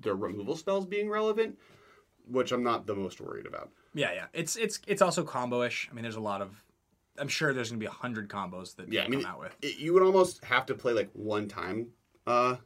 the 0.00 0.14
removal 0.14 0.56
spells 0.56 0.86
being 0.86 1.08
relevant, 1.08 1.58
which 2.30 2.52
I'm 2.52 2.62
not 2.62 2.86
the 2.86 2.94
most 2.94 3.20
worried 3.20 3.46
about. 3.46 3.70
yeah 3.94 4.12
yeah 4.12 4.24
it's 4.32 4.56
it's 4.56 4.80
it's 4.86 5.02
also 5.02 5.24
combo-ish 5.24 5.88
i 5.90 5.94
mean 5.94 6.02
there's 6.02 6.16
a 6.16 6.20
lot 6.20 6.42
of 6.42 6.62
i'm 7.18 7.28
sure 7.28 7.52
there's 7.54 7.70
gonna 7.70 7.78
be 7.80 7.86
a 7.86 7.90
hundred 7.90 8.28
combos 8.28 8.76
that 8.76 8.92
Yeah, 8.92 9.04
I 9.04 9.08
mean, 9.08 9.22
come 9.22 9.30
out 9.32 9.40
with 9.40 9.56
it- 9.62 9.78
you 9.78 9.92
would 9.94 10.02
almost 10.02 10.44
have 10.44 10.66
to 10.66 10.74
play 10.74 10.92
like 10.92 11.10
one 11.14 11.48
time, 11.48 11.88
uh, 12.26 12.56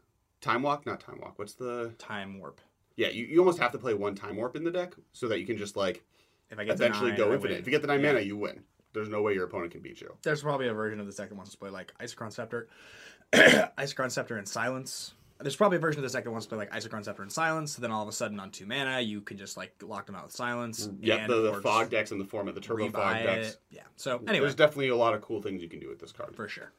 time 0.40 0.62
walk, 0.62 0.84
not 0.86 1.00
time 1.00 1.18
walk. 1.22 1.38
What's 1.38 1.54
the? 1.54 1.92
time 1.98 2.38
warp 2.38 2.60
Yeah, 2.96 3.08
you, 3.08 3.24
you 3.26 3.38
almost 3.38 3.58
have 3.60 3.72
to 3.72 3.78
play 3.78 3.94
one 3.94 4.14
time 4.14 4.36
warp 4.36 4.56
in 4.56 4.64
the 4.64 4.70
deck 4.70 4.94
so 5.12 5.28
that 5.28 5.38
you 5.40 5.46
can 5.46 5.56
just 5.56 5.76
like 5.76 6.02
if 6.50 6.58
i 6.58 6.64
get 6.64 6.76
to 6.76 6.84
eventually 6.84 7.10
nine, 7.10 7.18
go 7.18 7.32
infinite. 7.32 7.60
If 7.60 7.66
you 7.66 7.70
get 7.70 7.80
the 7.82 7.88
nine 7.88 8.00
Yeah. 8.00 8.12
mana, 8.12 8.20
you 8.24 8.36
win. 8.36 8.62
There's 8.92 9.08
no 9.08 9.22
way 9.22 9.32
your 9.32 9.44
opponent 9.44 9.72
can 9.72 9.80
beat 9.80 10.02
you. 10.02 10.14
There's 10.22 10.42
probably 10.42 10.68
a 10.68 10.74
version 10.74 11.00
of 11.00 11.06
the 11.06 11.12
deck 11.14 11.30
that 11.30 11.34
wants 11.34 11.50
to 11.52 11.56
play 11.56 11.70
like 11.70 11.94
Isochron 11.98 12.30
Scepter, 12.30 12.68
Isochron 13.32 14.10
Scepter 14.10 14.36
and 14.36 14.46
Silence. 14.46 15.14
There's 15.42 15.56
probably 15.56 15.76
a 15.78 15.80
version 15.80 15.98
of 15.98 16.02
this 16.04 16.12
deck 16.12 16.24
that 16.24 16.30
wants 16.30 16.46
to 16.46 16.50
play 16.50 16.58
like 16.58 16.72
Isochron 16.72 17.04
Scepter 17.04 17.22
and 17.22 17.30
Silence. 17.30 17.76
Then 17.76 17.90
all 17.90 18.02
of 18.02 18.08
a 18.08 18.12
sudden 18.12 18.38
on 18.40 18.50
two 18.50 18.66
mana, 18.66 19.00
you 19.00 19.20
can 19.20 19.36
just 19.36 19.56
like 19.56 19.74
lock 19.82 20.06
them 20.06 20.14
out 20.14 20.24
with 20.24 20.32
Silence. 20.32 20.86
Mm, 20.86 20.98
yeah, 21.00 21.26
the, 21.26 21.52
the 21.52 21.60
fog 21.60 21.90
decks 21.90 22.12
in 22.12 22.18
the 22.18 22.24
form 22.24 22.48
of 22.48 22.54
the 22.54 22.60
turbo 22.60 22.88
fog 22.90 23.16
rebuy 23.16 23.22
decks. 23.24 23.48
it. 23.48 23.60
Yeah. 23.70 23.82
So 23.96 24.18
anyway, 24.26 24.40
There's 24.40 24.54
definitely 24.54 24.88
a 24.88 24.96
lot 24.96 25.14
of 25.14 25.22
cool 25.22 25.42
things 25.42 25.62
you 25.62 25.68
can 25.68 25.80
do 25.80 25.88
with 25.88 25.98
this 25.98 26.12
card. 26.12 26.34
for 26.34 26.48
sure. 26.48 26.72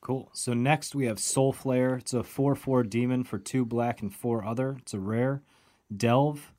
Cool. 0.00 0.30
So 0.32 0.54
next 0.54 0.94
we 0.94 1.06
have 1.06 1.18
Soulflayer. 1.18 1.98
It's 1.98 2.14
a 2.14 2.22
4 2.22 2.54
4 2.54 2.82
demon 2.84 3.24
for 3.24 3.38
2 3.38 3.64
black 3.64 4.00
and 4.00 4.14
4 4.14 4.44
other. 4.44 4.76
It's 4.80 4.94
a 4.94 4.98
rare. 5.00 5.42
Delve. 5.94 6.52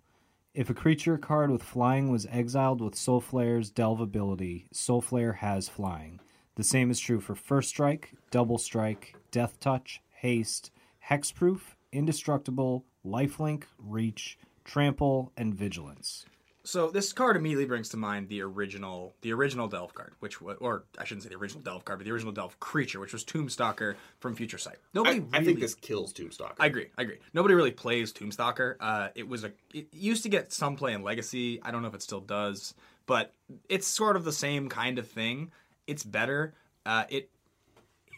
If 0.53 0.69
a 0.69 0.73
creature 0.73 1.17
card 1.17 1.49
with 1.49 1.63
flying 1.63 2.11
was 2.11 2.27
exiled 2.29 2.81
with 2.81 2.95
Soulflayer's 2.95 3.69
Delve 3.69 4.01
ability, 4.01 4.67
Soulflayer 4.73 5.37
has 5.37 5.69
flying. 5.69 6.19
The 6.55 6.63
same 6.63 6.91
is 6.91 6.99
true 6.99 7.21
for 7.21 7.35
First 7.35 7.69
Strike, 7.69 8.13
Double 8.29 8.57
Strike, 8.57 9.15
Death 9.31 9.59
Touch, 9.61 10.01
Haste, 10.21 10.69
Hexproof, 11.09 11.61
Indestructible, 11.91 12.85
Lifelink, 13.03 13.63
Reach, 13.79 14.37
Trample, 14.63 15.31
and 15.35 15.55
Vigilance. 15.55 16.25
So 16.63 16.91
this 16.91 17.11
card 17.11 17.35
immediately 17.37 17.65
brings 17.65 17.89
to 17.89 17.97
mind 17.97 18.29
the 18.29 18.43
original, 18.43 19.15
the 19.21 19.33
original 19.33 19.67
Delve 19.67 19.95
card, 19.95 20.13
which 20.19 20.39
was, 20.39 20.57
or 20.61 20.83
I 20.99 21.05
shouldn't 21.05 21.23
say 21.23 21.29
the 21.29 21.37
original 21.37 21.63
Delve 21.63 21.85
card, 21.85 21.97
but 21.97 22.05
the 22.05 22.11
original 22.11 22.31
Delve 22.31 22.59
creature, 22.59 22.99
which 22.99 23.13
was 23.13 23.25
Tombstalker 23.25 23.95
from 24.19 24.35
Future 24.35 24.59
Sight. 24.59 24.77
Nobody 24.93 25.15
I, 25.15 25.19
really 25.21 25.29
I 25.33 25.43
think 25.43 25.59
this 25.59 25.73
kills 25.73 26.13
Tombstalker. 26.13 26.53
I 26.59 26.67
agree. 26.67 26.89
I 26.99 27.01
agree. 27.01 27.17
Nobody 27.33 27.55
really 27.55 27.71
plays 27.71 28.13
Tombstalker. 28.13 28.75
Uh, 28.79 29.07
it 29.15 29.27
was 29.27 29.43
a. 29.43 29.51
It 29.73 29.87
used 29.91 30.21
to 30.21 30.29
get 30.29 30.53
some 30.53 30.75
play 30.75 30.93
in 30.93 31.01
Legacy. 31.01 31.59
I 31.63 31.71
don't 31.71 31.81
know 31.81 31.87
if 31.87 31.95
it 31.95 32.03
still 32.03 32.21
does, 32.21 32.75
but 33.07 33.33
it's 33.69 33.87
sort 33.87 34.15
of 34.15 34.23
the 34.23 34.31
same 34.31 34.69
kind 34.69 34.99
of 34.99 35.07
thing. 35.07 35.51
It's 35.87 36.03
better. 36.03 36.53
Uh, 36.85 37.05
it 37.09 37.31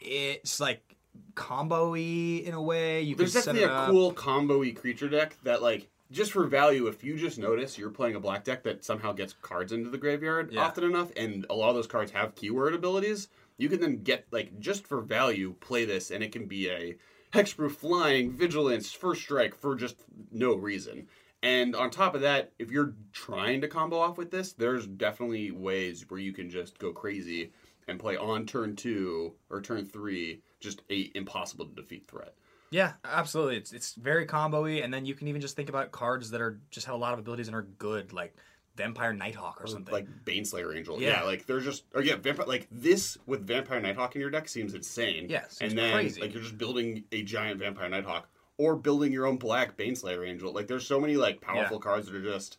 it's 0.02 0.60
like 0.60 0.93
combo-y 1.34 2.42
in 2.44 2.54
a 2.54 2.62
way. 2.62 3.02
You 3.02 3.16
There's 3.16 3.32
definitely 3.32 3.62
it 3.62 3.70
a 3.70 3.86
cool 3.90 4.12
combo-y 4.12 4.72
creature 4.72 5.08
deck 5.08 5.36
that, 5.42 5.62
like, 5.62 5.88
just 6.10 6.32
for 6.32 6.44
value, 6.44 6.86
if 6.86 7.02
you 7.02 7.16
just 7.16 7.38
notice 7.38 7.76
you're 7.78 7.90
playing 7.90 8.14
a 8.14 8.20
black 8.20 8.44
deck 8.44 8.62
that 8.64 8.84
somehow 8.84 9.12
gets 9.12 9.32
cards 9.32 9.72
into 9.72 9.90
the 9.90 9.98
graveyard 9.98 10.52
Yeah. 10.52 10.62
often 10.62 10.84
enough, 10.84 11.10
and 11.16 11.46
a 11.50 11.54
lot 11.54 11.70
of 11.70 11.74
those 11.74 11.86
cards 11.86 12.12
have 12.12 12.34
keyword 12.34 12.74
abilities, 12.74 13.28
you 13.56 13.68
can 13.68 13.80
then 13.80 14.02
get, 14.02 14.26
like, 14.30 14.58
just 14.60 14.86
for 14.86 15.00
value, 15.00 15.54
play 15.60 15.84
this, 15.84 16.10
and 16.10 16.22
it 16.22 16.32
can 16.32 16.46
be 16.46 16.70
a 16.70 16.96
hexproof 17.32 17.72
flying, 17.72 18.30
vigilance, 18.30 18.92
first 18.92 19.22
strike 19.22 19.54
for 19.56 19.74
just 19.74 19.96
no 20.30 20.54
reason. 20.54 21.08
And 21.42 21.74
on 21.74 21.90
top 21.90 22.14
of 22.14 22.20
that, 22.22 22.52
if 22.58 22.70
you're 22.70 22.94
trying 23.12 23.60
to 23.60 23.68
combo 23.68 23.98
off 23.98 24.16
with 24.16 24.30
this, 24.30 24.52
there's 24.52 24.86
definitely 24.86 25.50
ways 25.50 26.04
where 26.08 26.20
you 26.20 26.32
can 26.32 26.48
just 26.48 26.78
go 26.78 26.92
crazy 26.92 27.52
and 27.86 28.00
play 28.00 28.16
on 28.16 28.46
turn 28.46 28.76
two 28.76 29.34
or 29.50 29.60
turn 29.60 29.84
three, 29.84 30.40
just 30.64 30.82
a 30.90 31.10
impossible 31.14 31.66
to 31.66 31.74
defeat 31.74 32.08
threat. 32.08 32.34
Yeah, 32.70 32.94
absolutely. 33.04 33.56
It's 33.58 33.72
it's 33.72 33.94
very 33.94 34.26
combo-y, 34.26 34.80
and 34.82 34.92
then 34.92 35.06
you 35.06 35.14
can 35.14 35.28
even 35.28 35.40
just 35.40 35.54
think 35.54 35.68
about 35.68 35.92
cards 35.92 36.30
that 36.30 36.40
are 36.40 36.58
just 36.72 36.86
have 36.86 36.96
a 36.96 36.98
lot 36.98 37.12
of 37.12 37.20
abilities 37.20 37.46
and 37.46 37.54
are 37.54 37.62
good, 37.78 38.12
like 38.12 38.34
Vampire 38.74 39.12
Nighthawk 39.12 39.62
or 39.62 39.68
something. 39.68 39.92
like 39.92 40.08
Baneslayer 40.24 40.76
Angel. 40.76 41.00
Yeah. 41.00 41.20
Yeah, 41.20 41.22
like 41.22 41.46
they're 41.46 41.60
just 41.60 41.84
or 41.94 42.02
yeah, 42.02 42.16
vampire 42.16 42.46
like 42.46 42.66
this 42.72 43.16
with 43.26 43.46
Vampire 43.46 43.80
Nighthawk 43.80 44.16
in 44.16 44.20
your 44.20 44.30
deck 44.30 44.48
seems 44.48 44.74
insane. 44.74 45.26
Yeah, 45.28 45.46
seems 45.46 45.70
and 45.70 45.78
then 45.78 45.92
crazy. 45.92 46.20
like 46.20 46.32
you're 46.34 46.42
just 46.42 46.58
building 46.58 47.04
a 47.12 47.22
giant 47.22 47.60
Vampire 47.60 47.88
Nighthawk 47.88 48.28
or 48.56 48.74
building 48.74 49.12
your 49.12 49.26
own 49.26 49.36
black 49.36 49.76
Baneslayer 49.76 50.26
Angel. 50.28 50.52
Like 50.52 50.66
there's 50.66 50.86
so 50.86 50.98
many 50.98 51.16
like 51.16 51.40
powerful 51.40 51.76
Yeah. 51.76 51.82
cards 51.82 52.06
that 52.06 52.16
are 52.16 52.22
just 52.22 52.58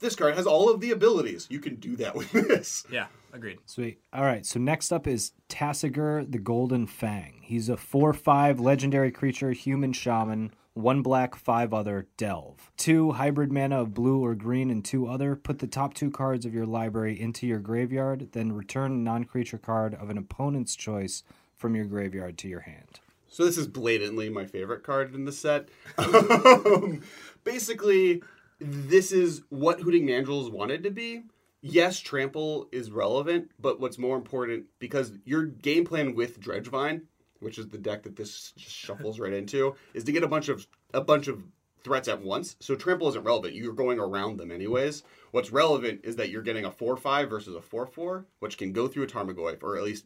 this 0.00 0.16
card 0.16 0.34
has 0.34 0.46
all 0.46 0.70
of 0.70 0.80
the 0.80 0.90
abilities. 0.90 1.46
You 1.50 1.60
can 1.60 1.76
do 1.76 1.96
that 1.96 2.14
with 2.16 2.30
this. 2.32 2.84
Yeah, 2.90 3.06
agreed. 3.32 3.58
Sweet. 3.66 4.00
All 4.12 4.24
right. 4.24 4.44
So 4.44 4.58
next 4.58 4.92
up 4.92 5.06
is 5.06 5.32
Tasigur 5.48 6.30
the 6.30 6.38
Golden 6.38 6.86
Fang. 6.86 7.40
He's 7.42 7.68
a 7.68 7.76
4 7.76 8.12
5 8.12 8.60
legendary 8.60 9.10
creature, 9.10 9.52
human 9.52 9.92
shaman, 9.92 10.52
one 10.78 11.02
black, 11.02 11.34
five 11.34 11.74
other, 11.74 12.06
delve. 12.16 12.70
Two 12.76 13.12
hybrid 13.12 13.50
mana 13.50 13.80
of 13.80 13.94
blue 13.94 14.24
or 14.24 14.34
green 14.34 14.70
and 14.70 14.84
two 14.84 15.08
other. 15.08 15.34
Put 15.34 15.58
the 15.58 15.66
top 15.66 15.92
two 15.92 16.10
cards 16.10 16.46
of 16.46 16.54
your 16.54 16.66
library 16.66 17.20
into 17.20 17.46
your 17.46 17.58
graveyard, 17.58 18.28
then 18.32 18.52
return 18.52 18.92
a 18.92 18.96
non 18.96 19.24
creature 19.24 19.58
card 19.58 19.94
of 19.94 20.08
an 20.08 20.16
opponent's 20.16 20.76
choice 20.76 21.24
from 21.56 21.74
your 21.74 21.84
graveyard 21.84 22.38
to 22.38 22.48
your 22.48 22.60
hand. 22.60 23.00
So 23.26 23.44
this 23.44 23.58
is 23.58 23.66
blatantly 23.66 24.30
my 24.30 24.46
favorite 24.46 24.84
card 24.84 25.14
in 25.14 25.24
the 25.24 25.32
set. 25.32 25.68
Um, 25.98 27.02
Basically, 27.44 28.22
this 28.60 29.12
is 29.12 29.42
what 29.48 29.80
Hooting 29.80 30.06
Mandrills 30.06 30.50
wanted 30.50 30.82
to 30.82 30.90
be. 30.90 31.22
Yes, 31.60 31.98
trample 31.98 32.68
is 32.70 32.90
relevant, 32.90 33.50
but 33.58 33.80
what's 33.80 33.98
more 33.98 34.16
important 34.16 34.66
because 34.78 35.12
your 35.24 35.44
game 35.44 35.84
plan 35.84 36.14
with 36.14 36.40
Dredgevine, 36.40 37.02
which 37.40 37.58
is 37.58 37.68
the 37.68 37.78
deck 37.78 38.04
that 38.04 38.16
this 38.16 38.52
just 38.56 38.74
shuffles 38.74 39.18
right 39.18 39.32
into, 39.32 39.74
is 39.92 40.04
to 40.04 40.12
get 40.12 40.22
a 40.22 40.28
bunch 40.28 40.48
of 40.48 40.66
a 40.94 41.00
bunch 41.00 41.28
of 41.28 41.42
threats 41.82 42.08
at 42.08 42.22
once. 42.22 42.56
So 42.60 42.74
trample 42.74 43.08
isn't 43.08 43.24
relevant. 43.24 43.54
You're 43.54 43.72
going 43.72 43.98
around 43.98 44.36
them 44.36 44.50
anyways. 44.50 45.02
What's 45.30 45.52
relevant 45.52 46.00
is 46.04 46.16
that 46.16 46.30
you're 46.30 46.42
getting 46.42 46.64
a 46.64 46.70
4-5 46.70 47.28
versus 47.28 47.54
a 47.54 47.60
4-4, 47.60 48.24
which 48.40 48.58
can 48.58 48.72
go 48.72 48.88
through 48.88 49.04
a 49.04 49.06
Tarmogoyf, 49.06 49.62
or 49.62 49.76
at 49.76 49.84
least 49.84 50.04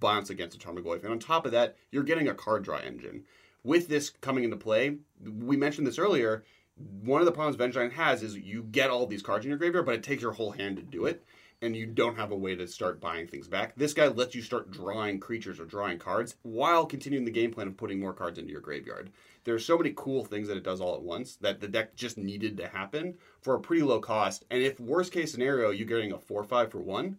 bounce 0.00 0.30
against 0.30 0.56
a 0.56 0.58
Tarmogoyf. 0.58 1.02
And 1.02 1.12
on 1.12 1.18
top 1.18 1.46
of 1.46 1.52
that, 1.52 1.76
you're 1.90 2.02
getting 2.02 2.28
a 2.28 2.34
card 2.34 2.64
draw 2.64 2.78
engine. 2.78 3.24
With 3.62 3.88
this 3.88 4.10
coming 4.10 4.44
into 4.44 4.56
play, 4.56 4.98
we 5.24 5.56
mentioned 5.56 5.86
this 5.86 5.98
earlier, 5.98 6.44
one 6.76 7.20
of 7.20 7.26
the 7.26 7.32
problems 7.32 7.56
Vengine 7.56 7.92
has 7.92 8.22
is 8.22 8.36
you 8.36 8.62
get 8.62 8.90
all 8.90 9.06
these 9.06 9.22
cards 9.22 9.44
in 9.44 9.50
your 9.50 9.58
graveyard, 9.58 9.86
but 9.86 9.94
it 9.94 10.02
takes 10.02 10.22
your 10.22 10.32
whole 10.32 10.50
hand 10.50 10.76
to 10.76 10.82
do 10.82 11.04
it, 11.04 11.24
and 11.62 11.76
you 11.76 11.86
don't 11.86 12.16
have 12.16 12.32
a 12.32 12.36
way 12.36 12.56
to 12.56 12.66
start 12.66 13.00
buying 13.00 13.26
things 13.26 13.46
back. 13.46 13.74
This 13.76 13.94
guy 13.94 14.08
lets 14.08 14.34
you 14.34 14.42
start 14.42 14.70
drawing 14.70 15.20
creatures 15.20 15.60
or 15.60 15.66
drawing 15.66 15.98
cards 15.98 16.36
while 16.42 16.86
continuing 16.86 17.24
the 17.24 17.30
game 17.30 17.52
plan 17.52 17.68
of 17.68 17.76
putting 17.76 18.00
more 18.00 18.12
cards 18.12 18.38
into 18.38 18.50
your 18.50 18.60
graveyard. 18.60 19.10
There 19.44 19.54
are 19.54 19.60
so 19.60 19.76
many 19.76 19.92
cool 19.94 20.24
things 20.24 20.48
that 20.48 20.56
it 20.56 20.64
does 20.64 20.80
all 20.80 20.94
at 20.94 21.02
once 21.02 21.36
that 21.36 21.60
the 21.60 21.68
deck 21.68 21.94
just 21.94 22.16
needed 22.16 22.56
to 22.56 22.66
happen 22.66 23.14
for 23.40 23.54
a 23.54 23.60
pretty 23.60 23.82
low 23.82 24.00
cost. 24.00 24.44
And 24.50 24.62
if 24.62 24.80
worst 24.80 25.12
case 25.12 25.30
scenario 25.30 25.70
you're 25.70 25.86
getting 25.86 26.12
a 26.12 26.18
four 26.18 26.42
five 26.44 26.70
for 26.70 26.80
one, 26.80 27.18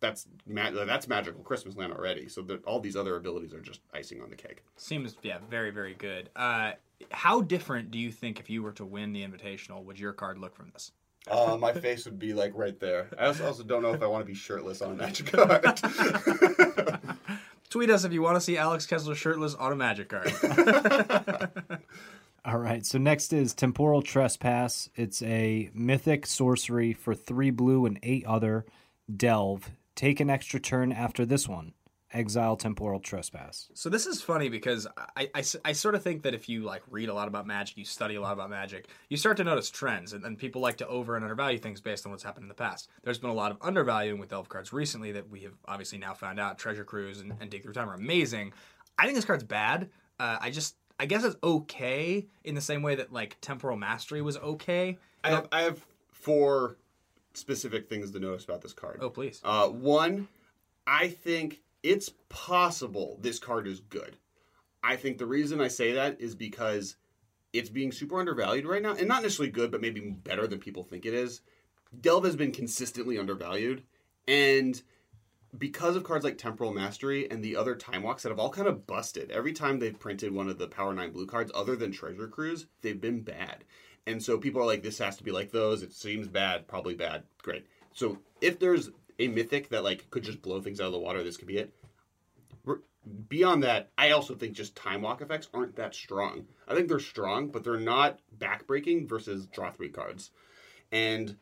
that's 0.00 0.28
ma- 0.46 0.70
that's 0.70 1.08
magical 1.08 1.42
Christmas 1.42 1.76
land 1.76 1.92
already. 1.92 2.28
So 2.28 2.46
all 2.64 2.78
these 2.78 2.96
other 2.96 3.16
abilities 3.16 3.52
are 3.52 3.60
just 3.60 3.80
icing 3.92 4.22
on 4.22 4.30
the 4.30 4.36
cake. 4.36 4.62
Seems 4.76 5.16
yeah, 5.22 5.38
very 5.50 5.70
very 5.70 5.94
good. 5.94 6.30
Uh, 6.36 6.72
how 7.10 7.40
different 7.40 7.90
do 7.90 7.98
you 7.98 8.10
think 8.10 8.40
if 8.40 8.50
you 8.50 8.62
were 8.62 8.72
to 8.72 8.84
win 8.84 9.12
the 9.12 9.26
invitational 9.26 9.84
would 9.84 9.98
your 9.98 10.12
card 10.12 10.38
look 10.38 10.54
from 10.54 10.70
this? 10.72 10.92
Uh, 11.30 11.56
my 11.58 11.72
face 11.80 12.04
would 12.04 12.18
be 12.18 12.32
like 12.32 12.52
right 12.54 12.78
there. 12.80 13.08
I 13.18 13.26
also, 13.26 13.46
also 13.46 13.62
don't 13.62 13.82
know 13.82 13.94
if 13.94 14.02
I 14.02 14.06
want 14.06 14.22
to 14.22 14.26
be 14.26 14.34
shirtless 14.38 14.82
on 14.82 14.92
a 14.92 14.94
magic 14.94 15.32
card. 15.32 15.64
Tweet 17.70 17.90
us 17.90 18.04
if 18.04 18.12
you 18.12 18.22
want 18.22 18.36
to 18.36 18.40
see 18.40 18.56
Alex 18.56 18.86
Kessler 18.86 19.14
shirtless 19.14 19.54
on 19.54 19.72
a 19.72 19.76
magic 19.76 20.08
card. 20.08 20.32
All 22.44 22.58
right, 22.58 22.84
so 22.84 22.98
next 22.98 23.32
is 23.32 23.54
Temporal 23.54 24.02
Trespass. 24.02 24.90
It's 24.96 25.22
a 25.22 25.70
mythic 25.72 26.26
sorcery 26.26 26.92
for 26.92 27.14
three 27.14 27.50
blue 27.50 27.86
and 27.86 27.98
eight 28.02 28.26
other. 28.26 28.66
Delve. 29.14 29.70
Take 29.94 30.20
an 30.20 30.28
extra 30.28 30.60
turn 30.60 30.92
after 30.92 31.24
this 31.24 31.48
one. 31.48 31.72
Exile 32.14 32.56
Temporal 32.56 33.00
Trespass. 33.00 33.68
So 33.74 33.90
this 33.90 34.06
is 34.06 34.22
funny 34.22 34.48
because 34.48 34.86
I, 35.16 35.28
I, 35.34 35.44
I 35.64 35.72
sort 35.72 35.96
of 35.96 36.02
think 36.02 36.22
that 36.22 36.32
if 36.32 36.48
you 36.48 36.62
like 36.62 36.82
read 36.88 37.08
a 37.08 37.14
lot 37.14 37.28
about 37.28 37.46
magic, 37.46 37.76
you 37.76 37.84
study 37.84 38.14
a 38.14 38.20
lot 38.20 38.32
about 38.32 38.48
magic, 38.48 38.86
you 39.08 39.16
start 39.16 39.36
to 39.38 39.44
notice 39.44 39.68
trends, 39.68 40.12
and, 40.12 40.24
and 40.24 40.38
people 40.38 40.62
like 40.62 40.78
to 40.78 40.86
over 40.86 41.16
and 41.16 41.24
undervalue 41.24 41.58
things 41.58 41.80
based 41.80 42.06
on 42.06 42.12
what's 42.12 42.22
happened 42.22 42.44
in 42.44 42.48
the 42.48 42.54
past. 42.54 42.88
There's 43.02 43.18
been 43.18 43.30
a 43.30 43.34
lot 43.34 43.50
of 43.50 43.58
undervaluing 43.60 44.20
with 44.20 44.30
delve 44.30 44.48
cards 44.48 44.72
recently 44.72 45.12
that 45.12 45.28
we 45.28 45.40
have 45.40 45.54
obviously 45.66 45.98
now 45.98 46.14
found 46.14 46.38
out. 46.38 46.56
Treasure 46.56 46.84
Cruise 46.84 47.20
and, 47.20 47.34
and 47.40 47.50
Dig 47.50 47.62
Through 47.62 47.74
Time 47.74 47.90
are 47.90 47.94
amazing. 47.94 48.52
I 48.96 49.04
think 49.04 49.16
this 49.16 49.24
card's 49.24 49.44
bad. 49.44 49.90
Uh, 50.20 50.38
I 50.40 50.50
just 50.50 50.76
I 51.00 51.06
guess 51.06 51.24
it's 51.24 51.36
okay 51.42 52.26
in 52.44 52.54
the 52.54 52.60
same 52.60 52.82
way 52.82 52.94
that 52.94 53.12
like 53.12 53.36
Temporal 53.40 53.76
Mastery 53.76 54.22
was 54.22 54.36
okay. 54.36 54.98
I 55.24 55.30
have 55.30 55.48
I 55.50 55.62
have 55.62 55.84
four 56.12 56.76
specific 57.34 57.88
things 57.88 58.12
to 58.12 58.20
notice 58.20 58.44
about 58.44 58.62
this 58.62 58.72
card. 58.72 58.98
Oh 59.00 59.10
please. 59.10 59.40
Uh, 59.42 59.68
one, 59.68 60.28
I 60.86 61.08
think 61.08 61.60
it's 61.84 62.10
possible 62.28 63.18
this 63.20 63.38
card 63.38 63.68
is 63.68 63.78
good. 63.78 64.16
I 64.82 64.96
think 64.96 65.18
the 65.18 65.26
reason 65.26 65.60
I 65.60 65.68
say 65.68 65.92
that 65.92 66.20
is 66.20 66.34
because 66.34 66.96
it's 67.52 67.70
being 67.70 67.92
super 67.92 68.18
undervalued 68.18 68.66
right 68.66 68.82
now, 68.82 68.94
and 68.94 69.06
not 69.06 69.22
necessarily 69.22 69.52
good, 69.52 69.70
but 69.70 69.80
maybe 69.80 70.00
better 70.00 70.48
than 70.48 70.58
people 70.58 70.82
think 70.82 71.06
it 71.06 71.14
is. 71.14 71.42
Delve 72.00 72.24
has 72.24 72.34
been 72.34 72.50
consistently 72.50 73.18
undervalued, 73.18 73.84
and 74.26 74.82
because 75.56 75.94
of 75.94 76.02
cards 76.02 76.24
like 76.24 76.38
Temporal 76.38 76.72
Mastery 76.72 77.30
and 77.30 77.44
the 77.44 77.54
other 77.54 77.76
Time 77.76 78.02
Walks 78.02 78.24
that 78.24 78.30
have 78.30 78.40
all 78.40 78.50
kind 78.50 78.66
of 78.66 78.86
busted, 78.86 79.30
every 79.30 79.52
time 79.52 79.78
they've 79.78 79.98
printed 79.98 80.32
one 80.32 80.48
of 80.48 80.58
the 80.58 80.66
Power 80.66 80.92
9 80.92 81.12
blue 81.12 81.26
cards 81.26 81.52
other 81.54 81.76
than 81.76 81.92
Treasure 81.92 82.26
Cruise, 82.26 82.66
they've 82.82 83.00
been 83.00 83.20
bad. 83.20 83.64
And 84.06 84.20
so 84.22 84.36
people 84.36 84.60
are 84.60 84.66
like, 84.66 84.82
this 84.82 84.98
has 84.98 85.16
to 85.18 85.24
be 85.24 85.30
like 85.30 85.52
those. 85.52 85.82
It 85.82 85.92
seems 85.92 86.26
bad, 86.26 86.66
probably 86.66 86.94
bad. 86.94 87.22
Great. 87.42 87.66
So 87.92 88.18
if 88.40 88.58
there's 88.58 88.90
a 89.18 89.28
mythic 89.28 89.68
that 89.70 89.84
like 89.84 90.10
could 90.10 90.24
just 90.24 90.42
blow 90.42 90.60
things 90.60 90.80
out 90.80 90.86
of 90.86 90.92
the 90.92 90.98
water, 90.98 91.22
this 91.22 91.36
could 91.36 91.48
be 91.48 91.58
it. 91.58 91.72
Beyond 93.28 93.62
that, 93.64 93.90
I 93.98 94.12
also 94.12 94.34
think 94.34 94.54
just 94.54 94.74
time 94.74 95.02
walk 95.02 95.20
effects 95.20 95.48
aren't 95.52 95.76
that 95.76 95.94
strong. 95.94 96.46
I 96.66 96.74
think 96.74 96.88
they're 96.88 96.98
strong, 96.98 97.48
but 97.48 97.62
they're 97.62 97.78
not 97.78 98.18
backbreaking 98.38 99.06
versus 99.06 99.46
draw 99.46 99.70
three 99.70 99.90
cards. 99.90 100.30
And 100.90 101.36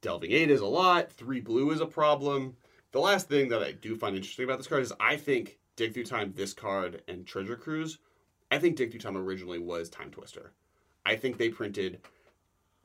delving 0.00 0.32
eight 0.32 0.50
is 0.50 0.62
a 0.62 0.66
lot. 0.66 1.12
Three 1.12 1.40
blue 1.40 1.70
is 1.70 1.82
a 1.82 1.86
problem. 1.86 2.56
The 2.92 3.00
last 3.00 3.28
thing 3.28 3.48
that 3.48 3.62
I 3.62 3.72
do 3.72 3.94
find 3.94 4.16
interesting 4.16 4.44
about 4.44 4.56
this 4.56 4.66
card 4.66 4.82
is 4.82 4.92
I 4.98 5.16
think 5.16 5.58
Dig 5.76 5.92
Through 5.92 6.04
Time, 6.04 6.32
this 6.34 6.54
card, 6.54 7.02
and 7.08 7.26
Treasure 7.26 7.56
Cruise. 7.56 7.98
I 8.50 8.58
think 8.58 8.76
Dig 8.76 8.90
Through 8.90 9.00
Time 9.00 9.16
originally 9.16 9.58
was 9.58 9.90
Timetwister. 9.90 10.52
I 11.04 11.16
think 11.16 11.36
they 11.36 11.48
printed 11.48 12.00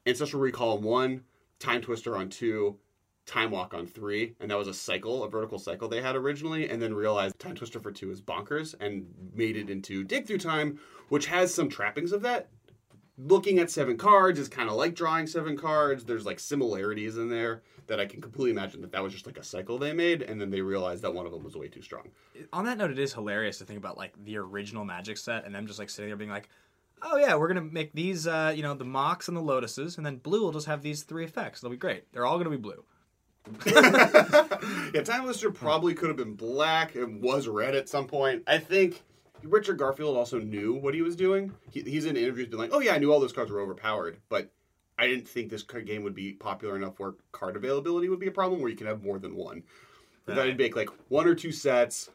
Ancestral 0.05 0.41
Recall 0.41 0.77
on 0.77 0.83
one, 0.83 1.23
Timetwister 1.59 2.17
on 2.17 2.29
two, 2.29 2.77
Time 3.29 3.51
Walk 3.51 3.75
on 3.75 3.85
three, 3.85 4.33
and 4.39 4.49
that 4.49 4.57
was 4.57 4.67
a 4.67 4.73
cycle, 4.73 5.23
a 5.23 5.29
vertical 5.29 5.59
cycle 5.59 5.87
they 5.87 6.01
had 6.01 6.15
originally, 6.15 6.67
and 6.67 6.81
then 6.81 6.95
realized 6.95 7.37
Timetwister 7.37 7.79
for 7.79 7.91
two 7.91 8.09
is 8.09 8.19
bonkers 8.19 8.73
and 8.79 9.05
made 9.35 9.55
it 9.55 9.69
into 9.69 10.03
Dig 10.03 10.25
Through 10.25 10.39
Time, 10.39 10.79
which 11.09 11.27
has 11.27 11.53
some 11.53 11.69
trappings 11.69 12.11
of 12.11 12.23
that. 12.23 12.49
Looking 13.19 13.59
at 13.59 13.69
seven 13.69 13.97
cards 13.97 14.39
is 14.39 14.49
kind 14.49 14.67
of 14.67 14.77
like 14.77 14.95
drawing 14.95 15.27
seven 15.27 15.55
cards. 15.55 16.05
There's 16.05 16.25
like 16.25 16.39
similarities 16.39 17.17
in 17.17 17.29
there 17.29 17.61
that 17.85 17.99
I 17.99 18.07
can 18.07 18.19
completely 18.19 18.49
imagine 18.49 18.81
that 18.81 18.91
that 18.93 19.03
was 19.03 19.13
just 19.13 19.27
like 19.27 19.37
a 19.37 19.43
cycle 19.43 19.77
they 19.77 19.93
made, 19.93 20.23
and 20.23 20.41
then 20.41 20.49
they 20.49 20.61
realized 20.61 21.03
that 21.03 21.13
one 21.13 21.27
of 21.27 21.31
them 21.31 21.43
was 21.43 21.55
way 21.55 21.67
too 21.67 21.83
strong. 21.83 22.09
on 22.51 22.65
that 22.65 22.79
note, 22.79 22.89
it 22.89 22.97
is 22.97 23.13
hilarious 23.13 23.59
to 23.59 23.65
think 23.65 23.77
about 23.77 23.95
like 23.95 24.13
the 24.23 24.37
original 24.37 24.85
Magic 24.85 25.17
set 25.17 25.45
and 25.45 25.53
them 25.53 25.67
just 25.67 25.77
like 25.77 25.91
sitting 25.91 26.09
there 26.09 26.17
being 26.17 26.31
like, 26.31 26.49
"Oh 27.03 27.17
yeah, 27.17 27.35
we're 27.35 27.47
gonna 27.47 27.61
make 27.61 27.93
these, 27.93 28.25
uh, 28.25 28.51
you 28.55 28.63
know, 28.63 28.73
the 28.73 28.85
mocks 28.85 29.27
and 29.27 29.37
the 29.37 29.41
lotuses, 29.41 29.97
and 29.97 30.05
then 30.05 30.17
blue 30.17 30.41
will 30.41 30.51
just 30.51 30.65
have 30.65 30.81
these 30.81 31.03
three 31.03 31.25
effects. 31.25 31.61
They'll 31.61 31.69
be 31.69 31.77
great. 31.77 32.11
They're 32.11 32.25
all 32.25 32.39
gonna 32.39 32.49
be 32.49 32.57
blue." 32.57 32.85
yeah, 33.65 35.01
Timetwister 35.01 35.53
probably 35.53 35.93
could 35.93 36.09
have 36.09 36.17
been 36.17 36.35
black 36.35 36.95
and 36.95 37.21
was 37.21 37.47
red 37.47 37.75
at 37.75 37.89
some 37.89 38.05
point. 38.07 38.43
I 38.47 38.57
think 38.57 39.01
Richard 39.43 39.77
Garfield 39.77 40.17
also 40.17 40.39
knew 40.39 40.73
what 40.75 40.93
he 40.93 41.01
was 41.01 41.15
doing. 41.15 41.53
He, 41.71 41.81
he's 41.81 42.05
in 42.05 42.17
interviews 42.17 42.47
been 42.47 42.59
like, 42.59 42.71
"Oh 42.73 42.79
yeah, 42.79 42.93
I 42.93 42.99
knew 42.99 43.11
all 43.11 43.19
those 43.19 43.33
cards 43.33 43.51
were 43.51 43.61
overpowered, 43.61 44.17
but 44.29 44.51
I 44.97 45.07
didn't 45.07 45.27
think 45.27 45.49
this 45.49 45.63
card 45.63 45.85
game 45.85 46.03
would 46.03 46.15
be 46.15 46.33
popular 46.33 46.75
enough 46.75 46.99
where 46.99 47.13
card 47.31 47.55
availability 47.55 48.09
would 48.09 48.19
be 48.19 48.27
a 48.27 48.31
problem 48.31 48.61
where 48.61 48.69
you 48.69 48.75
can 48.75 48.87
have 48.87 49.03
more 49.03 49.19
than 49.19 49.35
one. 49.35 49.63
That 50.25 50.37
I'd 50.37 50.57
make 50.59 50.75
like 50.75 50.89
one 51.07 51.27
or 51.27 51.33
two 51.33 51.51
sets. 51.51 52.11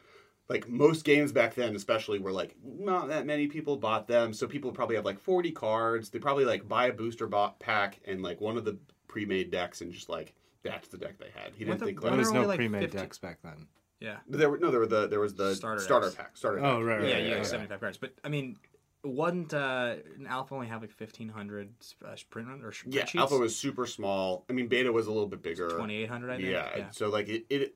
Like 0.47 0.69
most 0.69 1.03
games 1.03 1.31
back 1.31 1.55
then, 1.55 1.75
especially, 1.75 2.19
were 2.19 2.31
like 2.31 2.55
not 2.63 3.09
that 3.09 3.25
many 3.25 3.47
people 3.47 3.75
bought 3.75 4.07
them, 4.07 4.31
so 4.31 4.47
people 4.47 4.71
probably 4.71 4.95
have 4.95 5.03
like 5.03 5.19
forty 5.19 5.51
cards. 5.51 6.09
They 6.09 6.19
probably 6.19 6.45
like 6.45 6.67
buy 6.67 6.87
a 6.87 6.93
booster 6.93 7.27
bot 7.27 7.59
pack 7.59 7.99
and 8.05 8.21
like 8.21 8.39
one 8.39 8.55
of 8.55 8.63
the 8.63 8.77
pre-made 9.07 9.49
decks, 9.49 9.81
and 9.81 9.91
just 9.91 10.07
like 10.07 10.33
that's 10.65 10.87
the 10.89 10.97
deck 10.97 11.17
they 11.19 11.29
had. 11.33 11.53
He 11.57 11.65
didn't 11.65 11.79
the- 11.79 11.85
think 11.85 12.03
what 12.03 12.09
There 12.09 12.17
was 12.19 12.31
no 12.31 12.43
like 12.43 12.57
pre-made 12.57 12.81
50 12.81 12.97
decks 12.97 13.17
back 13.17 13.39
then. 13.43 13.67
Yeah. 13.99 14.17
there 14.27 14.49
were 14.49 14.57
no, 14.57 14.71
there 14.71 14.79
were 14.81 14.85
the 14.87 15.07
there 15.07 15.19
was 15.21 15.33
the 15.35 15.55
Starter 15.55 15.81
starter, 15.81 16.07
decks. 16.07 16.15
pack. 16.17 16.37
Starter. 16.37 16.59
Oh, 16.59 16.79
deck. 16.79 16.87
right, 16.87 16.99
right, 16.99 17.07
Yeah, 17.09 17.13
right, 17.15 17.23
you 17.23 17.29
right. 17.29 17.37
have 17.37 17.47
75 17.47 17.79
cards. 17.79 17.97
But 17.97 18.13
I 18.23 18.29
mean, 18.29 18.57
wasn't 19.03 19.53
uh, 19.53 19.95
an 20.17 20.27
alpha 20.27 20.53
only 20.53 20.67
have 20.67 20.81
like 20.81 20.91
1500 20.99 21.69
uh, 22.03 22.15
print 22.29 22.49
run 22.49 22.63
or 22.63 22.71
sh- 22.71 22.83
Yeah, 22.87 23.05
sheets? 23.05 23.15
alpha 23.21 23.37
was 23.37 23.55
super 23.55 23.85
small. 23.85 24.43
I 24.49 24.53
mean, 24.53 24.67
beta 24.67 24.91
was 24.91 25.07
a 25.07 25.11
little 25.11 25.27
bit 25.29 25.41
bigger. 25.41 25.69
2800, 25.69 26.29
I 26.31 26.35
think. 26.37 26.49
Yeah, 26.49 26.89
so 26.91 27.09
like 27.09 27.29
it, 27.29 27.45
it. 27.49 27.75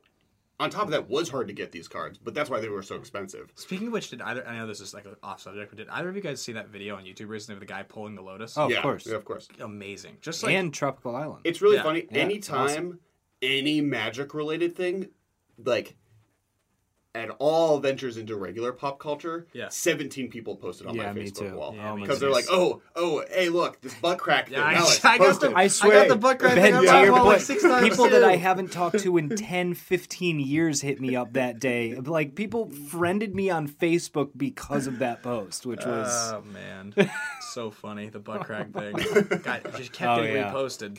On 0.60 0.70
top 0.70 0.84
of 0.84 0.90
that, 0.90 1.08
was 1.08 1.28
hard 1.30 1.48
to 1.48 1.52
get 1.54 1.72
these 1.72 1.88
cards, 1.88 2.18
but 2.22 2.34
that's 2.34 2.48
why 2.50 2.60
they 2.60 2.68
were 2.68 2.82
so 2.82 2.94
expensive. 2.94 3.50
Speaking 3.56 3.86
of 3.88 3.92
which, 3.94 4.10
did 4.10 4.20
either 4.20 4.46
I 4.46 4.56
know 4.56 4.66
this 4.66 4.80
is 4.80 4.92
like 4.94 5.06
an 5.06 5.16
off 5.22 5.40
subject, 5.40 5.70
but 5.70 5.78
did 5.78 5.88
either 5.88 6.08
of 6.10 6.14
you 6.14 6.20
guys 6.22 6.40
see 6.42 6.52
that 6.52 6.68
video 6.68 6.96
on 6.96 7.04
YouTube 7.04 7.28
recently 7.28 7.54
of 7.54 7.60
the 7.60 7.66
guy 7.66 7.82
pulling 7.82 8.14
the 8.14 8.22
lotus? 8.22 8.56
Oh, 8.58 8.68
yeah, 8.68 8.76
of 8.76 8.82
course. 8.82 9.06
yeah, 9.06 9.14
of 9.16 9.24
course. 9.24 9.48
amazing! 9.58 10.18
Just 10.20 10.42
like 10.42 10.54
and 10.54 10.72
Tropical 10.72 11.16
Island. 11.16 11.40
It's 11.44 11.60
really 11.62 11.76
Yeah. 11.76 11.82
funny. 11.82 12.06
Yeah, 12.10 12.18
Anytime 12.18 12.60
awesome. 12.66 13.00
any 13.42 13.80
magic 13.80 14.34
related 14.34 14.76
thing, 14.76 15.08
like 15.64 15.96
at 17.12 17.28
all 17.40 17.80
ventures 17.80 18.16
into 18.16 18.36
regular 18.36 18.72
pop 18.72 19.00
culture, 19.00 19.44
Yeah. 19.52 19.66
17 19.68 20.30
people 20.30 20.54
posted 20.54 20.86
on 20.86 20.94
Yeah, 20.94 21.06
my 21.06 21.12
me 21.12 21.22
Facebook 21.24 21.50
too. 21.50 21.56
wall. 21.56 21.74
Yeah, 21.74 21.94
me 21.96 22.02
because 22.02 22.20
they're 22.20 22.30
like, 22.30 22.44
oh, 22.50 22.82
oh, 22.94 23.24
hey, 23.32 23.48
look, 23.48 23.80
this 23.80 23.94
butt 23.96 24.18
crack 24.18 24.44
thing. 24.46 24.58
Yeah, 24.58 24.64
I- 24.64 24.74
Alex, 24.74 25.04
I 25.04 25.18
got 25.18 25.40
the- 25.40 25.50
it." 25.50 25.56
I 25.56 25.66
swear, 25.66 25.92
got 26.02 26.08
the 26.08 26.16
butt 26.16 26.38
crack 26.38 26.54
Ben, 26.54 26.62
thing 26.66 26.74
on 26.76 26.84
to 26.84 26.92
my 26.92 27.02
your 27.02 27.12
wall 27.12 27.24
like 27.24 27.32
point, 27.38 27.42
six 27.42 27.62
times 27.64 27.88
people 27.88 28.08
that 28.10 28.22
I 28.22 28.36
haven't 28.36 28.70
talked 28.70 29.00
to 29.00 29.16
in 29.16 29.28
10, 29.30 29.74
15 29.74 30.38
years 30.38 30.82
hit 30.82 31.00
me 31.00 31.16
up 31.16 31.32
that 31.32 31.58
day. 31.58 31.96
Like 31.96 32.36
people 32.36 32.70
friended 32.70 33.34
me 33.34 33.50
on 33.50 33.66
Facebook 33.66 34.30
because 34.36 34.86
of 34.86 35.00
that 35.00 35.24
post, 35.24 35.66
which 35.66 35.84
was 35.84 36.32
Oh 36.32 36.42
man, 36.52 36.94
so 37.52 37.72
funny 37.72 38.08
the 38.08 38.20
butt 38.20 38.44
crack 38.44 38.70
thing. 38.72 38.92
God, 39.42 39.62
just 39.76 39.92
kept 39.92 40.10
Oh, 40.20 40.22
getting 40.22 40.36
yeah. 40.36 40.52
reposted. 40.52 40.98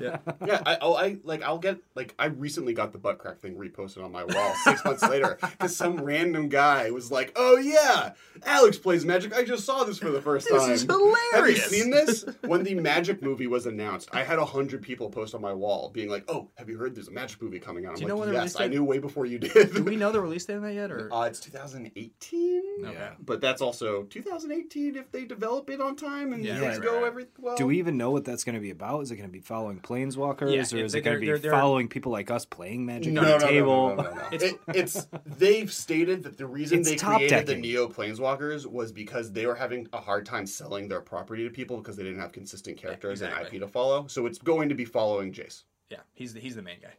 Yeah, 0.00 0.18
Yeah, 0.46 0.62
I, 0.66 0.78
oh, 0.80 0.94
I 0.94 1.16
like 1.24 1.42
I'll 1.42 1.58
get 1.58 1.78
like 1.94 2.14
I 2.18 2.26
recently 2.26 2.74
got 2.74 2.92
the 2.92 2.98
butt 2.98 3.18
crack 3.18 3.38
thing 3.40 3.56
reposted 3.56 4.04
on 4.04 4.12
my 4.12 4.24
wall 4.24 4.54
six 4.64 4.84
months 4.84 5.02
later 5.08 5.38
because 5.40 5.76
some 5.76 6.00
random 6.02 6.48
guy 6.48 6.90
was 6.90 7.10
like, 7.10 7.32
"Oh 7.36 7.56
yeah, 7.56 8.12
Alex 8.44 8.78
plays 8.78 9.04
Magic. 9.04 9.34
I 9.34 9.44
just 9.44 9.64
saw 9.64 9.84
this 9.84 9.98
for 9.98 10.10
the 10.10 10.20
first 10.22 10.48
This 10.48 10.62
time. 10.62 10.70
is 10.72 10.86
Have 11.32 11.48
you 11.48 11.56
seen 11.56 11.90
this?" 11.90 12.24
When 12.42 12.62
the 12.62 12.74
Magic 12.74 13.22
movie 13.22 13.46
was 13.46 13.66
announced, 13.66 14.08
I 14.12 14.22
had 14.22 14.38
a 14.38 14.44
hundred 14.44 14.82
people 14.82 15.10
post 15.10 15.34
on 15.34 15.40
my 15.40 15.52
wall 15.52 15.90
being 15.90 16.08
like, 16.08 16.24
"Oh, 16.28 16.48
have 16.56 16.68
you 16.68 16.78
heard 16.78 16.94
there's 16.94 17.08
a 17.08 17.12
Magic 17.12 17.40
movie 17.42 17.58
coming 17.58 17.84
out?" 17.86 17.90
I'm 17.92 17.96
Do 17.96 18.00
you 18.02 18.06
like, 18.08 18.14
know 18.14 18.20
when 18.20 18.28
the 18.30 18.34
"Yes, 18.34 18.56
I 18.56 18.64
date- 18.64 18.70
knew 18.74 18.84
way 18.84 18.98
before 18.98 19.26
you 19.26 19.38
did." 19.38 19.74
do 19.74 19.82
we 19.82 19.96
know 19.96 20.12
the 20.12 20.20
release 20.20 20.44
date 20.44 20.54
on 20.56 20.62
that 20.62 20.74
yet? 20.74 20.90
Or 20.90 21.12
Uh, 21.12 21.22
it's 21.24 21.40
2018. 21.40 22.62
Okay. 22.84 22.92
Yeah, 22.92 23.10
but 23.20 23.40
that's 23.40 23.60
also 23.60 24.04
2018 24.04 24.96
if 24.96 25.10
they 25.10 25.24
develop 25.24 25.68
it 25.70 25.80
on 25.80 25.96
time 25.96 26.32
and 26.32 26.44
Yeah, 26.44 26.58
things 26.58 26.78
right, 26.78 26.84
go 26.84 26.92
right, 26.94 27.00
right. 27.02 27.06
every 27.08 27.26
well. 27.38 27.56
Do 27.56 27.66
we 27.66 27.78
even 27.78 27.96
know 27.96 28.10
what 28.10 28.24
that's 28.24 28.44
going 28.44 28.54
to 28.54 28.60
be 28.60 28.70
about? 28.70 29.00
Is 29.02 29.10
it 29.10 29.16
going 29.16 29.28
to 29.28 29.32
be 29.32 29.40
following 29.40 29.77
planeswalkers, 29.78 30.52
Yeah, 30.52 30.58
or 30.80 30.84
is 30.84 30.92
they- 30.92 30.98
it 30.98 31.02
going 31.02 31.20
to 31.20 31.26
they're- 31.26 31.36
be 31.36 31.40
they're- 31.42 31.50
following 31.50 31.88
people 31.88 32.12
like 32.12 32.30
us 32.30 32.44
playing 32.44 32.84
Magic 32.86 33.12
No, 33.12 33.20
on 33.22 33.26
no, 33.26 33.38
the 33.38 33.44
no, 33.44 33.50
table? 33.50 33.88
no, 33.88 33.94
no, 33.96 34.02
no, 34.02 34.14
no. 34.14 34.28
It's- 34.32 34.52
It- 34.52 34.60
it's 34.74 35.06
they've 35.26 35.72
stated 35.72 36.22
that 36.24 36.36
the 36.36 36.46
reason 36.46 36.80
It's 36.80 36.90
they 36.90 36.96
top 36.96 37.16
created 37.18 37.46
the. 37.46 37.54
Neo 37.56 37.88
Planeswalkers 37.88 38.66
was 38.66 38.92
because 38.92 39.32
they 39.32 39.46
were 39.46 39.54
having 39.54 39.88
a 39.92 39.98
hard 40.00 40.26
time 40.26 40.46
selling 40.46 40.88
their 40.88 41.00
property 41.00 41.44
to 41.44 41.50
people 41.50 41.78
because 41.78 41.96
they 41.96 42.02
didn't 42.04 42.20
have 42.20 42.32
consistent 42.32 42.76
characters 42.76 43.20
and 43.22 43.30
exactly. 43.32 43.58
IP 43.58 43.62
to 43.64 43.68
follow. 43.68 44.06
So 44.06 44.26
it's 44.26 44.38
going 44.38 44.68
to 44.68 44.74
be 44.74 44.84
following 44.84 45.32
Jace. 45.32 45.64
yeah, 45.90 45.98
he's 46.14 46.34
the, 46.34 46.40
he's 46.40 46.54
the 46.56 46.62
main 46.62 46.78
guy. 46.80 46.92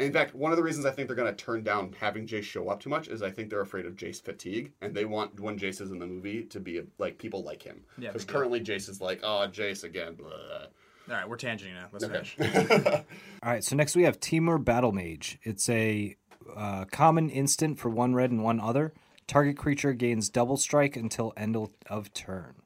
In 0.00 0.12
fact, 0.12 0.34
one 0.34 0.50
of 0.50 0.56
the 0.56 0.62
reasons 0.64 0.86
I 0.86 0.90
think 0.90 1.06
they're 1.06 1.14
going 1.16 1.32
to 1.32 1.44
turn 1.44 1.62
down 1.62 1.94
having 2.00 2.26
Jace 2.26 2.42
show 2.42 2.68
up 2.68 2.80
too 2.80 2.90
much 2.90 3.06
is 3.06 3.22
I 3.22 3.30
think 3.30 3.48
they're 3.48 3.60
afraid 3.60 3.86
of 3.86 3.94
Jace 3.94 4.20
fatigue, 4.20 4.72
and 4.80 4.92
they 4.92 5.04
want 5.04 5.38
when 5.38 5.56
Jace 5.56 5.80
is 5.80 5.92
in 5.92 6.00
the 6.00 6.06
movie 6.06 6.42
to 6.46 6.58
be 6.58 6.82
like 6.98 7.16
people 7.16 7.44
like 7.44 7.62
him. 7.62 7.84
Because 7.96 8.12
big 8.12 8.26
deal. 8.26 8.34
currently 8.34 8.60
Jace 8.60 8.88
is 8.88 9.00
like, 9.00 9.20
oh, 9.22 9.46
Jace 9.52 9.84
again. 9.84 10.14
Blah. 10.16 10.66
All 11.08 11.14
right, 11.14 11.28
we're 11.28 11.36
tangenting 11.36 11.74
now. 11.74 11.88
Let's 11.92 12.04
Okay. 12.04 12.22
finish. 12.24 12.86
All 13.42 13.50
right, 13.50 13.62
so 13.62 13.76
next 13.76 13.94
we 13.94 14.04
have 14.04 14.18
Temur 14.20 14.62
Battle 14.62 14.92
Rage. 14.92 15.38
It's 15.42 15.68
a 15.68 16.16
uh, 16.56 16.86
common 16.86 17.28
instant 17.30 17.78
for 17.78 17.88
one 17.90 18.14
red 18.14 18.30
and 18.30 18.42
one 18.42 18.60
other. 18.60 18.94
Target 19.26 19.56
creature 19.56 19.92
gains 19.92 20.28
double 20.30 20.56
strike 20.56 20.96
until 20.96 21.32
end 21.36 21.56
of- 21.56 21.70
of 21.88 22.12
turn. 22.14 22.56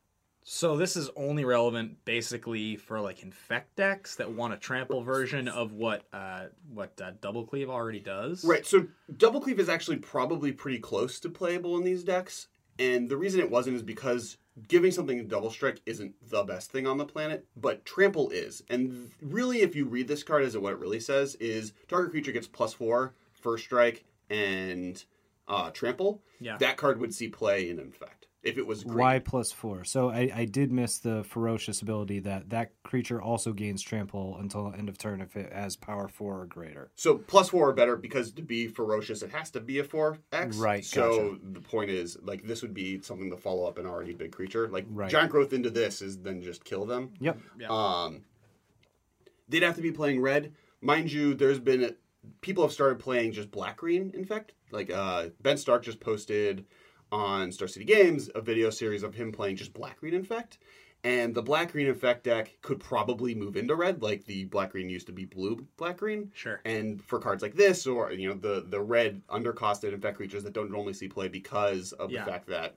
So 0.45 0.77
this 0.79 0.97
is 0.97 1.11
only 1.15 1.45
relevant 1.45 2.05
basically 2.07 2.77
for 2.77 3.01
like 3.01 3.23
infect 3.23 3.77
decks 3.77 4.15
that 4.17 4.31
want 4.33 4.55
a 4.55 4.57
trample 4.57 5.03
version 5.03 5.47
of 5.47 5.73
what 5.73 6.05
uh, 6.13 6.47
what 6.73 6.99
uh, 7.03 7.11
double 7.21 7.45
cleave 7.45 7.69
already 7.69 8.01
does. 8.01 8.45
Right. 8.45 8.65
So 8.65 8.87
double 9.15 9.41
cleave 9.43 9.61
is 9.61 9.69
actually 9.69 9.99
probably 9.99 10.53
pretty 10.53 10.79
close 10.79 11.21
to 11.21 11.29
playable 11.29 11.77
in 11.77 11.85
these 11.85 12.03
decks, 12.03 12.49
and 12.79 13.11
the 13.11 13.17
reason 13.19 13.41
it 13.41 13.51
wasn't 13.51 13.77
is 13.77 13.83
because 13.83 14.39
giving 14.67 14.91
something 14.91 15.21
a 15.21 15.25
double 15.25 15.51
strike 15.51 15.81
isn't 15.87 16.15
the 16.29 16.43
best 16.43 16.73
thing 16.73 16.87
on 16.87 16.99
the 16.99 17.05
planet, 17.05 17.47
but 17.57 17.85
trample 17.85 18.31
is. 18.31 18.63
And 18.69 19.11
really, 19.21 19.61
if 19.61 19.77
you 19.77 19.87
read 19.87 20.09
this 20.09 20.23
card 20.23 20.43
as 20.43 20.55
it 20.55 20.63
what 20.63 20.73
it 20.73 20.79
really 20.79 21.01
says 21.01 21.35
is 21.37 21.73
target 21.87 22.11
creature 22.11 22.33
gets 22.33 22.47
plus 22.47 22.73
four, 22.73 23.15
first 23.33 23.65
strike, 23.65 24.05
and 24.29 25.03
uh, 25.47 25.71
trample. 25.71 26.23
Yeah. 26.41 26.57
That 26.59 26.77
card 26.77 27.01
would 27.01 27.15
see 27.15 27.29
play 27.29 27.71
in 27.71 27.79
infect 27.79 28.18
if 28.43 28.57
it 28.57 28.67
was 28.67 28.85
green. 28.85 28.99
Y 28.99 29.19
plus 29.19 29.51
four. 29.51 29.85
So 29.85 30.11
I, 30.11 30.31
I 30.35 30.45
did 30.45 30.71
miss 30.71 30.99
the 30.99 31.25
ferocious 31.25 31.83
ability 31.83 32.21
that 32.21 32.51
that 32.51 32.73
creature 32.85 33.21
also 33.21 33.53
gains 33.53 33.83
trample 33.83 34.37
until 34.39 34.73
end 34.77 34.89
of 34.89 34.97
turn 34.97 35.21
if 35.21 35.37
it 35.37 35.53
has 35.53 35.77
power 35.77 36.09
four 36.09 36.43
or 36.43 36.47
greater. 36.47 36.91
So 36.95 37.19
plus 37.19 37.49
four 37.49 37.69
or 37.69 37.73
better 37.73 37.97
because 37.97 38.33
to 38.33 38.43
be 38.43 38.69
ferocious, 38.69 39.23
it 39.23 39.31
has 39.33 39.51
to 39.53 39.61
be 39.61 39.79
a 39.81 39.85
four 39.85 40.19
X. 40.33 40.57
Right, 40.57 40.85
So 40.85 41.39
the 41.43 41.61
point 41.61 41.91
is, 41.91 42.17
like, 42.23 42.45
this 42.45 42.63
would 42.63 42.75
be 42.75 43.01
something 43.03 43.31
to 43.31 43.37
follow 43.37 43.67
up 43.67 43.79
an 43.79 43.87
already 43.87 44.15
big 44.15 44.33
creature. 44.33 44.69
Like 44.69 44.87
Right. 44.89 45.11
giant 45.11 45.31
growth 45.31 45.53
into 45.53 45.71
this 45.71 46.01
is 46.01 46.19
then 46.19 46.43
just 46.43 46.65
kill 46.65 46.87
them. 46.87 47.15
Yep. 47.21 47.39
Yeah. 47.59 47.69
Um, 47.69 48.23
they'd 49.49 49.63
have 49.63 49.77
to 49.77 49.83
be 49.83 49.93
playing 49.93 50.21
red, 50.21 50.53
mind 50.81 51.11
you. 51.11 51.35
There's 51.35 51.59
been 51.59 51.95
people 52.41 52.63
have 52.63 52.73
started 52.73 52.99
playing 52.99 53.33
just 53.33 53.51
black 53.51 53.79
green. 53.79 54.13
In 54.15 54.25
fact, 54.25 54.53
like 54.71 54.91
uh, 54.91 55.29
Ben 55.41 55.57
Stark 55.57 55.83
just 55.83 56.01
posted 56.01 56.67
on 57.13 57.53
Star 57.53 57.69
City 57.69 57.85
Games 57.85 58.31
a 58.35 58.41
video 58.41 58.71
series 58.71 59.03
of 59.03 59.15
him 59.15 59.33
playing 59.33 59.57
just 59.57 59.73
black 59.73 60.01
green 60.01 60.15
infect. 60.15 60.59
And 61.05 61.33
the 61.33 61.43
black 61.43 61.71
green 61.71 61.87
infect 61.87 62.25
deck 62.25 62.59
could 62.61 62.81
probably 62.81 63.33
move 63.33 63.57
into 63.57 63.77
red, 63.77 64.03
like 64.03 64.25
the 64.25 64.47
black 64.47 64.73
green 64.73 64.91
used 64.91 65.07
to 65.07 65.13
be 65.13 65.25
blue 65.25 65.65
black 65.77 65.99
green. 65.99 66.33
Sure. 66.35 66.61
And 66.65 67.01
for 67.05 67.21
cards 67.21 67.41
like 67.41 67.55
this, 67.55 67.87
or 67.87 68.11
you 68.13 68.29
know, 68.29 68.35
the 68.35 68.65
the 68.69 68.81
red 68.81 69.23
undercosted 69.29 69.93
infect 69.93 70.17
creatures 70.17 70.43
that 70.43 70.55
don't 70.55 70.73
normally 70.73 70.93
see 70.95 71.07
play 71.07 71.29
because 71.29 71.93
of 71.93 72.11
Yeah. 72.11 72.25
the 72.25 72.31
fact 72.33 72.49
that 72.49 72.77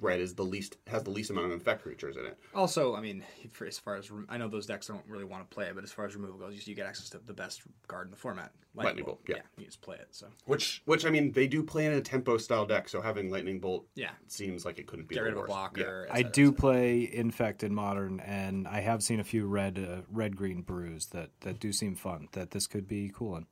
red 0.00 0.20
is 0.20 0.34
the 0.34 0.44
least 0.44 0.76
has 0.86 1.02
the 1.04 1.10
least 1.10 1.30
amount 1.30 1.46
of 1.46 1.52
infect 1.52 1.82
creatures 1.82 2.16
in 2.16 2.24
it. 2.24 2.38
Also, 2.54 2.94
I 2.94 3.00
mean, 3.00 3.24
for, 3.50 3.66
as 3.66 3.78
far 3.78 3.96
as 3.96 4.10
rem- 4.10 4.26
I 4.28 4.38
know, 4.38 4.48
those 4.48 4.66
decks 4.66 4.86
don't 4.86 5.04
really 5.06 5.24
want 5.24 5.48
to 5.48 5.54
play 5.54 5.66
it, 5.66 5.74
but 5.74 5.84
as 5.84 5.92
far 5.92 6.06
as 6.06 6.14
removal 6.14 6.38
goes, 6.38 6.54
you, 6.54 6.62
you 6.64 6.74
get 6.74 6.86
access 6.86 7.10
to 7.10 7.18
the 7.18 7.34
best 7.34 7.62
card 7.88 8.06
in 8.06 8.10
the 8.10 8.16
format, 8.16 8.52
Lightning 8.74 9.04
Bolt, 9.04 9.20
yeah. 9.28 9.36
you 9.58 9.66
just 9.66 9.82
play 9.82 9.96
it. 9.96 10.08
So 10.10 10.26
Which, 10.46 10.82
which 10.86 11.04
I 11.04 11.10
mean, 11.10 11.32
they 11.32 11.46
do 11.46 11.62
play 11.62 11.86
in 11.86 11.92
a 11.92 12.00
tempo 12.00 12.38
style 12.38 12.64
deck, 12.64 12.88
so 12.88 13.00
having 13.00 13.30
lightning 13.30 13.60
bolt 13.60 13.86
yeah, 13.94 14.10
seems 14.28 14.64
like 14.64 14.78
it 14.78 14.86
couldn't 14.86 15.08
be 15.08 15.14
get 15.14 15.22
rid 15.22 15.32
of 15.32 15.38
a 15.38 15.40
worst. 15.40 15.48
blocker. 15.48 16.06
et 16.10 16.14
I 16.14 16.22
do 16.22 16.52
play 16.52 17.08
Infect 17.12 17.62
in 17.62 17.74
Modern, 17.74 18.20
and 18.20 18.66
I 18.66 18.80
have 18.80 19.02
seen 19.02 19.20
a 19.20 19.24
few 19.24 19.46
red 19.46 19.78
uh, 19.78 20.02
red 20.10 20.36
green 20.36 20.62
brews 20.62 21.06
that, 21.06 21.30
that 21.40 21.60
do 21.60 21.72
seem 21.72 21.94
fun. 21.94 22.28
That 22.32 22.50
this 22.52 22.66
could 22.66 22.88
be 22.88 23.10
cool 23.14 23.36
in. 23.36 23.46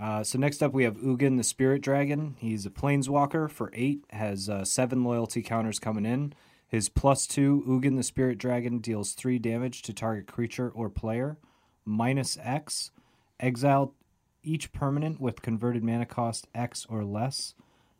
Uh, 0.00 0.24
so 0.24 0.38
next 0.38 0.62
up 0.62 0.72
we 0.72 0.84
have 0.84 0.96
Ugin 0.96 1.36
the 1.36 1.44
Spirit 1.44 1.82
Dragon. 1.82 2.34
He's 2.38 2.64
a 2.64 2.70
planeswalker 2.70 3.50
for 3.50 3.70
eight, 3.74 4.02
has 4.10 4.48
uh, 4.48 4.64
seven 4.64 5.04
loyalty 5.04 5.42
counters 5.42 5.78
coming 5.78 6.06
in. 6.06 6.32
His 6.66 6.88
plus 6.88 7.26
two 7.26 7.62
Ugin 7.68 7.96
the 7.96 8.02
Spirit 8.02 8.38
Dragon 8.38 8.78
deals 8.78 9.12
three 9.12 9.38
damage 9.38 9.82
to 9.82 9.92
target 9.92 10.26
creature 10.26 10.70
or 10.70 10.88
player. 10.88 11.36
Minus 11.84 12.38
X, 12.40 12.92
exile 13.38 13.92
each 14.42 14.72
permanent 14.72 15.20
with 15.20 15.42
converted 15.42 15.84
mana 15.84 16.06
cost 16.06 16.48
X 16.54 16.86
or 16.88 17.04
less. 17.04 17.54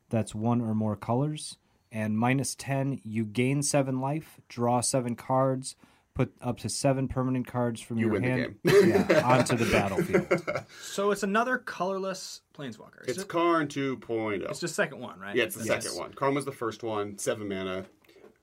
That's 0.09 0.34
one 0.34 0.62
or 0.62 0.74
more 0.74 0.96
colors. 0.96 1.59
And 1.92 2.16
minus 2.16 2.55
10, 2.55 3.01
you 3.05 3.24
gain 3.24 3.62
seven 3.62 4.01
life, 4.01 4.40
draw 4.48 4.80
seven 4.80 5.16
cards, 5.16 5.76
put 6.20 6.34
up 6.42 6.58
to 6.58 6.68
seven 6.68 7.08
permanent 7.08 7.46
cards 7.46 7.80
from 7.80 7.96
You 7.96 8.12
your 8.12 8.20
hand 8.20 8.56
yeah, 8.64 9.22
onto 9.24 9.56
the 9.56 9.64
battlefield. 9.72 10.26
So 10.82 11.12
it's 11.12 11.22
another 11.22 11.56
colorless 11.56 12.42
planeswalker. 12.54 13.02
Is 13.04 13.16
It's 13.16 13.22
it? 13.22 13.28
Karn 13.28 13.68
2.0. 13.68 14.50
It's 14.50 14.60
the 14.60 14.68
second 14.68 14.98
one, 15.00 15.18
right? 15.18 15.34
yeah, 15.34 15.44
it's 15.44 15.56
the 15.56 15.64
Yes. 15.64 15.84
second 15.84 15.98
one. 15.98 16.12
Karn 16.12 16.34
was 16.34 16.44
the 16.44 16.52
first 16.52 16.82
one, 16.82 17.16
seven 17.16 17.48
mana. 17.48 17.86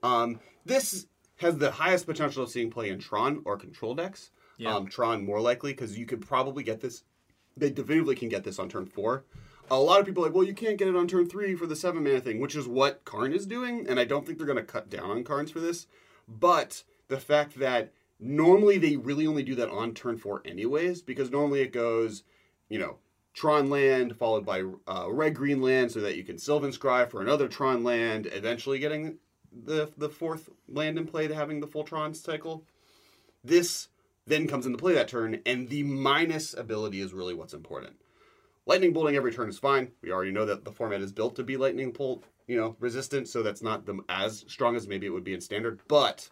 Um, 0.01 0.39
this 0.65 1.05
has 1.37 1.57
the 1.59 1.69
highest 1.69 2.07
potential 2.07 2.43
of 2.43 2.49
seeing 2.49 2.71
play 2.71 2.89
in 2.89 2.97
Tron 2.99 3.41
or 3.45 3.57
control 3.57 3.93
decks. 3.93 4.31
Yeah. 4.57 4.73
Um, 4.75 4.87
Tron 4.87 5.23
more 5.23 5.39
likely 5.39 5.71
because 5.73 5.97
you 5.99 6.07
could 6.07 6.25
probably 6.25 6.63
get 6.63 6.81
this. 6.81 7.03
They 7.55 7.69
definitively 7.69 8.15
can 8.15 8.29
get 8.29 8.43
this 8.43 8.57
on 8.57 8.69
turn 8.69 8.87
four. 8.87 9.23
A 9.69 9.79
lot 9.79 9.99
of 9.99 10.05
people 10.07 10.23
are 10.23 10.27
like, 10.27 10.35
well, 10.35 10.45
you 10.47 10.53
can't 10.55 10.77
get 10.79 10.87
it 10.87 10.95
on 10.95 11.07
turn 11.07 11.29
three 11.29 11.53
for 11.55 11.67
the 11.67 11.75
seven 11.75 12.03
mana 12.03 12.21
thing, 12.21 12.39
which 12.39 12.55
is 12.55 12.67
what 12.67 13.05
Karn 13.05 13.33
is 13.33 13.45
doing, 13.45 13.85
and 13.87 13.99
I 13.99 14.05
don't 14.05 14.25
think 14.25 14.39
they're 14.39 14.47
going 14.47 14.57
to 14.57 14.63
cut 14.63 14.89
down 14.89 15.11
on 15.11 15.23
Karns 15.23 15.51
for 15.51 15.59
this. 15.59 15.85
But 16.27 16.83
the 17.07 17.19
fact 17.19 17.59
that 17.59 17.91
normally 18.19 18.77
they 18.77 18.95
really 18.95 19.27
only 19.27 19.43
do 19.43 19.55
that 19.55 19.69
on 19.69 19.93
turn 19.93 20.17
four, 20.17 20.41
anyways, 20.45 21.01
because 21.01 21.31
normally 21.31 21.61
it 21.61 21.71
goes, 21.71 22.23
you 22.69 22.79
know, 22.79 22.97
Tron 23.33 23.69
land 23.69 24.17
followed 24.17 24.45
by 24.45 24.63
uh, 24.87 25.05
red 25.09 25.35
green 25.35 25.61
land, 25.61 25.91
so 25.91 25.99
that 26.01 26.17
you 26.17 26.23
can 26.23 26.39
Sylvan 26.39 26.71
Scry 26.71 27.09
for 27.09 27.21
another 27.21 27.47
Tron 27.47 27.83
land, 27.83 28.27
eventually 28.31 28.79
getting 28.79 29.17
the 29.65 29.91
the 29.97 30.09
fourth 30.09 30.49
land 30.67 30.97
in 30.97 31.05
play 31.05 31.27
to 31.27 31.35
having 31.35 31.59
the 31.59 31.67
full 31.67 31.83
Tron 31.83 32.13
cycle. 32.13 32.63
This 33.43 33.89
then 34.25 34.47
comes 34.47 34.65
into 34.65 34.77
play 34.77 34.93
that 34.95 35.07
turn, 35.07 35.39
and 35.45 35.69
the 35.69 35.83
minus 35.83 36.53
ability 36.53 36.99
is 36.99 37.13
really 37.13 37.33
what's 37.33 37.53
important. 37.53 37.95
Lightning 38.65 38.91
bolting 38.91 39.15
every 39.15 39.31
turn 39.31 39.47
is 39.47 39.59
fine. 39.59 39.91
We 40.01 40.11
already 40.11 40.31
know 40.31 40.45
that 40.45 40.65
the 40.65 40.71
format 40.71 41.01
is 41.01 41.13
built 41.13 41.35
to 41.37 41.43
be 41.43 41.55
lightning 41.55 41.91
bolt, 41.91 42.25
you 42.47 42.57
know, 42.57 42.75
resistant, 42.79 43.29
so 43.29 43.41
that's 43.41 43.61
not 43.61 43.85
the, 43.85 43.99
as 44.09 44.43
strong 44.47 44.75
as 44.75 44.87
maybe 44.87 45.05
it 45.05 45.11
would 45.11 45.23
be 45.23 45.33
in 45.33 45.39
standard. 45.41 45.79
But 45.87 46.27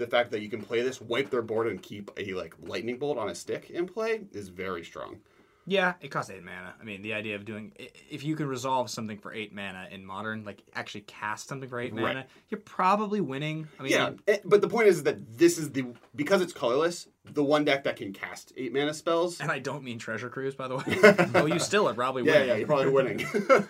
the 0.00 0.06
fact 0.08 0.32
that 0.32 0.40
you 0.40 0.48
can 0.48 0.62
play 0.62 0.82
this, 0.82 1.00
wipe 1.00 1.30
their 1.30 1.42
board, 1.42 1.68
and 1.68 1.80
keep 1.80 2.10
a 2.16 2.32
like 2.34 2.54
lightning 2.66 2.98
bolt 2.98 3.18
on 3.18 3.28
a 3.28 3.34
stick 3.34 3.70
in 3.70 3.86
play 3.86 4.22
is 4.32 4.48
very 4.48 4.84
strong. 4.84 5.18
Yeah, 5.66 5.92
it 6.00 6.08
costs 6.08 6.30
eight 6.30 6.42
mana. 6.42 6.74
I 6.80 6.84
mean, 6.84 7.02
the 7.02 7.12
idea 7.12 7.36
of 7.36 7.44
doing 7.44 7.72
if 7.78 8.24
you 8.24 8.34
can 8.34 8.48
resolve 8.48 8.90
something 8.90 9.18
for 9.18 9.32
eight 9.32 9.54
mana 9.54 9.88
in 9.92 10.04
modern, 10.04 10.44
like 10.44 10.62
actually 10.74 11.02
cast 11.02 11.46
something 11.48 11.68
for 11.68 11.78
eight 11.78 11.92
Right. 11.92 12.02
mana, 12.02 12.26
you're 12.48 12.60
probably 12.62 13.20
winning. 13.20 13.68
I 13.78 13.82
mean, 13.82 13.92
Yeah, 13.92 14.10
eh, 14.26 14.38
but 14.44 14.62
the 14.62 14.68
point 14.68 14.88
is 14.88 15.04
that 15.04 15.36
this 15.38 15.58
is 15.58 15.70
the 15.70 15.84
because 16.16 16.40
it's 16.40 16.54
colorless, 16.54 17.08
the 17.24 17.44
one 17.44 17.64
deck 17.64 17.84
that 17.84 17.96
can 17.96 18.12
cast 18.12 18.52
eight 18.56 18.72
mana 18.72 18.94
spells. 18.94 19.38
and 19.38 19.50
I 19.50 19.58
don't 19.60 19.84
mean 19.84 19.98
Treasure 19.98 20.30
Cruise, 20.30 20.54
by 20.56 20.66
the 20.66 20.76
way. 20.78 21.30
oh, 21.34 21.46
you 21.46 21.60
still 21.60 21.88
are 21.88 21.94
probably 21.94 22.22
winning. 22.22 22.40
Yeah, 22.40 22.54
yeah, 22.54 22.56
you're 22.56 22.66
probably 22.66 22.90
winning. 22.90 23.24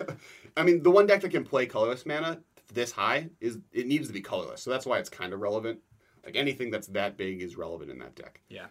I 0.57 0.63
mean, 0.63 0.81
the 0.81 0.91
one 0.91 1.05
deck 1.05 1.21
that 1.21 1.29
can 1.29 1.43
play 1.43 1.65
colorless 1.65 2.05
mana 2.05 2.39
this 2.73 2.91
high 2.91 3.29
is 3.41 3.59
it 3.73 3.85
needs 3.85 4.07
to 4.07 4.13
be 4.13 4.21
colorless, 4.21 4.61
so 4.63 4.69
that's 4.69 4.85
why 4.85 4.97
it's 4.97 5.09
kind 5.09 5.33
of 5.33 5.41
relevant. 5.41 5.79
Like 6.25 6.35
anything 6.35 6.71
that's 6.71 6.87
that 6.87 7.17
big 7.17 7.41
is 7.41 7.57
relevant 7.57 7.91
in 7.91 7.99
that 7.99 8.15
deck. 8.15 8.41
Yeah. 8.49 8.67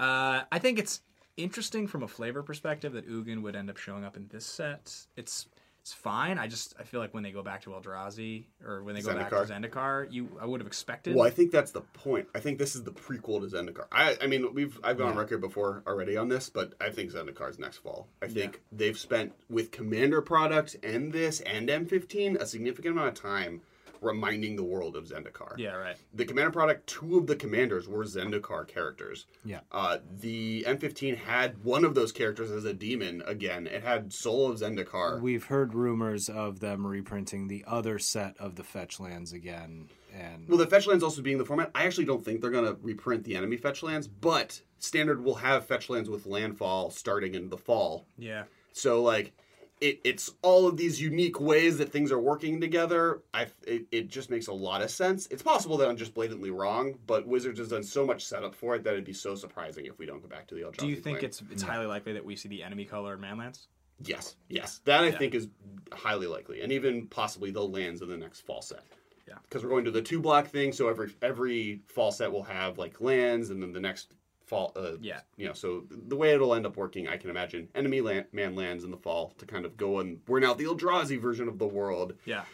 Uh, 0.00 0.42
I 0.50 0.58
think 0.58 0.78
it's 0.78 1.02
interesting 1.36 1.86
from 1.86 2.02
a 2.02 2.08
flavor 2.08 2.42
perspective 2.42 2.92
that 2.92 3.08
Ugin 3.08 3.42
would 3.42 3.56
end 3.56 3.70
up 3.70 3.76
showing 3.76 4.04
up 4.04 4.16
in 4.16 4.28
this 4.28 4.44
set. 4.44 4.94
It's 5.16 5.46
it's 5.80 5.94
fine. 5.94 6.38
I 6.38 6.48
just 6.48 6.74
I 6.78 6.82
feel 6.82 7.00
like 7.00 7.14
when 7.14 7.22
they 7.22 7.30
go 7.30 7.42
back 7.42 7.62
to 7.62 7.70
Eldrazi 7.70 8.44
or 8.62 8.82
when 8.82 8.94
they 8.94 9.00
go 9.00 9.14
back 9.14 9.30
to 9.30 9.36
Zendikar? 9.36 9.70
Zendikar, 9.70 10.12
you 10.12 10.28
I 10.38 10.44
would 10.44 10.60
have 10.60 10.66
expected. 10.66 11.16
Well, 11.16 11.26
I 11.26 11.30
think 11.30 11.50
that's 11.50 11.70
the 11.70 11.80
point. 11.80 12.28
I 12.34 12.40
think 12.40 12.58
this 12.58 12.76
is 12.76 12.82
the 12.82 12.90
prequel 12.90 13.40
to 13.40 13.56
Zendikar. 13.56 13.86
I, 13.90 14.16
I 14.20 14.26
mean, 14.26 14.52
we've 14.52 14.78
I've 14.84 14.98
gone 14.98 15.12
on 15.12 15.16
record 15.16 15.40
before 15.40 15.82
already 15.86 16.16
on 16.16 16.28
this, 16.28 16.50
but 16.50 16.74
I 16.78 16.90
think 16.90 17.12
Zendikar's 17.12 17.58
next 17.58 17.78
fall. 17.78 18.06
I 18.20 18.26
think 18.26 18.60
they've 18.70 18.98
spent 18.98 19.32
with 19.48 19.70
Commander 19.70 20.20
products 20.20 20.76
and 20.82 21.10
this 21.10 21.40
and 21.40 21.68
M15 21.68 22.36
a 22.36 22.46
significant 22.46 22.92
amount 22.92 23.08
of 23.08 23.14
time 23.14 23.62
reminding 24.00 24.56
the 24.56 24.64
world 24.64 24.96
of 24.96 25.04
Zendikar. 25.06 25.58
Yeah, 25.58 25.74
right. 25.74 25.96
The 26.14 26.24
Commander 26.24 26.50
product, 26.50 26.86
two 26.86 27.18
of 27.18 27.26
the 27.26 27.36
commanders 27.36 27.88
were 27.88 28.04
Zendikar 28.04 28.66
characters. 28.66 29.26
Yeah. 29.44 29.60
Uh, 29.72 29.98
the 30.20 30.64
M15 30.66 31.16
had 31.16 31.62
one 31.64 31.84
of 31.84 31.94
those 31.94 32.12
characters 32.12 32.50
as 32.50 32.64
a 32.64 32.72
demon 32.74 33.22
again. 33.26 33.66
It 33.66 33.82
had 33.82 34.12
Soul 34.12 34.50
of 34.50 34.58
Zendikar. 34.58 35.20
We've 35.20 35.44
heard 35.44 35.74
rumors 35.74 36.28
of 36.28 36.60
them 36.60 36.86
reprinting 36.86 37.48
the 37.48 37.64
other 37.66 37.98
set 37.98 38.36
of 38.38 38.56
the 38.56 38.64
fetch 38.64 39.00
lands 39.00 39.32
again, 39.32 39.88
and 40.14 40.48
Well, 40.48 40.58
the 40.58 40.66
fetch 40.66 40.86
lands 40.86 41.04
also 41.04 41.22
being 41.22 41.38
the 41.38 41.44
format, 41.44 41.70
I 41.74 41.84
actually 41.84 42.06
don't 42.06 42.24
think 42.24 42.40
they're 42.40 42.50
going 42.50 42.64
to 42.66 42.78
reprint 42.82 43.24
the 43.24 43.36
enemy 43.36 43.56
fetch 43.56 43.82
lands, 43.82 44.08
but 44.08 44.62
standard 44.78 45.22
will 45.22 45.36
have 45.36 45.66
fetch 45.66 45.90
lands 45.90 46.08
with 46.08 46.26
landfall 46.26 46.90
starting 46.90 47.34
in 47.34 47.48
the 47.50 47.58
fall. 47.58 48.06
Yeah. 48.16 48.44
So 48.72 49.02
like, 49.02 49.32
it, 49.80 50.00
it's 50.04 50.30
all 50.42 50.66
of 50.66 50.76
these 50.76 51.00
unique 51.00 51.40
ways 51.40 51.78
that 51.78 51.90
things 51.90 52.12
are 52.12 52.18
working 52.18 52.60
together. 52.60 53.22
I 53.32 53.46
it, 53.66 53.86
it 53.90 54.08
just 54.08 54.30
makes 54.30 54.46
a 54.46 54.52
lot 54.52 54.82
of 54.82 54.90
sense. 54.90 55.26
It's 55.30 55.42
possible 55.42 55.76
that 55.78 55.88
I'm 55.88 55.96
just 55.96 56.14
blatantly 56.14 56.50
wrong, 56.50 56.98
but 57.06 57.26
Wizards 57.26 57.58
has 57.58 57.68
done 57.68 57.82
so 57.82 58.04
much 58.06 58.24
setup 58.24 58.54
for 58.54 58.74
it 58.74 58.84
that 58.84 58.92
it'd 58.92 59.04
be 59.04 59.12
so 59.12 59.34
surprising 59.34 59.86
if 59.86 59.98
we 59.98 60.06
don't 60.06 60.20
go 60.20 60.28
back 60.28 60.46
to 60.48 60.54
the 60.54 60.62
Eldrazi 60.62 60.76
Do 60.78 60.88
you 60.88 60.96
think 60.96 61.18
plan. 61.18 61.28
it's 61.28 61.42
it's 61.50 61.62
highly 61.62 61.86
likely 61.86 62.12
that 62.14 62.24
we 62.24 62.36
see 62.36 62.48
the 62.48 62.62
enemy 62.62 62.84
color 62.84 63.16
colored 63.16 63.20
manlands? 63.20 63.66
yes, 64.04 64.36
yes, 64.48 64.80
that 64.84 65.04
I 65.04 65.10
think 65.10 65.34
is 65.34 65.48
highly 65.92 66.26
likely, 66.26 66.62
and 66.62 66.72
even 66.72 67.06
possibly 67.06 67.50
the 67.50 67.62
lands 67.62 68.02
in 68.02 68.08
the 68.08 68.16
next 68.16 68.40
fall 68.40 68.62
set. 68.62 68.82
Yeah. 69.26 69.34
because 69.42 69.62
we're 69.62 69.68
going 69.70 69.84
to 69.84 69.90
the 69.90 70.00
two 70.00 70.20
block 70.20 70.46
thing. 70.46 70.72
So 70.72 70.88
every 70.88 71.10
every 71.20 71.82
fall 71.86 72.10
set 72.12 72.32
will 72.32 72.44
have 72.44 72.78
like 72.78 73.00
lands, 73.00 73.50
and 73.50 73.62
then 73.62 73.72
the 73.72 73.80
next 73.80 74.14
fall, 74.48 74.72
uh, 74.76 74.92
Yeah. 75.00 75.20
you 75.36 75.46
know. 75.46 75.52
So 75.52 75.84
the 75.90 76.16
way 76.16 76.32
it'll 76.32 76.54
end 76.54 76.66
up 76.66 76.76
working, 76.76 77.06
I 77.08 77.16
can 77.16 77.30
imagine 77.30 77.68
enemy 77.74 78.00
land, 78.00 78.26
man 78.32 78.54
lands 78.56 78.84
in 78.84 78.90
the 78.90 78.96
fall 78.96 79.34
to 79.38 79.46
kind 79.46 79.64
of 79.64 79.76
go 79.76 79.98
and 79.98 80.24
burn 80.24 80.44
out 80.44 80.58
the 80.58 80.64
Eldrazi 80.64 81.20
version 81.20 81.48
of 81.48 81.58
the 81.58 81.66
world, 81.66 82.14
Yeah. 82.24 82.44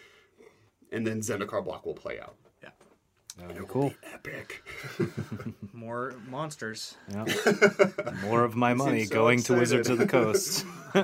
and 0.92 1.07
then 1.07 1.20
Zendikar 1.20 1.64
block 1.64 1.86
will 1.86 1.95
play 1.95 2.18
out. 2.20 2.36
Yeah. 2.62 2.70
uh, 3.49 3.53
cool. 3.66 3.92
Epic. 4.12 4.62
More 5.72 6.14
monsters. 6.28 6.97
Yeah. 7.11 7.24
More 8.22 8.45
of 8.45 8.55
my 8.57 8.74
money 8.74 9.05
so 9.05 9.14
going 9.14 9.42
to. 9.42 9.55
Wizards 9.59 9.88
of 9.88 9.99
the 9.99 10.07
Coast. 10.07 10.64
All 10.95 11.03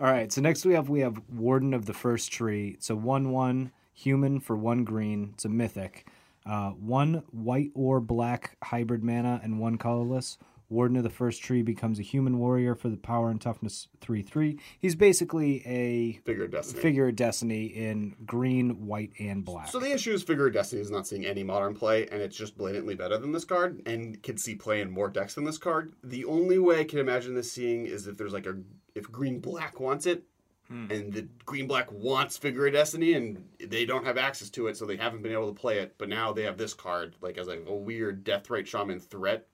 right. 0.00 0.32
So 0.32 0.40
next 0.40 0.64
we 0.64 0.74
have 0.74 0.88
we 0.88 1.00
have 1.00 1.20
Warden 1.32 1.74
of 1.74 1.86
the 1.86 1.92
First 1.94 2.32
Tree. 2.32 2.70
It's 2.70 2.88
a 2.90 2.96
one-one 2.96 3.72
human 3.92 4.40
for 4.40 4.56
one 4.56 4.84
green. 4.84 5.30
It's 5.34 5.44
a 5.44 5.48
mythic. 5.48 6.06
Uh, 6.46 6.70
one 6.70 7.22
white 7.30 7.70
or 7.74 8.00
black 8.00 8.56
hybrid 8.62 9.02
mana 9.02 9.40
and 9.42 9.58
one 9.58 9.78
colorless. 9.78 10.38
Warden 10.70 10.96
of 10.96 11.02
the 11.04 11.10
First 11.10 11.42
Tree 11.42 11.62
becomes 11.62 11.98
a 11.98 12.02
human 12.02 12.38
warrior 12.38 12.74
for 12.74 12.88
the 12.88 12.96
power 12.96 13.30
and 13.30 13.40
toughness 13.40 13.88
three 14.00 14.22
three. 14.22 14.58
He's 14.80 14.94
basically 14.94 15.62
a 15.66 16.20
Figure 16.24 16.44
of 16.44 16.50
Destiny. 16.50 16.82
figure 16.82 17.08
of 17.08 17.16
destiny 17.16 17.66
in 17.66 18.16
green, 18.24 18.86
white, 18.86 19.12
and 19.20 19.44
black. 19.44 19.68
So 19.68 19.78
the 19.78 19.92
issue 19.92 20.12
is 20.12 20.22
Figure 20.22 20.46
of 20.46 20.54
Destiny 20.54 20.80
is 20.82 20.90
not 20.90 21.06
seeing 21.06 21.26
any 21.26 21.44
modern 21.44 21.74
play, 21.74 22.08
and 22.08 22.20
it's 22.20 22.36
just 22.36 22.56
blatantly 22.56 22.94
better 22.94 23.18
than 23.18 23.30
this 23.32 23.44
card, 23.44 23.82
and 23.86 24.20
can 24.22 24.36
see 24.38 24.54
play 24.54 24.80
in 24.80 24.90
more 24.90 25.10
decks 25.10 25.34
than 25.34 25.44
this 25.44 25.58
card. 25.58 25.92
The 26.02 26.24
only 26.24 26.58
way 26.58 26.80
I 26.80 26.84
can 26.84 26.98
imagine 26.98 27.34
this 27.34 27.52
seeing 27.52 27.86
is 27.86 28.06
if 28.06 28.16
there's 28.16 28.32
like 28.32 28.46
a 28.46 28.56
if 28.94 29.10
Green 29.12 29.40
Black 29.40 29.80
wants 29.80 30.06
it, 30.06 30.24
Hmm. 30.68 30.90
and 30.90 31.12
the 31.12 31.28
Green 31.44 31.66
Black 31.66 31.92
wants 31.92 32.38
Figure 32.38 32.66
of 32.66 32.72
Destiny, 32.72 33.12
and 33.12 33.44
they 33.60 33.84
don't 33.84 34.04
have 34.06 34.16
access 34.16 34.48
to 34.50 34.66
it, 34.68 34.76
so 34.78 34.86
they 34.86 34.96
haven't 34.96 35.22
been 35.22 35.32
able 35.32 35.48
to 35.52 35.60
play 35.60 35.78
it. 35.80 35.94
But 35.98 36.08
now 36.08 36.32
they 36.32 36.44
have 36.44 36.56
this 36.56 36.72
card 36.72 37.14
like 37.20 37.36
as 37.36 37.48
like 37.48 37.64
a 37.66 37.74
weird 37.74 38.24
Death 38.24 38.44
Deathrite 38.48 38.66
Shaman 38.66 39.00
threat 39.00 39.46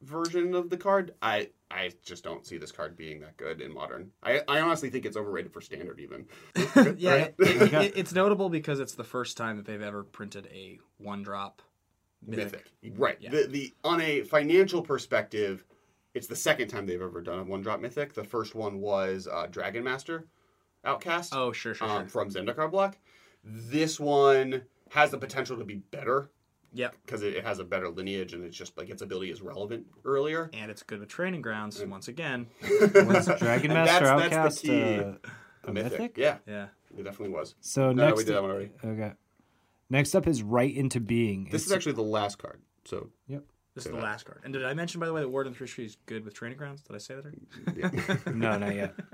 version 0.00 0.54
of 0.54 0.70
the 0.70 0.76
card. 0.76 1.14
I 1.22 1.50
I 1.70 1.92
just 2.04 2.24
don't 2.24 2.46
see 2.46 2.58
this 2.58 2.72
card 2.72 2.96
being 2.96 3.20
that 3.20 3.36
good 3.36 3.60
in 3.60 3.72
modern. 3.72 4.10
I, 4.22 4.40
I 4.48 4.60
honestly 4.60 4.90
think 4.90 5.06
it's 5.06 5.16
overrated 5.16 5.52
for 5.52 5.60
standard 5.60 6.00
even. 6.00 6.26
Yeah, 6.98 7.10
Right? 7.12 7.34
it- 7.38 7.72
it- 7.74 7.96
it's 7.96 8.12
notable 8.12 8.48
because 8.48 8.80
it's 8.80 8.94
the 8.94 9.04
first 9.04 9.36
time 9.36 9.56
that 9.56 9.66
they've 9.66 9.80
ever 9.82 10.02
printed 10.04 10.46
a 10.52 10.78
one 10.98 11.22
drop 11.22 11.62
mythic. 12.26 12.70
Right. 12.96 13.16
Yeah. 13.20 13.30
The 13.30 13.46
the 13.46 13.72
on 13.84 14.00
a 14.00 14.22
financial 14.22 14.82
perspective, 14.82 15.64
it's 16.14 16.26
the 16.26 16.36
second 16.36 16.68
time 16.68 16.86
they've 16.86 17.00
ever 17.00 17.20
done 17.20 17.38
a 17.38 17.44
one 17.44 17.62
drop 17.62 17.80
mythic. 17.80 18.14
The 18.14 18.24
first 18.24 18.54
one 18.54 18.80
was 18.80 19.26
uh, 19.30 19.46
Dragonmaster 19.50 20.24
Outcast 20.84 21.34
Oh, 21.34 21.52
sure, 21.52 21.74
sure, 21.74 21.88
sure. 21.88 21.98
um, 22.00 22.06
from 22.08 22.30
Zendikar 22.30 22.70
block. 22.70 22.98
This 23.44 23.98
one 24.00 24.62
has 24.90 25.10
the 25.10 25.18
potential 25.18 25.56
to 25.58 25.64
be 25.64 25.76
better 25.76 26.30
yep. 26.72 26.94
because 27.04 27.22
it, 27.22 27.34
it 27.34 27.44
has 27.44 27.58
a 27.58 27.64
better 27.64 27.88
lineage 27.88 28.34
and 28.34 28.44
it's 28.44 28.56
just 28.56 28.76
like 28.76 28.90
its 28.90 29.00
ability 29.02 29.30
is 29.30 29.40
relevant 29.42 29.86
earlier. 30.04 30.50
And 30.52 30.70
it's 30.70 30.82
good 30.82 31.00
with 31.00 31.08
training 31.08 31.42
grounds 31.42 31.80
and, 31.80 31.90
once 31.90 32.08
again. 32.08 32.46
Was 32.94 33.26
Dragon 33.38 33.72
Master 33.72 34.04
that's- 34.04 34.30
that's 34.30 34.60
the 34.60 34.72
Outcast 35.00 35.22
key. 35.24 35.28
uh, 35.28 35.30
a 35.64 35.72
mythic? 35.72 36.18
Yeah, 36.18 36.38
Yeah. 36.46 36.66
it 36.98 37.04
definitely 37.04 37.34
was. 37.34 37.54
So 37.60 37.92
No, 37.92 38.06
next, 38.06 38.18
we 38.18 38.24
did 38.24 38.34
that 38.34 38.42
one 38.42 38.50
already. 38.50 38.70
Okay. 38.84 39.12
Next 39.88 40.14
up 40.14 40.26
is 40.26 40.42
Write 40.42 40.74
into 40.74 40.98
Being. 41.00 41.48
This 41.50 41.64
is 41.66 41.72
actually 41.72 41.92
the 41.92 42.02
last 42.02 42.38
card. 42.38 42.60
So 42.84 43.10
Yep. 43.28 43.44
This 43.74 43.86
is 43.86 43.92
the 43.92 43.98
last 43.98 44.26
card. 44.26 44.40
And 44.44 44.52
did 44.52 44.64
I 44.64 44.74
mention, 44.74 45.00
by 45.00 45.06
the 45.06 45.12
way, 45.12 45.22
that 45.22 45.28
Warden 45.28 45.54
Three 45.54 45.66
Tree 45.66 45.86
is 45.86 45.96
good 46.06 46.24
with 46.24 46.34
training 46.34 46.58
grounds? 46.58 46.82
Did 46.82 46.94
I 46.94 46.98
say 46.98 47.14
that? 47.14 47.24
Right? 47.24 48.26
No, 48.34 48.58
not 48.58 48.74
yet. 48.74 48.94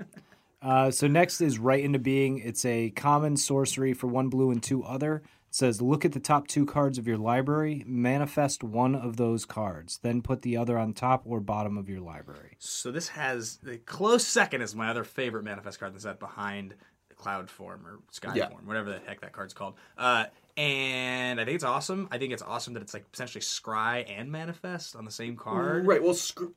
Uh, 0.61 0.91
so 0.91 1.07
next 1.07 1.39
is 1.39 1.57
Write 1.57 1.85
into 1.85 1.99
Being. 1.99 2.39
It's 2.39 2.65
a 2.65 2.89
common 2.89 3.37
sorcery 3.37 3.93
for 3.93 4.07
one 4.07 4.27
blue 4.27 4.51
and 4.51 4.61
two 4.61 4.83
other. 4.83 5.21
It 5.47 5.55
says 5.55 5.81
look 5.81 6.03
at 6.03 6.11
the 6.11 6.19
top 6.19 6.47
two 6.47 6.65
cards 6.65 6.97
of 6.97 7.07
your 7.07 7.17
library, 7.17 7.85
manifest 7.87 8.61
one 8.61 8.93
of 8.93 9.15
those 9.15 9.45
cards, 9.45 9.99
then 10.03 10.21
put 10.21 10.41
the 10.41 10.57
other 10.57 10.77
on 10.77 10.91
top 10.91 11.21
or 11.25 11.39
bottom 11.39 11.77
of 11.77 11.87
your 11.87 12.01
library. 12.01 12.57
So 12.59 12.91
this 12.91 13.07
has 13.07 13.55
the 13.63 13.77
close 13.77 14.27
second 14.27 14.61
is 14.61 14.75
my 14.75 14.89
other 14.89 15.05
favorite 15.05 15.45
manifest 15.45 15.79
card 15.79 15.91
in 15.91 15.95
the 15.95 16.01
set 16.01 16.19
behind 16.19 16.75
Cloudform 17.17 17.85
or 17.85 17.99
Sky 18.11 18.33
Yeah. 18.35 18.49
Form, 18.49 18.65
whatever 18.65 18.89
the 18.91 18.99
heck 18.99 19.21
that 19.21 19.31
card's 19.31 19.53
called. 19.53 19.75
Uh, 19.97 20.25
and 20.59 21.39
I 21.39 21.45
think 21.45 21.55
it's 21.55 21.63
awesome. 21.63 22.09
I 22.11 22.17
think 22.17 22.33
it's 22.33 22.43
awesome 22.43 22.73
that 22.73 22.83
it's 22.83 22.93
like 22.93 23.05
essentially 23.13 23.41
Scry 23.41 24.05
and 24.09 24.29
Manifest 24.29 24.95
on 24.95 25.05
the 25.05 25.11
same 25.11 25.37
card. 25.37 25.87
right, 25.87 26.03
well, 26.03 26.13
scr- 26.13 26.47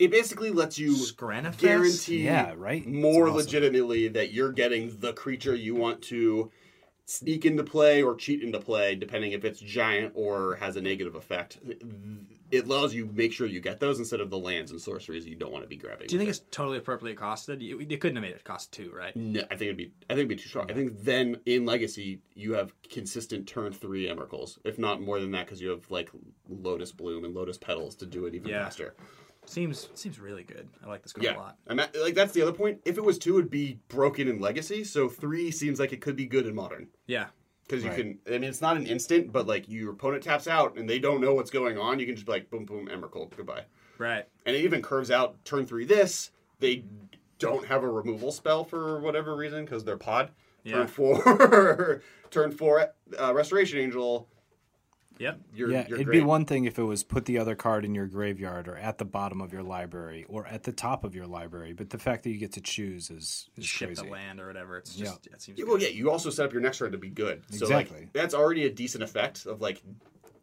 it 0.00 0.10
basically 0.10 0.50
lets 0.50 0.78
you 0.78 0.94
Scranifest? 0.94 1.58
guarantee 1.58 2.24
Yeah, 2.24 2.54
right? 2.56 2.84
more 2.84 3.28
awesome. 3.28 3.36
legitimately 3.36 4.08
that 4.08 4.32
you're 4.32 4.50
getting 4.52 4.98
the 4.98 5.12
creature 5.12 5.54
you 5.54 5.76
want 5.76 6.02
to 6.02 6.50
sneak 7.04 7.44
into 7.44 7.62
play 7.62 8.02
or 8.02 8.16
cheat 8.16 8.42
into 8.42 8.58
play, 8.58 8.96
depending 8.96 9.30
if 9.30 9.44
it's 9.44 9.60
giant 9.60 10.12
or 10.16 10.56
has 10.56 10.74
a 10.76 10.80
negative 10.80 11.14
effect. 11.14 11.58
It 12.50 12.66
allows 12.66 12.94
you 12.94 13.06
make 13.12 13.32
sure 13.32 13.46
you 13.46 13.60
get 13.60 13.80
those 13.80 13.98
instead 13.98 14.20
of 14.20 14.30
the 14.30 14.38
lands 14.38 14.70
and 14.70 14.80
sorceries 14.80 15.26
you 15.26 15.34
don't 15.34 15.52
want 15.52 15.64
to 15.64 15.68
be 15.68 15.76
grabbing. 15.76 16.06
Do 16.06 16.14
you 16.14 16.18
think 16.18 16.30
it's 16.30 16.42
totally 16.50 16.78
appropriately 16.78 17.20
costed? 17.20 17.60
You, 17.60 17.80
you 17.80 17.98
couldn't 17.98 18.16
have 18.16 18.22
made 18.22 18.34
it 18.34 18.44
cost 18.44 18.72
two, 18.72 18.92
right? 18.94 19.14
No, 19.16 19.40
I 19.50 19.56
think 19.56 19.62
it'd 19.62 19.76
be. 19.76 19.92
I 20.08 20.14
think 20.14 20.26
it'd 20.26 20.28
be 20.28 20.36
too 20.36 20.48
strong. 20.48 20.70
I 20.70 20.74
think 20.74 21.02
then 21.02 21.40
in 21.46 21.64
Legacy 21.66 22.20
you 22.34 22.52
have 22.54 22.72
consistent 22.88 23.46
turn 23.48 23.72
three 23.72 24.06
Emrakuls, 24.08 24.58
if 24.64 24.78
not 24.78 25.00
more 25.00 25.18
than 25.20 25.32
that, 25.32 25.46
because 25.46 25.60
you 25.60 25.70
have 25.70 25.90
like 25.90 26.10
Lotus 26.48 26.92
Bloom 26.92 27.24
and 27.24 27.34
Lotus 27.34 27.58
Petals 27.58 27.96
to 27.96 28.06
do 28.06 28.26
it 28.26 28.34
even 28.34 28.48
Yeah. 28.48 28.64
faster. 28.64 28.94
Seems 29.48 29.88
seems 29.94 30.18
really 30.18 30.42
good. 30.42 30.68
I 30.84 30.88
like 30.88 31.02
this 31.02 31.12
card 31.12 31.24
Yeah, 31.24 31.36
a 31.36 31.38
lot. 31.38 31.56
I'm 31.68 31.78
at, 31.78 31.94
like 32.00 32.14
that's 32.14 32.32
the 32.32 32.42
other 32.42 32.52
point. 32.52 32.80
If 32.84 32.96
it 32.98 33.04
was 33.04 33.16
two, 33.16 33.38
it'd 33.38 33.50
be 33.50 33.78
broken 33.88 34.26
in 34.26 34.40
Legacy. 34.40 34.82
So 34.82 35.08
three 35.08 35.52
seems 35.52 35.78
like 35.78 35.92
it 35.92 36.00
could 36.00 36.16
be 36.16 36.26
good 36.26 36.46
in 36.46 36.54
Modern 36.56 36.88
Yeah. 37.06 37.26
Because 37.66 37.82
you 37.82 37.90
Right. 37.90 37.98
can. 37.98 38.18
I 38.28 38.38
mean, 38.38 38.44
it's 38.44 38.60
not 38.60 38.76
an 38.76 38.86
instant, 38.86 39.32
but 39.32 39.46
like 39.46 39.68
your 39.68 39.92
opponent 39.92 40.22
taps 40.22 40.46
out 40.46 40.76
and 40.76 40.88
they 40.88 40.98
don't 40.98 41.20
know 41.20 41.34
what's 41.34 41.50
going 41.50 41.78
on. 41.78 41.98
You 41.98 42.06
can 42.06 42.14
just 42.14 42.26
be 42.26 42.32
like 42.32 42.48
boom, 42.50 42.64
boom, 42.64 42.86
Emrakul, 42.88 43.34
goodbye. 43.36 43.64
Right. 43.98 44.24
And 44.44 44.54
it 44.54 44.60
even 44.60 44.82
curves 44.82 45.10
out 45.10 45.42
turn 45.44 45.66
three. 45.66 45.84
This 45.84 46.30
they 46.60 46.84
don't 47.38 47.66
have 47.66 47.82
a 47.82 47.88
removal 47.90 48.30
spell 48.32 48.64
for 48.64 49.00
whatever 49.00 49.34
reason 49.36 49.64
because 49.64 49.84
they're 49.84 49.96
pod. 49.96 50.30
Yeah. 50.64 50.74
Turn 50.76 50.86
four, 50.86 52.02
turn 52.30 52.50
four, 52.52 52.92
uh, 53.20 53.34
Restoration 53.34 53.78
Angel. 53.78 54.28
Yep. 55.18 55.40
you're, 55.54 55.70
yeah, 55.70 55.86
you're 55.88 55.96
it'd 55.96 56.06
great. 56.06 56.18
be 56.20 56.24
one 56.24 56.44
thing 56.44 56.64
if 56.64 56.78
it 56.78 56.82
was 56.82 57.02
put 57.02 57.24
the 57.24 57.38
other 57.38 57.54
card 57.54 57.84
in 57.84 57.94
your 57.94 58.06
graveyard 58.06 58.68
or 58.68 58.76
at 58.76 58.98
the 58.98 59.04
bottom 59.04 59.40
of 59.40 59.52
your 59.52 59.62
library 59.62 60.24
or 60.28 60.46
at 60.46 60.62
the 60.64 60.72
top 60.72 61.04
of 61.04 61.14
your 61.14 61.26
library. 61.26 61.72
But 61.72 61.90
the 61.90 61.98
fact 61.98 62.24
that 62.24 62.30
you 62.30 62.38
get 62.38 62.52
to 62.52 62.60
choose 62.60 63.10
is, 63.10 63.48
is 63.56 63.64
Ship 63.64 63.88
crazy. 63.88 64.02
the 64.04 64.10
land 64.10 64.40
or 64.40 64.46
whatever. 64.46 64.76
It's 64.78 64.94
just 64.94 65.26
it 65.28 65.40
seems. 65.40 65.58
Yeah, 65.58 65.64
good. 65.64 65.70
well, 65.72 65.80
yeah, 65.80 65.88
you 65.88 66.10
also 66.10 66.30
set 66.30 66.46
up 66.46 66.52
your 66.52 66.62
next 66.62 66.78
turn 66.78 66.92
to 66.92 66.98
be 66.98 67.08
good. 67.10 67.42
So 67.50 67.64
Exactly. 67.66 68.00
like 68.00 68.12
that's 68.12 68.34
already 68.34 68.66
a 68.66 68.70
decent 68.70 69.02
effect 69.04 69.46
of 69.46 69.60
like 69.60 69.82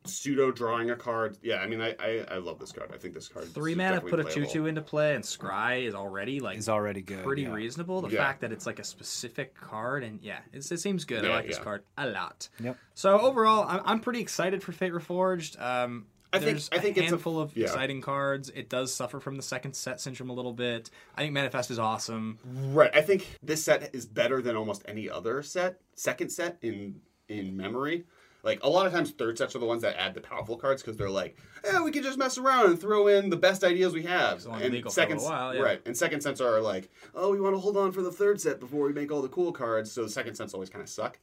pseudo 0.06 0.52
drawing 0.52 0.92
a 0.92 0.96
card. 0.96 1.38
Yeah, 1.42 1.58
I 1.58 1.68
mean, 1.68 1.82
I 1.82 1.96
I, 2.00 2.26
I 2.32 2.38
love 2.38 2.60
this 2.60 2.72
card. 2.72 2.92
I 2.94 2.98
think 2.98 3.14
this 3.14 3.28
card 3.28 3.46
Three 3.54 3.72
is 3.72 3.78
mana 3.78 3.96
definitely 3.96 4.10
put 4.12 4.20
a 4.20 4.24
playable. 4.24 4.46
two 4.52 4.54
two 4.54 4.66
into 4.68 4.82
play, 4.82 5.16
and 5.16 5.24
Scry 5.24 5.84
is 5.88 5.96
already 5.96 6.40
like 6.40 6.58
Is 6.58 6.70
already 6.70 7.02
good. 7.02 7.24
pretty 7.24 7.44
yeah. 7.44 7.54
reasonable. 7.54 8.02
The 8.02 8.10
Yeah. 8.10 8.20
fact 8.20 8.42
that 8.42 8.52
it's 8.52 8.66
like 8.66 8.80
a 8.80 8.84
specific 8.84 9.56
card, 9.56 10.04
and 10.04 10.20
yeah, 10.22 10.40
it's, 10.52 10.72
it 10.72 10.80
seems 10.80 11.06
good. 11.06 11.24
I 11.26 11.28
Yeah, 11.30 11.36
like 11.36 11.48
this 11.48 11.60
card 11.60 11.84
a 11.98 12.08
lot. 12.08 12.50
Yep. 12.60 12.78
So 12.96 13.20
overall, 13.20 13.66
I'm, 13.68 13.82
I'm 13.86 14.00
pretty 14.00 14.20
excited 14.22 14.62
for 14.64 14.72
Fate 14.72 14.94
Reforged. 14.94 15.60
Um, 15.62 16.08
I 16.36 16.40
think- 16.40 16.62
I 16.72 16.80
think 16.80 16.98
a 16.98 17.02
it's 17.02 17.08
a- 17.12 17.16
handful 17.16 17.40
of 17.40 17.56
yeah. 17.56 17.66
exciting 17.66 18.02
cards. 18.02 18.50
It 18.50 18.68
does 18.68 18.92
suffer 18.92 19.20
from 19.20 19.36
the 19.36 19.44
second 19.44 19.76
set 19.76 20.02
syndrome 20.02 20.32
a 20.32 20.34
little 20.34 20.52
bit. 20.54 20.90
I 21.16 21.22
think 21.22 21.34
Manifest 21.34 21.70
is 21.70 21.78
awesome. 21.78 22.40
Right. 22.74 22.90
I 22.92 23.02
think 23.02 23.38
this 23.44 23.64
set 23.64 23.94
is 23.94 24.08
better 24.08 24.42
than 24.42 24.56
almost 24.56 24.82
any 24.88 25.08
other 25.10 25.44
set, 25.44 25.80
second 25.96 26.30
set 26.32 26.58
in 26.64 27.02
in 27.30 27.56
memory. 27.56 28.06
Like 28.44 28.62
a 28.62 28.70
lot 28.70 28.86
of 28.86 28.92
times, 28.92 29.12
third 29.12 29.38
sets 29.38 29.56
are 29.56 29.60
the 29.60 29.66
ones 29.66 29.82
that 29.84 29.96
add 29.98 30.14
the 30.14 30.20
powerful 30.20 30.58
cards 30.58 30.82
because 30.82 30.98
they're 30.98 31.10
like, 31.10 31.38
"Yeah, 31.64 31.82
we 31.82 31.92
can 31.92 32.04
just 32.04 32.18
mess 32.18 32.38
around 32.38 32.66
and 32.66 32.80
throw 32.80 33.08
in 33.08 33.30
the 33.30 33.38
best 33.38 33.64
ideas 33.64 33.94
we 33.94 34.04
have." 34.04 34.46
And 34.46 34.74
legal 34.74 34.82
for 34.82 34.88
a 34.90 34.92
second, 34.92 35.22
while, 35.22 35.56
yeah. 35.56 35.62
right? 35.62 35.82
And 35.86 35.96
second 35.96 36.22
sets 36.22 36.42
are 36.42 36.60
like, 36.60 36.92
"Oh, 37.16 37.32
we 37.32 37.40
want 37.40 37.56
to 37.56 37.60
hold 37.60 37.78
on 37.78 37.94
for 37.94 38.02
the 38.02 38.12
third 38.12 38.42
set 38.42 38.60
before 38.60 38.86
we 38.86 38.92
make 38.92 39.12
all 39.12 39.22
the 39.22 39.30
cool 39.30 39.54
cards." 39.54 39.92
So 39.92 40.04
the 40.04 40.10
second 40.10 40.36
sets 40.36 40.54
always 40.54 40.70
kind 40.70 40.84
of 40.84 40.90
suck. 40.90 41.20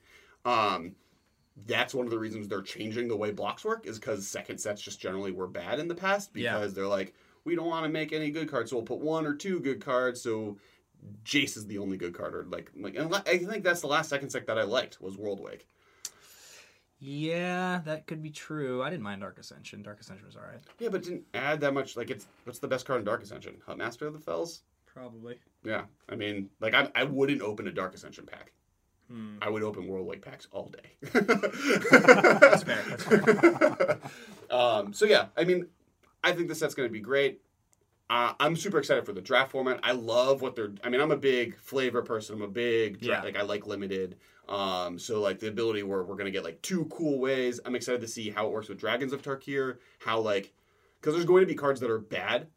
Um, 0.47 0.97
that's 1.67 1.93
one 1.93 2.07
of 2.07 2.11
the 2.11 2.19
reasons 2.19 2.49
they're 2.49 2.63
changing 2.63 3.09
the 3.09 3.17
way 3.17 3.33
blocks 3.33 3.67
work 3.67 3.87
is 3.87 3.99
because 3.99 4.27
second 4.27 4.59
sets 4.59 4.81
just 4.81 4.99
generally 4.99 5.33
were 5.33 5.47
bad 5.47 5.79
in 5.79 5.89
the 5.89 5.95
past 5.95 6.31
Yeah. 6.35 6.55
because 6.55 6.73
they're 6.73 6.87
like, 6.87 7.15
we 7.45 7.55
don't 7.55 7.67
want 7.67 7.85
to 7.85 7.91
make 7.91 8.15
any 8.15 8.31
good 8.31 8.49
cards, 8.51 8.71
so 8.71 8.77
we'll 8.77 8.87
put 8.87 9.01
one 9.01 9.27
or 9.27 9.35
two 9.35 9.61
good 9.61 9.85
cards. 9.85 10.23
So 10.23 10.59
Jace 11.25 11.57
is 11.57 11.67
the 11.67 11.79
only 11.79 11.97
good 11.97 12.15
card, 12.15 12.35
or 12.35 12.45
like, 12.45 12.71
like, 12.77 12.97
and 12.97 13.15
I 13.15 13.39
think 13.39 13.65
that's 13.65 13.81
the 13.81 13.87
last 13.89 14.09
second 14.09 14.31
set 14.31 14.47
that 14.47 14.59
I 14.59 14.63
liked 14.63 15.01
was 15.01 15.17
Worldwake. 15.17 15.63
Yeah, 17.01 17.81
that 17.87 18.07
could 18.07 18.23
be 18.23 18.31
true. 18.31 18.83
I 18.83 18.91
didn't 18.91 19.03
mind 19.03 19.23
Dark 19.23 19.39
Ascension. 19.39 19.83
Dark 19.83 20.01
Ascension 20.01 20.27
was 20.27 20.37
alright. 20.37 20.61
Yeah, 20.79 20.91
but 20.91 21.03
didn't 21.03 21.25
add 21.35 21.61
that 21.61 21.73
much. 21.73 21.97
Like, 21.97 22.11
it's 22.11 22.27
what's 22.45 22.59
the 22.59 22.69
best 22.69 22.85
card 22.87 22.99
in 23.01 23.05
Dark 23.07 23.23
Ascension? 23.23 23.57
Master 23.77 24.07
of 24.07 24.13
the 24.13 24.19
Fells. 24.19 24.63
Probably. 24.85 25.39
Yeah, 25.65 25.85
I 26.09 26.17
mean, 26.17 26.51
like, 26.61 26.75
I, 26.75 26.89
I 26.95 27.05
wouldn't 27.05 27.41
open 27.41 27.67
a 27.69 27.73
Dark 27.73 27.95
Ascension 27.95 28.27
pack. 28.27 28.53
Hmm. 29.11 29.37
I 29.41 29.49
would 29.49 29.63
open 29.63 29.89
Worldwake 29.89 30.21
packs 30.23 30.47
all 30.53 30.69
day. 30.69 31.11
That's 31.13 32.63
fair. 32.63 32.83
That's 32.89 33.05
fair. 33.05 33.99
Um, 34.51 34.93
so 34.93 35.05
yeah, 35.05 35.27
I 35.37 35.45
mean, 35.45 35.69
I 36.25 36.33
think 36.33 36.49
this 36.49 36.59
set's 36.59 36.75
going 36.75 36.89
to 36.89 36.93
be 36.93 36.99
great. 36.99 37.41
Uh, 38.11 38.33
I'm 38.41 38.57
super 38.57 38.79
excited 38.81 39.07
for 39.07 39.13
the 39.13 39.21
draft 39.21 39.53
format. 39.53 39.79
I 39.85 39.93
love 39.93 40.43
what 40.43 40.57
they're. 40.57 40.73
I 40.83 40.89
mean, 40.89 41.01
I'm 41.01 41.13
a 41.13 41.17
big 41.17 41.57
flavor 41.57 42.03
person. 42.03 42.35
I'm 42.35 42.43
a 42.43 42.49
big 42.49 42.99
dra- 43.01 43.09
Yeah. 43.15 43.23
like 43.23 43.37
I 43.39 43.43
like 43.43 43.69
limited. 43.69 44.17
Um, 44.51 44.99
so 44.99 45.21
like 45.21 45.39
the 45.39 45.49
ability 45.49 45.83
where 45.85 46.03
we're 46.03 46.17
gonna 46.17 46.31
get 46.31 46.45
like 46.45 46.61
two 46.61 46.85
cool 46.87 47.19
ways. 47.19 47.61
I'm 47.65 47.75
excited 47.75 48.01
to 48.01 48.09
see 48.09 48.31
how 48.31 48.47
it 48.47 48.53
works 48.53 48.69
with 48.69 48.79
Dragons 48.79 49.13
of 49.13 49.23
Tarkir. 49.23 49.79
How 50.01 50.21
like 50.21 50.53
because 51.01 51.15
there's 51.15 51.27
going 51.27 51.41
to 51.41 51.47
be 51.47 51.55
cards 51.55 51.81
that 51.81 51.91
are 51.91 51.99
bad 51.99 52.49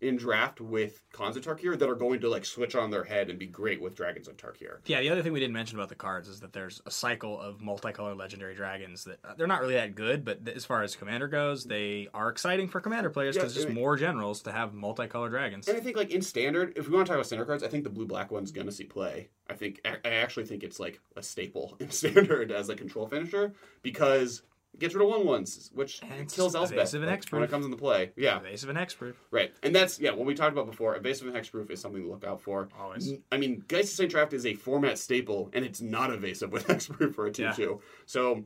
in 0.00 0.16
draft 0.16 0.60
with 0.60 1.00
Khans 1.12 1.36
of 1.36 1.44
Tarkir 1.44 1.78
that 1.78 1.88
are 1.88 1.94
going 1.94 2.20
to 2.20 2.28
like 2.28 2.44
switch 2.44 2.74
on 2.74 2.90
their 2.90 3.04
head 3.04 3.30
and 3.30 3.38
be 3.38 3.46
great 3.46 3.80
with 3.80 3.94
Dragons 3.94 4.28
of 4.28 4.36
Tarkir. 4.36 4.78
Yeah, 4.84 5.00
the 5.00 5.08
other 5.10 5.22
thing 5.22 5.32
we 5.32 5.40
didn't 5.40 5.54
mention 5.54 5.78
about 5.78 5.88
the 5.88 5.94
cards 5.94 6.28
is 6.28 6.40
that 6.40 6.52
there's 6.52 6.82
a 6.84 6.90
cycle 6.90 7.40
of 7.40 7.62
multicolored 7.62 8.18
legendary 8.18 8.54
dragons 8.54 9.04
that 9.04 9.18
uh, 9.24 9.34
they're 9.36 9.46
not 9.46 9.60
really 9.62 9.74
that 9.74 9.94
good, 9.94 10.24
but 10.24 10.44
th- 10.44 10.56
as 10.56 10.64
far 10.66 10.82
as 10.82 10.94
commander 10.94 11.28
goes, 11.28 11.64
they 11.64 12.08
are 12.12 12.28
exciting 12.28 12.68
for 12.68 12.80
commander 12.80 13.08
players 13.08 13.36
Yeah, 13.36 13.42
because 13.42 13.54
just 13.54 13.66
I 13.66 13.70
mean- 13.70 13.78
more 13.82 13.96
generals 13.96 14.42
to 14.42 14.52
have 14.52 14.74
multicolored 14.74 15.30
dragons. 15.32 15.66
And 15.66 15.76
I 15.76 15.80
think 15.80 15.96
like 15.96 16.10
in 16.10 16.20
standard, 16.20 16.74
if 16.76 16.88
we 16.88 16.94
want 16.94 17.06
to 17.06 17.10
talk 17.10 17.16
about 17.16 17.26
standard 17.26 17.46
cards, 17.46 17.62
I 17.62 17.68
think 17.68 17.84
the 17.84 17.90
blue 17.90 18.06
black 18.06 18.30
one's 18.30 18.52
gonna 18.52 18.72
see 18.72 18.84
play. 18.84 19.28
I 19.48 19.54
think 19.54 19.80
I 19.84 19.96
actually 20.08 20.44
think 20.44 20.62
it's 20.62 20.78
like 20.78 21.00
a 21.16 21.22
staple 21.22 21.76
in 21.80 21.90
standard 21.90 22.52
as 22.52 22.68
a 22.68 22.74
control 22.76 23.06
finisher 23.06 23.54
because 23.82 24.42
gets 24.78 24.94
rid 24.94 25.02
of 25.04 25.08
one 25.10 25.26
ones, 25.26 25.70
which 25.74 26.00
And 26.02 26.30
kills 26.30 26.54
Elspeth 26.54 26.72
evasive 26.76 27.02
and 27.02 27.10
like, 27.10 27.24
when 27.32 27.42
it 27.42 27.46
hexproof. 27.46 27.50
comes 27.50 27.64
into 27.64 27.76
play. 27.76 28.12
Yeah, 28.16 28.38
Evasive 28.40 28.68
and 28.68 28.78
hexproof. 28.78 29.14
right. 29.30 29.52
And 29.62 29.74
that's 29.74 29.98
yeah 30.00 30.10
what 30.12 30.26
we 30.26 30.34
talked 30.34 30.52
about 30.52 30.66
before. 30.66 30.96
Evasive 30.96 31.28
and 31.28 31.36
hexproof 31.36 31.70
is 31.70 31.80
something 31.80 32.02
to 32.02 32.08
look 32.08 32.24
out 32.24 32.40
for. 32.40 32.68
Always. 32.78 33.12
I 33.32 33.36
mean, 33.38 33.64
Geist 33.68 33.92
of 33.92 33.96
Saint 33.96 34.12
Traft 34.12 34.32
is 34.32 34.46
a 34.46 34.54
format 34.54 34.98
staple, 34.98 35.50
and 35.52 35.64
it's 35.64 35.80
not 35.80 36.12
evasive 36.12 36.52
with 36.52 36.66
hexproof 36.68 37.14
for 37.14 37.26
a 37.26 37.32
two 37.32 37.50
two. 37.54 37.80
So. 38.06 38.44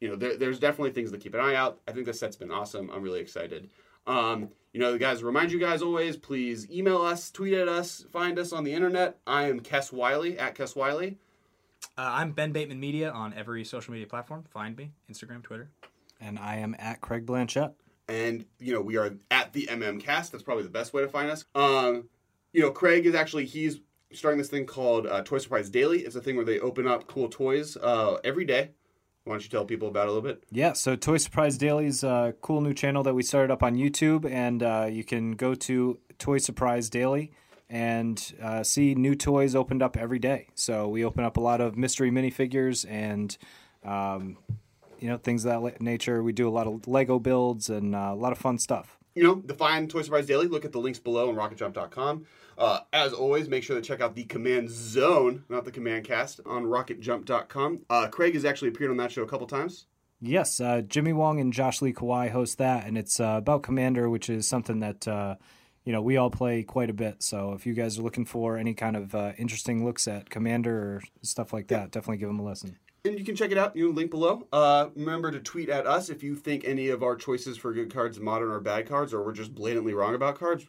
You 0.00 0.10
know, 0.10 0.16
there, 0.16 0.36
there's 0.36 0.58
definitely 0.58 0.90
things 0.90 1.12
to 1.12 1.18
keep 1.18 1.32
an 1.32 1.40
eye 1.40 1.54
out. 1.54 1.80
I 1.88 1.92
think 1.92 2.04
this 2.04 2.20
set's 2.20 2.36
been 2.36 2.50
awesome. 2.50 2.90
I'm 2.90 3.02
really 3.02 3.20
excited. 3.20 3.70
Um, 4.06 4.50
you 4.74 4.80
know, 4.80 4.98
guys, 4.98 5.22
remind 5.22 5.50
you 5.50 5.58
guys 5.58 5.80
always, 5.80 6.18
please 6.18 6.70
email 6.70 7.00
us, 7.00 7.30
tweet 7.30 7.54
at 7.54 7.68
us, 7.68 8.04
find 8.12 8.38
us 8.38 8.52
on 8.52 8.64
the 8.64 8.74
internet. 8.74 9.16
I 9.26 9.44
am 9.44 9.60
Kess 9.60 9.92
Wiley 9.92 10.38
at 10.38 10.56
Kess 10.56 10.76
Wiley. 10.76 11.16
Uh, 11.96 12.10
I'm 12.14 12.32
Ben 12.32 12.50
Bateman 12.50 12.80
Media 12.80 13.10
on 13.12 13.32
every 13.34 13.64
social 13.64 13.92
media 13.92 14.08
platform. 14.08 14.42
Find 14.50 14.76
me 14.76 14.90
Instagram, 15.10 15.44
Twitter. 15.44 15.70
And 16.20 16.40
I 16.40 16.56
am 16.56 16.74
at 16.80 17.00
Craig 17.00 17.24
Blanchette. 17.24 17.74
And, 18.08 18.44
you 18.58 18.72
know, 18.72 18.80
we 18.80 18.96
are 18.96 19.14
at 19.30 19.52
the 19.52 19.68
MM 19.70 20.00
Cast. 20.00 20.32
That's 20.32 20.42
probably 20.42 20.64
the 20.64 20.70
best 20.70 20.92
way 20.92 21.02
to 21.02 21.08
find 21.08 21.30
us. 21.30 21.44
Um, 21.54 22.08
you 22.52 22.62
know, 22.62 22.72
Craig 22.72 23.06
is 23.06 23.14
actually, 23.14 23.46
he's 23.46 23.78
starting 24.12 24.38
this 24.38 24.48
thing 24.48 24.66
called 24.66 25.06
uh, 25.06 25.22
Toy 25.22 25.38
Surprise 25.38 25.70
Daily. 25.70 26.00
It's 26.00 26.16
a 26.16 26.20
thing 26.20 26.34
where 26.34 26.44
they 26.44 26.58
open 26.58 26.88
up 26.88 27.06
cool 27.06 27.28
toys 27.28 27.76
uh, 27.76 28.18
every 28.24 28.44
day. 28.44 28.70
Why 29.22 29.34
don't 29.34 29.44
you 29.44 29.48
tell 29.48 29.64
people 29.64 29.88
about 29.88 30.06
it 30.06 30.10
a 30.10 30.12
little 30.12 30.28
bit? 30.28 30.42
Yeah, 30.50 30.72
so 30.72 30.96
Toy 30.96 31.16
Surprise 31.16 31.56
Daily's 31.56 32.02
a 32.02 32.34
cool 32.42 32.60
new 32.60 32.74
channel 32.74 33.04
that 33.04 33.14
we 33.14 33.22
started 33.22 33.52
up 33.52 33.62
on 33.62 33.76
YouTube, 33.76 34.28
and 34.30 34.62
uh, 34.62 34.86
you 34.90 35.02
can 35.04 35.32
go 35.32 35.54
to 35.54 35.98
Toy 36.18 36.38
Surprise 36.38 36.90
Daily 36.90 37.32
and 37.74 38.34
uh, 38.40 38.62
see 38.62 38.94
new 38.94 39.16
toys 39.16 39.56
opened 39.56 39.82
up 39.82 39.96
every 39.96 40.20
day. 40.20 40.46
So 40.54 40.86
we 40.86 41.04
open 41.04 41.24
up 41.24 41.36
a 41.36 41.40
lot 41.40 41.60
of 41.60 41.76
mystery 41.76 42.10
minifigures 42.12 42.88
and 42.88 43.36
um, 43.84 44.38
you 45.00 45.08
know 45.08 45.18
things 45.18 45.44
of 45.44 45.60
that 45.60 45.80
nature. 45.80 46.22
We 46.22 46.32
do 46.32 46.48
a 46.48 46.54
lot 46.54 46.68
of 46.68 46.86
Lego 46.86 47.18
builds 47.18 47.68
and 47.68 47.96
uh, 47.96 48.10
a 48.12 48.14
lot 48.14 48.30
of 48.30 48.38
fun 48.38 48.58
stuff. 48.58 48.96
you 49.16 49.24
know, 49.24 49.34
define 49.34 49.88
Toy 49.88 50.02
Surprise 50.02 50.26
Daily. 50.26 50.46
Look 50.46 50.64
at 50.64 50.70
the 50.70 50.78
links 50.78 51.00
below 51.00 51.28
on 51.30 51.34
rocketjump.com. 51.34 52.26
Uh, 52.56 52.78
as 52.92 53.12
always, 53.12 53.48
make 53.48 53.64
sure 53.64 53.74
to 53.74 53.82
check 53.82 54.00
out 54.00 54.14
the 54.14 54.22
Command 54.22 54.70
Zone, 54.70 55.42
not 55.48 55.64
the 55.64 55.72
Command 55.72 56.04
Cast, 56.04 56.40
on 56.46 56.62
rocketjump.com. 56.64 57.80
Uh, 57.90 58.06
Craig 58.06 58.34
has 58.34 58.44
actually 58.44 58.68
appeared 58.68 58.92
on 58.92 58.96
that 58.98 59.10
show 59.10 59.22
a 59.22 59.26
couple 59.26 59.48
times. 59.48 59.86
Yes, 60.20 60.60
uh, 60.60 60.80
Jimmy 60.82 61.12
Wong 61.12 61.40
and 61.40 61.52
Josh 61.52 61.82
Lee 61.82 61.92
Kwai 61.92 62.28
host 62.28 62.58
that, 62.58 62.86
and 62.86 62.96
it's 62.96 63.18
uh, 63.18 63.34
about 63.38 63.64
Commander, 63.64 64.08
which 64.08 64.30
is 64.30 64.46
something 64.46 64.78
that 64.78 65.08
uh, 65.08 65.34
you 65.84 65.92
know 65.92 66.02
we 66.02 66.16
all 66.16 66.30
play 66.30 66.62
quite 66.62 66.90
a 66.90 66.94
bit. 66.94 67.22
So 67.22 67.52
if 67.52 67.66
you 67.66 67.74
guys 67.74 67.98
are 67.98 68.02
looking 68.02 68.24
for 68.24 68.56
any 68.56 68.74
kind 68.74 68.96
of 68.96 69.14
uh, 69.14 69.32
interesting 69.38 69.84
looks 69.84 70.08
at 70.08 70.30
Commander 70.30 70.76
or 70.76 71.02
stuff 71.22 71.52
like 71.52 71.68
that, 71.68 71.90
definitely 71.90 72.18
give 72.18 72.28
them 72.28 72.40
a 72.40 72.44
listen. 72.44 72.78
And 73.06 73.18
you 73.18 73.24
can 73.24 73.36
check 73.36 73.50
it 73.50 73.58
out. 73.58 73.76
You 73.76 73.92
link 73.92 74.10
below. 74.10 74.48
Uh, 74.50 74.88
remember 74.96 75.30
to 75.30 75.38
tweet 75.38 75.68
at 75.68 75.86
us 75.86 76.08
if 76.08 76.22
you 76.22 76.34
think 76.34 76.64
any 76.64 76.88
of 76.88 77.02
our 77.02 77.16
choices 77.16 77.58
for 77.58 77.74
good 77.74 77.92
cards, 77.92 78.18
modern 78.18 78.50
or 78.50 78.60
bad 78.60 78.88
cards, 78.88 79.12
or 79.12 79.22
we're 79.22 79.32
just 79.32 79.54
blatantly 79.54 79.92
wrong 79.92 80.14
about 80.14 80.38
cards. 80.38 80.66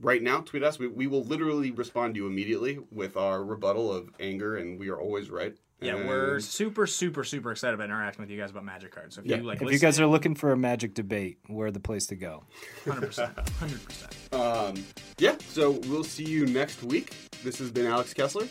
Right 0.00 0.22
now, 0.22 0.40
tweet 0.40 0.64
us. 0.64 0.80
We, 0.80 0.88
we 0.88 1.06
will 1.06 1.22
literally 1.22 1.70
respond 1.70 2.14
to 2.14 2.20
you 2.20 2.26
immediately 2.26 2.80
with 2.90 3.16
our 3.16 3.44
rebuttal 3.44 3.92
of 3.92 4.10
anger, 4.18 4.56
and 4.56 4.76
we 4.76 4.88
are 4.88 5.00
always 5.00 5.30
right. 5.30 5.56
Yeah, 5.82 5.96
And- 5.96 6.08
we're 6.08 6.40
super, 6.40 6.86
super, 6.86 7.24
super 7.24 7.50
excited 7.52 7.74
about 7.74 7.84
interacting 7.86 8.22
with 8.22 8.30
you 8.30 8.38
guys 8.38 8.50
about 8.50 8.64
Magic 8.64 8.92
cards. 8.92 9.16
So 9.16 9.20
if 9.22 9.26
Yeah. 9.26 9.36
you 9.38 9.42
like, 9.42 9.60
If 9.60 9.70
you 9.72 9.78
guys 9.78 9.98
are 10.00 10.06
looking 10.06 10.34
for 10.34 10.52
a 10.52 10.56
Magic 10.56 10.94
debate, 10.94 11.38
we're 11.48 11.70
the 11.70 11.80
place 11.80 12.06
to 12.06 12.14
go. 12.16 12.44
hundred 12.84 13.06
percent, 13.06 13.32
hundred 13.58 13.84
percent. 13.84 14.14
Um, 14.32 14.74
yeah, 15.18 15.36
so 15.48 15.72
we'll 15.88 16.04
see 16.04 16.24
you 16.24 16.46
next 16.46 16.82
week. 16.82 17.14
This 17.44 17.58
has 17.58 17.70
been 17.70 17.86
Alex 17.86 18.14
Kessler. 18.14 18.46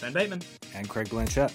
Ben 0.00 0.12
Bateman. 0.12 0.42
And 0.74 0.88
Craig 0.88 1.08
Blanchette. 1.08 1.52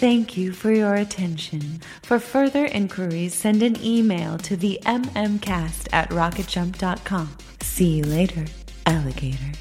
Thank 0.00 0.36
you 0.36 0.52
for 0.52 0.72
your 0.72 0.94
attention. 0.94 1.80
For 2.02 2.18
further 2.18 2.64
inquiries, 2.66 3.34
send 3.34 3.62
an 3.62 3.76
email 3.84 4.38
to 4.38 4.56
the 4.56 4.80
mmcast 4.84 5.88
at 5.92 6.08
rocketjump.com. 6.10 7.36
See 7.60 7.96
you 7.98 8.04
later, 8.04 8.46
alligator. 8.86 9.52